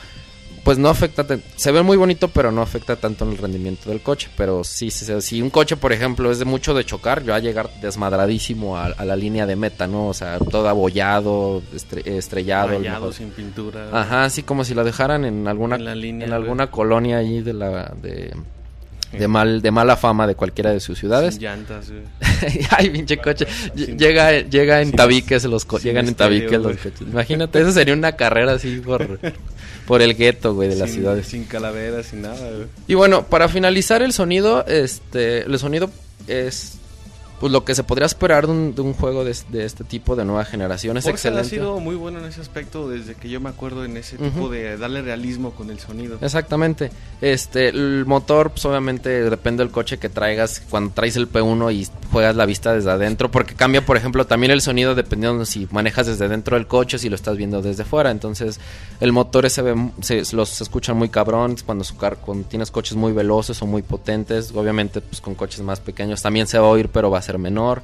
[0.65, 1.27] pues no afecta
[1.57, 4.91] se ve muy bonito pero no afecta tanto en el rendimiento del coche pero sí,
[4.91, 7.69] sí, sí, si un coche por ejemplo es de mucho de chocar yo a llegar
[7.83, 13.13] desmadradísimo a, a la línea de meta no o sea todo abollado estre- estrellado lo
[13.13, 13.89] sin pintura.
[13.93, 17.93] Ajá, así como si la dejaran en alguna En línea, alguna colonia ahí de la
[18.01, 18.35] de
[19.13, 21.35] de mal de mala fama de cualquiera de sus ciudades.
[21.35, 22.03] Sin llantas, güey.
[22.71, 23.47] Ay, pinche coche.
[23.77, 27.03] Sin- Llega llega en sin- tabiques los co- llegan en tabiques los coches.
[27.03, 29.21] Imagínate, eso sería una carrera así por
[29.87, 31.27] por el gueto, güey, de las sin, ciudades.
[31.27, 32.67] Sin calaveras, sin nada, güey.
[32.87, 35.91] Y bueno, para finalizar el sonido, este, el sonido
[36.27, 36.79] es
[37.45, 40.17] pues lo que se podría esperar de un, de un juego de, de este tipo
[40.17, 40.97] de nueva generación.
[40.97, 41.43] Es excelente.
[41.43, 44.49] ha sido muy bueno en ese aspecto desde que yo me acuerdo en ese tipo
[44.49, 46.17] de darle realismo con el sonido.
[46.23, 46.91] Exactamente.
[47.21, 50.63] Este, el motor, pues obviamente depende del coche que traigas.
[50.71, 54.51] Cuando traes el P1 y juegas la vista desde adentro, porque cambia, por ejemplo, también
[54.51, 57.85] el sonido dependiendo si manejas desde dentro del coche o si lo estás viendo desde
[57.85, 58.11] fuera.
[58.11, 58.59] Entonces,
[59.01, 62.97] el motor se ve, se, los escuchan muy cabrones cuando, su car cuando tienes coches
[62.97, 64.51] muy veloces o muy potentes.
[64.55, 67.34] Obviamente, pues con coches más pequeños también se va a oír, pero va a ser
[67.39, 67.83] menor.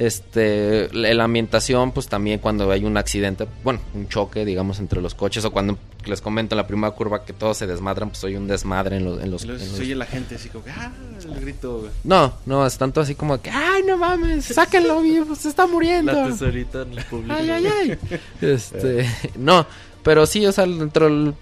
[0.00, 5.14] Este, la, ambientación, pues también cuando hay un accidente, bueno, un choque, digamos, entre los
[5.14, 8.34] coches, o cuando les comento en la primera curva que todos se desmadran, pues hay
[8.34, 9.22] un desmadre en los...
[9.22, 10.90] En los, en se los- oye la gente así como que, ah,
[11.22, 11.90] el grito, güey.
[12.04, 15.02] No, no, es tanto así como que, ay, no mames, sáquenlo
[15.36, 16.12] se está muriendo.
[16.12, 17.34] La tesorita en el público.
[17.36, 17.98] Ay, ay, ay.
[18.40, 19.06] Este,
[19.36, 19.66] no,
[20.02, 21.34] pero sí, o sea, dentro del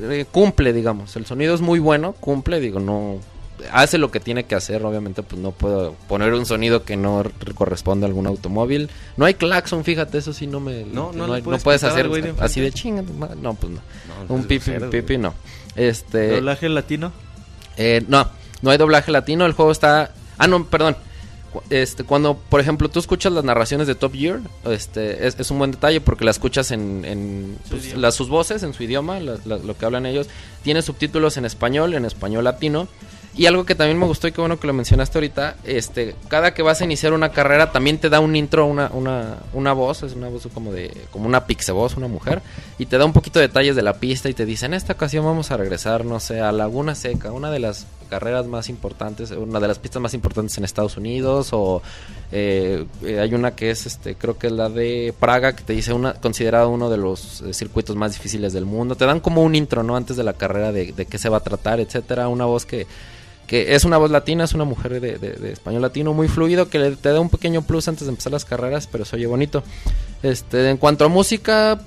[0.00, 1.14] eh, cumple, digamos.
[1.14, 3.20] El sonido es muy bueno, cumple, digo, no
[3.72, 7.22] hace lo que tiene que hacer, obviamente pues no puedo poner un sonido que no
[7.54, 8.90] corresponde a algún automóvil.
[9.16, 11.80] No hay claxon, fíjate, eso sí no me No, no no, hay- no puedes puedes
[11.82, 13.80] quitar al hacer así de chinga, no, pues no.
[14.28, 15.34] No, Un pipi, grosero, pipi no.
[15.76, 17.12] Este, ¿Doblaje latino?
[17.76, 18.28] eh, no,
[18.62, 19.44] no hay doblaje latino.
[19.46, 20.12] El juego está.
[20.38, 20.96] Ah, no, perdón.
[21.70, 25.58] Este, cuando, por ejemplo, tú escuchas las narraciones de Top Gear, este, es, es un
[25.58, 29.38] buen detalle porque la escuchas en, en pues, las, sus voces, en su idioma, la-
[29.44, 30.26] la- lo que hablan ellos.
[30.64, 32.88] Tiene subtítulos en español, en español latino.
[33.36, 36.54] Y algo que también me gustó y que bueno que lo mencionaste ahorita, este, cada
[36.54, 40.04] que vas a iniciar una carrera también te da un intro, una, una, una voz,
[40.04, 42.42] es una voz como de, como una pixeboz, una mujer,
[42.78, 44.92] y te da un poquito de detalles de la pista y te dice, en esta
[44.92, 49.32] ocasión vamos a regresar, no sé, a Laguna Seca, una de las carreras más importantes,
[49.32, 51.82] una de las pistas más importantes en Estados Unidos, o
[52.30, 55.72] eh, eh, hay una que es, este, creo que es la de Praga, que te
[55.72, 59.42] dice una, considerado uno de los eh, circuitos más difíciles del mundo, te dan como
[59.42, 59.96] un intro, ¿no?
[59.96, 62.86] Antes de la carrera de, de qué se va a tratar, etcétera, una voz que
[63.46, 66.68] que es una voz latina, es una mujer de, de- de español latino muy fluido,
[66.68, 69.26] que le, te da un pequeño plus antes de empezar las carreras, pero se oye
[69.26, 69.62] bonito.
[70.22, 71.80] Este, en cuanto a música,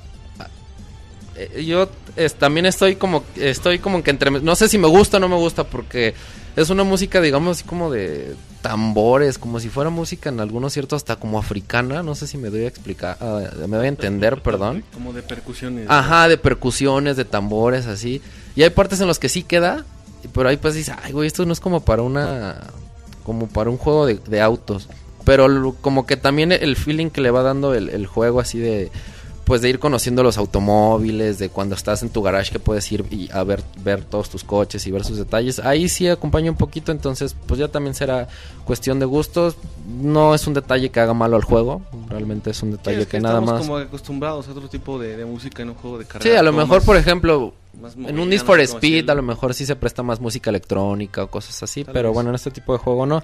[1.35, 5.17] eh, yo es- también estoy como estoy como que entre no sé si me gusta
[5.17, 6.13] o no me gusta porque
[6.55, 10.97] es una música digamos así como de tambores, como si fuera música en algunos ciertos
[10.97, 14.41] hasta como africana, no sé si me doy a explicar, ah, me doy a entender,
[14.41, 14.83] perdón.
[14.93, 15.85] Como de percusiones.
[15.89, 18.21] Ajá, de percusiones, de tambores, así.
[18.55, 19.85] Y hay partes en las que sí queda,
[20.33, 22.67] pero ahí pues dices, ay, güey, esto no es como para una.
[23.23, 24.87] como para un juego de, de autos.
[25.25, 28.57] Pero lo- como que también el feeling que le va dando el, el juego, así
[28.59, 28.89] de.
[29.43, 33.05] pues de ir conociendo los automóviles, de cuando estás en tu garage que puedes ir
[33.11, 35.59] y a ver, ver todos tus coches y ver sus detalles.
[35.59, 38.27] Ahí sí acompaña un poquito, entonces pues ya también será
[38.65, 39.55] cuestión de gustos.
[40.01, 43.05] No es un detalle que haga malo al juego, realmente es un Sí, detalle es
[43.07, 43.61] que, que nada más...
[43.61, 46.29] como acostumbrados a otro tipo de, de música en un juego de carrera.
[46.29, 49.21] Sí, a lo mejor, más- por ejemplo, más en un Need for Speed a lo
[49.23, 52.13] mejor sí se presta más música electrónica o cosas así, Tal pero vez.
[52.15, 53.23] bueno, en este tipo de juego no.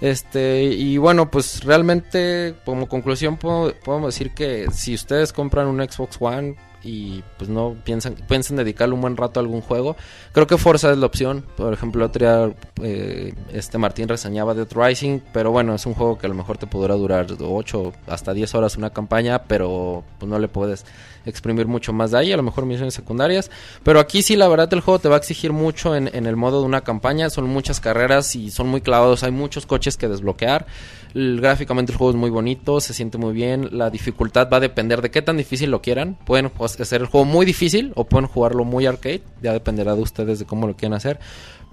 [0.00, 5.80] Este, y bueno, pues realmente como conclusión puedo- podemos decir que si ustedes compran un
[5.80, 9.96] Xbox One y pues no piensan piensan dedicarle un buen rato a algún juego,
[10.32, 11.44] creo que Forza es la opción.
[11.56, 16.26] Por ejemplo, otro eh, este Martín reseñaba Dead Rising, pero bueno, es un juego que
[16.26, 20.38] a lo mejor te podrá durar 8 hasta 10 horas una campaña, pero pues no
[20.38, 20.84] le puedes
[21.26, 23.50] exprimir mucho más de ahí, a lo mejor misiones secundarias.
[23.82, 26.36] Pero aquí sí, la verdad, el juego te va a exigir mucho en, en el
[26.36, 27.30] modo de una campaña.
[27.30, 29.22] Son muchas carreras y son muy clavados.
[29.22, 30.66] Hay muchos coches que desbloquear.
[31.14, 33.68] El- gráficamente el juego es muy bonito, se siente muy bien.
[33.72, 36.18] La dificultad va a depender de qué tan difícil lo quieran.
[36.26, 39.22] Pueden pues, hacer el juego muy difícil o pueden jugarlo muy arcade.
[39.42, 41.18] Ya dependerá de ustedes de cómo lo quieran hacer.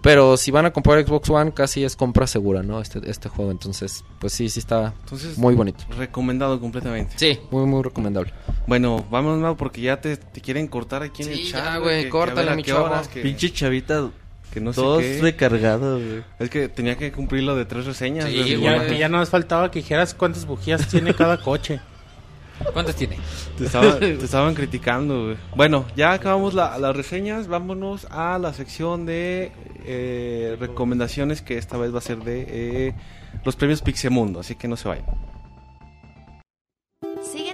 [0.03, 2.81] Pero si van a comprar Xbox One, casi es compra segura, ¿no?
[2.81, 3.51] Este, este juego.
[3.51, 5.84] Entonces, pues sí, sí está Entonces, muy bonito.
[5.95, 7.13] recomendado completamente.
[7.18, 8.34] Sí, muy, muy recomendable.
[8.65, 11.63] Bueno, vamos Mau, porque ya te, te quieren cortar aquí en Sí, el chat.
[11.65, 12.63] ya, güey, córtale, mi
[13.22, 14.09] Pinche chavita,
[14.53, 15.19] que no sé todos qué.
[15.21, 16.23] recargados, güey.
[16.39, 18.25] Es que tenía que cumplir lo de tres reseñas.
[18.25, 18.61] Sí, güey.
[18.61, 21.79] ya, que ya no nos faltaba que dijeras cuántas bujías tiene cada coche.
[22.73, 23.17] ¿Cuántas tiene?
[23.57, 25.37] Te, estaba- te estaban criticando, güey.
[25.55, 27.47] Bueno, ya acabamos la- las reseñas.
[27.47, 29.51] Vámonos a la sección de
[29.85, 32.93] eh, recomendaciones que esta vez va a ser de eh,
[33.45, 34.41] los premios Pixemundo.
[34.41, 35.05] Así que no se vayan.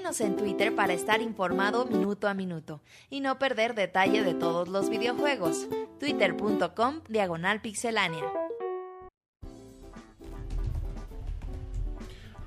[0.10, 4.70] Síguenos en Twitter para estar informado minuto a minuto y no perder detalle de todos
[4.70, 5.68] los videojuegos.
[6.00, 8.24] Twitter.com Diagonal Pixelánea.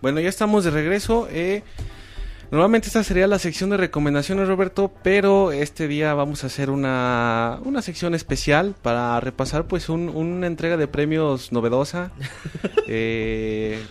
[0.01, 1.29] Bueno, ya estamos de regreso.
[1.31, 1.63] eh,
[2.51, 7.61] normalmente esta sería la sección de recomendaciones, Roberto, pero este día vamos a hacer una,
[7.67, 12.11] una sección especial para repasar pues un- una entrega de premios novedosa.
[12.93, 13.85] Eh,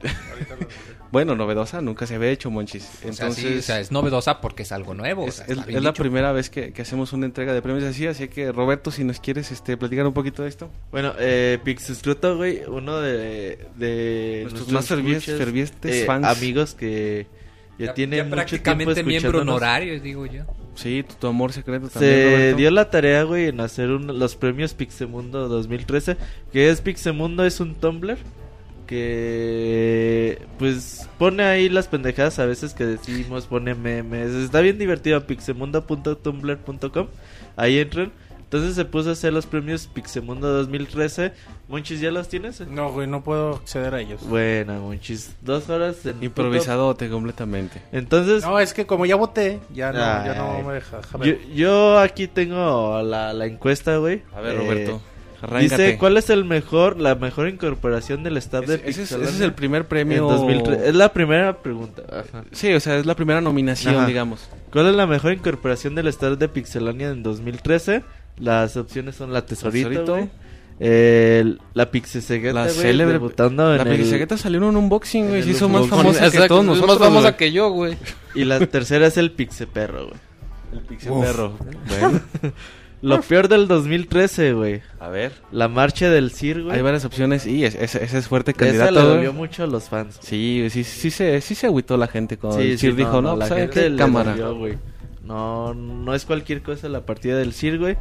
[1.12, 2.84] bueno, novedosa, nunca se había hecho, Monchis.
[2.84, 5.24] O sea, Entonces, sí, o sea, es novedosa porque es algo nuevo.
[5.24, 7.52] o es, sea, es- está bien es la primera vez que, que hacemos una entrega
[7.52, 10.70] de premios así, así que Roberto, si nos quieres este, platicar un poquito de esto.
[10.92, 16.26] Bueno, eh, Pixescruto, güey, uno de, de Nuestros más fervientes eh, fans.
[16.26, 17.26] amigos que
[17.78, 20.44] ya, Ya, tienen ya mucho prácticamente tiempo miembro honorario, digo yo.
[20.76, 22.56] Sí, tu, tu amor secreto también, Se Roberto.
[22.58, 26.16] dio la tarea, güey, en hacer un- los premios Pixemundo 2013.
[26.52, 28.16] Que es Pixemundo, es un Tumblr
[28.90, 34.30] que pues pone ahí las pendejadas a veces que decimos, pone memes.
[34.32, 37.06] Está bien divertido, pixemundo.tumblr.com.
[37.56, 38.12] Ahí entran.
[38.38, 41.32] Entonces se puso a hacer los premios Pixemundo 2013.
[41.68, 42.58] Monchis, ¿ya los tienes?
[42.66, 44.26] No, güey, no puedo acceder a ellos.
[44.26, 45.36] Buena, Monchis.
[45.40, 47.80] Dos horas en Improvisadote completamente.
[47.92, 51.00] Entonces, No, es que como ya voté, ya no, ya no me deja.
[51.54, 54.22] yo, aquí tengo la, la encuesta, güey.
[54.34, 55.00] A ver, Eh, Roberto,
[55.42, 55.82] arráncate.
[55.82, 59.28] Dice, ¿cuál es el mejor, la mejor incorporación del staff de Ese, ese es, Pixelania
[59.28, 60.28] ese es el primer premio.
[60.28, 60.82] 2003?
[60.82, 62.02] Es la primera pregunta.
[62.10, 62.44] Ajá.
[62.52, 64.06] Sí, o sea, es la primera nominación, Ajá.
[64.06, 64.48] digamos.
[64.72, 68.02] ¿Cuál es la mejor incorporación del staff de Pixelania en 2013?
[68.38, 70.28] Las opciones son la Tesorito, Tesorito.
[70.78, 73.12] el- la Pixesegueta, La güey, célebre.
[73.14, 75.42] debutando La en el- Pixegueta salió en un unboxing, güey.
[75.42, 76.98] Se hizo más famosa que todos es nosotros.
[77.00, 77.96] más famosa que yo, güey.
[78.34, 80.20] Y la tercera es el Pixeperro, güey.
[80.72, 81.56] El Pixeperro.
[81.88, 82.20] Bueno,
[83.02, 84.82] Lo peor del 2013, güey.
[84.98, 85.32] a ver.
[85.52, 86.76] La marcha del CIR, güey.
[86.76, 88.90] Hay varias opciones y es- ese, es fuerte Esa candidato.
[88.92, 89.14] le güey.
[89.14, 90.18] dolió mucho a los fans.
[90.20, 93.22] Sí, sí, sí, se, sí se agüitó la gente con Sí, el sí, Sir dijo,
[93.22, 93.90] no, la pues, ¿sabe gente qué?
[93.90, 94.34] le cámara.
[94.36, 94.78] dolió.
[95.24, 97.96] No, no es cualquier cosa la partida del CIR, güey.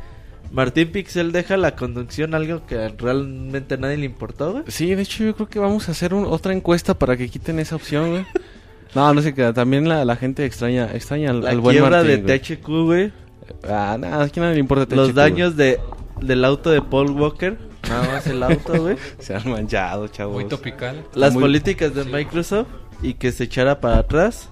[0.51, 4.63] Martín Pixel deja la conducción, algo que realmente a nadie le importó, güey.
[4.67, 7.59] Sí, de hecho yo creo que vamos a hacer un- otra encuesta para que quiten
[7.59, 8.25] esa opción, güey.
[8.95, 11.97] No, no sé qué, también la, la gente extraña, extraña al, La al buen quiebra
[11.97, 12.39] Martín, de güey.
[12.39, 13.11] THQ, güey.
[13.67, 15.15] Ah, nada, aquí nadie le importa Los güey.
[15.29, 15.79] daños de,
[16.21, 17.57] del auto de Paul Walker.
[17.87, 18.97] Nada más el auto, güey.
[19.19, 20.33] Se han manchado, chavos.
[20.35, 21.03] Muy topical.
[21.15, 22.67] Las Muy- políticas de Microsoft
[23.01, 24.49] y que se echara para atrás.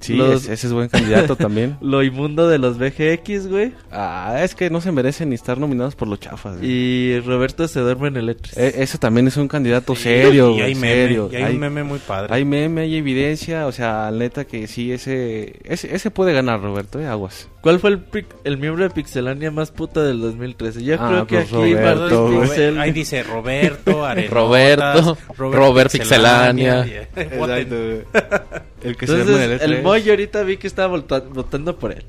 [0.00, 1.76] Sí, Los- ese, es buen candidato también.
[1.80, 3.72] Lo inmundo de los VGX, güey.
[3.90, 6.58] Ah, es que no se merecen ni estar nominados por los chafas.
[6.58, 6.70] güey.
[6.70, 8.56] Y Roberto se duerme en el E3.
[8.56, 11.28] E- ese también es un candidato serio, Y güey, hay meme, serio.
[11.32, 12.32] y hay, un meme muy padre.
[12.32, 17.00] hay meme, hay evidencia, o sea, neta que sí, ese, ese, ese puede ganar, Roberto,
[17.00, 17.48] eh, aguas.
[17.68, 20.82] ¿Cuál fue el, el miembro de Pixelania más puta del 2013?
[20.84, 22.30] Yo Ah, creo que pues aquí Roberto.
[22.30, 27.08] Pixel- Ahí dice Roberto, Arenotas, Roberto, Robert Pixelania.
[27.36, 28.04] Voten.
[28.82, 29.82] El que se Entonces, el el E3.
[29.82, 32.04] Moy ahorita vi que estaba vota- votando por él.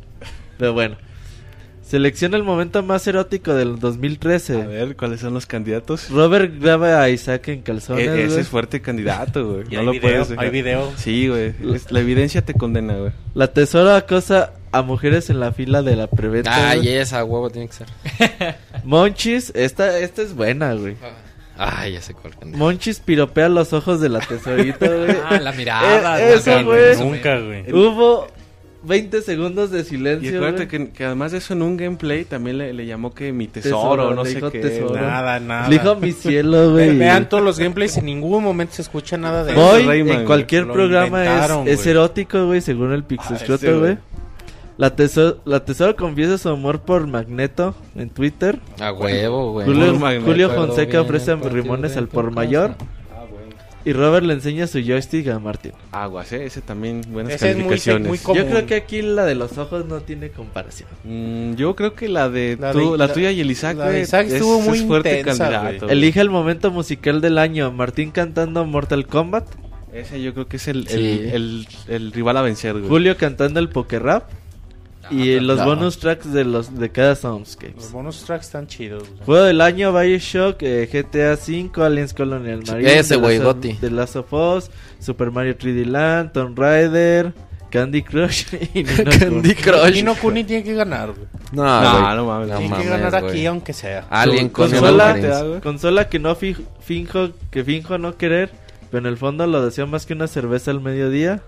[0.57, 0.95] Pero bueno.
[1.89, 4.61] Selecciona el momento más erótico del 2013.
[4.61, 6.07] A ver, ¿cuáles son los candidatos?
[6.11, 8.07] Robert graba a Isaac en calzones.
[8.07, 9.63] E- ese es fuerte candidato, güey.
[9.71, 10.45] Y No lo video, puedes dejar.
[10.45, 10.91] hay video.
[10.97, 11.55] Sí, güey.
[11.89, 13.11] La evidencia te condena, güey.
[13.33, 16.69] La tesora acosa a mujeres en la fila de la preventa.
[16.69, 16.97] Ay, güey.
[16.97, 17.87] esa huevo tiene que ser.
[18.83, 20.95] Monchis, esta, esta es buena, güey.
[21.57, 22.57] Ay, ya sé cuál candidato.
[22.63, 25.17] Monchis piropea los ojos de la tesorita, güey.
[25.27, 26.21] Ah, la mirada.
[26.21, 27.71] Eh, eso, güey, Nunca, güey.
[27.73, 28.27] Hubo
[28.83, 30.37] 20 segundos de Y silencio.
[30.37, 30.87] acuérdate güey.
[30.87, 34.03] que, que además de eso en un gameplay también le, le llamó que mi Tesoro,
[34.05, 34.59] tesoro, no sé qué.
[34.59, 34.95] tesoro.
[34.99, 35.67] Nada, nada.
[35.67, 36.97] Le dijo mi cielo, güey.
[36.97, 40.71] Vean todos los gameplays, en ningún momento se escucha nada de Hoy, Rayman, en cualquier
[40.71, 41.23] programa
[41.65, 43.97] es, es erótico, güey, según el Ah, Pixescroto, ese, güey.
[44.77, 48.59] La, teso la Tesoro confiesa su amor por Magneto en Twitter.
[48.79, 49.65] A huevo, güey.
[49.67, 49.99] Julio.
[50.23, 52.77] Julio Fonseca ofrece rimones al por mayor.
[52.77, 52.85] casa.
[53.85, 55.71] Y Robert le enseña su joystick a Martín.
[55.91, 56.45] Aguas, eh.
[56.45, 58.07] Ese también, buenas Ese es muy- calificaciones.
[58.09, 58.43] muy común.
[58.43, 60.89] Yo creo que aquí la de los ojos no tiene comparación.
[61.05, 63.89] Mm, yo creo que la de, La de- la la- tuya y el Isaac, la
[63.89, 65.85] de Isaac es- estuvo muy es fuerte intensa, candidato.
[65.85, 65.97] güey.
[65.97, 67.71] Elige el momento musical del año.
[67.71, 69.47] Martín cantando Mortal Kombat.
[69.93, 70.95] Ese yo creo que es el, Sí.
[70.95, 72.87] el, el, el rival a vencer, güey.
[72.87, 74.29] Julio cantando el Poker Rap.
[75.11, 75.65] Y los no.
[75.65, 77.91] bonus tracks de los de cada Los Soundscapes.
[77.91, 79.03] bonus tracks están chidos.
[79.09, 79.21] güey.
[79.25, 83.55] Juego del año, Bioshock, eh, GTA V, Aliens Colonial Marine, Ese, The güey, Last of-
[83.55, 83.73] Gotti.
[83.75, 87.33] The Last of Us, Super Mario 3D Land, Tomb Raider,
[87.69, 89.55] Candy Crush y Nino Candy Kuni.
[89.55, 89.93] Crush.
[89.93, 91.27] Nino Kuni tiene que ganar, güey.
[91.51, 92.15] No, No, güey.
[92.15, 92.47] no mames.
[92.49, 93.31] No tiene mames, que ganar güey.
[93.33, 94.05] aquí, aunque sea.
[94.09, 98.51] Alien Con- con consola, consola que no fi- finjo, que finjo no querer,
[98.91, 101.41] pero en el fondo lo deseo más que una cerveza al mediodía.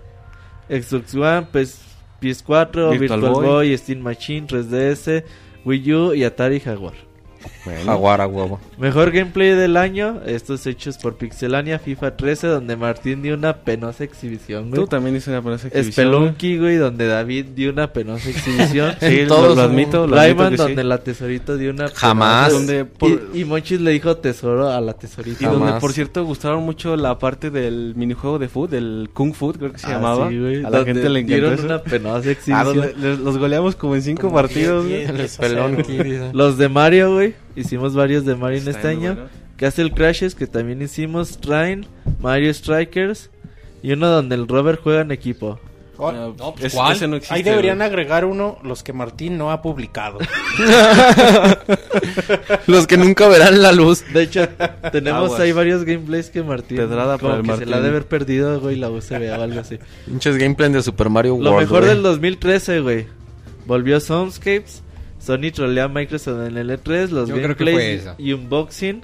[0.68, 1.78] Xbox One, PS,
[2.22, 3.44] PS4, Virtual Virtual, Boy.
[3.44, 3.76] Boy.
[3.78, 5.24] Steam Machine, 3DS,
[5.64, 6.94] Wii U y Atari Jaguar.
[7.64, 7.84] Bueno.
[7.84, 8.60] Jaguar a huevo.
[8.78, 14.02] Mejor gameplay del año, estos hechos por Pixelania FIFA 13, donde Martín dio una penosa
[14.02, 14.80] exhibición, güey.
[14.82, 15.92] Tú también hiciste una buena exhibición.
[15.92, 18.94] Spelunky, güey, donde David dio una penosa exhibición.
[19.00, 20.62] Sí, Todos lo, admito, lo admito Rayman, que sí.
[20.62, 22.48] donde la tesorito dio una Jamás.
[22.48, 25.38] penosa- Donde por- Y, y Monchis le dijo tesoro a la tesorita.
[25.42, 25.80] Y donde, Jamás.
[25.80, 29.78] por cierto, gustaron mucho la parte del minijuego de food, del Kung Fu, creo que
[29.78, 30.28] se Ah, llamaba.
[30.28, 31.64] sí, güey, a la donde gente le encantó dieron eso.
[31.66, 32.64] una penosa Ah, exhibición.
[32.76, 35.08] donde le- los goleamos como en cinco Como partidos, diez.
[35.08, 36.30] El dice.
[36.32, 37.34] Los de Mario, güey.
[37.56, 39.14] Hicimos varios de Mario en este año.
[39.14, 39.28] bueno.
[39.56, 41.38] Castle Crashes, que también hicimos.
[41.40, 41.86] Train,
[42.20, 43.30] Mario Strikers.
[43.82, 45.58] Y uno donde el Robert juega en equipo.
[45.98, 46.96] Oh, No, pues, ese- ¿cuál?
[46.96, 47.86] ese no existe, Ahí deberían güey.
[47.88, 50.18] agregar uno los que Martín no ha publicado.
[52.66, 54.02] Los que nunca verán la luz.
[54.12, 54.48] De hecho,
[54.90, 55.40] tenemos Aguas.
[55.40, 56.78] ahí varios gameplays que Martín.
[56.78, 59.34] Pedrada como para el que se la ha de haber perdido, güey, la USB o
[59.42, 59.78] algo así.
[60.06, 61.60] Pinches gameplay de Super Mario Lo World.
[61.60, 61.90] mejor güey.
[61.94, 63.06] del 2013, güey.
[63.66, 64.82] Volvió Soundscapes.
[65.24, 67.08] Sony trolea a Microsoft en el E3.
[67.10, 69.02] Los Yo creo que gameplays y unboxing.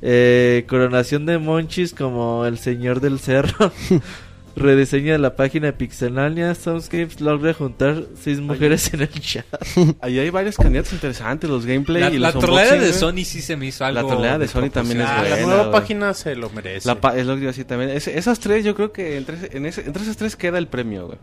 [0.00, 3.72] Eh, coronación de Monchis como el señor del cerro.
[4.56, 6.52] Rediseño de la página de Pixelania.
[6.54, 9.44] Soundscapes logra juntar seis mujeres en el chat.
[10.00, 12.98] Ahí hay varios candidatos interesantes, los gameplay La, y la los trolera unboxing, de.
[12.98, 14.10] Sony sí se me hizo La algo.
[14.10, 15.72] trolera de Sony también es Ah, la buena, nueva güey.
[15.80, 16.88] página se lo merece.
[16.88, 17.90] La es lo que iba a decir también.
[17.90, 21.06] Esas tres, yo creo que entre, ese- en ese- entre esas tres queda el premio,
[21.06, 21.18] güey.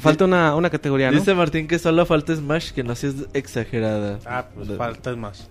[0.00, 1.18] Falta una, una categoría, ¿no?
[1.18, 4.18] Dice Martín que solo falta Smash, que no seas exagerada.
[4.26, 5.50] Ah, pues faltas más.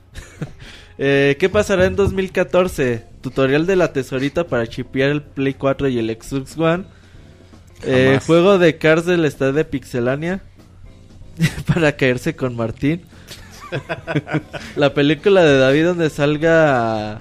[0.97, 3.05] Eh, ¿Qué pasará en 2014?
[3.21, 6.83] Tutorial de la tesorita para chipear el Play 4 y el Xbox One.
[7.83, 10.41] Eh, juego de Cars del estado de Pixelania.
[11.73, 13.01] para caerse con Martín.
[14.75, 17.19] la película de David donde salga...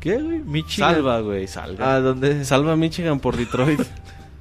[0.00, 0.38] ¿Qué, güey?
[0.38, 0.94] Michigan.
[0.94, 1.94] Salva, güey, salva.
[1.94, 2.44] Ah, donde...
[2.44, 3.80] Salva a Michigan por Detroit.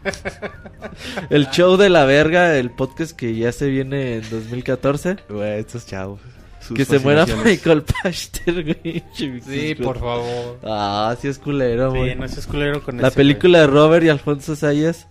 [1.30, 5.18] El show de la verga, el podcast que ya se viene en 2014.
[5.30, 6.22] Güey, estos chavos.
[6.62, 7.26] Sus que se muera.
[7.26, 9.04] Michael Pachter, güey.
[9.14, 10.60] Sí, por favor.
[10.64, 12.12] Ah, sí es culero, güey.
[12.12, 15.08] Sí, no seas culero con La ese, película de Robert y Alfonso Sayas.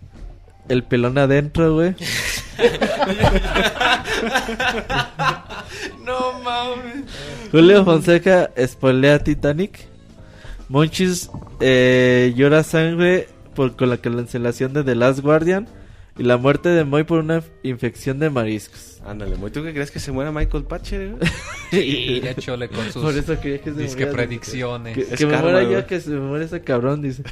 [0.69, 1.95] El pelón adentro, güey.
[6.05, 7.05] No mames.
[7.53, 9.87] Julio Fonseca spoilea Titanic.
[10.69, 13.29] Monchis eh, llora sangre
[13.59, 15.67] por, con la cancelación de The Last Guardian.
[16.17, 19.01] Y la muerte de Moy por una infección de mariscos.
[19.07, 19.53] Ándale, güey.
[19.53, 21.31] ¿Tú qué crees que se muera Michael Patcher, güey?
[21.81, 24.13] Y ya chole con sus Por eso quería que se disque muriera.
[24.13, 24.95] predicciones.
[24.97, 27.23] Que, Es que me muera yo, que se me muera ese cabrón, dice.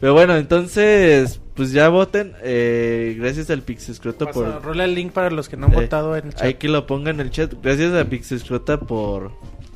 [0.00, 2.32] Pero bueno, entonces, pues ya voten.
[2.42, 4.62] Eh, gracias al Pixescrota por...
[4.62, 6.42] rola el link para los que no han Eh, votado en el chat.
[6.42, 7.52] Hay que lo pongan en el chat.
[7.62, 9.32] Gracias a Pixescrota por,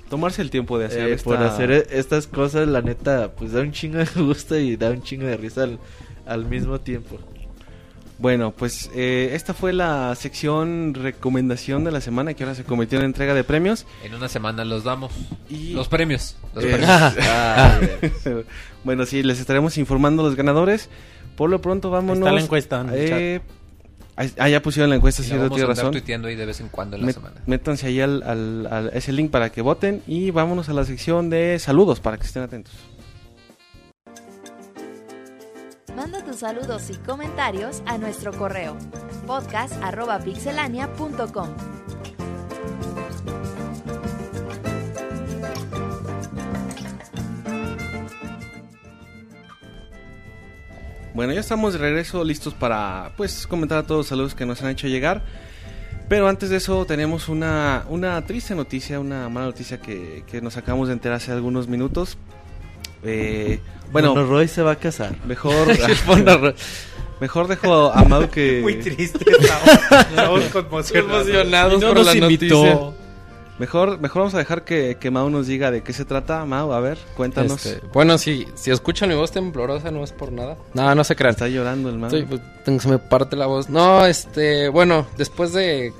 [0.08, 2.68] Tomarse el tiempo de hacer eh, esta- por hacer e- estas cosas.
[2.68, 5.78] La neta, pues da un chingo de gusto y da un chingo de risa al,
[6.26, 7.18] al mismo tiempo.
[8.18, 12.98] Bueno, pues eh, esta fue la sección recomendación de la semana que ahora se convirtió
[12.98, 13.84] en entrega de premios.
[14.04, 15.12] En una semana los damos.
[15.50, 16.34] Y- Los premios.
[16.54, 16.90] Los Eh, premios.
[17.28, 17.78] Ah,
[18.84, 20.88] bueno, sí, les estaremos informando los ganadores.
[21.36, 22.18] Por lo pronto, vámonos.
[22.20, 23.40] Está la encuesta en el Eh,
[24.16, 25.90] ah, ya pusieron la encuesta, sí, no vamos a tiene razón.
[25.92, 27.40] tuiteando ahí de vez en cuando en la Met- semana.
[27.46, 31.28] métanse ahí al, al- al- ese link para que voten y vámonos a la sección
[31.30, 32.72] de saludos para que estén atentos.
[35.94, 38.76] Manda tus saludos y comentarios a nuestro correo
[39.26, 41.48] podcast.pixelania.com.
[51.16, 54.68] Bueno, ya estamos de regreso, listos para pues comentar todos los saludos que nos han
[54.68, 55.22] hecho llegar.
[56.10, 60.58] Pero antes de eso tenemos una, una triste noticia, una mala noticia que, que nos
[60.58, 62.18] acabamos de enterar hace algunos minutos.
[63.02, 65.16] Eh, bueno, bueno, Roy se va a casar.
[65.24, 65.66] mejor,
[67.20, 68.60] mejor dejo a Mau que...
[68.60, 69.24] Muy triste.
[69.40, 69.70] Estamos,
[70.10, 71.28] estamos conmocionados.
[71.28, 72.56] Emocionados Y no por nos la invitó.
[72.62, 73.05] noticia.
[73.58, 76.44] Mejor, mejor vamos a dejar que, que Mau nos diga de qué se trata.
[76.44, 77.64] Mau, a ver, cuéntanos.
[77.64, 80.56] Este, bueno, si, si escuchan mi voz temblorosa no es por nada.
[80.74, 81.32] No, no se crean.
[81.32, 82.10] Está llorando el Mau.
[82.10, 83.70] Pues, se me parte la voz.
[83.70, 85.92] No, este, bueno, después de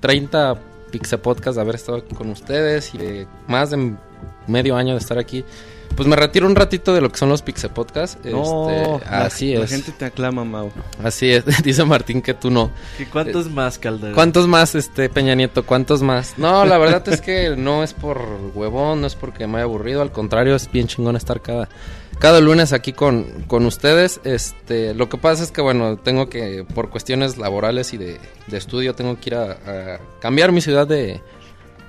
[0.00, 0.60] 30
[0.90, 3.94] Pixe Podcast de haber estado aquí con ustedes y de más de
[4.46, 5.44] medio año de estar aquí,
[5.96, 8.24] pues me retiro un ratito de lo que son los Pixe Podcast.
[8.26, 9.70] No, Este, la- así La es.
[9.70, 10.70] gente te aclama, Mau.
[11.02, 11.44] Así es.
[11.64, 12.70] Dice Martín que tú no.
[12.98, 14.14] ¿Y cuántos más, Calderón?
[14.14, 15.64] ¿Cuántos más, este, Peña Nieto?
[15.64, 16.34] ¿Cuántos más?
[16.36, 18.20] No, la verdad es que no es por
[18.54, 21.68] huevón, no es porque me haya aburrido, al contrario, es bien chingón estar cada,
[22.18, 24.20] cada lunes aquí con, con ustedes.
[24.24, 28.56] Este, lo que pasa es que, bueno, tengo que, por cuestiones laborales y de, de
[28.58, 31.20] estudio, tengo que ir a, a cambiar mi ciudad de,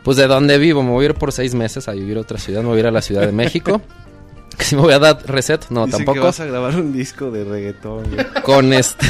[0.08, 0.84] pues de donde vivo.
[0.84, 2.80] Me voy a ir por seis meses a vivir a otra ciudad, me voy a
[2.80, 3.82] ir a la Ciudad de México.
[4.58, 6.26] Que si me voy a dar reset, no, Dicen que tampoco.
[6.26, 8.10] vas a grabar un disco de reggaetón.
[8.10, 8.26] güey.
[8.44, 9.06] Con este,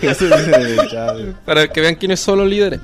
[0.02, 1.34] Eso güey.
[1.44, 2.80] Para que vean quiénes son los líderes.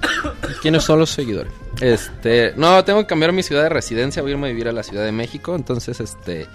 [0.61, 1.51] quiénes son los seguidores.
[1.81, 4.73] Este, no, tengo que cambiar mi ciudad de residencia, voy a irme a vivir a
[4.73, 6.47] la Ciudad de México, entonces este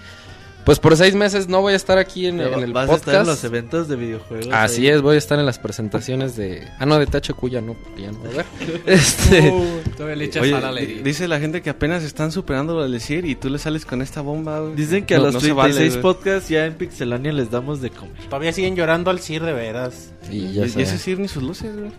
[0.67, 3.07] pues por seis meses no voy a estar aquí en, en el Vas a podcast.
[3.07, 4.49] estar en los eventos de videojuegos.
[4.51, 4.89] Así ahí.
[4.95, 8.01] es, voy a estar en las presentaciones de Ah, no, de THQ ya no, porque
[8.01, 8.45] ya no voy a ver.
[8.85, 9.53] Este,
[9.95, 11.01] Todavía le echas Oye, a la herida.
[11.03, 14.19] dice la gente que apenas están superando al decir y tú le sales con esta
[14.21, 14.59] bomba.
[14.59, 14.75] güey.
[14.75, 17.89] Dicen que a los no se 36 vale, podcasts ya en Pixelania les damos de
[17.89, 18.13] comer.
[18.25, 20.11] Todavía siguen llorando al CIR de veras.
[20.29, 20.81] y Y, ya y sé.
[20.81, 21.91] ese sí ni sus luces, güey.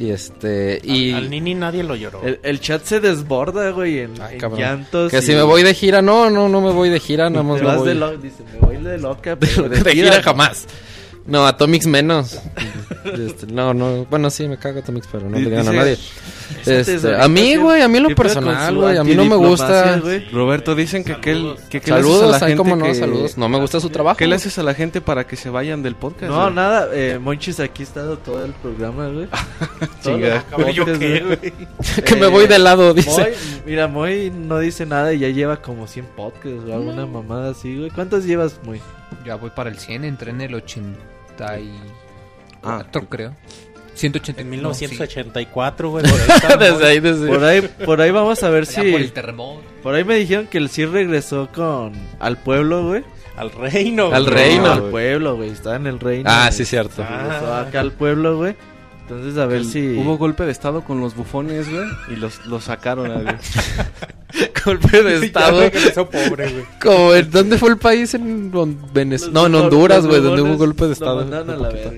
[0.00, 2.22] Y este y Al, al Nini nadie lo lloró.
[2.22, 4.60] El, el chat se desborda, güey, en, Ay, en cabrón.
[4.60, 5.10] llantos.
[5.10, 7.42] que y- si me voy de gira, no, no, no me voy de gira, nada
[7.42, 10.66] más me voy de lo- Dice, me voy de loca, pero de, gira jamás.
[11.30, 12.38] No, Atomics menos.
[13.04, 15.96] Este, no, no, bueno, sí, me cago Atomics, pero no le digan a nadie.
[16.66, 19.14] Este, a mí, güey, a mí en lo ¿qué pedo con personal, güey, a mí
[19.14, 20.02] no me gusta.
[20.32, 22.94] Roberto, dicen que qué que, qué le haces a Saludos, la gente como no, que-
[22.96, 23.38] saludos.
[23.38, 24.16] No me gusta su trabajo.
[24.16, 26.30] ¿Qué le haces a la gente para que se vayan del podcast?
[26.32, 29.28] No, nada, eh, Monchis aquí ha estado todo el programa, güey.
[30.02, 30.44] Chinga.
[32.04, 33.10] que me Eh, voy de lado, dice.
[33.10, 33.30] Moy,
[33.64, 37.12] mira, Moy no dice nada y ya lleva como 100 podcasts o alguna Mm.
[37.12, 37.90] mamada así, güey.
[37.90, 38.80] ¿Cuántos llevas, Moy?
[39.24, 40.54] Ya voy para el 100, entré en el
[41.44, 43.34] 84, Ah, creo.
[43.94, 44.40] 180.
[44.40, 44.86] En no, sí.
[44.86, 46.04] 1984, güey.
[46.10, 46.20] por
[46.52, 49.10] ahí desde ahí, desde Por ahí, por ahí vamos a ver Allá por el si...
[49.12, 49.62] terremoto.
[49.82, 51.92] Por ahí me dijeron que el CIR regresó con...
[52.18, 53.04] Al pueblo, güey.
[53.36, 54.12] Al reino.
[54.12, 54.64] Al reino.
[54.64, 55.50] No, al pueblo, güey.
[55.50, 56.28] Está en el reino.
[56.30, 56.52] Ah, güey.
[56.52, 57.02] sí, cierto.
[57.02, 58.54] Regresó acá al pueblo, güey.
[59.10, 59.96] Entonces, a ver si...
[59.96, 63.10] Hubo golpe de estado con los bufones, güey, y los, los sacaron.
[63.12, 63.26] güey.
[64.64, 65.60] Golpe de Ya estado.
[65.60, 66.64] regresó pobre, güey.
[66.80, 68.14] Como, ¿en ¿Dónde fue el país?
[68.14, 71.16] En Hon- Venez- Los No, en Honduras, güey, donde hubo golpe de estado.
[71.16, 71.90] mandaron a la verga.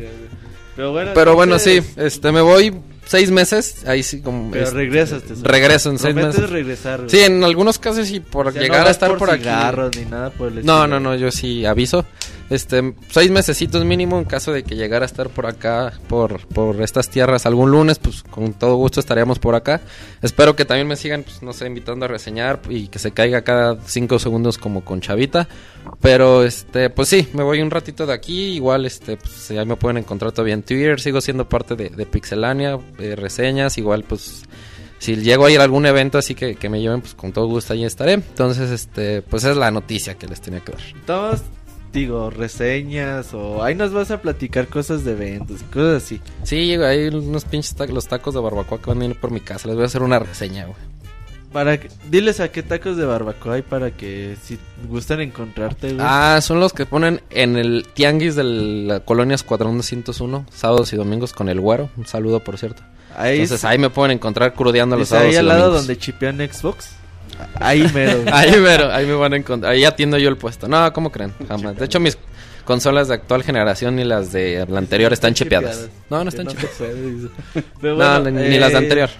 [0.74, 2.74] Pero bueno, Pero bueno, sí, este, me voy
[3.04, 3.84] seis meses.
[3.86, 4.50] Ahí sí, como.
[4.50, 5.50] Pero este, regresas, tesoro.
[5.50, 6.48] Regreso en seis meses.
[6.48, 7.10] regresar, güey.
[7.10, 9.30] Sí, en algunos casos sí, por O sea, no llegar a vas estar por, por,
[9.30, 9.44] aquí.
[9.98, 12.06] ni nada por el No, no, no, yo sí aviso.
[12.52, 16.82] Este, seis mesecitos mínimo en caso de que llegara a estar por acá, por, por
[16.82, 19.80] estas tierras algún lunes, pues con todo gusto estaríamos por acá.
[20.20, 23.40] Espero que también me sigan, pues no sé, invitando a reseñar y que se caiga
[23.40, 25.48] cada cinco segundos como con Chavita.
[26.02, 28.54] Pero, este, pues sí, me voy un ratito de aquí.
[28.54, 31.00] Igual, este, pues ya me pueden encontrar todavía en Twitter.
[31.00, 33.78] Sigo siendo parte de, de Pixelania, eh, reseñas.
[33.78, 34.42] Igual, pues,
[34.98, 37.46] si llego a ir a algún evento así que, que me lleven, pues con todo
[37.46, 38.12] gusto ahí estaré.
[38.12, 40.82] Entonces, este, pues es la noticia que les tenía que dar.
[41.06, 41.42] Todos,
[41.92, 46.20] digo, reseñas o ahí nos vas a platicar cosas de eventos y cosas así.
[46.42, 49.30] Sí, güey, hay unos pinches tacos, los tacos de barbacoa que van a ir por
[49.30, 49.68] mi casa.
[49.68, 50.76] Les voy a hacer una reseña, güey.
[51.52, 55.98] Para que- diles a qué tacos de barbacoa hay para que si gustan encontrarte, güey.
[56.00, 60.96] Ah, son los que ponen en el tianguis de la colonia Escuadrón 201, sábados y
[60.96, 61.90] domingos con el güero.
[61.98, 62.82] Un saludo, por cierto.
[63.14, 65.86] ahí Entonces ahí me pueden encontrar crudeando los sábados ahí y al lado domingos.
[65.86, 66.92] donde chipean Xbox.
[67.54, 68.22] Ahí mero.
[68.32, 69.72] Ahí, mero, ahí me van a encontrar.
[69.72, 70.68] Ahí atiendo yo el puesto.
[70.68, 71.32] No, ¿cómo creen?
[71.48, 71.76] Jamás.
[71.76, 72.18] De hecho, mis
[72.64, 75.88] consolas de actual generación y las de la anterior están chipeadas.
[76.10, 76.76] No, no están chipeadas.
[76.76, 77.28] se puede, dice.
[77.80, 79.10] Pero No, bueno, ni, ni las de eh, anterior.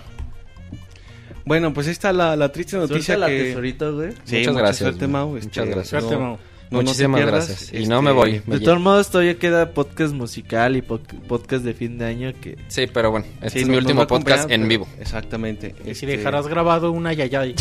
[1.45, 3.43] Bueno, pues ahí está la, la triste noticia la que...
[3.45, 4.13] tesorito, güey.
[4.25, 5.07] Sí, Muchas mucha gracias, suerte.
[5.09, 5.29] Mau.
[5.31, 5.89] Muchas este, gracias.
[5.89, 6.31] Suerte, no- Mau.
[6.31, 6.39] no-
[6.71, 7.73] no Muchísimas pierdas, gracias.
[7.75, 8.41] Y este, no me voy.
[8.47, 12.33] Me De todos modos, todavía queda podcast musical y pod- podcast de fin de año
[12.41, 12.57] que...
[12.69, 14.89] Sí, pero bueno, este sí, es mi último podcast en vivo.
[14.99, 15.75] Exactamente.
[15.83, 17.55] Y si este, dejarás grabado una yayay.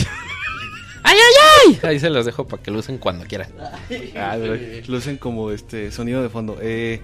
[1.83, 3.49] Ahí se los dejo para que lo usen cuando quieran.
[4.15, 4.38] Ah,
[4.88, 6.57] lucen como este sonido de fondo.
[6.61, 7.01] Eh,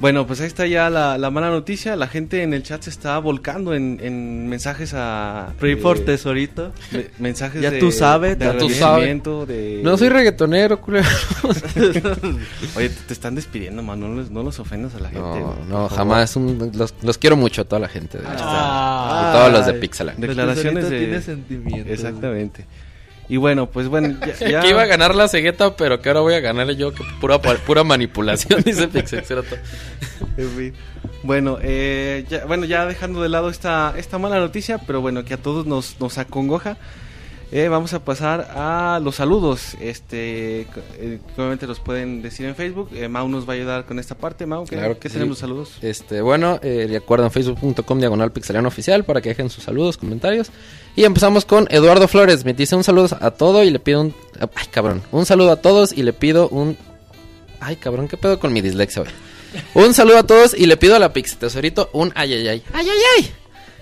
[0.00, 1.96] bueno, pues ahí está ya la, la mala noticia.
[1.96, 5.52] La gente en el chat se está volcando en, en mensajes a...
[5.58, 6.72] Pray eh, for tesorito.
[6.92, 9.80] me- mensajes Ya de, tú sabes, de ya tú agradecimiento, de...
[9.82, 11.08] No soy reggaetonero, culero.
[12.76, 13.98] Oye, te, te están despidiendo, man.
[14.00, 15.20] No, les- no los ofendas a la gente.
[15.40, 16.36] No, no, por jamás.
[16.36, 18.18] un- los, los quiero mucho a toda la gente.
[18.18, 18.24] De.
[18.28, 19.30] Ah.
[19.32, 19.78] Y todos los de Ay.
[19.80, 20.20] Pixelan.
[20.20, 21.92] De- Declaraciones tesorito de- tiene sentimientos.
[21.92, 22.66] Exactamente.
[23.28, 24.48] Y bueno, pues bueno, ya...
[24.50, 26.92] ya- Que iba a ganar la cegueta, pero que ahora voy a ganar yo.
[26.94, 29.56] Que pura, pura manipulación, dice Pixexerato.
[30.36, 30.74] En fin.
[31.22, 35.34] Bueno, eh, ya, bueno, ya dejando de lado esta, esta mala noticia, pero bueno, que
[35.34, 36.76] a todos nos, nos acongoja,
[37.50, 39.74] eh, vamos a pasar a los saludos.
[39.80, 42.90] Este, c- eh, obviamente los pueden decir en Facebook.
[42.94, 44.44] Eh, Mau nos va a ayudar con esta parte.
[44.46, 45.14] Mau, ¿qué, Claro qué sí.
[45.14, 45.70] tenemos saludos?
[45.80, 50.50] Este, bueno, eh, recuerden facebook.com diagonal pixeliano oficial para que dejen sus saludos, comentarios.
[50.96, 52.44] Y empezamos con Eduardo Flores.
[52.44, 54.14] Me dice un saludo a todo y le pido un.
[54.54, 55.02] Ay, cabrón.
[55.12, 56.76] Un saludo a todos y le pido un.
[57.60, 59.08] Ay, cabrón, ¿qué pedo con mi dislexia hoy?
[59.74, 62.62] Un saludo a todos y le pido a la Pix Tesorito un ay, ay, ay.
[62.74, 63.32] ¡Ay, ay, ay!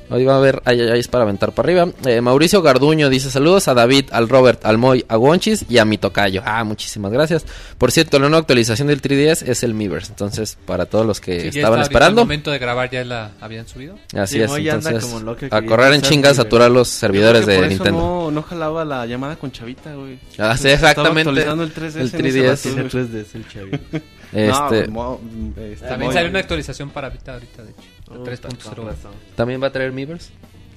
[0.09, 1.89] Hoy va a haber ay, ay, ay para aventar para arriba.
[2.05, 5.85] Eh, Mauricio Garduño dice saludos a David, al Robert, al Moy, a Wonchis y a
[5.85, 6.43] mi tocayo.
[6.45, 7.45] Ah, muchísimas gracias.
[7.77, 10.13] Por cierto, la nueva actualización del 3DS es el Miiverse.
[10.13, 12.21] Entonces, para todos los que Sí, estaban esperando.
[12.23, 13.97] Al momento de grabar ya la habían subido.
[14.15, 16.89] Así Sí, es, Moy anda entonces como loca a correr en chingas a saturar los
[16.89, 17.99] servidores de por eso Nintendo.
[18.01, 20.19] No, no jalaba la llamada con Chavita, güey.
[20.39, 21.31] Ah, sí, Estaba exactamente.
[21.31, 21.97] actualizando el 3DS.
[21.97, 22.47] El en ese 3DS.
[22.49, 23.05] rato, Tiene güey.
[23.05, 23.79] 3DS el chavito.
[24.33, 25.21] Este, No, Mo-
[25.57, 27.81] este, También salió una actualización para Vita ahorita, de hecho.
[28.11, 28.75] La Puta, 3.0.
[28.77, 29.13] con razón.
[29.35, 30.31] ¿También va a traer Miiverse?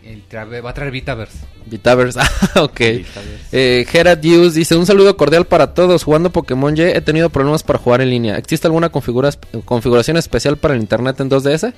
[0.04, 1.38] El Va a traer Vitaverse.
[1.66, 2.20] Vitaverse,
[2.56, 2.80] ah, ok.
[2.80, 3.08] Vez.
[3.52, 6.04] Eh, Gerard Hughes dice: Un saludo cordial para todos.
[6.04, 8.38] Jugando Pokémon Y he tenido problemas para jugar en línea.
[8.38, 9.32] ¿Existe alguna configura-
[9.66, 11.74] configuración especial para el internet en 2DS?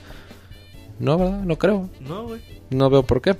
[0.99, 1.39] No, ¿verdad?
[1.41, 1.89] No creo.
[1.99, 2.41] No, güey.
[2.69, 3.35] No veo por qué.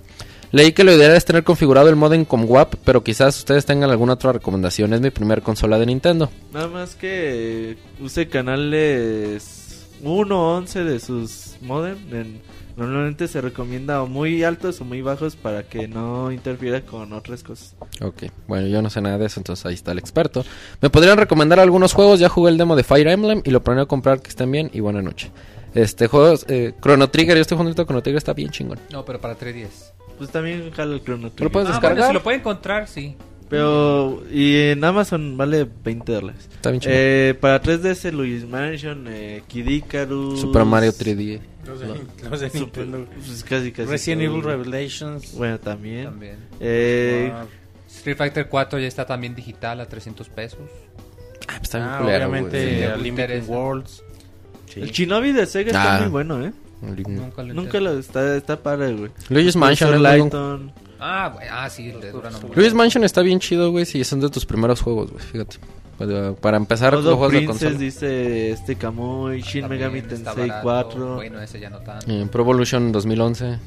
[0.52, 3.90] Leí que lo ideal es tener configurado el modem con WAP, pero quizás ustedes tengan
[3.90, 4.94] alguna otra recomendación.
[4.94, 6.30] Es mi primer consola de Nintendo.
[6.54, 11.98] Nada más que use canales 1 o 11 de sus modem.
[12.14, 12.42] En-
[12.76, 17.44] normalmente se recomienda o muy altos o muy bajos para que no interfiera con otras
[17.44, 17.76] cosas.
[18.02, 20.44] Ok, bueno, yo no sé nada de eso, entonces ahí está el experto.
[20.82, 22.20] ¿Me podrían recomendar algunos juegos?
[22.20, 24.80] Ya jugué el demo de Fire Emblem y lo planeo comprar, que estén bien y
[24.80, 25.32] buena noche.
[25.74, 28.80] Este, juegos, eh, Chrono Trigger, yo estoy jugando Chrono Trigger, está bien chingón.
[28.92, 29.94] No, pero para 3DS.
[30.22, 31.52] Pues también jala el Chrono ¿Lo Trigger.
[31.52, 31.98] puedes Ah, descargar?
[31.98, 33.16] bueno, si lo puede encontrar, sí.
[33.50, 36.48] Pero y en Amazon vale 20 dólares.
[36.54, 36.96] Está bien chingón.
[37.00, 41.42] Eh, para 3DS Luis Mansion, eh, Kid Icarus, Super Mario 3D.
[41.66, 41.88] Los de,
[42.30, 43.08] los de Super- Nintendo.
[43.16, 43.90] pues casi casi.
[43.90, 44.32] Resident todo.
[44.32, 45.34] Evil Revelations.
[45.36, 46.06] Bueno, también.
[46.06, 46.36] También.
[46.60, 47.48] Eh, Wow.
[47.90, 50.60] Street Fighter 4 ya está también digital a 300 pesos.
[51.48, 52.96] Ah, pues está bien Ah, culero, obviamente.
[53.02, 53.52] Sí, interesa.
[53.52, 54.04] Worlds.
[54.76, 55.84] El Shinobi de Sega Ah.
[55.96, 56.52] está muy bueno, ¿eh?
[56.82, 59.12] Nunca lo Nunca lo está, está padre, güey.
[59.30, 60.72] Luigi's Mansion, Layton.
[61.00, 62.56] Ah, güey, ah, sí, de muere.
[62.56, 65.58] Luigi's Mansion está bien chido, güey, si son de tus primeros juegos, güey, fíjate.
[65.98, 67.78] Para, para empezar los juegos de Princess consola.
[67.78, 70.64] dice este Kamui, Shin También Megami está Tensei barato.
[70.64, 71.16] 4.
[71.16, 72.00] Bueno, ese ya no tan.
[72.10, 73.60] Eh, Pro Evolution 2011.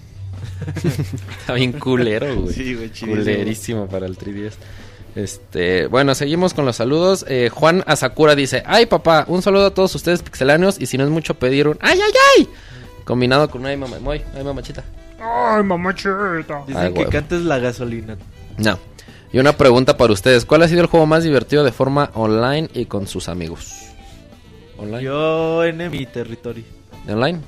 [1.38, 2.52] está bien culero, güey.
[2.52, 2.90] Sí, güey.
[2.90, 4.54] Culerísimo para el 3DS.
[5.14, 7.24] Este, bueno, seguimos con los saludos.
[7.28, 10.80] Eh, Juan Asakura dice: Ay, papá, un saludo a todos ustedes pixeláneos.
[10.80, 12.48] Y si no es mucho pedir un ¡Ay, ay, ay!
[13.04, 14.82] Combinado con un ay, mamá, muy, ay, mamachita.
[16.66, 17.10] Dicen Ay, que huevo.
[17.10, 18.16] cantes la gasolina.
[18.58, 18.78] No.
[19.32, 22.68] Y una pregunta para ustedes: ¿Cuál ha sido el juego más divertido de forma online
[22.74, 23.72] y con sus amigos?
[24.78, 25.02] ¿Online?
[25.02, 26.64] Yo en mi territorio.
[27.08, 27.40] ¿Online?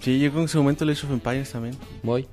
[0.00, 1.76] Sí, yo en su momento le Age of Empires también.
[2.02, 2.26] Voy.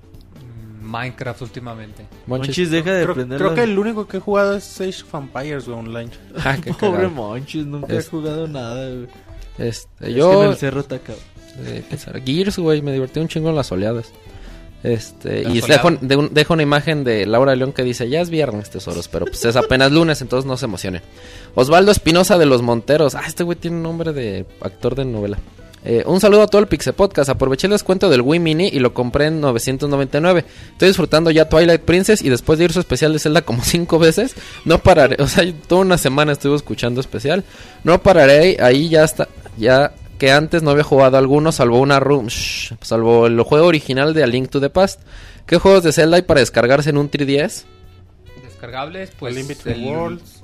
[0.81, 2.05] Minecraft últimamente.
[2.27, 2.47] Monchis.
[2.49, 5.13] Monchis, deja de Creo, prender creo que el único que he jugado es Age of
[5.15, 6.11] Empires güey, online.
[6.43, 7.07] Ah, qué Pobre.
[7.07, 9.07] Monchis, nunca Es- he jugado nada, güey.
[9.57, 10.43] Este, Es que en yo.
[10.51, 10.99] el cerro está
[12.25, 14.07] Gears, güey, me divertí un chingo en las oleadas.
[14.83, 18.21] Este, ¿La y dejo, de un- dejo una imagen de Laura León que dice, ya
[18.21, 21.01] es viernes, tesoros, pero pues es apenas lunes, entonces no se emocionen.
[21.55, 23.15] Osvaldo Espinosa de Los Monteros.
[23.15, 25.39] Ah, este güey tiene nombre de actor de novela.
[25.87, 27.29] Eh, un saludo a todo el Pixel Podcast.
[27.29, 30.43] Aproveché el descuento del Wii Mini y lo compré en 999.
[30.73, 33.97] Estoy disfrutando ya Twilight Princess y después de ir su especial de Zelda como cinco
[33.97, 34.35] veces,
[34.65, 35.17] no pararé.
[35.21, 37.43] O sea, toda una semana estuve escuchando especial.
[37.83, 38.57] No pararé.
[38.59, 39.27] Ahí ya está.
[39.57, 44.13] Ya que antes no había jugado alguno, salvo una room, shh, salvo el juego original
[44.13, 45.01] de A Link to the Past.
[45.45, 47.63] ¿Qué juegos de Zelda hay para descargarse en un 3DS?
[48.43, 50.43] Descargables, pues Between el, Worlds.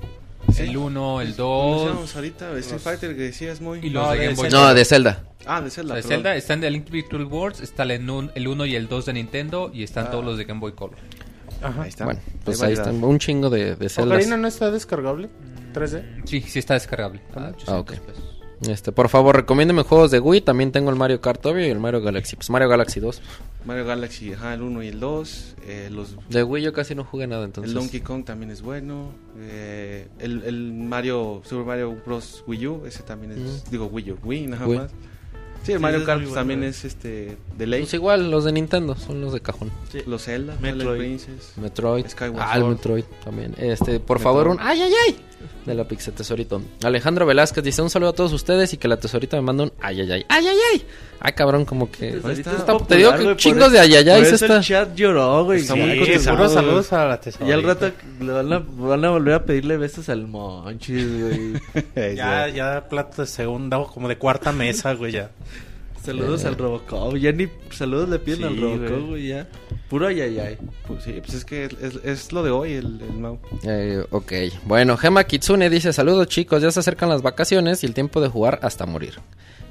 [0.58, 2.58] el 1, el ¿Cómo 2 decíamos ahorita?
[2.60, 3.80] Street Fighter que decías muy.
[3.80, 4.50] y los No, de de Game Boy.
[4.50, 4.68] Zelda.
[4.68, 5.24] No, de Zelda.
[5.46, 5.96] Ah, de Zelda.
[5.96, 6.04] de.
[6.04, 8.10] Zelda están de Link Virtual Worlds, está el
[8.48, 10.12] 1 y el 2 de Nintendo y están Ah.
[10.12, 10.98] todos los de Game Boy Color.
[11.64, 11.84] Ajá.
[11.84, 12.06] Ahí está.
[12.06, 13.92] Bueno, pues ahí están un chingo de, de.
[14.02, 15.30] ¿Ocarina no está descargable?
[15.74, 16.04] 3D.
[16.26, 17.22] Sí, sí está descargable.
[17.36, 17.94] Ah, Ah, ok.
[18.62, 18.70] 800 pesos.
[18.70, 20.42] Este, por favor, recomiéndeme juegos de Wii.
[20.42, 22.36] También tengo el Mario Kart obvio y el Mario Galaxy.
[22.36, 23.22] Pues Mario Galaxy 2.
[23.66, 25.56] Mario Galaxy, ajá, el 1 y el 2.
[25.68, 27.72] Eh, los, De Wii yo casi no jugué nada entonces.
[27.72, 29.12] el Donkey Kong también es bueno.
[29.40, 32.44] Eh, el, el Mario, Super Mario Bros.
[32.48, 33.70] Wii U, ese también es.
[33.70, 34.78] Digo, Wii U, Wii, nada Wii.
[34.80, 34.92] más.
[35.64, 36.70] Sí, el Sí, Mario Kart bueno, también eh.
[36.70, 37.82] es este de ley.
[37.82, 39.70] Pues igual, los de Nintendo son los de cajón.
[39.92, 40.00] Sí.
[40.08, 40.98] Los Zelda, Metroid.
[40.98, 41.54] Princess.
[41.58, 42.08] Metroid.
[42.08, 42.64] Skyward ah, el.
[42.64, 43.54] Metroid también.
[43.60, 44.24] Este, por Metroid.
[44.24, 45.26] favor, un ay, ay, ay.
[45.66, 46.62] De la Pixel Tesorito.
[46.84, 49.74] Alejandro Velázquez dice un saludo a todos ustedes y que la Tesorita me manda un
[49.82, 50.26] ay, ay, ay.
[50.30, 50.86] Ay, ay, ay.
[51.20, 52.10] Ay, cabrón, como que.
[52.18, 54.22] Está- te digo que chingos por de ay, ay, ay.
[54.22, 55.60] Por se eso está- el chat lloró, güey.
[55.62, 56.20] Está Sí, muy Sí, güey.
[56.20, 57.50] saludos a la tesorita.
[57.50, 61.54] Y al rato le van a, van a volver a pedirle besos al Monchis, güey.
[62.16, 65.30] Ya, ya plato de segunda o como de cuarta mesa, güey, ya.
[66.04, 67.16] Saludos al Robocop.
[67.18, 69.08] Ya ni saludos le piden Sí, al Robocop, güey.
[69.08, 69.48] güey, ya.
[69.90, 70.58] Puro ay, ay, ay.
[70.88, 73.38] Pues sí, pues es que es, es lo de hoy, el, el Mau.
[73.64, 74.32] Eh, ok,
[74.66, 78.30] bueno, Gema Kitsune dice, saludos chicos, ya se acercan las vacaciones y el tiempo de
[78.30, 79.16] jugar hasta morir,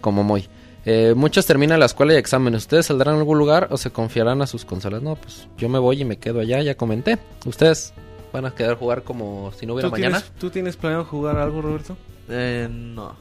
[0.01, 0.47] como muy.
[0.87, 4.41] Eh, muchos terminan la escuela y exámenes, ¿ustedes saldrán a algún lugar o se confiarán
[4.43, 5.03] a sus consolas?
[5.03, 7.19] No, pues yo me voy y me quedo allá, ya comenté.
[7.45, 7.93] ¿Ustedes
[8.33, 10.21] van a quedar a jugar como si no hubiera ¿Tú mañana?
[10.21, 11.97] tienes, ¿Tú tienes planeado jugar algo, Roberto?
[12.29, 13.17] Eh, no.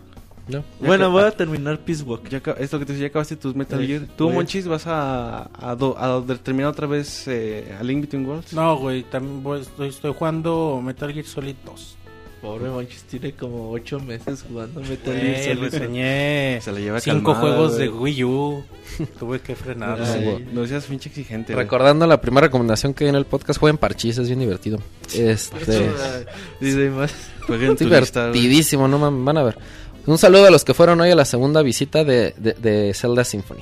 [0.50, 0.64] No.
[0.80, 2.28] Bueno, que- voy a terminar Peace Walk.
[2.30, 4.02] Ya, acab- es lo que te decía, ya acabaste tus Metal Sí, Gear.
[4.18, 4.30] ¿Tú.
[4.32, 8.54] Monchis, vas a, a, do- a terminar otra vez eh, a Link Between Worlds?
[8.54, 11.96] No, güey, también voy- estoy, estoy jugando Metal Gear Solid 2.
[12.42, 15.72] Pobre Monchis tiene como 8 meses jugando Metal Eh, Gear Solid.
[15.74, 17.84] reseñé Se la lleva cinco calmada, juegos güey.
[17.84, 18.64] de Wii U.
[19.20, 20.02] Tuve que frenar.
[20.02, 21.54] Ay, no seas pinche exigente.
[21.54, 24.80] Recordando la primera recomendación que di en el podcast, jueguen parchís, es bien divertido.
[25.14, 25.90] Este...
[26.62, 27.14] Dice más.
[27.78, 29.58] Divertidísimo, no mames, van a ver.
[30.06, 33.24] Un saludo a los que fueron hoy a la segunda visita de, de, de Zelda
[33.24, 33.60] Symphony.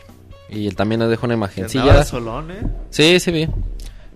[0.49, 2.03] Y también les dejo una imagencilla.
[2.05, 2.61] solón, eh.
[2.89, 3.47] Sí, sí vi.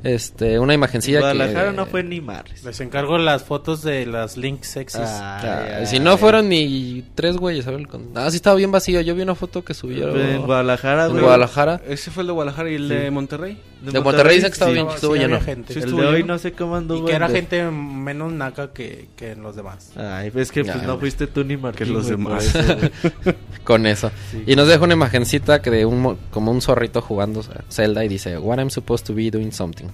[0.03, 1.75] Este, una imagencilla Guadalajara que...
[1.77, 2.64] no fue ni Mares.
[2.64, 5.01] Les encargo las fotos de las links sexys.
[5.03, 9.01] Ah, si no fueron ni tres güeyes, a ver, con- Ah, sí estaba bien vacío.
[9.01, 11.24] Yo vi una foto que subieron En Guadalajara, en güey.
[11.24, 11.82] Guadalajara.
[11.88, 13.59] Ese fue el de Guadalajara y el de Monterrey.
[13.82, 14.76] De Monterrey dicen que estaba sí.
[14.76, 15.42] bien, estuvo sí lleno.
[15.42, 15.74] gente.
[15.74, 16.27] Sí, El estuvo de hoy lleno.
[16.27, 17.03] no sé cómo anduvo.
[17.03, 19.92] Y que era gente menos naca que, que los demás.
[19.98, 21.92] Ay, pues que pues, no fuiste tú ni Martín.
[21.93, 22.56] los güey, por demás.
[22.56, 23.34] eso.
[23.64, 24.11] Con eso.
[24.32, 24.43] Sí.
[24.45, 28.08] Y nos deja una imagencita que de un mo- como un zorrito jugando Zelda y
[28.08, 29.88] dice, What I'm supposed to be doing something.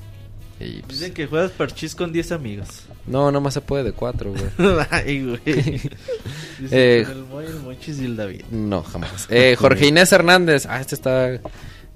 [0.60, 2.68] Y pues, Dicen que juegas parchís con 10 amigos.
[3.06, 4.44] no, nomás se puede de cuatro, güey.
[4.90, 5.40] Ay, güey.
[5.46, 5.90] Dicen
[6.72, 8.42] Eh, con el Moy, el Monchis y el David.
[8.52, 9.28] No, jamás.
[9.30, 10.66] Eh, Jorge Inés Hernández.
[10.68, 11.40] Ah, este está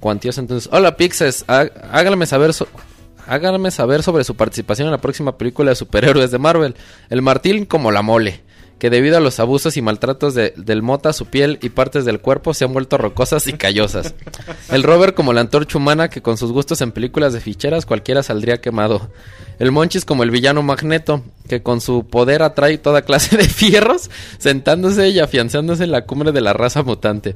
[0.02, 0.68] cuantioso entonces.
[0.74, 1.46] Hola, Pixes.
[1.48, 2.52] Há- Háganme saber...
[3.72, 6.76] saber sobre su participación en la próxima película de superhéroes de Marvel.
[7.10, 8.42] El Martín como la mole.
[8.80, 12.20] Que debido a los abusos y maltratos de- del mota, su piel y partes del
[12.20, 14.16] cuerpo se han vuelto rocosas y callosas.
[14.72, 18.24] El Robert como la antorcha humana que con sus gustos en películas de ficheras cualquiera
[18.24, 19.12] saldría quemado.
[19.60, 24.10] El Monchis como el villano Magneto, que con su poder atrae toda clase de fierros,
[24.40, 27.36] sentándose y afianzándose en la cumbre de la raza mutante.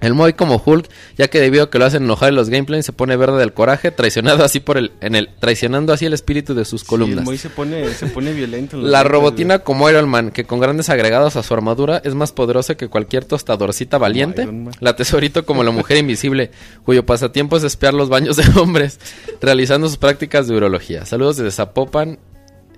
[0.00, 0.88] El Moy como Hulk,
[1.18, 3.52] ya que debido a que lo hacen enojar en los gameplays, se pone verde del
[3.52, 7.18] coraje, traicionado así por el, en el, traicionando así el espíritu de sus Sí, columnas.
[7.18, 8.76] el Moy se pone, se pone violento.
[8.76, 12.32] en La robotina como Iron Man, que con grandes agregados a su armadura es más
[12.32, 14.48] poderosa que cualquier tostadorcita valiente.
[14.80, 16.50] La tesorito como la mujer invisible,
[16.84, 18.98] cuyo pasatiempo es espiar los baños de hombres,
[19.40, 21.04] realizando sus prácticas de urología.
[21.04, 22.18] Saludos desde Zapopan,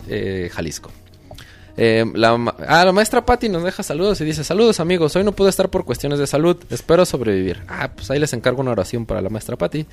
[0.09, 0.91] eh, Jalisco.
[1.76, 2.34] Eh, la,
[2.68, 5.70] ah, la maestra Patti nos deja saludos y dice, saludos amigos, hoy no pude estar
[5.70, 7.62] por cuestiones de salud, espero sobrevivir.
[7.67, 9.86] Ah, pues ahí les encargo una oración para la maestra Patti.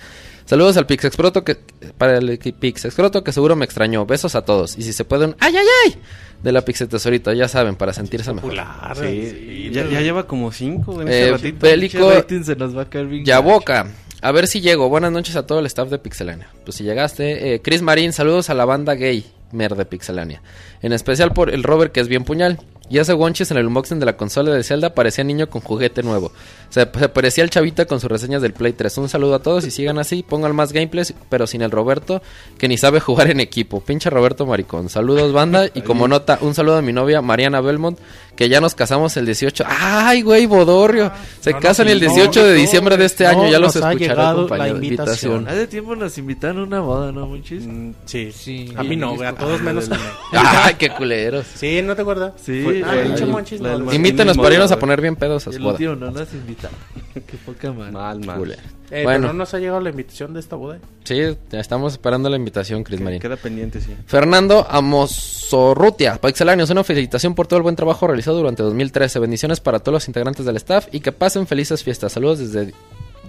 [0.46, 1.58] Saludos al Pixexproto que,
[1.98, 4.06] para el Pixexproto que seguro me extrañó.
[4.06, 4.78] Besos a todos.
[4.78, 5.96] Y si se pueden, ¡ay, ay, ay!
[6.44, 8.50] De la Pixetesorito, ya saben, para sentirse mejor.
[8.50, 8.98] Popular.
[9.00, 11.58] Sí, ya, ya lleva como cinco en Eh, este ratito.
[11.66, 13.26] Bélico, Pinche rating se nos va a caer bien.
[13.26, 13.88] Ya boca.
[14.22, 14.90] A ver si llego.
[14.90, 16.50] Buenas noches a todo el staff de Pixelania.
[16.66, 17.54] Pues si llegaste.
[17.56, 20.42] Eh, Chris Marín, saludos a la banda gay mer de Pixelania.
[20.82, 22.60] En especial por el Robert que es bien puñal.
[22.92, 26.02] Y hace Wonchis en el unboxing de la consola de Zelda parecía niño con juguete
[26.02, 26.32] nuevo.
[26.70, 28.98] Se, se parecía el chavita con sus reseñas del Play 3.
[28.98, 30.24] Un saludo a todos y sigan así.
[30.24, 32.24] Pongan más gameplays, pero sin el Roberto
[32.58, 33.80] que ni sabe jugar en equipo.
[33.80, 34.90] Pinche Roberto Maricón.
[34.90, 35.68] Saludos banda.
[35.72, 38.00] Y como nota, un saludo a mi novia Mariana Belmont
[38.40, 39.66] que ya nos casamos el 18.
[39.68, 41.12] ¡Ay, güey, Bodorrio!
[41.42, 43.50] Se No, no, casan el no, 18 de no, diciembre de este no, año.
[43.50, 44.78] Ya los llegado compañero.
[44.80, 45.46] la invitación.
[45.46, 47.66] Hace tiempo nos invitaron a una boda, ¿no, Monchis?
[47.68, 48.32] Mm, sí.
[48.32, 48.74] Sí.
[48.78, 50.02] A mí no, güey, a todos menos a mí.
[50.32, 51.48] ¡Ay, qué culeros!
[51.54, 52.32] Sí, ¿no te acuerdas?
[52.42, 55.46] Sí, Fue- ah, el- pinche el- Monchis, la mismo, para irnos a poner bien pedos
[55.46, 55.74] a su el boda.
[55.74, 56.78] último no nos invitaron.
[57.14, 57.92] Qué poca madre.
[57.92, 58.56] Mal, mal.
[58.92, 59.20] Eh, Bueno.
[59.22, 60.80] pero no nos ha llegado la invitación de esta boda.
[61.04, 63.20] Sí, estamos esperando la invitación, Cris Marín.
[63.20, 63.94] Queda pendiente, sí.
[64.08, 69.20] Fernando Amosorrutia, Pixelanios, una felicitación por todo el buen trabajo realizado durante 2013.
[69.20, 72.14] Bendiciones para todos los integrantes del staff y que pasen felices fiestas.
[72.14, 72.74] Saludos desde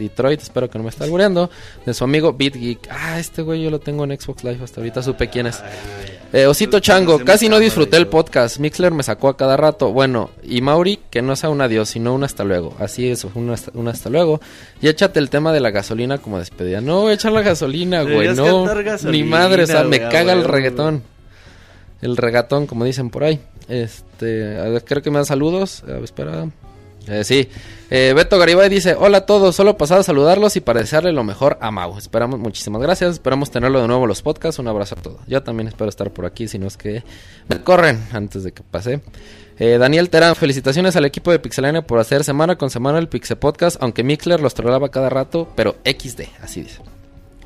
[0.00, 1.50] Detroit, espero que no me esté albureando.
[1.84, 2.88] De su amigo Beat Geek.
[2.90, 5.62] Ah, este güey yo lo tengo en Xbox Live, hasta ahorita supe quién es.
[6.32, 8.58] Eh, Osito Chango, casi no disfruté el podcast.
[8.58, 9.92] Mixler me sacó a cada rato.
[9.92, 12.74] Bueno, y Mauri, que no sea un adiós, sino un hasta luego.
[12.78, 14.40] Así es, un hasta, un hasta luego.
[14.80, 16.80] Y échate el tema de la gasolina como despedida.
[16.80, 18.28] No, voy a echar la gasolina, güey.
[18.34, 21.02] No, cantar ni gasolina, madre, o sea, me güey, caga el reggaetón.
[22.00, 23.40] El regatón, como dicen por ahí.
[23.70, 25.82] Este, creo que me dan saludos.
[25.84, 26.48] A ver, espera.
[27.06, 27.48] Eh, sí.
[27.90, 31.24] Eh, Beto Garibay dice, hola a todos, solo pasado a saludarlos y para desearle lo
[31.24, 31.96] mejor a Mau.
[31.98, 35.20] Esperamos, muchísimas gracias, esperamos tenerlo de nuevo en los podcasts, un abrazo a todos.
[35.26, 37.02] Yo también espero estar por aquí, si no es que
[37.48, 39.00] me corren antes de que pase.
[39.58, 43.38] Eh, Daniel Terán, felicitaciones al equipo de Pixelania por hacer semana con semana el Pixel
[43.38, 46.80] Podcast, aunque Mixler los trolaba cada rato, pero XD, así dice.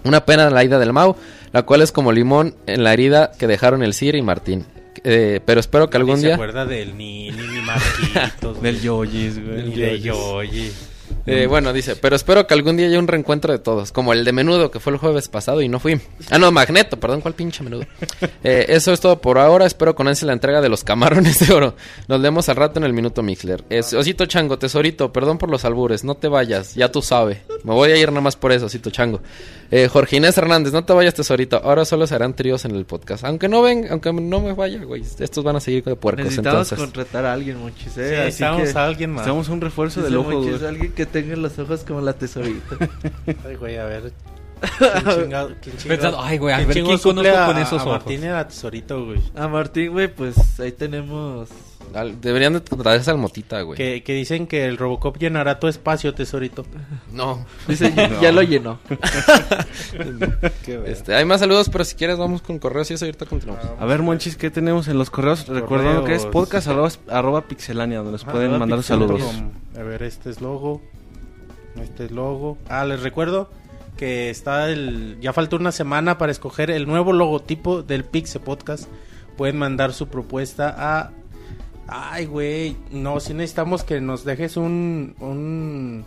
[0.05, 1.17] Una pena la ida del Mau,
[1.53, 4.67] la cual es como limón en la herida que dejaron el Cir y Martín.
[5.03, 6.35] Eh, pero espero que algún Ni se día...
[6.35, 8.81] acuerda del ni ni Marquitos, Del.
[8.81, 9.63] Yoyis, güey.
[9.65, 10.73] Ni de Yoyi.
[11.27, 14.25] Eh, bueno, dice, pero espero que algún día haya un reencuentro de todos, como el
[14.25, 15.99] de Menudo, que fue el jueves pasado y no fui.
[16.31, 17.85] Ah, no, Magneto, perdón, ¿cuál pinche Menudo?
[18.47, 21.55] Eh, eso es todo por ahora, espero con ansia la entrega de los camarones de
[21.55, 21.75] oro.
[22.09, 23.65] Nos vemos al rato en el Minuto Mixler.
[23.71, 27.39] Es, Osito Chango, tesorito, perdón por los albures, no te vayas, ya tú sabes.
[27.65, 29.21] Me voy a ir nada más por eso, Osito Chango.
[29.71, 33.25] Eh, Jorge Inés Hernández, no te vayas, tesorito, ahora solo serán tríos en el podcast.
[33.25, 36.71] Aunque no ven, aunque no me vaya, güey, estos van a seguir de puercos, Necesitamos
[36.71, 36.79] entonces.
[36.79, 37.97] contratar a alguien, Monchis.
[37.97, 38.09] ¿eh?
[38.09, 39.21] Sí, Así necesitamos que- a alguien más.
[39.27, 40.31] Necesitamos un refuerzo del ojo,
[40.69, 42.77] alguien que tenga los ojos como la tesorita.
[43.47, 44.13] Ay, güey, a ver.
[44.79, 45.49] ¿Quién chingado?
[45.61, 45.89] ¿Quién chingado?
[45.89, 47.87] Pensando, ay, güey, a ver, ¿quién conozco a- con esos a ojos?
[47.87, 49.21] Martín era tesorito, güey.
[49.37, 51.49] A Martín, güey, pues ahí tenemos.
[51.95, 53.77] Al- Deberían de traerse al Motita, güey.
[53.77, 56.65] Que, que dicen que el Robocop llenará tu espacio, tesorito.
[57.13, 57.45] No.
[57.69, 58.79] Dice, ya lo llenó.
[60.87, 63.67] Este, hay más saludos, pero si quieres vamos con correos y eso ahorita continuamos.
[63.79, 65.47] A ver, Monchis, ¿qué tenemos en los correos?
[65.47, 66.33] Recordando que es Correos.
[66.49, 69.23] podcast arroba, arroba pixelania, donde nos pueden mandar Pixel saludos.
[69.79, 70.81] A ver, este es logo.
[71.83, 72.59] Este es logo.
[72.69, 73.51] Ah, les recuerdo
[73.97, 75.19] que está el.
[75.21, 78.89] Ya falta una semana para escoger el nuevo logotipo del Pixel Podcast.
[79.37, 81.11] Pueden mandar su propuesta a.
[81.87, 82.77] Ay, güey.
[82.91, 85.15] No, si necesitamos que nos dejes un.
[85.21, 86.05] un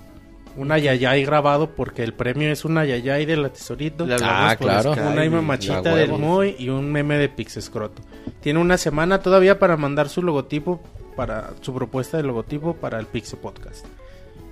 [0.55, 4.07] un ayayay grabado porque el premio es un ayayay de la tesorito.
[4.07, 4.93] Le hablamos Ah, por claro.
[4.93, 6.11] Skype Una y- mamachita del.
[6.13, 8.01] Moy y un meme de Pixescroto.
[8.41, 10.81] Tiene una semana todavía para mandar su logotipo,
[11.15, 13.85] para su propuesta de logotipo para el Pixel Podcast.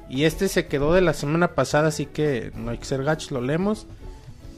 [0.10, 3.32] Y este se quedó de la semana pasada, así que no hay que ser gachos,
[3.32, 3.88] lo leemos.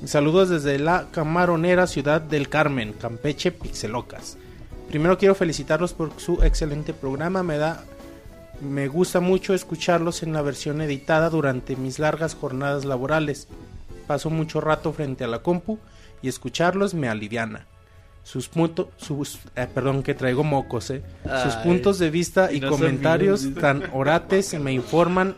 [0.05, 4.37] Saludos desde la camaronera ciudad del Carmen, Campeche, Pixelocas.
[4.89, 7.83] Primero quiero felicitarlos por su excelente programa, me da
[8.59, 13.47] me gusta mucho escucharlos en la versión editada durante mis largas jornadas laborales.
[14.07, 15.77] Paso mucho rato frente a la compu
[16.23, 17.67] y escucharlos me aliviana.
[18.27, 21.01] Sus puntos, sus, eh, perdón que traigo mocos, eh.
[21.43, 25.37] Sus puntos de vista y y no son comentarios tan orates me informan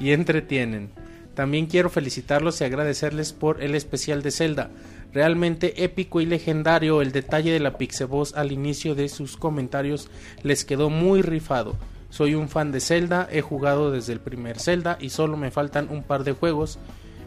[0.00, 0.90] y entretienen.
[1.36, 4.70] También quiero felicitarlos y agradecerles por el especial de Zelda.
[5.12, 10.10] Realmente épico y legendario el detalle de la Pixeboss al inicio de sus comentarios
[10.42, 11.76] les quedó muy rifado.
[12.10, 15.88] Soy un fan de Zelda, he jugado desde el primer Zelda y solo me faltan
[15.88, 16.80] un par de juegos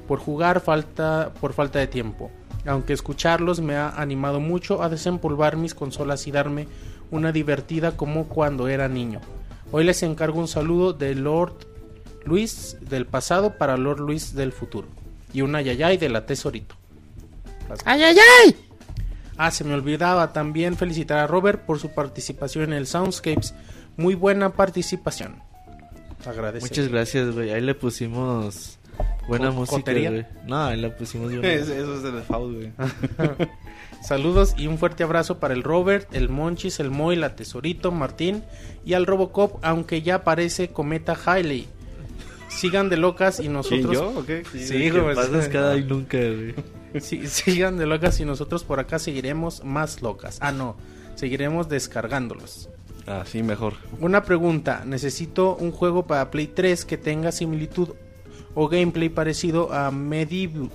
[0.06, 2.30] por jugar falta por falta de tiempo.
[2.68, 6.68] Aunque escucharlos me ha animado mucho a desempolvar mis consolas y darme
[7.12, 9.22] una divertida como cuando era niño.
[9.72, 11.66] Hoy les encargo un saludo de Lord
[12.26, 14.88] Luis del pasado para Lord Luis del futuro
[15.34, 16.76] y una yayay de la tesorito.
[17.86, 18.56] ¡Ay, ay, ay!
[19.38, 23.54] Ah, se me olvidaba también felicitar a Robert por su participación en el Soundscapes.
[23.96, 25.42] Muy buena participación.
[26.26, 26.66] Agradece.
[26.66, 27.52] Muchas gracias, güey.
[27.52, 28.77] Ahí le pusimos
[29.28, 30.26] buena música, güey.
[30.46, 32.72] No, le pusimos buena Es- Eso es del default, güey.
[34.02, 38.44] Saludos y un fuerte abrazo para el Robert, el Monchis, el Moy, la Tesorito, Martín
[38.86, 41.68] y al Robocop, aunque ya parece Cometa Hailey.
[42.48, 43.92] Sigan de locas y ¿Quién, nosotros.
[43.94, 44.44] yo o qué?
[44.54, 46.56] Sí, que pasas cada y nunca, güey.
[47.02, 50.38] Sí, sigan de locas y nosotros por acá seguiremos más locas.
[50.42, 50.78] Ah, no,
[51.16, 52.70] seguiremos descargándolos.
[53.06, 53.74] Ah, sí, mejor.
[54.00, 57.90] Una pregunta, necesito un juego para Play 3 que tenga similitud
[58.60, 60.72] o gameplay parecido a Medieval,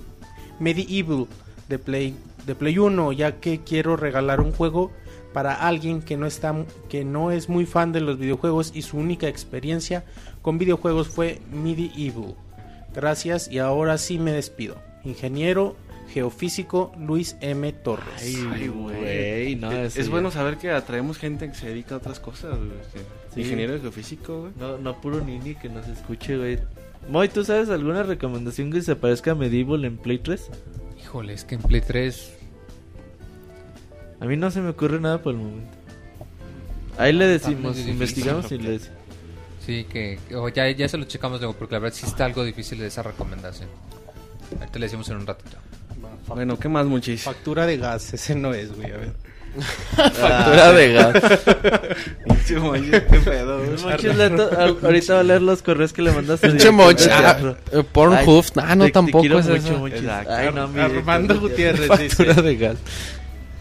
[0.57, 1.27] Medieval
[1.67, 4.91] de Play de Play 1, ya que quiero regalar un juego
[5.33, 6.55] para alguien que no está
[6.87, 10.05] que no es muy fan de los videojuegos y su única experiencia
[10.41, 12.35] con videojuegos fue Medieval.
[12.95, 14.77] Gracias y ahora sí me despido.
[15.03, 15.75] Ingeniero
[16.07, 17.73] geofísico Luis M.
[17.73, 18.37] Torres.
[18.49, 22.57] Ay, güey, no, es, bueno saber que atraemos gente que se dedica a otras cosas.
[22.57, 22.71] güey,
[23.33, 23.41] Sí.
[23.41, 24.53] Ingeniero geofísico, güey.
[24.57, 26.59] No, no puro nini que nos escuche, güey.
[27.09, 30.49] Moy, ¿tú sabes alguna recomendación que se parezca a Medieval en Play 3?
[31.01, 32.33] Híjole, es que en Play 3
[34.19, 35.77] A mí no se me ocurre nada por el momento.
[36.97, 38.97] Ahí le decimos, investigamos y le decimos.
[39.65, 42.43] Sí, que o ya, ya se lo checamos luego, porque la verdad sí está algo
[42.43, 43.69] difícil de esa recomendación.
[44.59, 45.57] Ahorita le decimos en un ratito.
[46.27, 47.23] Bueno, ¿qué más, muchis?
[47.23, 48.91] Factura de gas, ese no es, güey.
[48.91, 49.13] A ver.
[49.95, 51.41] Factura de gas.
[52.45, 53.61] Sí, oye, qué pedo,
[54.83, 56.49] ahorita va a leer los correos que le mandaste.
[56.49, 57.17] Pinche mocha.
[57.17, 57.83] al Ah, eh.
[58.57, 59.87] Ah, no, tampoco es mucho, eso.
[60.29, 62.77] Ay, no, Armando Gutiérrez Factura de gas.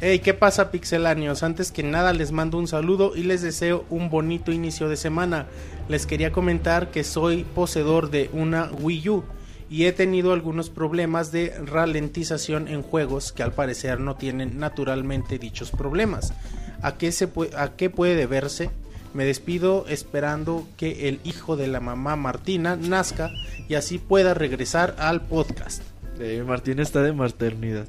[0.00, 1.44] Hey, ¿qué pasa, pixelanios?
[1.44, 5.46] Antes que nada les mando un saludo y les deseo un bonito inicio de semana.
[5.88, 9.24] Les quería comentar que soy poseedor de una Wii U
[9.72, 15.38] y he tenido algunos problemas de ralentización en juegos que al parecer no tienen naturalmente
[15.38, 16.34] dichos problemas.
[16.82, 18.70] ¿A qué, se a qué puede deberse?
[19.14, 23.30] Me despido esperando que el hijo de la mamá Martina nazca
[23.66, 25.82] y así pueda regresar al podcast.
[26.20, 27.86] Eh, Martín está de maternidad.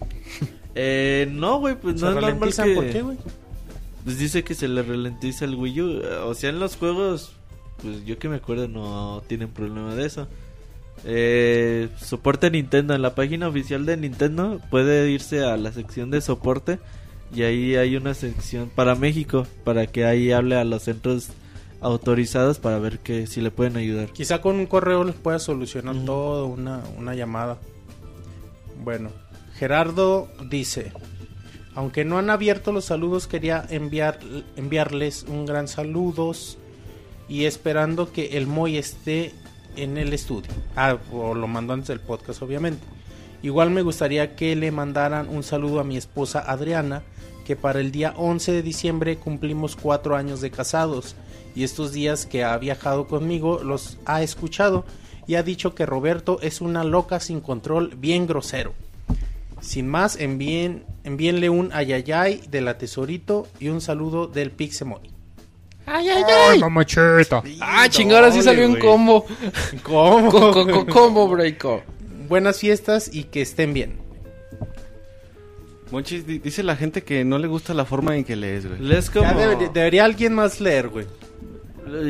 [0.74, 2.74] eh, no, güey, pues ¿Se no es normal que...
[2.74, 3.16] por qué, güey?
[4.04, 6.02] Pues dice que se le ralentiza el Wii U.
[6.26, 7.32] O sea, en los juegos,
[7.80, 10.28] pues yo que me acuerdo no tienen problema de eso.
[11.06, 12.94] Eh, soporte Nintendo.
[12.94, 16.78] En la página oficial de Nintendo puede irse a la sección de soporte.
[17.34, 19.46] Y ahí hay una sección para México.
[19.64, 21.30] Para que ahí hable a los centros
[21.80, 24.10] autorizados para ver que si le pueden ayudar.
[24.10, 27.58] Quizá con un correo les pueda solucionar todo, una, una llamada.
[28.82, 29.10] Bueno,
[29.54, 30.92] Gerardo dice,
[31.74, 34.18] aunque no han abierto los saludos, quería enviar,
[34.56, 36.58] enviarles un gran saludos
[37.28, 39.32] y esperando que el Moy esté
[39.76, 40.50] en el estudio.
[40.74, 42.84] Ah, o lo mando antes del podcast, obviamente.
[43.42, 47.02] Igual me gustaría que le mandaran un saludo a mi esposa Adriana,
[47.44, 51.14] que para el día 11 de diciembre cumplimos cuatro años de casados
[51.54, 54.84] y estos días que ha viajado conmigo los ha escuchado
[55.26, 58.74] y ha dicho que Roberto es una loca sin control bien grosero.
[59.60, 65.15] Sin más, envíen, envíenle un ayayay de la Tesorito y un saludo del Pixemoy.
[65.86, 66.58] ¡Ay, ay, ay!
[66.58, 67.42] mamachita!
[67.60, 68.30] ¡Ah, chingada!
[68.32, 69.24] Sí salió un combo.
[69.82, 70.30] ¿Cómo?
[70.30, 71.82] Co- co- co- combo breako.
[72.28, 73.98] Buenas fiestas y que estén bien.
[75.92, 78.80] Monchis, di- dice la gente que no le gusta la forma en que lees, güey.
[78.80, 79.24] Les como...
[79.24, 81.06] Ya debe- debería alguien más leer, güey.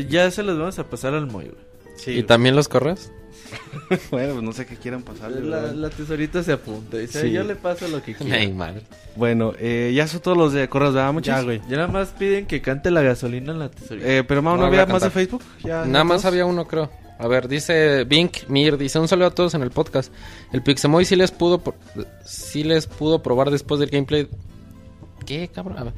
[0.08, 1.66] Ya se los vamos a pasar al Moy, güey.
[1.96, 3.10] Sí, ¿Y también los correos?
[4.10, 5.30] bueno, pues no sé qué quieran pasar.
[5.30, 6.96] La, la tesorita se apunta.
[6.98, 7.32] Dice, Sí.
[7.32, 8.36] yo le paso lo que quiera.
[8.36, 8.82] Ay, madre.
[9.14, 11.14] Bueno, eh, ya son todos los de correos, ¿verdad?
[11.22, 11.60] Ya, güey.
[11.68, 14.06] Ya nada más piden que cante la gasolina en la tesorita.
[14.08, 15.10] Eh, pero Mau, ¿no, había a más de.
[15.10, 15.42] Facebook?
[15.62, 16.32] ¿Ya, Nada más todos?
[16.32, 16.90] había uno, creo.
[17.18, 20.12] A ver, dice Bink Mir, dice un saludo a todos en el podcast.
[20.52, 21.62] El Pixemoy sí les pudo
[22.26, 24.28] sí les pudo probar después del gameplay.
[25.24, 25.78] ¿Qué, cabrón?
[25.78, 25.92] A ver.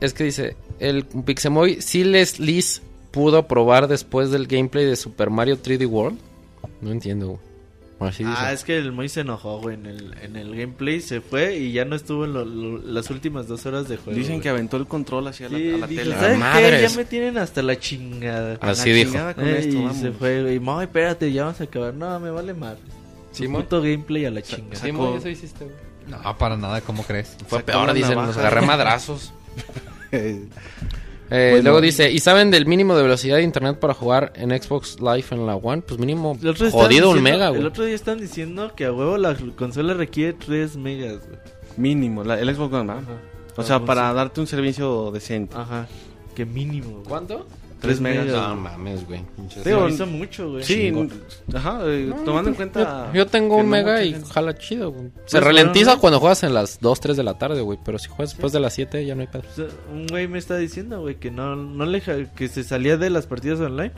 [0.00, 5.30] Es que dice, el Pixemoy sí les lis pudo probar después del gameplay de Super
[5.30, 6.18] Mario 3D World.
[6.80, 7.26] No entiendo.
[7.28, 8.10] güey.
[8.10, 8.36] Así dice.
[8.38, 11.56] Ah, es que el Moy se enojó, güey, en el, en el gameplay, se fue
[11.56, 14.16] y ya no estuvo en lo- lo- las últimas dos horas de juego.
[14.16, 14.42] Dicen güey.
[14.44, 16.14] que aventó el control hacia la, Sí, a la dijo, tele.
[16.14, 16.38] ¿sabes qué?
[16.38, 16.92] madres.
[16.92, 18.56] Ya me tienen hasta la chingada.
[18.60, 19.10] A la Así dijo.
[19.10, 20.60] chingada con Eh, esto, y se fue, güey.
[20.60, 21.92] Moy, espérate, ya vamos a acabar.
[21.94, 22.78] No, me vale madre.
[23.32, 24.76] Sí, puto gameplay a la chingada.
[24.76, 25.76] Sí, Moy, eso hiciste, güey.
[26.06, 27.36] No, para nada, ¿cómo crees?
[27.48, 29.32] Fue peor, la dicen, nos agarré a madrazos.
[31.30, 31.62] Eh, Bueno.
[31.64, 35.26] luego dice, ¿y saben del mínimo de velocidad de internet para jugar en Xbox Live
[35.30, 35.82] en la One?
[35.82, 37.64] Pues mínimo El otro día estaban jodido un mega, El güey.
[37.66, 41.38] otro día están diciendo que a huevo la consola requiere 3 megas, güey.
[41.76, 43.02] mínimo, la- el Xbox One, ¿verdad?
[43.56, 45.54] O sea, para darte un servicio decente.
[45.56, 45.86] Ajá.
[46.34, 46.90] Que mínimo.
[46.92, 47.04] güey.
[47.08, 47.46] ¿Cuánto?
[47.80, 48.26] Tres megas.
[48.26, 49.20] No mames, güey.
[49.64, 50.64] Me hizo mucho, güey.
[50.64, 50.92] Sí,
[51.54, 53.10] ajá, eh, tomando en cuenta...
[53.14, 55.06] Yo tengo que un no mega y jala chido, güey.
[55.26, 57.78] Se Pues, ralentiza cuando juegas en las 2, 3 de la tarde, güey.
[57.84, 59.42] Pero si juegas después de las 7 ya no hay pedo.
[59.50, 62.64] O sea, un güey me está diciendo, güey, que no, no le ja- que se
[62.64, 63.92] salía de las partidas online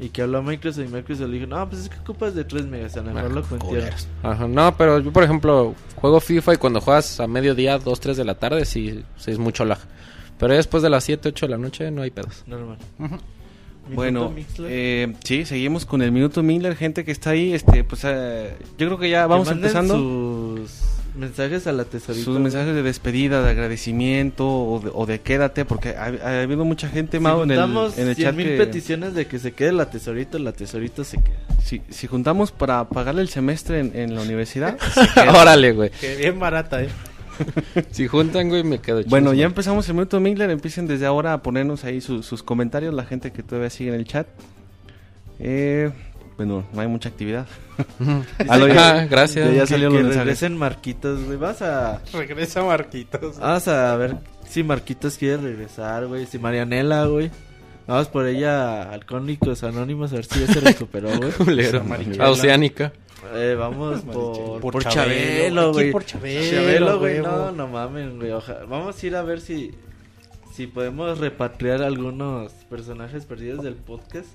[0.00, 2.44] y que habló a Microsoft y Microsoft le dijo, no, pues es que ocupas de
[2.44, 3.78] 3 megas, a lo mejor lo cuentearon.
[3.80, 4.08] Culeros.
[4.22, 8.16] Ajá, no, pero yo, por ejemplo, juego FIFA y cuando juegas a mediodía, 2, 3
[8.16, 9.78] de la tarde, sí, sí es mucho lag.
[10.38, 12.44] Pero ya después de las 7, 8 de la noche no hay pedos.
[12.46, 12.78] Normal.
[13.94, 14.34] Bueno,
[14.64, 18.86] eh, sí, seguimos con el Minuto Miller, gente que está ahí, este, pues eh, yo
[18.86, 20.70] creo que ya vamos empezando sus
[21.16, 22.24] mensajes a la tesorita.
[22.24, 26.64] sus mensajes de despedida, de agradecimiento o de, o de quédate, porque ha, ha habido
[26.66, 29.38] mucha gente, Si Mau, en el, en el 100 chat mil que peticiones de que
[29.38, 31.36] se quede la tesorito, la tesorito se queda.
[31.64, 35.40] si, si juntamos para pagarle el semestre en, en la universidad, se queda.
[35.40, 35.90] Órale, güey.
[35.90, 36.88] Que bien barata, eh.
[37.90, 39.10] Si juntan, güey, me quedo chido.
[39.10, 40.50] Bueno, ya empezamos el minuto Mingler.
[40.50, 43.96] Empiecen desde ahora a ponernos ahí su- sus comentarios, la gente que todavía sigue en
[43.96, 44.26] el chat.
[45.40, 45.90] Eh,
[46.36, 47.46] bueno, no hay mucha actividad.
[48.48, 49.54] Ah, ah, gracias.
[49.54, 51.36] Ya, salió que los regresen Marquitos, güey.
[51.36, 52.00] Vas a...
[52.12, 53.38] Regresa Marquitos.
[53.38, 54.16] Vamos a ver
[54.48, 56.26] si Marquitos quiere regresar, güey.
[56.26, 57.30] Si Marianela, güey.
[57.86, 61.30] Vamos por ella a Alcohólicos Anónimos a ver si ya se recuperó, güey.
[61.38, 61.84] Culero.
[61.84, 62.26] Marichela.
[62.26, 62.92] A Oceánica.
[63.34, 65.90] Eh, vamos por, Por por, Chabelo, güey.
[65.92, 67.20] por Chabelo, Chabelo, güey.
[67.20, 68.30] No, no mamen, güey.
[68.32, 69.72] oja- Vamos a ir a ver si
[70.54, 74.26] si podemos repatriar algunos personajes perdidos del podcast.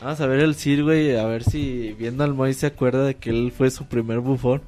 [0.00, 3.14] Vamos a ver el Sir, güey, a ver si viendo al Moy se acuerda de
[3.14, 4.60] que él fue su primer bufón.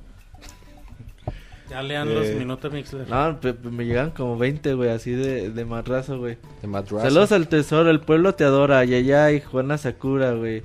[1.69, 3.09] Ya lean los Eh, minutos Mixler.
[3.09, 3.39] No,
[3.73, 6.39] me llegan como 20, güey, así de, de madrazo, güey.
[6.63, 7.01] De Russell.
[7.01, 10.63] Saludos al tesoro, el pueblo te adora, Yayay, Juana Sakura, güey.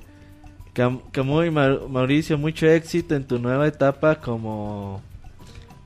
[0.72, 5.02] Cam Camuy, Ma- Mauricio, mucho éxito en tu nueva etapa como...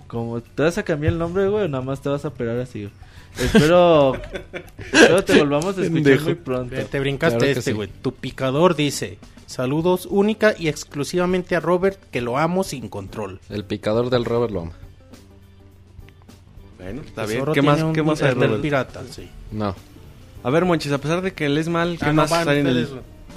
[0.06, 1.64] Como, ¿te vas a cambiar el nombre, güey?
[1.64, 2.92] O nada más te vas a operar así, güey?
[3.38, 4.14] Espero,
[4.92, 6.24] espero te volvamos a escuchar Pendejo.
[6.24, 6.76] muy pronto.
[6.90, 7.72] Te brincaste Claro este, sí.
[7.72, 7.90] güey.
[8.00, 13.40] Tu picador dice: Saludos única y exclusivamente a Robert, que lo amo sin control.
[13.50, 14.72] El picador del Robert Loma.
[16.78, 17.44] Bueno, está bien.
[17.52, 18.62] ¿Qué más, un qué más hay, Robert?
[18.62, 19.28] pirata, sí.
[19.50, 19.74] No.
[20.44, 22.48] A ver, Monchis, a pesar de que él es mal, ¿qué Ah, no más van
[22.48, 22.88] hay en el...?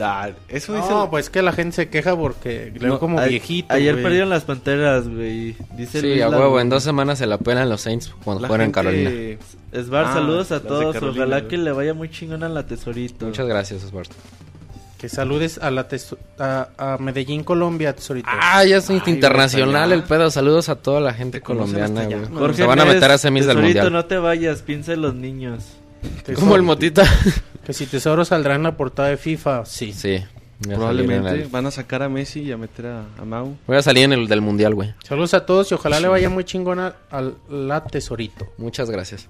[0.07, 0.39] Ustedes, güey.
[0.39, 0.89] Ah, eso dice...
[0.89, 3.73] No, pues que la gente se queja porque le veo No, como A- viejito.
[3.73, 4.03] Ayer güey.
[4.03, 5.55] perdieron las panteras, güey.
[5.77, 6.59] Dice Sí, a huevo.
[6.59, 9.39] En dos semanas se la pelan los Saints cuando juegan en gente- Carolina.
[9.71, 10.93] Esbar, Ah, saludos a todos.
[10.93, 13.25] Carolina, Ojalá que le vaya muy chingón a la tesorito.
[13.27, 14.11] Muchas gracias, Osvaldo.
[14.97, 18.27] Que saludes a la teso- a, a Medellín, Colombia, tesorito.
[18.29, 20.29] Ah, ya es Ay, internacional el pedo.
[20.29, 22.25] Saludos a toda la gente colombiana, güey.
[22.33, 23.93] Jorge Se van a meter a semis del tesorito, mundial.
[23.93, 25.63] no te vayas, piensa en los niños.
[26.35, 27.03] Como el motita.
[27.69, 29.93] Que si Tesoro saldrá en la portada de FIFA, sí.
[29.93, 30.15] sí.
[30.15, 33.57] a Probablemente el- van a sacar a Messi y a meter a, a Mau.
[33.67, 34.95] Voy a salir en el del mundial, güey.
[35.03, 38.47] Saludos a todos y ojalá le vaya muy chingona a la tesorito.
[38.57, 39.29] Muchas gracias.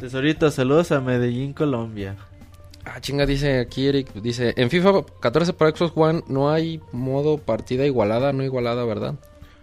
[0.00, 2.16] Tesorito, saludos a Medellín, Colombia.
[2.84, 4.12] Ah, chinga, dice aquí Eric.
[4.14, 9.14] Dice: En FIFA 14 para Xbox One no hay modo partida igualada, no igualada, ¿verdad?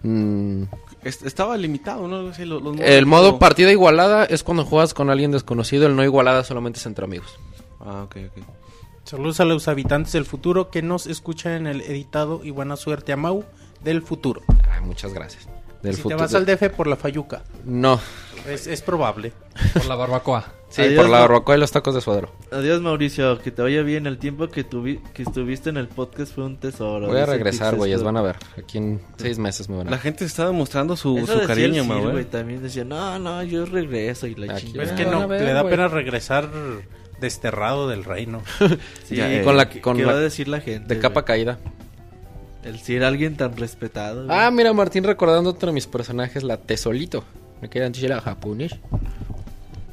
[0.04, 0.64] Mm,
[1.04, 2.22] Es- estaba limitado, ¿no?
[2.22, 5.86] Los- los el modo partida igualada es cuando juegas con alguien desconocido.
[5.88, 7.38] El no igualada solamente es entre amigos.
[7.80, 8.44] Ah, ok, ok.
[9.04, 13.12] Saludos a los habitantes del futuro que nos escuchan en el editado y buena suerte
[13.12, 13.44] a Mau
[13.84, 14.42] del futuro.
[14.70, 15.48] Ah, muchas gracias.
[15.82, 16.18] Del si futuro.
[16.18, 18.00] te vas al DF por la Fayuca, No.
[18.48, 19.32] es, es probable.
[19.74, 20.54] Por la barbacoa.
[20.70, 22.30] Sí, Adiós, por la barbacoa y los tacos de suadero.
[22.52, 24.06] Adiós, Mauricio, que te vaya bien.
[24.06, 27.08] El tiempo que, tuvi- que estuviste en el podcast fue un tesoro.
[27.08, 28.04] Voy a regresar, güeyes.
[28.04, 28.36] Van a ver.
[28.62, 31.48] Aquí en seis meses me van a La gente está demostrando su, Eso su decía
[31.48, 34.58] cariño, el Sir, Mau, güey, También decía, no, no, yo regreso y la.
[34.58, 36.50] Es que no, le da pena regresar
[37.20, 38.42] desterrado del reino.
[39.06, 40.94] Sí, Ya, eh, con la- ¿qué- con ¿qué la- va a decir la gente?
[40.94, 41.26] De capa güey?
[41.26, 41.60] caída.
[42.64, 44.26] El Sir, alguien tan respetado.
[44.26, 44.38] güey.
[44.38, 47.24] Ah, mira, Martín recordando otro de mis personajes, la Tesolito.
[47.62, 48.76] Me quedan decir la japonés.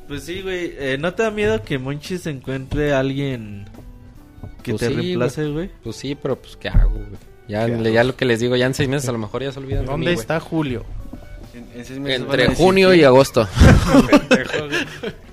[0.09, 0.73] Pues sí, güey.
[0.79, 3.67] eh, ¿No te da miedo que Monchi se encuentre alguien
[4.63, 5.71] que Pues te sí, reemplace, güey?
[5.83, 7.07] Pues sí, pero pues ¿qué hago, güey?
[7.49, 9.53] Ya, le- ya lo que les digo, ya en seis meses a lo mejor ya
[9.53, 10.85] se olvidan de ¿Dónde mí, está Julio?
[11.55, 13.49] En- en seis meses van a Entre junio que- y agosto.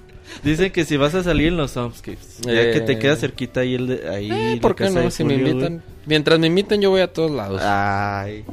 [0.43, 3.61] Dicen que si vas a salir en los Soundscapes, ya Eh, que te queda cerquita
[3.61, 4.99] ahí, el de, ahí Eh, ¿Por qué no?
[5.01, 5.81] de Si me invitan.
[6.05, 7.61] Mientras me inviten, yo voy a todos lados.
[7.63, 8.43] Ay.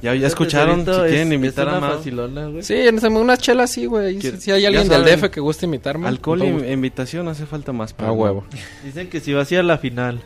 [0.00, 1.90] Ya, ya escucharon, si quieren es- invitar es a Mau.
[1.96, 2.62] facilona, güey.
[2.64, 4.20] Sí, en ese- unas chelas sí, güey.
[4.20, 6.08] Si, si hay alguien del DF que guste invitarme.
[6.08, 7.92] Alcohol y invitación hace falta más.
[7.92, 8.20] para A Mau.
[8.22, 8.44] huevo.
[8.84, 10.20] Dicen que si vas a ir a la final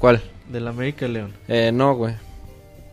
[0.00, 0.22] ¿Cuál?
[0.48, 1.32] del América León.
[1.46, 2.14] Eh, no, güey.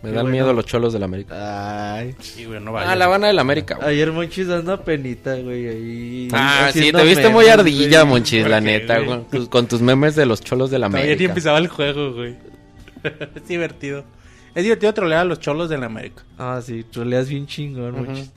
[0.04, 0.30] Me dan bueno.
[0.30, 1.96] miedo los cholos del América.
[1.96, 2.16] Ay.
[2.20, 2.98] Sí, güey, no Ah, vayas.
[2.98, 3.88] la Habana del América, güey.
[3.90, 6.28] Ayer Monchis dando penita, güey, ahí.
[6.34, 8.12] Ah, sí, te viste memes, muy ardilla, güey.
[8.14, 9.08] Monchis, la ¿Por qué, neta, güey?
[9.10, 11.24] con tus, con tus memes de los cholos del América.
[11.24, 12.36] empezaba el juego, güey.
[13.36, 14.04] es divertido.
[14.56, 16.24] Es divertido trolear a los cholos de la América.
[16.38, 18.04] Ah, sí, troleas bien chingón, Ujú.
[18.06, 18.32] Monchis.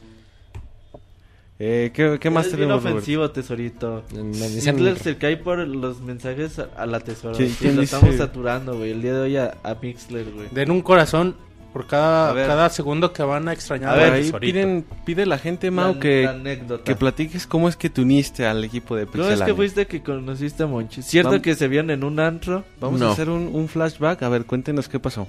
[1.61, 2.97] Eh, ¿qué, ¿Qué más tenemos, Robert?
[2.97, 4.03] ofensivo, tesorito.
[4.13, 7.37] Me dicen- Hitler se cae por los mensajes a, a la tesora.
[7.37, 7.95] ¿Quién- Sí, lo dice?
[7.97, 8.91] estamos saturando, güey.
[8.91, 10.49] El día de hoy a, a Mixler, güey.
[10.51, 11.37] Den un corazón
[11.75, 12.47] por cada, ver.
[12.47, 15.93] cada segundo que van a extrañar A al ver, Ahí piden, pide la gente, Mau,
[15.95, 16.23] La- que,
[16.69, 19.45] la que platiques cómo es que te uniste al equipo de No, es Pixelania.
[19.47, 21.05] que fuiste que conociste a Monchis.
[21.05, 22.65] Cierto Vamos- que se vieron en un antro.
[22.81, 23.09] Vamos No.
[23.09, 24.23] a hacer un, un flashback.
[24.23, 25.27] A ver, cuéntenos qué pasó.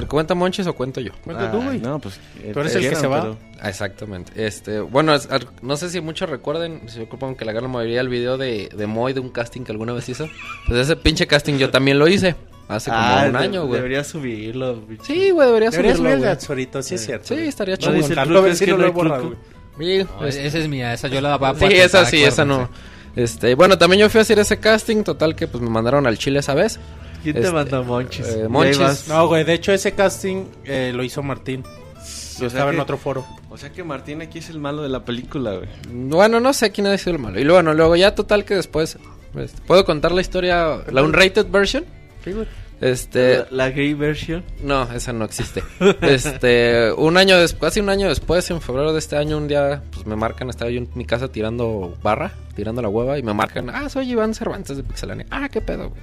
[0.00, 1.12] Cu- ¿Cuenta Monchis o cuento yo?
[1.22, 1.80] Cuenta tú, Ay, güey.
[1.80, 2.18] No, pues...
[2.42, 3.20] eh, Tú eres el que se va.
[3.20, 4.32] pero- Ah, Exactamente.
[4.44, 5.28] Este, bueno, es-
[5.60, 8.86] no sé si muchos recuerden, si ocupan que la gran mayoría el video de, de
[8.86, 10.28] Moy de un casting que alguna vez hizo.
[10.66, 12.34] Pues ese pinche casting yo también lo hice.
[12.68, 13.76] Hace como Ah, un de- año, güey.
[13.80, 14.82] Debería subirlo.
[15.02, 16.30] Sí, güey, debería Deberías subirlo, subir el güey.
[16.30, 17.26] de Tesorito, sí es cierto.
[17.28, 17.48] Sí, güey.
[17.48, 18.08] estaría No, dice
[18.56, 19.36] sí que no no lo he hay borrado, truco.
[19.76, 19.98] güey.
[20.02, 22.44] Sí, No, es- esa es mía, esa yo la voy a Sí, esa sí, esa
[22.46, 22.70] no.
[23.14, 26.16] Este, bueno, también yo fui a hacer ese casting, total que pues me mandaron al
[26.16, 26.80] Chile esa vez.
[27.22, 28.26] ¿Quién te Este, manda Monchis?
[28.28, 29.08] eh, Monchis.
[29.08, 31.62] No, güey, de hecho ese casting eh, lo hizo Martín.
[32.40, 33.24] Yo estaba que- en otro foro.
[33.50, 35.68] O sea que Martín aquí es el malo de la película, güey.
[35.90, 37.38] Bueno, no sé quién ha sido el malo.
[37.38, 38.96] Y bueno, luego ya total que después...
[39.38, 40.78] este, ¿Puedo contar la historia?
[40.90, 41.84] ¿La unrated version?
[42.80, 43.38] Este...
[43.38, 44.42] La, la gay version.
[44.62, 45.62] No, esa no existe.
[46.02, 49.82] Este, un año después, casi un año después, en febrero de este año, un día,
[49.92, 53.34] pues me marcan, estaba yo en mi casa tirando barra, tirando la hueva, y me
[53.34, 55.26] marcan, ah, soy Iván Cervantes de Pixelania.
[55.30, 56.00] Ah, qué pedo, güey.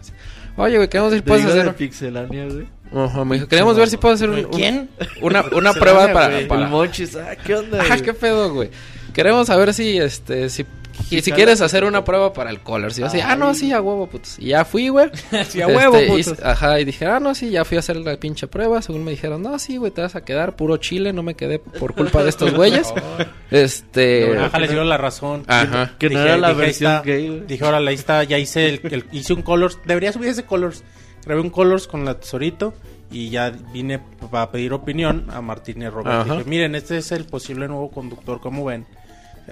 [0.59, 1.75] Oye, güey, queremos ver si puedes hacer.
[1.75, 2.65] Pixelania, güey.
[2.93, 4.89] Ajá, me dijo, queremos ver si puedes hacer un- un- ¿Quién?
[5.21, 6.47] una, una prueba para.
[6.47, 7.79] para- El Monchis, ah, ¿qué onda?
[7.81, 8.01] Ah, güey?
[8.01, 8.69] qué pedo, güey.
[9.13, 10.65] Queremos saber si, este, si,
[11.07, 12.97] si, si quieres hacer una prueba para el Colors.
[12.97, 14.37] Y yo así, ah, no, sí, a huevo, putos.
[14.39, 15.09] Y ya fui, güey.
[15.49, 16.39] Sí, a huevo, Este, putos.
[16.39, 18.81] y- ajá, y dije, ah, no, sí, ya fui a hacer la pinche prueba.
[18.81, 21.13] Según me dijeron, no, sí, güey, te vas a quedar puro chile.
[21.13, 22.93] No me quedé por culpa de estos güeyes.
[23.51, 24.37] Este.
[24.37, 25.43] Ajá, les dio la razón.
[25.47, 25.95] Ajá.
[25.97, 27.03] Que no Dije- era la dije, ahí versión está.
[27.05, 27.41] gay, güey.
[27.47, 29.79] Dije, ahora ahí está, ya hice el, el- hice un colors.
[29.85, 30.83] Debería subir ese colors.
[31.25, 32.73] Grabé un colors con la tesorito
[33.11, 33.99] y ya vine
[34.31, 36.35] para pedir opinión a Martínez Roberto.
[36.35, 38.85] Dije, miren, este es el posible nuevo conductor, ¿cómo ven?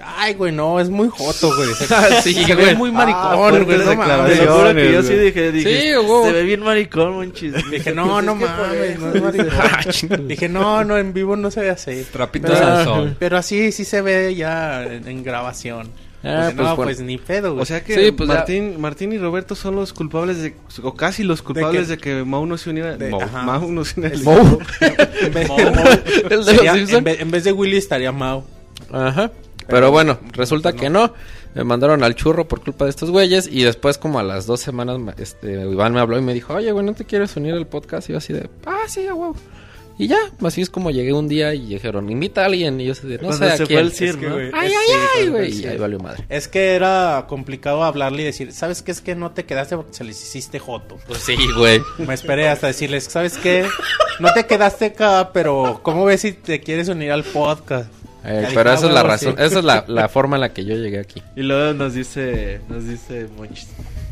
[0.02, 1.68] Ay, güey, no, es muy joto, güey.
[2.22, 2.66] Sí, Se güey.
[2.66, 3.78] ve muy maricón, güey.
[3.78, 4.44] fuertes no mames.
[4.44, 5.02] Lo juro que yo güey.
[5.04, 6.24] sí dije, dije, Sí, güey.
[6.24, 7.54] se ve bien maricón, Monchis.
[7.70, 10.28] Dije, no, no es mames, no es maricón.
[10.28, 12.04] Dije, no, no, en vivo no se ve así.
[12.12, 13.16] Trapitos Pero- al sol.
[13.18, 15.90] Pero así sí se ve ya en, en grabación.
[16.24, 16.76] Ah, pues, no, bueno.
[16.82, 17.62] pues ni pedo, güey.
[17.62, 20.52] O sea que Sí, pues ya- Martín, Martín y Roberto son los culpables de,
[20.82, 22.96] o casi los culpables de que Mau no se uniera.
[22.96, 23.20] De- Mau.
[23.44, 24.16] Mau no se uniera.
[24.16, 24.58] al Mau.
[25.20, 26.52] en, vez, El de
[27.44, 28.44] de Willy estaría Mao.
[28.92, 29.30] Ajá.
[29.68, 31.12] Pero bueno, resulta que no.
[31.54, 33.48] Me mandaron al churro por culpa de estos güeyes.
[33.50, 36.54] Y después, como a las dos semanas, ma- este, Iván me habló y me dijo,
[36.54, 38.08] oye, güey, ¿no te quieres unir al podcast?
[38.08, 39.36] Y yo así de, ah, sí, a huevo.
[40.00, 42.80] Y ya, así es como llegué un día y dijeron, invita a alguien.
[42.80, 43.78] Y yo así de, no sé a se quién.
[43.80, 44.34] fue el CIR, Es que, ¿no?
[44.34, 45.60] güey, Ay, ay, ay, güey.
[45.60, 46.24] Y ahí valió madre.
[46.28, 48.92] Es que era complicado hablarle y decir, ¿sabes qué?
[48.92, 50.98] Es que no te quedaste porque se les hiciste joto.
[51.08, 51.80] Pues sí, güey.
[51.98, 53.66] Me esperé hasta decirles, ¿sabes qué?
[54.20, 57.90] No te quedaste acá, pero ¿cómo ves si te quieres unir al podcast?
[58.30, 59.42] Eh, pero esa es la razón, sí.
[59.44, 61.22] esa es la, la forma en la que yo llegué aquí.
[61.34, 63.68] Y luego nos dice, nos dice Monchis.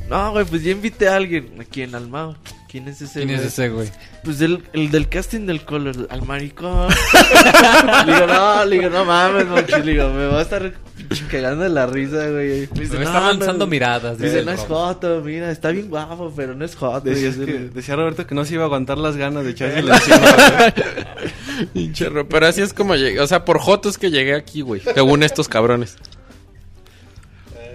[0.09, 1.51] No, güey, pues ya invité a alguien.
[1.61, 1.95] ¿A quién?
[1.95, 2.37] Al Mao.
[2.69, 3.21] ¿Quién es ese?
[3.21, 3.49] ¿Quién es güey?
[3.49, 3.89] ese, güey?
[4.23, 6.89] Pues el, el del casting del color, al maricón.
[8.07, 9.85] le digo, no, le digo, no mames, Monchis.
[9.85, 10.73] Le digo, me va a estar
[11.31, 12.69] cagando de la risa, güey.
[12.75, 13.27] Me dice, Me "No, está no".
[13.33, 14.17] lanzando miradas.
[14.19, 17.01] Dice, dice no es joto, mira, está bien guapo, pero no es joto.
[17.01, 17.31] Decía,
[17.75, 20.17] decía Roberto que no se iba a aguantar las ganas de echárselo encima.
[21.73, 23.21] Pinche ro- Pero así es como llegué.
[23.21, 24.81] O sea, por Jotos que llegué aquí, güey.
[24.81, 25.97] Según estos cabrones.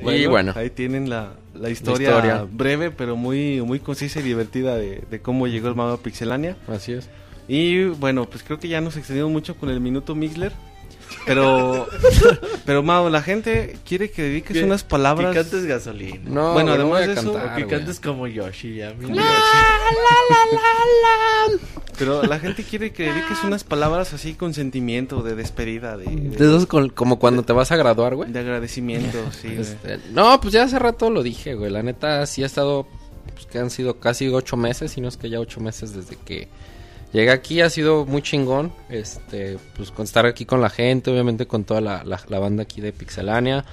[0.03, 0.53] y bueno.
[0.55, 2.47] Ahí tienen la, la historia, historia.
[2.51, 6.57] breve, pero muy, muy concisa y divertida de, de cómo llegó el mago a Pixelania.
[6.67, 7.09] Así es.
[7.47, 10.53] Y bueno, pues creo que ya nos extendimos mucho con el minuto Mixler.
[11.25, 11.87] Pero,
[12.65, 15.33] pero Mau, la gente quiere que dediques Que- unas palabras.
[15.35, 16.19] Que cantes gasolina.
[16.25, 18.93] No, Bueno, además voy a de eso, cantar, que cantes como Yoshi, ya.
[18.93, 19.07] mi
[21.97, 26.29] Pero la gente quiere que dediques unas palabras así con sentimiento, de despedida, de, de-
[26.37, 28.31] De esos con- como cuando te vas a graduar, güey.
[28.31, 29.49] de agradecimiento, sí.
[29.49, 29.59] güey.
[29.61, 31.69] Este, no, pues ya hace rato lo dije, güey.
[31.71, 32.87] La neta sí ha estado,
[33.35, 36.15] pues que han sido casi ocho meses, si no es que ya ocho meses desde
[36.15, 36.47] que
[37.13, 37.61] llegué aquí.
[37.61, 41.81] Ha sido muy chingón, este, pues con estar aquí con la gente, obviamente con toda
[41.81, 43.65] la, la- banda aquí de Pixelania.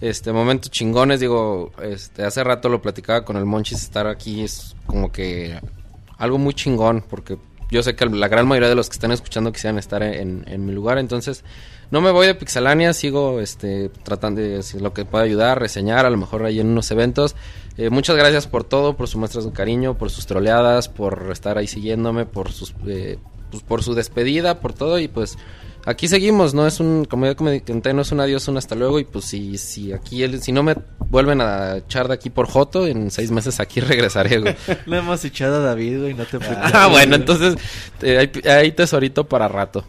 [0.00, 4.74] Este, momentos chingones, digo, este, hace rato lo platicaba con el Monchis, estar aquí es
[4.86, 5.60] como que
[6.18, 7.38] algo muy chingón, porque
[7.70, 10.66] yo sé que la gran mayoría de los que están escuchando quisieran estar en, en
[10.66, 11.44] mi lugar, entonces
[11.92, 16.10] no me voy de Pixelania, sigo este, tratando de lo que pueda ayudar, reseñar, a
[16.10, 17.36] lo mejor ahí en unos eventos.
[17.78, 21.56] Eh, muchas gracias por todo, por sus muestras de cariño, por sus troleadas, por estar
[21.56, 23.18] ahí siguiéndome, por sus eh,
[23.50, 25.38] pues, por su despedida, por todo y pues
[25.86, 28.98] aquí seguimos, no es un como ya comenté, no es un adiós, un hasta luego
[29.00, 30.76] y pues si si aquí el- si no me
[31.10, 34.56] vuelven a echar de aquí por Joto, en seis meses aquí regresaré, güey.
[34.86, 36.70] Le hemos echado a David, güey, no te preocupes.
[36.74, 37.56] ah, bueno, entonces
[38.02, 39.84] eh, hay, hay tesorito para rato.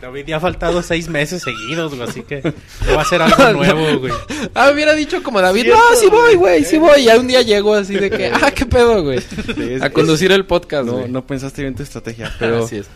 [0.00, 2.40] David ya ha faltado seis meses seguidos, güey, así que
[2.86, 4.12] no va a ser algo nuevo, güey.
[4.54, 6.64] Ah, hubiera dicho como David, Cierto, no, sí voy, güey.
[6.64, 7.00] sí voy.
[7.00, 9.18] Y un día llego así de que, ah, qué pedo, güey.
[9.18, 11.08] es- A conducir el podcast, No, güey.
[11.10, 12.86] no pensaste bien tu estrategia, pero pero así es.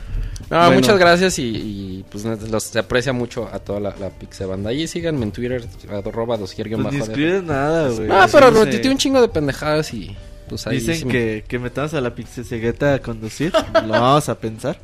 [0.51, 0.75] No, Bueno.
[0.75, 4.71] muchas gracias y, y, pues los, se aprecia mucho a toda la, la Pixe banda.
[4.71, 5.65] Ahí síganme en Twitter,
[6.05, 8.11] arroba dosier guion Pues ni escribes nada, güey.
[8.11, 10.17] Ah, Así pero dice- retuiteé un chingo de pendejadas y
[10.49, 13.53] pues ahí Dicen sí me- que, que metamos a la pixesegueta a conducir.
[13.87, 14.81] Lo vamos a pensar.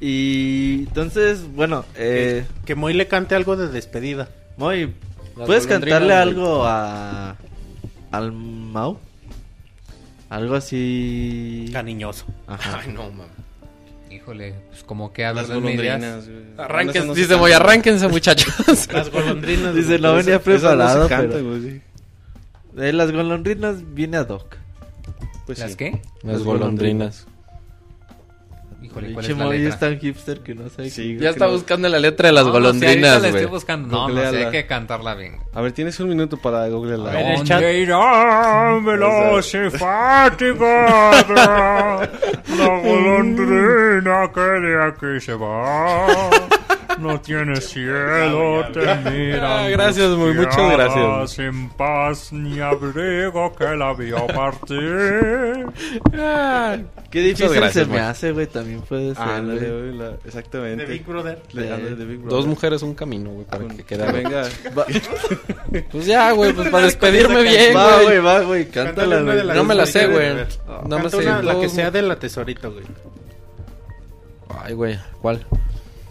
[0.00, 4.28] Y entonces, bueno, eh, Que Moy le cante algo de despedida.
[4.56, 4.94] Moy,
[5.34, 6.18] ¿puedes cantarle güey.
[6.18, 7.36] algo a
[8.10, 8.98] al Mau?
[10.30, 11.68] Algo así.
[11.72, 12.24] Cariñoso.
[12.46, 12.80] Ajá.
[12.82, 13.35] Ay, no, mames.
[14.26, 16.26] Híjole, pues como que a ver, las golondrinas.
[17.14, 17.36] dice.
[17.36, 18.52] Moy, arránquense, muchachos.
[18.92, 19.72] Las golondrinas.
[19.72, 21.80] Dice, no venía eso no preparado, canta, pero- sí.
[22.72, 24.56] De las golondrinas viene a Doc.
[25.46, 25.76] Pues ¿Las sí.
[25.76, 26.02] qué?
[26.24, 27.26] Las golondrinas.
[28.86, 29.68] Híjole, ¿cuál es la letra?
[29.68, 30.90] es tan hipster que no sé.
[30.90, 31.52] Sí, Ya está no.
[31.52, 33.30] buscando la letra de las No, no sé, ahorita golondrinas, la güey.
[33.42, 33.88] estoy buscando.
[33.88, 34.46] No, no sé, Googleala.
[34.46, 35.36] hay que cantarla bien.
[35.54, 37.10] A ver, tienes un minuto para googlearla.
[37.12, 37.60] Ver, el chat.
[37.60, 41.22] ¿Dónde irá veloz y fatigada
[42.56, 46.06] la golondrina que de aquí se va?
[46.98, 51.30] No tiene cielo, te miran Ah, gracias, muy, muchas gracias.
[51.32, 55.66] Sin paz ni abrigo que la vio partir.
[56.18, 56.76] Ah,
[57.10, 58.46] Qué difícil gracias, se me hace, güey.
[58.46, 59.16] También puede ser.
[59.22, 59.36] Ah, güey.
[59.38, 60.84] ándale, güey, la- exactamente.
[60.86, 61.42] De Big Brother.
[61.52, 62.30] Le- ándale, de Big Brother.
[62.30, 64.12] Dos mujeres, un camino, güey, para Con- que quede.
[64.12, 64.44] venga.
[65.90, 68.04] Pues ya, güey, pues para despedirme bien, Va, güey.
[68.06, 68.68] güey, va, güey.
[68.70, 69.44] Cántala, de güey.
[69.44, 70.34] las No me la sé, güey.
[70.88, 71.24] No me sé.
[71.42, 72.84] la que sea de la tesorito, güey.
[74.62, 75.44] Ay, güey, ¿cuál?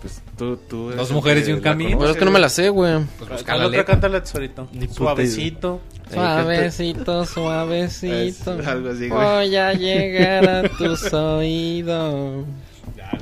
[0.05, 1.97] Pues tú, tú eres Dos mujeres y un camino.
[1.97, 2.99] Pero es que no me la sé, güey.
[3.17, 3.85] Pues busca ¿Cuál la otra letra.
[3.85, 4.67] canta la tesorito?
[4.91, 5.81] Suavecito.
[6.13, 8.59] Suavecito, suavecito.
[8.59, 9.23] Es algo así, güey.
[9.23, 12.45] Voy a llegar a tus oídos.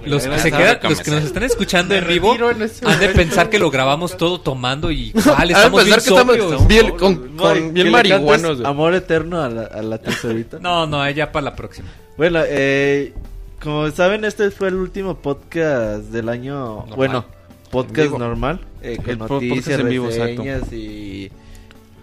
[0.06, 3.00] Los que, se esa quedan, que los que nos están escuchando en vivo este han
[3.00, 6.68] de pensar que lo grabamos todo tomando y Ah, estamos bien sobrios.
[6.68, 8.60] bien, con, con- bien marihuanos.
[8.66, 10.60] Amor eterno a la, a la tesorita.
[10.60, 11.88] No, no, ya para la próxima.
[12.18, 13.14] Bueno, eh,
[13.64, 16.56] como saben, este fue el último podcast del año.
[16.88, 16.96] Normal.
[16.98, 17.26] Bueno,
[17.72, 18.20] podcast vivo.
[18.20, 18.60] normal.
[18.82, 20.44] eh, con El noticias, podcast en vivo, exacto.
[20.76, 21.32] y,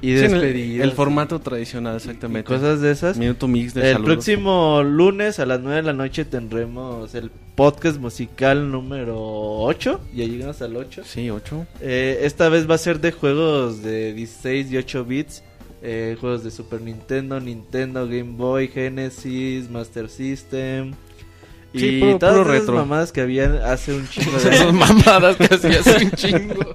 [0.03, 2.45] y Sí, en el, el formato tradicional, y exactamente.
[2.47, 3.19] cosas de esas.
[3.19, 4.15] Minuto mix de El saludos.
[4.15, 10.01] próximo lunes a las 9 de la noche tendremos el podcast musical número 8.
[10.15, 11.03] Ya llegamos al 8.
[11.05, 11.67] Sí, ocho.
[11.83, 15.43] Eh, esta vez va a ser de juegos de 16 y 8 bits.
[15.83, 20.93] eh, juegos de Super Nintendo, Nintendo, Game Boy, Genesis, Master System.
[21.73, 22.75] Y Sí, puro- todas puro esas retro.
[22.75, 26.75] mamadas que habían hace un chingo de Esas mamadas que hacías un chingo.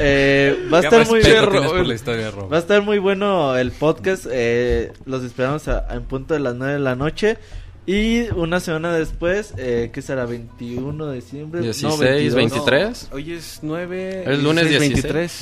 [0.00, 2.52] Eh, va a ¿Qué estar muy por la historia, Rob?
[2.52, 4.26] Va a estar muy bueno el podcast.
[4.30, 7.38] eh, los esperamos a, a en punto de las 9 de la noche.
[7.84, 11.60] Y una semana después, eh, que será 21 de diciembre.
[11.60, 12.34] No, 16, 22.
[12.34, 13.08] 23.
[13.10, 14.24] No, hoy es 9.
[14.24, 15.38] El lunes 16, 23.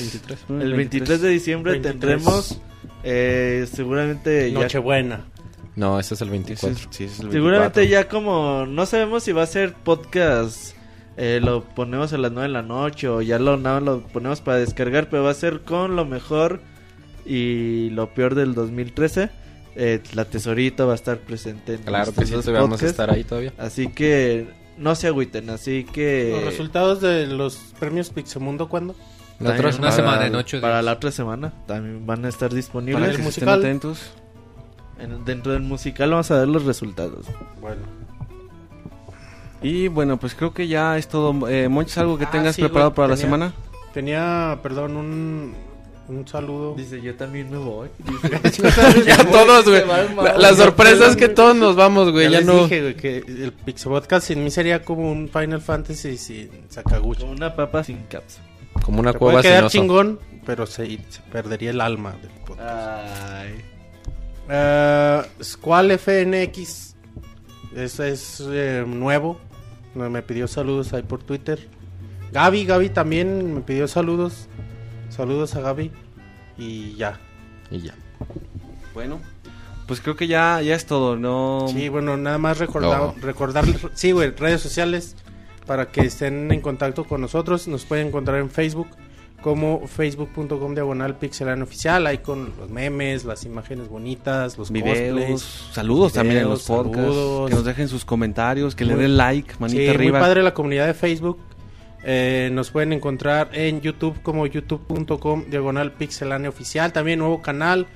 [0.49, 0.63] 23.
[0.63, 2.01] El 23 de diciembre 23.
[2.01, 2.61] tendremos
[3.05, 5.27] eh, seguramente ya Nochebuena.
[5.81, 6.69] No, ese es el Ese 24.
[6.71, 7.85] es- sí, ese es el seguramente 24.
[8.05, 10.75] ya como no sabemos si va a ser podcast
[11.17, 14.01] eh, lo ponemos a las 9 de la noche o ya lo nada más lo
[14.09, 16.61] ponemos para descargar, pero va a ser con lo mejor
[17.27, 19.31] y lo peor del 2013.
[19.77, 23.23] Eh, la tesorita va a estar presente en Claro que sí, vamos a estar ahí
[23.25, 23.53] todavía.
[23.59, 28.95] Así que no se agüiten, así que ¿Los resultados de los premios Pixemundo cuándo?
[29.39, 32.49] La otra Una para- semana, en ocho Para la otra semana también van a estar
[32.49, 33.05] Para disponibles.
[33.05, 33.55] el que se musical.
[33.59, 34.13] estén atentos.
[35.01, 37.27] En- dentro del musical vamos a ver los resultados.
[37.61, 37.81] Bueno.
[39.63, 41.49] Y bueno, pues creo que ya es todo.
[41.49, 43.53] Eh, Monchis, ¿algo que Ah, tengas sí, preparado güey, para la tenía- semana?
[43.93, 45.55] Tenía, perdón, un,
[46.09, 46.75] un saludo.
[46.77, 47.89] Dice, yo también me voy.
[49.07, 49.83] Ya todos, güey.
[50.17, 52.27] La, la sorpresa es que todos nos vamos, güey.
[52.27, 52.63] ya Ya les no.
[52.65, 57.21] dije, güey, que el Pixel Podcast sin mí sería como un Final Fantasy sin Sakaguchi.
[57.23, 58.39] Como una papa sin caps.
[58.85, 59.73] Como una Se cueva puede sin quedar oso.
[59.79, 63.21] chingón, pero se, se perdería el alma del podcast.
[63.29, 63.65] Ay.
[64.51, 66.97] Eh, Squall FNX.
[67.75, 69.41] Ese es eh, nuevo.
[69.95, 71.69] Me me pidió saludos ahí por Twitter.
[72.33, 74.49] Gaby, Gaby también me pidió saludos.
[75.09, 75.93] Saludos a Gaby.
[76.59, 77.19] Y ya.
[77.71, 77.95] Y ya.
[78.93, 79.21] Bueno,
[79.87, 81.67] pues creo que ya, ya es todo, ¿no?
[81.69, 83.15] Sí, bueno, nada más recordar, No.
[83.21, 83.65] recordar,
[83.95, 85.17] sí, güey, redes sociales
[85.67, 87.69] para que estén en contacto con nosotros.
[87.69, 88.89] Nos pueden encontrar en Facebook
[89.43, 95.43] como facebook.com diagonal pixelano oficial, ahí con los memes, las imágenes bonitas, los Videos, cosplays.
[95.73, 96.99] saludos también en los podcasts.
[97.15, 97.51] saludos.
[97.51, 100.19] Que nos dejen sus comentarios, que le den like, manita Sí, arriba.
[100.19, 101.39] muy padre la comunidad de Facebook.
[102.03, 106.93] Eh, nos pueden encontrar en YouTube como youtube.com diagonal pixelane oficial.
[106.93, 107.87] También nuevo canal.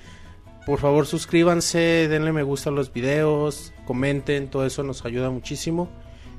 [0.67, 5.91] Por favor suscríbanse, denle me gusta a los videos, comenten, todo eso nos ayuda muchísimo.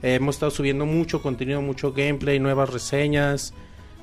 [0.01, 3.53] Eh, hemos estado subiendo mucho contenido, mucho gameplay, nuevas reseñas.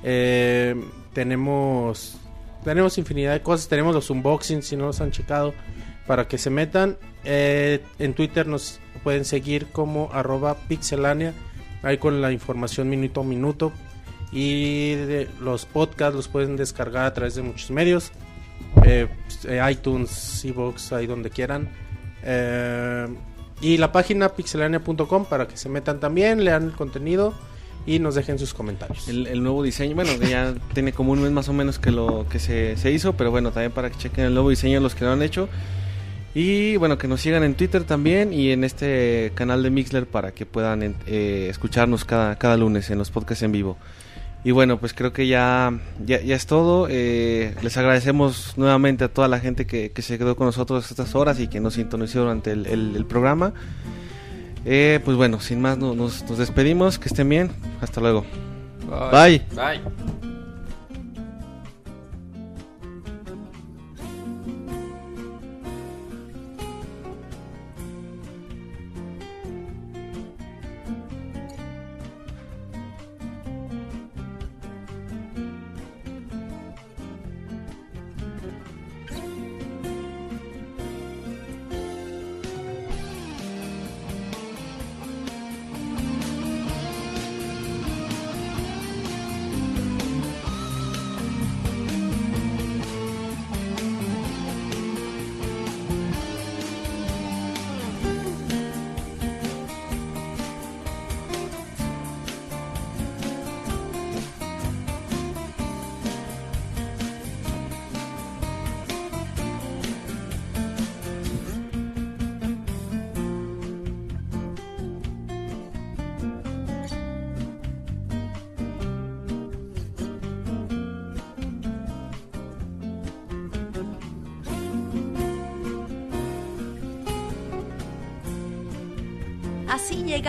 [0.03, 0.75] Eh,
[1.13, 2.17] tenemos
[2.63, 3.67] tenemos infinidad de cosas.
[3.67, 5.53] Tenemos los unboxings si no los han checado
[6.07, 6.97] para que se metan.
[7.25, 11.33] Eh, en Twitter nos pueden seguir como arroba pixelania,
[11.81, 13.71] ahí con la información minuto a minuto.
[14.31, 18.11] Y de- los podcasts los pueden descargar a través de muchos medios.
[18.85, 19.07] Eh,
[19.45, 21.69] eh, iTunes, Evox, ahí donde quieran.
[22.23, 23.07] Eh,
[23.61, 27.33] y la página pixelania.com para que se metan también, lean el contenido
[27.85, 29.07] y nos dejen sus comentarios.
[29.09, 32.25] El, el nuevo diseño, bueno, ya tiene como un mes más o menos que lo
[32.29, 35.05] que se, se hizo, pero bueno, también para que chequen el nuevo diseño los que
[35.05, 35.49] lo han hecho.
[36.35, 40.31] Y bueno, que nos sigan en Twitter también y en este canal de Mixler para
[40.31, 43.77] que puedan eh, escucharnos cada, cada lunes en los podcasts en vivo.
[44.45, 45.71] Y bueno, pues creo que ya,
[46.03, 46.87] ya, ya es todo.
[46.89, 51.13] Eh, les agradecemos nuevamente a toda la gente que, que se quedó con nosotros estas
[51.15, 53.53] horas y que nos sintonizó durante el, el- el programa.
[54.65, 57.51] Eh, pues bueno, sin más no- nos, nos despedimos, que estén bien,
[57.81, 58.25] hasta luego.
[59.11, 59.41] Bye.
[59.55, 60.32] Bye.